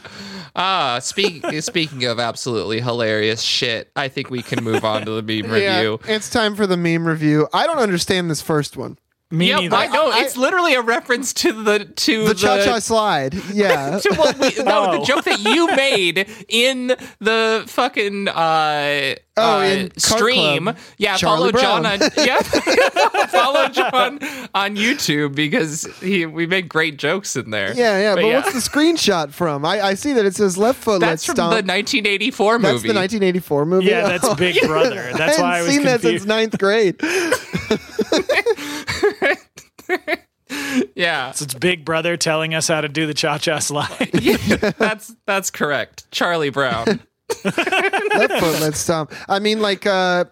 Ah, 0.53 0.99
speak, 1.01 1.45
speaking 1.61 2.03
of 2.03 2.19
absolutely 2.19 2.81
hilarious 2.81 3.41
shit, 3.41 3.89
I 3.95 4.09
think 4.09 4.29
we 4.29 4.41
can 4.41 4.61
move 4.65 4.83
on 4.83 5.05
to 5.05 5.21
the 5.21 5.21
meme 5.41 5.49
Yeah, 5.49 5.77
review. 5.77 5.99
it's 6.09 6.29
time 6.29 6.57
for 6.57 6.67
the 6.67 6.75
meme 6.75 7.07
review. 7.07 7.47
I 7.53 7.65
don't 7.67 7.77
understand 7.79 8.29
this 8.29 8.41
first 8.41 8.75
one. 8.75 8.97
Me 9.33 9.47
Yep, 9.47 9.59
neither. 9.61 9.75
I 9.77 9.87
know. 9.87 10.11
I- 10.11 10.19
it's 10.23 10.35
literally 10.35 10.73
a 10.73 10.81
reference 10.81 11.31
to 11.33 11.53
the 11.63 11.85
to 11.85 12.27
The 12.27 12.33
cha 12.35 12.63
cha 12.63 12.79
slide. 12.79 13.33
Yeah. 13.53 13.97
to 13.99 14.13
what 14.15 14.37
we, 14.37 14.49
no, 14.63 14.91
the 14.91 14.97
Oh. 15.01 15.05
joke 15.05 15.23
that 15.25 15.39
you 15.39 15.67
made 15.75 16.27
in 16.49 16.87
the 17.19 17.63
fucking 17.67 18.27
uh, 18.27 19.15
Oh, 19.37 19.59
uh, 19.59 19.63
in 19.63 19.97
stream. 19.97 20.63
Club. 20.65 20.77
Yeah, 20.97 21.15
Charlie 21.15 21.51
follow 21.53 21.61
John 21.63 21.85
on 21.85 21.99
yeah, 22.17 22.41
follow 23.27 23.69
John 23.69 24.19
on 24.53 24.75
YouTube 24.75 25.33
because 25.35 25.87
he 26.01 26.25
we 26.25 26.45
make 26.45 26.67
great 26.67 26.97
jokes 26.97 27.37
in 27.37 27.49
there. 27.49 27.73
Yeah, 27.73 27.97
yeah. 27.99 28.15
But, 28.15 28.21
But 28.23 28.33
what's 28.33 28.53
the 28.53 28.59
screenshot 28.59 29.31
from? 29.31 29.63
I, 29.63 29.79
I 29.81 29.93
see 29.93 30.11
that 30.13 30.25
it 30.25 30.35
says 30.35 30.57
left 30.57 30.83
foot. 30.83 30.99
That's 30.99 31.11
let's 31.21 31.25
from 31.27 31.35
stomp. 31.35 31.51
the 31.51 31.71
1984 31.71 32.59
That's 32.59 32.73
movie. 32.73 32.87
the 32.89 32.93
1984 32.93 33.65
movie. 33.65 33.85
yeah, 33.85 34.07
that's. 34.09 34.33
Big 34.35 34.61
Brother. 34.67 35.11
That's 35.15 35.39
I 35.39 35.41
why 35.41 35.57
I 35.59 35.61
was 35.61 35.71
seen 35.71 35.83
that 35.83 36.01
confused. 36.01 36.23
since 36.23 36.27
ninth 36.27 36.57
grade. 36.59 36.99
yeah, 40.95 41.31
So 41.31 41.43
it's 41.43 41.53
Big 41.53 41.85
Brother 41.85 42.17
telling 42.17 42.53
us 42.53 42.67
how 42.67 42.81
to 42.81 42.89
do 42.89 43.07
the 43.07 43.13
cha 43.13 43.37
cha 43.37 43.59
slide. 43.59 44.11
that's 44.77 45.15
that's 45.25 45.49
correct. 45.51 46.09
Charlie 46.11 46.49
Brown. 46.49 46.85
left 47.45 48.33
foot, 48.33 48.61
let's 48.61 48.79
stomp. 48.79 49.13
I 49.29 49.39
mean, 49.39 49.61
like, 49.61 49.85
uh, 49.85 50.25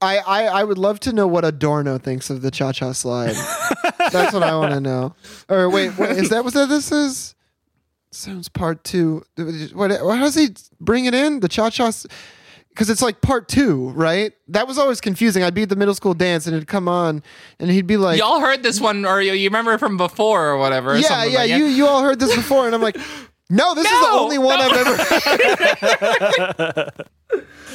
I, 0.00 0.18
I, 0.18 0.44
I 0.44 0.64
would 0.64 0.78
love 0.78 1.00
to 1.00 1.12
know 1.12 1.26
what 1.26 1.44
Adorno 1.44 1.98
thinks 1.98 2.30
of 2.30 2.42
the 2.42 2.50
cha 2.50 2.72
cha 2.72 2.92
slide. 2.92 3.34
That's 4.12 4.32
what 4.32 4.42
I 4.42 4.56
want 4.56 4.72
to 4.72 4.80
know. 4.80 5.14
Or 5.48 5.68
wait, 5.68 5.98
is 5.98 6.30
that 6.30 6.44
what 6.44 6.54
that 6.54 6.68
this 6.68 6.92
is? 6.92 7.34
Sounds 8.10 8.48
part 8.48 8.84
two. 8.84 9.24
What? 9.74 9.90
How 9.90 10.20
does 10.20 10.34
he 10.34 10.48
bring 10.80 11.04
it 11.04 11.14
in? 11.14 11.40
The 11.40 11.48
cha 11.48 11.70
cha. 11.70 11.90
Because 12.76 12.90
it's 12.90 13.00
like 13.00 13.22
part 13.22 13.48
two, 13.48 13.88
right? 13.92 14.34
That 14.48 14.68
was 14.68 14.76
always 14.76 15.00
confusing. 15.00 15.42
I'd 15.42 15.54
be 15.54 15.62
at 15.62 15.70
the 15.70 15.76
middle 15.76 15.94
school 15.94 16.12
dance 16.12 16.46
and 16.46 16.54
it'd 16.54 16.68
come 16.68 16.88
on, 16.88 17.22
and 17.58 17.70
he'd 17.70 17.86
be 17.86 17.96
like, 17.96 18.18
Y'all 18.18 18.38
heard 18.38 18.62
this 18.62 18.82
one, 18.82 19.06
or 19.06 19.22
you, 19.22 19.32
you 19.32 19.48
remember 19.48 19.78
from 19.78 19.96
before, 19.96 20.48
or 20.48 20.58
whatever. 20.58 20.92
or 20.92 20.96
"Yeah, 20.96 21.24
yeah, 21.24 21.38
like 21.38 21.50
you 21.52 21.64
you 21.64 21.86
all 21.86 22.02
heard 22.02 22.20
this 22.20 22.36
before," 22.36 22.66
and 22.66 22.74
I'm 22.74 22.82
like, 22.82 22.98
"No, 23.48 23.74
this 23.74 23.90
is 23.90 24.00
the 24.00 24.08
only 24.12 24.36
one 24.36 24.58
no. 24.58 24.66
I've 24.66 24.76
ever." 24.76 24.96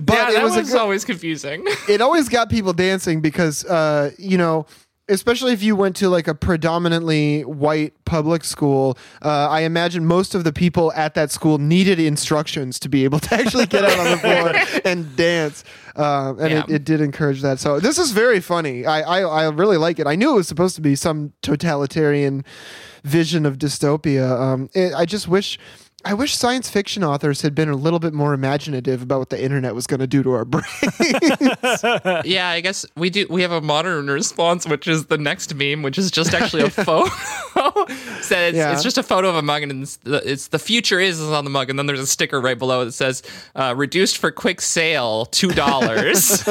but 0.00 0.14
yeah, 0.14 0.30
it 0.30 0.34
that 0.34 0.42
was, 0.42 0.56
was, 0.56 0.70
good, 0.70 0.80
always 0.80 1.04
confusing. 1.04 1.62
it 1.88 2.00
always 2.00 2.30
got 2.30 2.48
people 2.48 2.72
dancing 2.72 3.20
because 3.20 3.64
uh, 3.66 4.10
you 4.18 4.38
know 4.38 4.64
especially 5.08 5.52
if 5.52 5.62
you 5.62 5.76
went 5.76 5.94
to 5.96 6.08
like 6.08 6.26
a 6.26 6.34
predominantly 6.34 7.42
white 7.42 7.92
public 8.04 8.44
school 8.44 8.96
uh, 9.22 9.48
i 9.50 9.60
imagine 9.60 10.04
most 10.04 10.34
of 10.34 10.44
the 10.44 10.52
people 10.52 10.92
at 10.94 11.14
that 11.14 11.30
school 11.30 11.58
needed 11.58 11.98
instructions 11.98 12.78
to 12.78 12.88
be 12.88 13.04
able 13.04 13.18
to 13.18 13.34
actually 13.34 13.66
get 13.66 13.84
out 13.84 13.98
on 13.98 14.10
the 14.10 14.18
floor 14.18 14.80
and 14.84 15.16
dance 15.16 15.64
uh, 15.96 16.34
and 16.40 16.52
it, 16.52 16.68
it 16.68 16.84
did 16.84 17.00
encourage 17.00 17.40
that. 17.42 17.60
So 17.60 17.78
this 17.78 17.98
is 17.98 18.10
very 18.10 18.40
funny. 18.40 18.84
I, 18.84 19.00
I 19.00 19.44
i 19.44 19.48
really 19.48 19.76
like 19.76 19.98
it. 19.98 20.06
I 20.06 20.16
knew 20.16 20.32
it 20.32 20.36
was 20.36 20.48
supposed 20.48 20.74
to 20.76 20.82
be 20.82 20.96
some 20.96 21.32
totalitarian 21.42 22.44
vision 23.04 23.46
of 23.46 23.58
dystopia. 23.58 24.28
Um, 24.28 24.70
it, 24.74 24.92
i 24.94 25.04
just 25.04 25.28
wish 25.28 25.58
I 26.04 26.12
wish 26.14 26.36
science 26.36 26.68
fiction 26.68 27.02
authors 27.02 27.42
had 27.42 27.54
been 27.54 27.68
a 27.68 27.76
little 27.76 27.98
bit 27.98 28.12
more 28.12 28.34
imaginative 28.34 29.02
about 29.02 29.18
what 29.20 29.30
the 29.30 29.42
internet 29.42 29.74
was 29.74 29.86
going 29.86 30.00
to 30.00 30.06
do 30.06 30.22
to 30.22 30.32
our 30.32 30.44
brains. 30.44 30.66
yeah, 32.24 32.48
I 32.48 32.60
guess 32.62 32.84
we 32.96 33.10
do. 33.10 33.26
We 33.30 33.42
have 33.42 33.52
a 33.52 33.60
modern 33.60 34.08
response, 34.08 34.66
which 34.66 34.86
is 34.86 35.06
the 35.06 35.18
next 35.18 35.54
meme, 35.54 35.82
which 35.82 35.96
is 35.98 36.10
just 36.10 36.34
actually 36.34 36.62
a 36.62 36.70
photo. 36.84 37.08
so 38.20 38.36
it's, 38.36 38.56
Yeah. 38.56 38.72
it's 38.72 38.82
just 38.82 38.98
a 38.98 39.02
photo 39.02 39.28
of 39.30 39.36
a 39.36 39.42
mug, 39.42 39.62
and 39.62 39.82
it's 39.82 39.96
the, 39.96 40.16
it's 40.30 40.48
the 40.48 40.58
future 40.58 41.00
is 41.00 41.20
is 41.20 41.30
on 41.30 41.44
the 41.44 41.50
mug, 41.50 41.70
and 41.70 41.78
then 41.78 41.86
there's 41.86 42.00
a 42.00 42.06
sticker 42.06 42.40
right 42.40 42.58
below 42.58 42.84
that 42.84 42.92
says 42.92 43.22
uh, 43.54 43.72
"reduced 43.76 44.18
for 44.18 44.30
quick 44.30 44.60
sale, 44.60 45.26
two 45.26 45.50
dollars." 45.52 46.46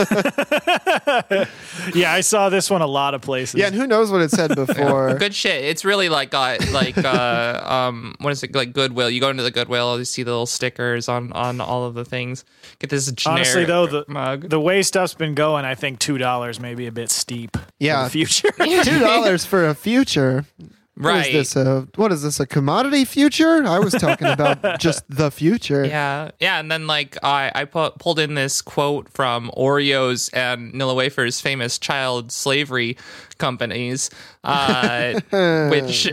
yeah, 1.94 2.12
I 2.12 2.22
saw 2.22 2.50
this 2.50 2.70
one 2.70 2.82
a 2.82 2.88
lot 2.88 3.14
of 3.14 3.22
places. 3.22 3.60
Yeah, 3.60 3.68
and 3.68 3.76
who 3.76 3.86
knows 3.88 4.12
what 4.12 4.22
it 4.22 4.32
said 4.32 4.56
before. 4.56 5.14
Good 5.16 5.34
shit. 5.36 5.64
It's 5.66 5.86
really 5.86 6.10
like 6.10 6.32
got 6.32 6.68
like 6.72 6.98
uh, 6.98 7.62
um 7.64 8.16
what 8.20 8.32
is 8.32 8.42
it 8.44 8.54
like 8.56 8.74
Goodwill? 8.74 9.10
You 9.10 9.20
go 9.22 9.30
into 9.30 9.43
the 9.44 9.52
Goodwill, 9.52 9.98
you 10.00 10.06
see 10.06 10.24
the 10.24 10.32
little 10.32 10.46
stickers 10.46 11.08
on 11.08 11.32
on 11.34 11.62
all 11.62 11.86
of 11.86 11.94
the 11.94 12.06
things. 12.06 12.44
Get 12.80 12.90
this 12.90 13.12
generic 13.12 13.40
Honestly, 13.42 13.66
though, 13.66 13.88
the 13.88 14.06
mug. 14.08 14.50
the 14.50 14.60
way 14.60 14.82
stuff's 14.82 15.14
been 15.14 15.36
going, 15.36 15.66
I 15.66 15.76
think 15.76 16.00
two 16.00 16.18
dollars 16.18 16.60
may 16.60 16.76
be 16.76 16.88
a 16.88 16.92
bit 16.92 17.10
steep. 17.12 17.58
Yeah. 17.80 18.04
for 18.04 18.10
the 18.18 18.26
future. 18.26 18.52
Two 18.84 19.00
dollars 19.00 19.46
for 19.46 19.66
a 19.68 19.76
future. 19.76 20.46
What 20.96 21.16
is 21.16 21.26
right. 21.26 21.34
this? 21.34 21.56
A, 21.56 21.88
what 21.96 22.12
is 22.12 22.22
this? 22.22 22.40
A 22.40 22.46
commodity 22.46 23.04
future? 23.04 23.64
I 23.66 23.80
was 23.80 23.94
talking 23.94 24.28
about 24.28 24.62
just 24.80 25.04
the 25.10 25.32
future. 25.32 25.84
Yeah, 25.84 26.30
yeah, 26.40 26.60
and 26.60 26.72
then 26.72 26.86
like 26.86 27.18
I 27.24 27.52
I 27.56 27.66
pu- 27.66 27.90
pulled 27.98 28.20
in 28.20 28.36
this 28.36 28.62
quote 28.62 29.10
from 29.10 29.50
Oreos 29.58 30.30
and 30.34 30.72
Nilla 30.72 30.96
Wafer's 30.96 31.42
famous 31.42 31.80
child 31.80 32.32
slavery 32.32 32.96
companies, 33.40 34.12
uh, 34.44 35.20
which 35.70 36.10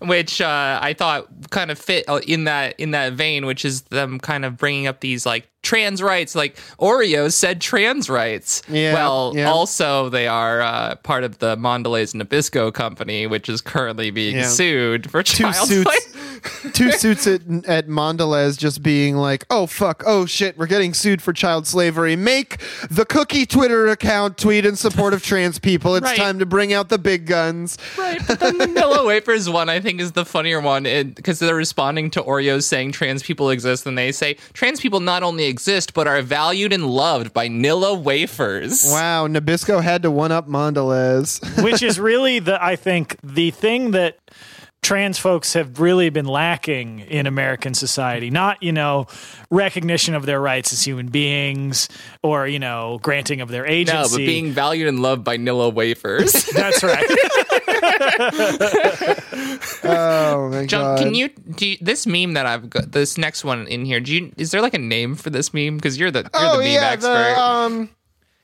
which 0.00 0.40
uh, 0.40 0.78
I 0.82 0.94
thought 0.96 1.28
kind 1.50 1.70
of 1.70 1.78
fit 1.78 2.04
uh, 2.08 2.20
in 2.26 2.44
that 2.44 2.78
in 2.78 2.90
that 2.92 3.12
vein, 3.12 3.46
which 3.46 3.64
is 3.64 3.82
them 3.82 4.18
kind 4.18 4.44
of 4.44 4.56
bringing 4.56 4.86
up 4.86 5.00
these 5.00 5.24
like 5.24 5.48
trans 5.62 6.00
rights. 6.02 6.34
Like 6.34 6.56
Oreos 6.78 7.32
said 7.34 7.60
trans 7.60 8.08
rights. 8.08 8.62
Yeah, 8.68 8.94
well, 8.94 9.32
yeah. 9.34 9.50
also 9.50 10.08
they 10.08 10.26
are 10.28 10.60
uh, 10.60 10.94
part 10.96 11.24
of 11.24 11.38
the 11.38 11.56
Mondelez 11.56 12.14
Nabisco 12.14 12.72
company, 12.72 13.26
which 13.26 13.48
is 13.48 13.60
currently 13.60 14.10
being 14.10 14.36
Yeah. 14.36 14.48
sued 14.48 15.10
for 15.10 15.22
Two 15.22 15.44
child 15.44 15.68
suits. 15.68 16.14
Two 16.72 16.92
suits 16.92 17.26
at, 17.26 17.40
at 17.66 17.88
Mondelez 17.88 18.56
just 18.56 18.80
being 18.82 19.16
like, 19.16 19.44
oh 19.50 19.66
fuck, 19.66 20.04
oh 20.06 20.24
shit, 20.24 20.56
we're 20.56 20.66
getting 20.66 20.94
sued 20.94 21.20
for 21.20 21.32
child 21.32 21.66
slavery. 21.66 22.14
Make 22.14 22.58
the 22.90 23.04
cookie 23.04 23.44
Twitter 23.44 23.88
account 23.88 24.38
tweet 24.38 24.64
in 24.64 24.76
support 24.76 25.14
of 25.14 25.22
trans 25.24 25.58
people. 25.58 25.96
It's 25.96 26.04
Right. 26.04 26.16
time 26.16 26.38
to 26.38 26.46
bring 26.46 26.72
out 26.72 26.88
the 26.90 26.98
big 26.98 27.26
guns. 27.26 27.76
Right, 27.98 28.20
but 28.26 28.38
then 28.40 28.56
the 28.58 28.66
Nilla 28.66 29.04
Wafers 29.06 29.50
one 29.50 29.68
I 29.68 29.80
think 29.80 30.00
is 30.00 30.12
the 30.12 30.24
funnier 30.24 30.60
one 30.60 30.84
because 30.84 31.40
they're 31.40 31.54
responding 31.56 32.08
to 32.12 32.22
Oreos 32.22 32.62
saying 32.64 32.92
trans 32.92 33.22
people 33.24 33.50
exist, 33.50 33.84
and 33.86 33.98
they 33.98 34.12
say 34.12 34.34
trans 34.52 34.80
people 34.80 35.00
not 35.00 35.22
only 35.24 35.47
exist 35.48 35.94
but 35.94 36.06
are 36.06 36.22
valued 36.22 36.72
and 36.72 36.86
loved 36.86 37.32
by 37.32 37.48
Nilla 37.48 38.00
Wafers. 38.00 38.84
Wow, 38.86 39.26
Nabisco 39.26 39.82
had 39.82 40.02
to 40.02 40.10
one 40.10 40.32
up 40.32 40.48
Mondelez. 40.48 41.62
which 41.62 41.82
is 41.82 41.98
really 42.10 42.38
the 42.38 42.62
I 42.62 42.76
think 42.76 43.16
the 43.22 43.50
thing 43.50 43.92
that 43.92 44.18
trans 44.82 45.18
folks 45.18 45.54
have 45.54 45.80
really 45.80 46.10
been 46.10 46.26
lacking 46.26 47.00
in 47.00 47.26
American 47.26 47.74
society. 47.74 48.30
Not, 48.30 48.62
you 48.62 48.72
know, 48.72 49.06
recognition 49.50 50.14
of 50.14 50.26
their 50.26 50.40
rights 50.40 50.72
as 50.72 50.82
human 50.82 51.08
beings 51.08 51.88
or, 52.22 52.46
you 52.46 52.58
know, 52.58 52.98
granting 53.02 53.40
of 53.40 53.48
their 53.48 53.66
agency. 53.66 53.92
No, 53.92 54.00
agency. 54.00 54.16
but 54.16 54.26
being 54.26 54.52
valued 54.52 54.88
and 54.88 55.00
loved 55.00 55.24
by 55.24 55.36
Nilla 55.36 55.72
Wafers. 55.72 56.32
That's 56.54 56.82
right. 56.82 57.04
oh 59.84 60.48
my 60.50 60.66
John, 60.66 60.96
god! 60.96 60.98
can 60.98 61.14
you 61.14 61.28
do 61.28 61.68
you, 61.68 61.76
this 61.80 62.06
meme 62.06 62.34
that 62.34 62.46
I've 62.46 62.70
got? 62.70 62.92
This 62.92 63.18
next 63.18 63.44
one 63.44 63.66
in 63.66 63.84
here. 63.84 64.00
Do 64.00 64.14
you? 64.14 64.32
Is 64.36 64.50
there 64.50 64.62
like 64.62 64.74
a 64.74 64.78
name 64.78 65.14
for 65.14 65.30
this 65.30 65.52
meme? 65.52 65.76
Because 65.76 65.98
you're 65.98 66.10
the 66.10 66.20
you're 66.20 66.30
oh 66.34 66.58
the 66.58 66.64
meme 66.64 66.72
yeah, 66.72 66.90
expert. 66.90 67.34
the 67.34 67.40
um. 67.40 67.90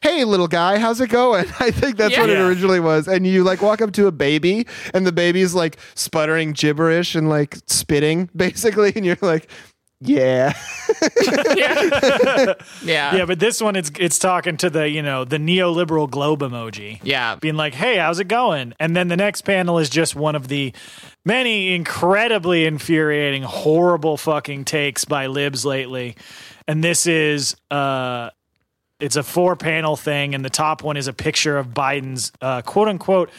Hey, 0.05 0.23
little 0.25 0.49
guy, 0.49 0.79
how's 0.79 1.01
it 1.01 1.09
going? 1.09 1.47
I 1.61 1.71
think 1.71 1.97
that's 1.97 2.15
what 2.19 2.29
it 2.29 2.37
originally 2.39 2.79
was. 2.79 3.09
And 3.09 3.27
you 3.27 3.43
like 3.43 3.63
walk 3.63 3.81
up 3.81 3.91
to 3.93 4.07
a 4.07 4.13
baby, 4.13 4.67
and 4.93 5.07
the 5.07 5.13
baby's 5.13 5.55
like 5.55 5.79
sputtering 5.95 6.53
gibberish 6.53 7.15
and 7.15 7.31
like 7.31 7.57
spitting, 7.69 8.29
basically, 8.37 8.93
and 8.95 9.07
you're 9.07 9.17
like, 9.23 9.49
yeah. 10.03 10.53
"Yeah, 11.57 12.55
yeah. 12.85 13.15
Yeah, 13.15 13.25
but 13.25 13.39
this 13.39 13.63
one 13.63 13.77
it's 13.77 13.91
it's 13.99 14.19
talking 14.19 14.59
to 14.59 14.69
the, 14.69 14.87
you 14.91 15.01
know, 15.01 15.25
the 15.25 15.39
neoliberal 15.39 16.11
globe 16.11 16.41
emoji. 16.41 17.01
Yeah. 17.03 17.37
Being 17.37 17.57
like, 17.57 17.73
"Hey, 17.73 17.97
how's 17.97 18.19
it 18.19 18.29
going?" 18.29 18.75
And 18.79 18.95
then 18.95 19.09
the 19.09 19.17
next 19.17 19.43
panel 19.43 19.79
is 19.79 19.89
just 19.89 20.15
one 20.15 20.35
of 20.35 20.49
the 20.49 20.75
many 21.25 21.75
incredibly 21.75 22.67
infuriating, 22.67 23.45
horrible 23.45 24.19
fucking 24.19 24.67
takes 24.67 25.07
by 25.07 25.29
libs 25.29 25.65
lately. 25.65 26.17
And 26.69 26.85
this 26.85 27.07
is 27.07 27.57
uh 27.71 28.29
it's 29.05 29.17
a 29.17 29.23
four 29.23 29.55
panel 29.55 29.97
thing 29.97 30.35
and 30.35 30.45
the 30.45 30.51
top 30.51 30.83
one 30.83 30.97
is 30.97 31.09
a 31.09 31.13
picture 31.13 31.59
of 31.59 31.69
Biden's 31.69 32.33
uh 32.41 32.63
quote 32.63 32.89
unquote 32.89 33.31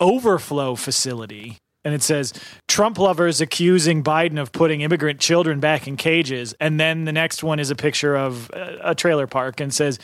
overflow 0.00 0.74
facility. 0.74 1.58
And 1.84 1.92
it 1.94 2.02
says 2.02 2.32
Trump 2.68 2.98
lovers 2.98 3.40
accusing 3.40 4.04
Biden 4.04 4.40
of 4.40 4.52
putting 4.52 4.82
immigrant 4.82 5.18
children 5.18 5.58
back 5.58 5.88
in 5.88 5.96
cages. 5.96 6.54
And 6.60 6.78
then 6.78 7.04
the 7.04 7.12
next 7.12 7.42
one 7.42 7.58
is 7.58 7.70
a 7.70 7.74
picture 7.74 8.16
of 8.16 8.48
a 8.50 8.92
a 8.92 8.94
trailer 8.94 9.26
park 9.26 9.60
and 9.60 9.74
says, 9.74 9.98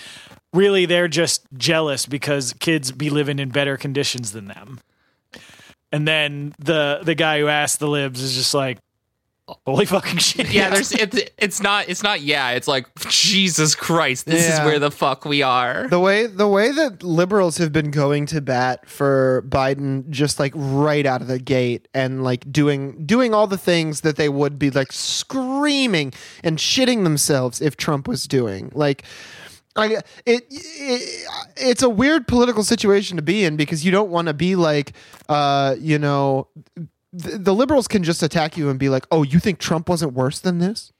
really, 0.52 0.86
they're 0.86 1.08
just 1.08 1.46
jealous 1.56 2.06
because 2.06 2.52
kids 2.54 2.90
be 2.90 3.10
living 3.10 3.38
in 3.38 3.50
better 3.50 3.76
conditions 3.76 4.32
than 4.32 4.46
them. 4.46 4.80
And 5.92 6.06
then 6.08 6.54
the 6.58 7.00
the 7.02 7.14
guy 7.14 7.38
who 7.38 7.46
asked 7.48 7.78
the 7.78 7.88
libs 7.88 8.20
is 8.20 8.34
just 8.34 8.54
like, 8.54 8.78
holy 9.66 9.86
fucking 9.86 10.18
shit. 10.18 10.50
Yeah, 10.52 10.70
there's 10.70 10.92
it's 10.92 11.18
it's 11.38 11.60
not 11.62 11.88
it's 11.88 12.02
not 12.02 12.20
yeah, 12.20 12.50
it's 12.50 12.68
like 12.68 12.86
Jesus 13.08 13.74
Christ, 13.74 14.26
this 14.26 14.46
Yeah. 14.46 14.60
is 14.60 14.66
where 14.66 14.78
the 14.78 14.90
fuck 14.90 15.24
we 15.24 15.42
are. 15.42 15.88
The 15.88 15.98
way 16.00 16.26
the 16.26 16.48
way 16.48 16.70
that 16.72 17.02
liberals 17.02 17.56
have 17.58 17.72
been 17.72 17.90
going 17.90 18.26
to 18.26 18.40
bat 18.40 18.88
for 18.88 19.44
Biden 19.48 20.08
just 20.10 20.38
like 20.38 20.52
right 20.54 21.06
out 21.06 21.20
of 21.22 21.28
the 21.28 21.38
gate 21.38 21.88
and 21.94 22.22
like 22.24 22.50
doing 22.52 23.04
doing 23.06 23.34
all 23.34 23.46
the 23.46 23.58
things 23.58 24.02
that 24.02 24.16
they 24.16 24.28
would 24.28 24.58
be 24.58 24.70
like 24.70 24.92
screaming 24.92 26.12
and 26.44 26.58
shitting 26.58 27.04
themselves 27.04 27.60
if 27.60 27.76
Trump 27.76 28.06
was 28.08 28.26
doing. 28.26 28.70
Like 28.74 29.02
I, 29.76 29.86
it, 30.26 30.44
it 30.50 31.26
it's 31.56 31.82
a 31.82 31.88
weird 31.88 32.26
political 32.26 32.64
situation 32.64 33.16
to 33.16 33.22
be 33.22 33.44
in 33.44 33.56
because 33.56 33.84
you 33.84 33.92
don't 33.92 34.10
want 34.10 34.26
to 34.28 34.34
be 34.34 34.56
like 34.56 34.92
uh 35.28 35.76
you 35.78 35.98
know 35.98 36.48
the, 37.12 37.38
the 37.38 37.54
liberals 37.54 37.88
can 37.88 38.02
just 38.04 38.22
attack 38.22 38.56
you 38.56 38.68
and 38.70 38.78
be 38.78 38.88
like, 38.88 39.06
"Oh, 39.10 39.22
you 39.22 39.38
think 39.38 39.58
Trump 39.58 39.88
wasn't 39.88 40.12
worse 40.12 40.38
than 40.40 40.58
this?" 40.58 40.92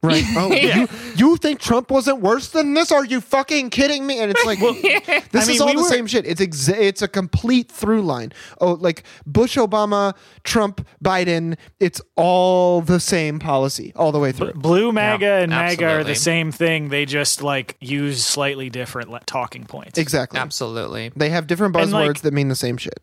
Right? 0.00 0.22
Oh, 0.36 0.52
Yeah. 0.52 0.76
you 0.78 0.88
you 1.16 1.36
think 1.38 1.58
Trump 1.58 1.90
wasn't 1.90 2.20
worse 2.20 2.50
than 2.50 2.72
this? 2.74 2.92
Are 2.92 3.04
you 3.04 3.20
fucking 3.20 3.70
kidding 3.70 4.06
me? 4.06 4.20
And 4.20 4.30
it's 4.30 4.44
like, 4.46 4.60
this 5.32 5.44
I 5.44 5.46
mean, 5.46 5.56
is 5.56 5.60
all 5.60 5.66
we 5.66 5.72
the 5.74 5.82
were- 5.82 5.88
same 5.88 6.06
shit. 6.06 6.24
It's 6.24 6.40
exa- 6.40 6.78
it's 6.78 7.02
a 7.02 7.08
complete 7.08 7.68
through 7.72 8.02
line. 8.02 8.32
Oh, 8.60 8.74
like 8.74 9.02
Bush, 9.26 9.58
Obama, 9.58 10.14
Trump, 10.44 10.86
Biden. 11.04 11.56
It's 11.80 12.00
all 12.14 12.80
the 12.80 13.00
same 13.00 13.40
policy 13.40 13.92
all 13.96 14.12
the 14.12 14.20
way 14.20 14.30
through. 14.30 14.52
Blue 14.52 14.92
MAGA 14.92 15.24
Yeah, 15.24 15.38
and 15.40 15.50
MAGA 15.50 15.84
are 15.88 16.04
the 16.04 16.14
same 16.14 16.52
thing. 16.52 16.90
They 16.90 17.04
just 17.04 17.42
like 17.42 17.76
use 17.80 18.24
slightly 18.24 18.70
different 18.70 19.10
le- 19.10 19.18
talking 19.26 19.64
points. 19.64 19.98
exactly. 19.98 20.38
Absolutely. 20.38 21.10
They 21.16 21.30
have 21.30 21.48
different 21.48 21.74
buzzwords 21.74 21.92
like- 21.92 22.20
that 22.20 22.32
mean 22.32 22.46
the 22.46 22.54
same 22.56 22.76
shit. 22.76 23.00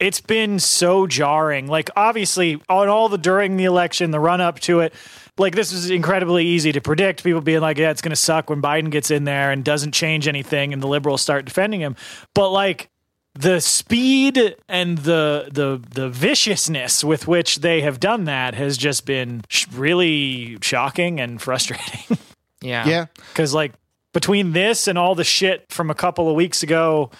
It's 0.00 0.20
been 0.20 0.58
so 0.58 1.06
jarring. 1.06 1.66
Like 1.68 1.90
obviously 1.94 2.60
on 2.68 2.88
all 2.88 3.08
the 3.08 3.18
during 3.18 3.56
the 3.56 3.64
election, 3.64 4.10
the 4.10 4.20
run 4.20 4.40
up 4.40 4.58
to 4.60 4.80
it, 4.80 4.94
like 5.38 5.54
this 5.54 5.72
is 5.72 5.90
incredibly 5.90 6.46
easy 6.46 6.72
to 6.72 6.80
predict. 6.80 7.22
People 7.22 7.40
being 7.40 7.60
like, 7.60 7.78
"Yeah, 7.78 7.90
it's 7.90 8.02
going 8.02 8.10
to 8.10 8.16
suck 8.16 8.50
when 8.50 8.60
Biden 8.60 8.90
gets 8.90 9.10
in 9.10 9.24
there 9.24 9.50
and 9.50 9.64
doesn't 9.64 9.92
change 9.92 10.26
anything," 10.26 10.72
and 10.72 10.82
the 10.82 10.88
liberals 10.88 11.22
start 11.22 11.44
defending 11.44 11.80
him. 11.80 11.96
But 12.34 12.50
like 12.50 12.88
the 13.34 13.60
speed 13.60 14.56
and 14.68 14.98
the 14.98 15.48
the 15.52 15.80
the 15.90 16.08
viciousness 16.08 17.04
with 17.04 17.28
which 17.28 17.60
they 17.60 17.80
have 17.82 18.00
done 18.00 18.24
that 18.24 18.54
has 18.54 18.76
just 18.76 19.06
been 19.06 19.42
sh- 19.48 19.66
really 19.72 20.58
shocking 20.62 21.20
and 21.20 21.40
frustrating. 21.40 22.18
Yeah. 22.62 22.86
Yeah. 22.86 23.06
Because 23.32 23.54
like 23.54 23.72
between 24.12 24.52
this 24.52 24.86
and 24.86 24.98
all 24.98 25.14
the 25.14 25.24
shit 25.24 25.64
from 25.70 25.88
a 25.88 25.94
couple 25.94 26.28
of 26.28 26.36
weeks 26.36 26.62
ago, 26.62 27.10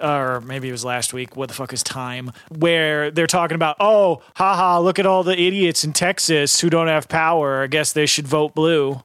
or 0.00 0.40
maybe 0.40 0.68
it 0.68 0.72
was 0.72 0.84
last 0.84 1.12
week. 1.12 1.36
What 1.36 1.48
the 1.48 1.54
fuck 1.54 1.72
is 1.72 1.82
time? 1.82 2.30
Where 2.56 3.10
they're 3.10 3.26
talking 3.26 3.54
about, 3.54 3.76
oh, 3.80 4.22
haha, 4.36 4.80
look 4.80 4.98
at 4.98 5.06
all 5.06 5.22
the 5.22 5.38
idiots 5.40 5.84
in 5.84 5.92
Texas 5.92 6.60
who 6.60 6.70
don't 6.70 6.88
have 6.88 7.08
power. 7.08 7.62
I 7.62 7.66
guess 7.66 7.92
they 7.92 8.06
should 8.06 8.26
vote 8.28 8.54
blue. 8.54 9.02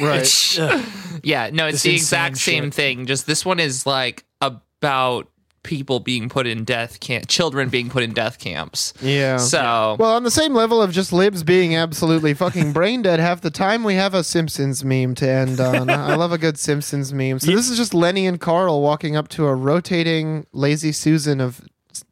Right. 0.00 0.58
Yeah, 1.24 1.50
no, 1.52 1.66
it's 1.66 1.78
This 1.78 1.82
the 1.82 1.94
exact 1.94 2.36
same 2.36 2.64
shit. 2.66 2.74
thing. 2.74 3.06
Just 3.06 3.26
this 3.26 3.44
one 3.44 3.58
is 3.58 3.84
like 3.84 4.24
about 4.40 5.26
people 5.62 6.00
being 6.00 6.28
put 6.28 6.46
in 6.46 6.64
death 6.64 7.00
camp, 7.00 7.26
children 7.28 7.68
being 7.68 7.90
put 7.90 8.02
in 8.02 8.12
death 8.12 8.38
camps. 8.38 8.94
Yeah. 9.00 9.36
So 9.38 9.96
Well, 9.98 10.14
on 10.14 10.24
the 10.24 10.30
same 10.30 10.54
level 10.54 10.80
of 10.80 10.92
just 10.92 11.12
libs 11.12 11.42
being 11.42 11.74
absolutely 11.74 12.34
fucking 12.34 12.72
brain 12.72 13.02
dead 13.02 13.20
half 13.20 13.40
the 13.40 13.50
time, 13.50 13.84
we 13.84 13.94
have 13.94 14.14
a 14.14 14.24
Simpsons 14.24 14.84
meme 14.84 15.14
to 15.16 15.28
end 15.28 15.60
on. 15.60 15.90
I 15.90 16.14
love 16.14 16.32
a 16.32 16.38
good 16.38 16.58
Simpsons 16.58 17.12
meme. 17.12 17.38
So 17.38 17.50
this 17.52 17.68
is 17.68 17.76
just 17.76 17.94
Lenny 17.94 18.26
and 18.26 18.40
Carl 18.40 18.80
walking 18.82 19.16
up 19.16 19.28
to 19.28 19.46
a 19.46 19.54
rotating 19.54 20.46
lazy 20.52 20.92
Susan 20.92 21.40
of 21.40 21.60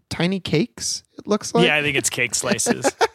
tiny 0.08 0.40
cakes. 0.40 1.02
It 1.18 1.26
looks 1.26 1.54
like. 1.54 1.66
yeah, 1.66 1.76
I 1.76 1.82
think 1.82 1.96
it's 1.96 2.10
cake 2.10 2.34
slices. 2.34 2.90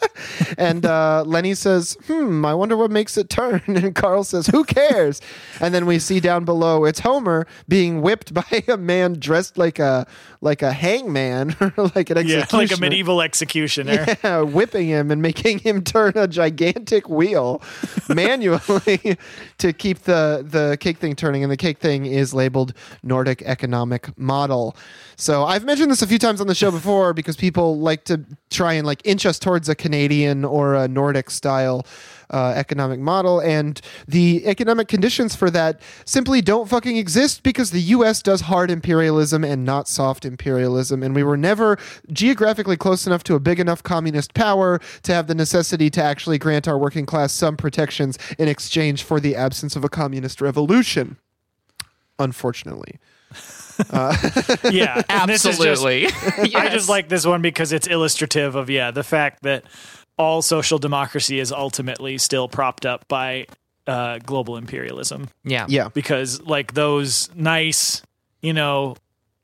And 0.57 0.85
uh, 0.85 1.23
Lenny 1.25 1.53
says, 1.53 1.97
"Hmm, 2.07 2.45
I 2.45 2.53
wonder 2.53 2.77
what 2.77 2.91
makes 2.91 3.17
it 3.17 3.29
turn." 3.29 3.61
And 3.81 3.95
Carl 3.95 4.23
says, 4.23 4.47
"Who 4.47 4.63
cares?" 4.63 5.21
And 5.59 5.73
then 5.73 5.85
we 5.85 5.97
see 5.97 6.19
down 6.19 6.45
below 6.45 6.85
it's 6.85 6.99
Homer 6.99 7.47
being 7.67 8.01
whipped 8.01 8.33
by 8.41 8.63
a 8.67 8.77
man 8.77 9.13
dressed 9.19 9.57
like 9.57 9.79
a 9.79 10.07
like 10.41 10.61
a 10.61 10.71
hangman 10.71 11.55
or 11.61 11.73
like 11.95 12.09
an 12.09 12.27
yeah, 12.27 12.45
like 12.51 12.71
a 12.71 12.79
medieval 12.79 13.21
executioner. 13.21 14.05
Yeah, 14.23 14.41
whipping 14.41 14.87
him 14.87 15.11
and 15.11 15.21
making 15.21 15.59
him 15.59 15.83
turn 15.83 16.13
a 16.15 16.27
gigantic 16.27 17.09
wheel 17.09 17.61
manually 18.09 19.17
to 19.57 19.73
keep 19.73 19.99
the 19.99 20.45
the 20.47 20.77
cake 20.79 20.97
thing 20.97 21.15
turning. 21.15 21.43
And 21.43 21.51
the 21.51 21.57
cake 21.57 21.79
thing 21.79 22.05
is 22.05 22.33
labeled 22.33 22.73
Nordic 23.03 23.41
Economic 23.43 24.17
Model. 24.17 24.75
So 25.15 25.45
I've 25.45 25.63
mentioned 25.63 25.91
this 25.91 26.01
a 26.01 26.07
few 26.07 26.19
times 26.19 26.41
on 26.41 26.47
the 26.47 26.55
show 26.55 26.71
before 26.71 27.13
because 27.13 27.35
people 27.35 27.79
like 27.79 28.05
to 28.05 28.25
try 28.51 28.73
and 28.73 28.85
like 28.85 29.01
inch 29.05 29.25
us 29.25 29.39
towards 29.39 29.69
a 29.69 29.75
Canadian 29.75 30.45
or 30.45 30.75
a 30.75 30.87
Nordic 30.87 31.29
style 31.31 31.85
uh, 32.31 32.53
economic 32.55 32.99
model, 32.99 33.39
and 33.41 33.81
the 34.07 34.45
economic 34.45 34.87
conditions 34.87 35.35
for 35.35 35.49
that 35.49 35.81
simply 36.05 36.41
don't 36.41 36.69
fucking 36.69 36.95
exist 36.95 37.43
because 37.43 37.71
the 37.71 37.81
U.S. 37.81 38.21
does 38.21 38.41
hard 38.41 38.71
imperialism 38.71 39.43
and 39.43 39.65
not 39.65 39.87
soft 39.87 40.25
imperialism, 40.25 41.03
and 41.03 41.13
we 41.13 41.23
were 41.23 41.37
never 41.37 41.77
geographically 42.11 42.77
close 42.77 43.05
enough 43.05 43.23
to 43.23 43.35
a 43.35 43.39
big 43.39 43.59
enough 43.59 43.83
communist 43.83 44.33
power 44.33 44.79
to 45.03 45.13
have 45.13 45.27
the 45.27 45.35
necessity 45.35 45.89
to 45.89 46.01
actually 46.01 46.37
grant 46.37 46.67
our 46.67 46.77
working 46.77 47.05
class 47.05 47.33
some 47.33 47.57
protections 47.57 48.17
in 48.39 48.47
exchange 48.47 49.03
for 49.03 49.19
the 49.19 49.35
absence 49.35 49.75
of 49.75 49.83
a 49.83 49.89
communist 49.89 50.41
revolution. 50.41 51.17
Unfortunately. 52.17 52.99
yeah, 54.71 55.01
and 55.09 55.29
this 55.29 55.45
is 55.45 55.57
just- 55.57 55.61
absolutely. 55.61 56.07
I 56.55 56.69
just 56.69 56.89
like 56.89 57.09
this 57.09 57.25
one 57.25 57.41
because 57.41 57.71
it's 57.71 57.87
illustrative 57.87 58.55
of 58.55 58.69
yeah 58.69 58.91
the 58.91 59.03
fact 59.03 59.43
that 59.43 59.63
all 60.17 60.41
social 60.41 60.77
democracy 60.77 61.39
is 61.39 61.51
ultimately 61.51 62.17
still 62.17 62.47
propped 62.47 62.85
up 62.85 63.07
by 63.07 63.47
uh, 63.87 64.19
global 64.19 64.57
imperialism. 64.57 65.27
yeah. 65.43 65.65
Yeah. 65.67 65.89
because 65.93 66.41
like 66.43 66.73
those 66.73 67.29
nice, 67.33 68.03
you 68.41 68.53
know, 68.53 68.95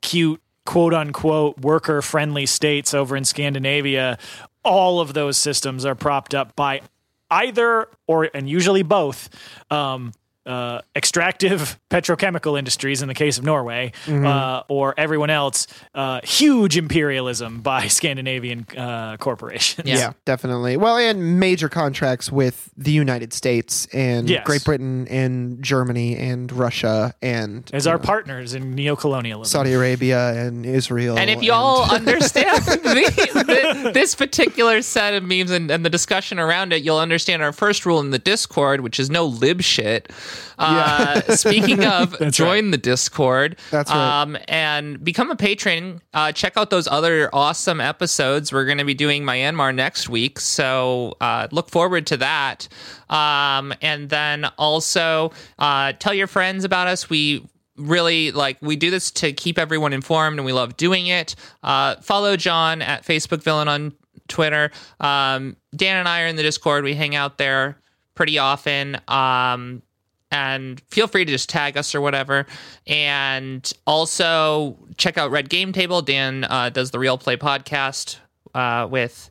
cute 0.02 0.40
quote 0.64 0.94
unquote 0.94 1.58
worker 1.58 2.00
friendly 2.02 2.46
states 2.46 2.94
over 2.94 3.16
in 3.16 3.24
Scandinavia, 3.24 4.18
all 4.64 5.00
of 5.00 5.14
those 5.14 5.36
systems 5.36 5.84
are 5.84 5.94
propped 5.96 6.34
up 6.34 6.54
by 6.54 6.82
either 7.30 7.88
or 8.06 8.30
and 8.32 8.48
usually 8.48 8.82
both 8.82 9.28
um 9.70 10.12
uh, 10.48 10.80
extractive 10.96 11.78
petrochemical 11.90 12.58
industries 12.58 13.02
in 13.02 13.08
the 13.08 13.14
case 13.14 13.38
of 13.38 13.44
Norway, 13.44 13.92
uh, 14.08 14.62
or 14.68 14.94
everyone 14.96 15.30
else, 15.30 15.66
uh, 15.94 16.20
huge 16.24 16.76
imperialism 16.76 17.60
by 17.60 17.86
Scandinavian 17.88 18.66
uh, 18.76 19.16
corporations. 19.18 19.86
Yeah. 19.86 19.98
Yeah. 19.98 20.12
definitely. 20.24 20.76
Well, 20.76 20.96
and 20.96 21.38
major 21.38 21.68
contracts 21.68 22.32
with 22.32 22.70
the 22.76 22.92
United 22.92 23.32
States 23.32 23.86
and 23.92 24.28
Yes. 24.28 24.44
Great 24.46 24.64
Britain 24.64 25.06
and 25.08 25.62
Germany 25.62 26.16
and 26.16 26.50
Russia 26.52 27.14
and 27.20 27.68
As 27.74 27.86
our 27.86 27.98
know, 27.98 28.04
partners 28.04 28.54
in 28.54 28.74
neocolonialism. 28.74 29.46
Saudi 29.46 29.72
Arabia 29.74 30.32
and 30.46 30.64
Israel. 30.64 31.18
And 31.18 31.28
if 31.28 31.42
y'all 31.42 31.90
understand 31.94 32.62
the, 32.64 33.82
the, 33.84 33.90
this 33.92 34.14
particular 34.14 34.80
set 34.82 35.14
of 35.14 35.22
memes 35.24 35.50
and, 35.50 35.70
and 35.70 35.84
the 35.84 35.90
discussion 35.90 36.38
around 36.38 36.72
it, 36.72 36.82
you'll 36.82 36.98
understand 36.98 37.42
our 37.42 37.52
first 37.52 37.84
rule 37.84 38.00
in 38.00 38.10
the 38.10 38.18
Discord, 38.18 38.80
which 38.80 38.98
is 38.98 39.10
no 39.10 39.26
lib 39.26 39.60
shit. 39.62 40.10
Uh, 40.58 41.20
Speaking 41.34 41.84
of, 41.84 42.18
join 42.30 42.70
the 42.70 42.78
Discord. 42.78 43.58
That's 43.70 43.90
right. 43.90 44.22
Um, 44.22 44.38
and 44.48 45.02
become 45.02 45.30
a 45.30 45.36
patron. 45.36 46.00
Uh, 46.14 46.32
check 46.32 46.56
out 46.56 46.70
those 46.70 46.88
other 46.88 47.30
awesome 47.32 47.80
episodes. 47.80 48.52
We're 48.52 48.64
going 48.64 48.78
to 48.78 48.84
be 48.84 48.94
doing 48.94 49.24
Myanmar 49.24 49.74
next 49.74 50.08
week, 50.08 50.38
so 50.40 51.16
uh, 51.20 51.48
look 51.50 51.70
forward 51.70 52.06
to 52.08 52.16
that. 52.18 52.68
Um, 53.08 53.74
and 53.80 54.08
then 54.08 54.46
also 54.58 55.32
uh, 55.58 55.92
tell 55.98 56.14
your 56.14 56.26
friends 56.26 56.64
about 56.64 56.88
us. 56.88 57.08
We 57.08 57.46
really 57.78 58.32
like 58.32 58.58
we 58.60 58.76
do 58.76 58.90
this 58.90 59.10
to 59.10 59.32
keep 59.32 59.58
everyone 59.58 59.92
informed 59.92 60.38
and 60.38 60.44
we 60.44 60.52
love 60.52 60.76
doing 60.76 61.06
it 61.06 61.36
uh, 61.62 61.94
follow 61.96 62.36
john 62.36 62.82
at 62.82 63.04
facebook 63.04 63.42
villain 63.42 63.68
on 63.68 63.92
twitter 64.26 64.70
um, 65.00 65.56
dan 65.74 65.96
and 65.96 66.08
i 66.08 66.22
are 66.22 66.26
in 66.26 66.36
the 66.36 66.42
discord 66.42 66.84
we 66.84 66.94
hang 66.94 67.14
out 67.14 67.38
there 67.38 67.78
pretty 68.14 68.38
often 68.38 69.00
um, 69.06 69.80
and 70.30 70.80
feel 70.88 71.06
free 71.06 71.24
to 71.24 71.32
just 71.32 71.48
tag 71.48 71.76
us 71.76 71.94
or 71.94 72.00
whatever. 72.00 72.46
And 72.86 73.70
also 73.86 74.78
check 74.96 75.18
out 75.18 75.30
red 75.30 75.48
game 75.48 75.72
table. 75.72 76.02
Dan 76.02 76.44
uh, 76.44 76.70
does 76.70 76.90
the 76.90 76.98
real 76.98 77.18
play 77.18 77.36
podcast 77.36 78.18
uh, 78.54 78.86
with 78.90 79.30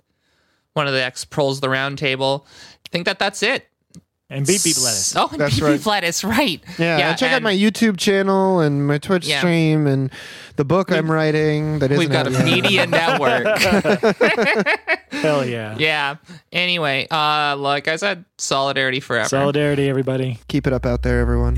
one 0.73 0.87
of 0.87 0.93
the 0.93 1.03
ex 1.03 1.25
pros 1.25 1.57
of 1.57 1.61
the 1.61 1.69
round 1.69 1.97
table. 1.97 2.45
I 2.85 2.89
think 2.89 3.05
that 3.05 3.19
that's 3.19 3.43
it 3.43 3.67
And 4.29 4.45
beep 4.45 4.61
beep 4.61 4.75
lettuce. 4.75 5.15
oh 5.15 5.29
and 5.31 5.39
That's 5.39 5.55
beep, 5.55 5.63
right. 5.63 5.77
beep 5.77 5.85
lettuce 5.85 6.23
right 6.25 6.61
Yeah, 6.77 7.09
and 7.11 7.17
check 7.17 7.31
out 7.31 7.35
and- 7.37 7.43
my 7.45 7.55
YouTube 7.55 7.97
channel 7.97 8.59
and 8.59 8.85
my 8.85 8.97
Twitch 8.97 9.25
Yeah. 9.25 9.39
stream 9.39 9.87
and 9.87 10.11
the 10.57 10.65
book 10.65 10.91
I'm 10.91 11.09
writing. 11.09 11.79
That 11.79 11.91
isn't 11.91 11.99
We've 11.99 12.11
got 12.11 12.27
out 12.27 12.33
a 12.33 12.35
yet. 12.35 12.43
media 12.45 12.87
network. 12.87 13.45
Hell 15.11 15.45
yeah. 15.45 15.75
yeah. 15.79 16.15
Anyway, 16.51 17.07
uh, 17.09 17.55
like 17.57 17.87
I 17.87 17.95
said, 17.95 18.25
solidarity 18.37 18.99
forever. 18.99 19.29
Solidarity, 19.29 19.87
everybody. 19.87 20.39
Keep 20.49 20.67
it 20.67 20.73
up 20.73 20.85
out 20.85 21.03
there, 21.03 21.19
everyone. 21.21 21.55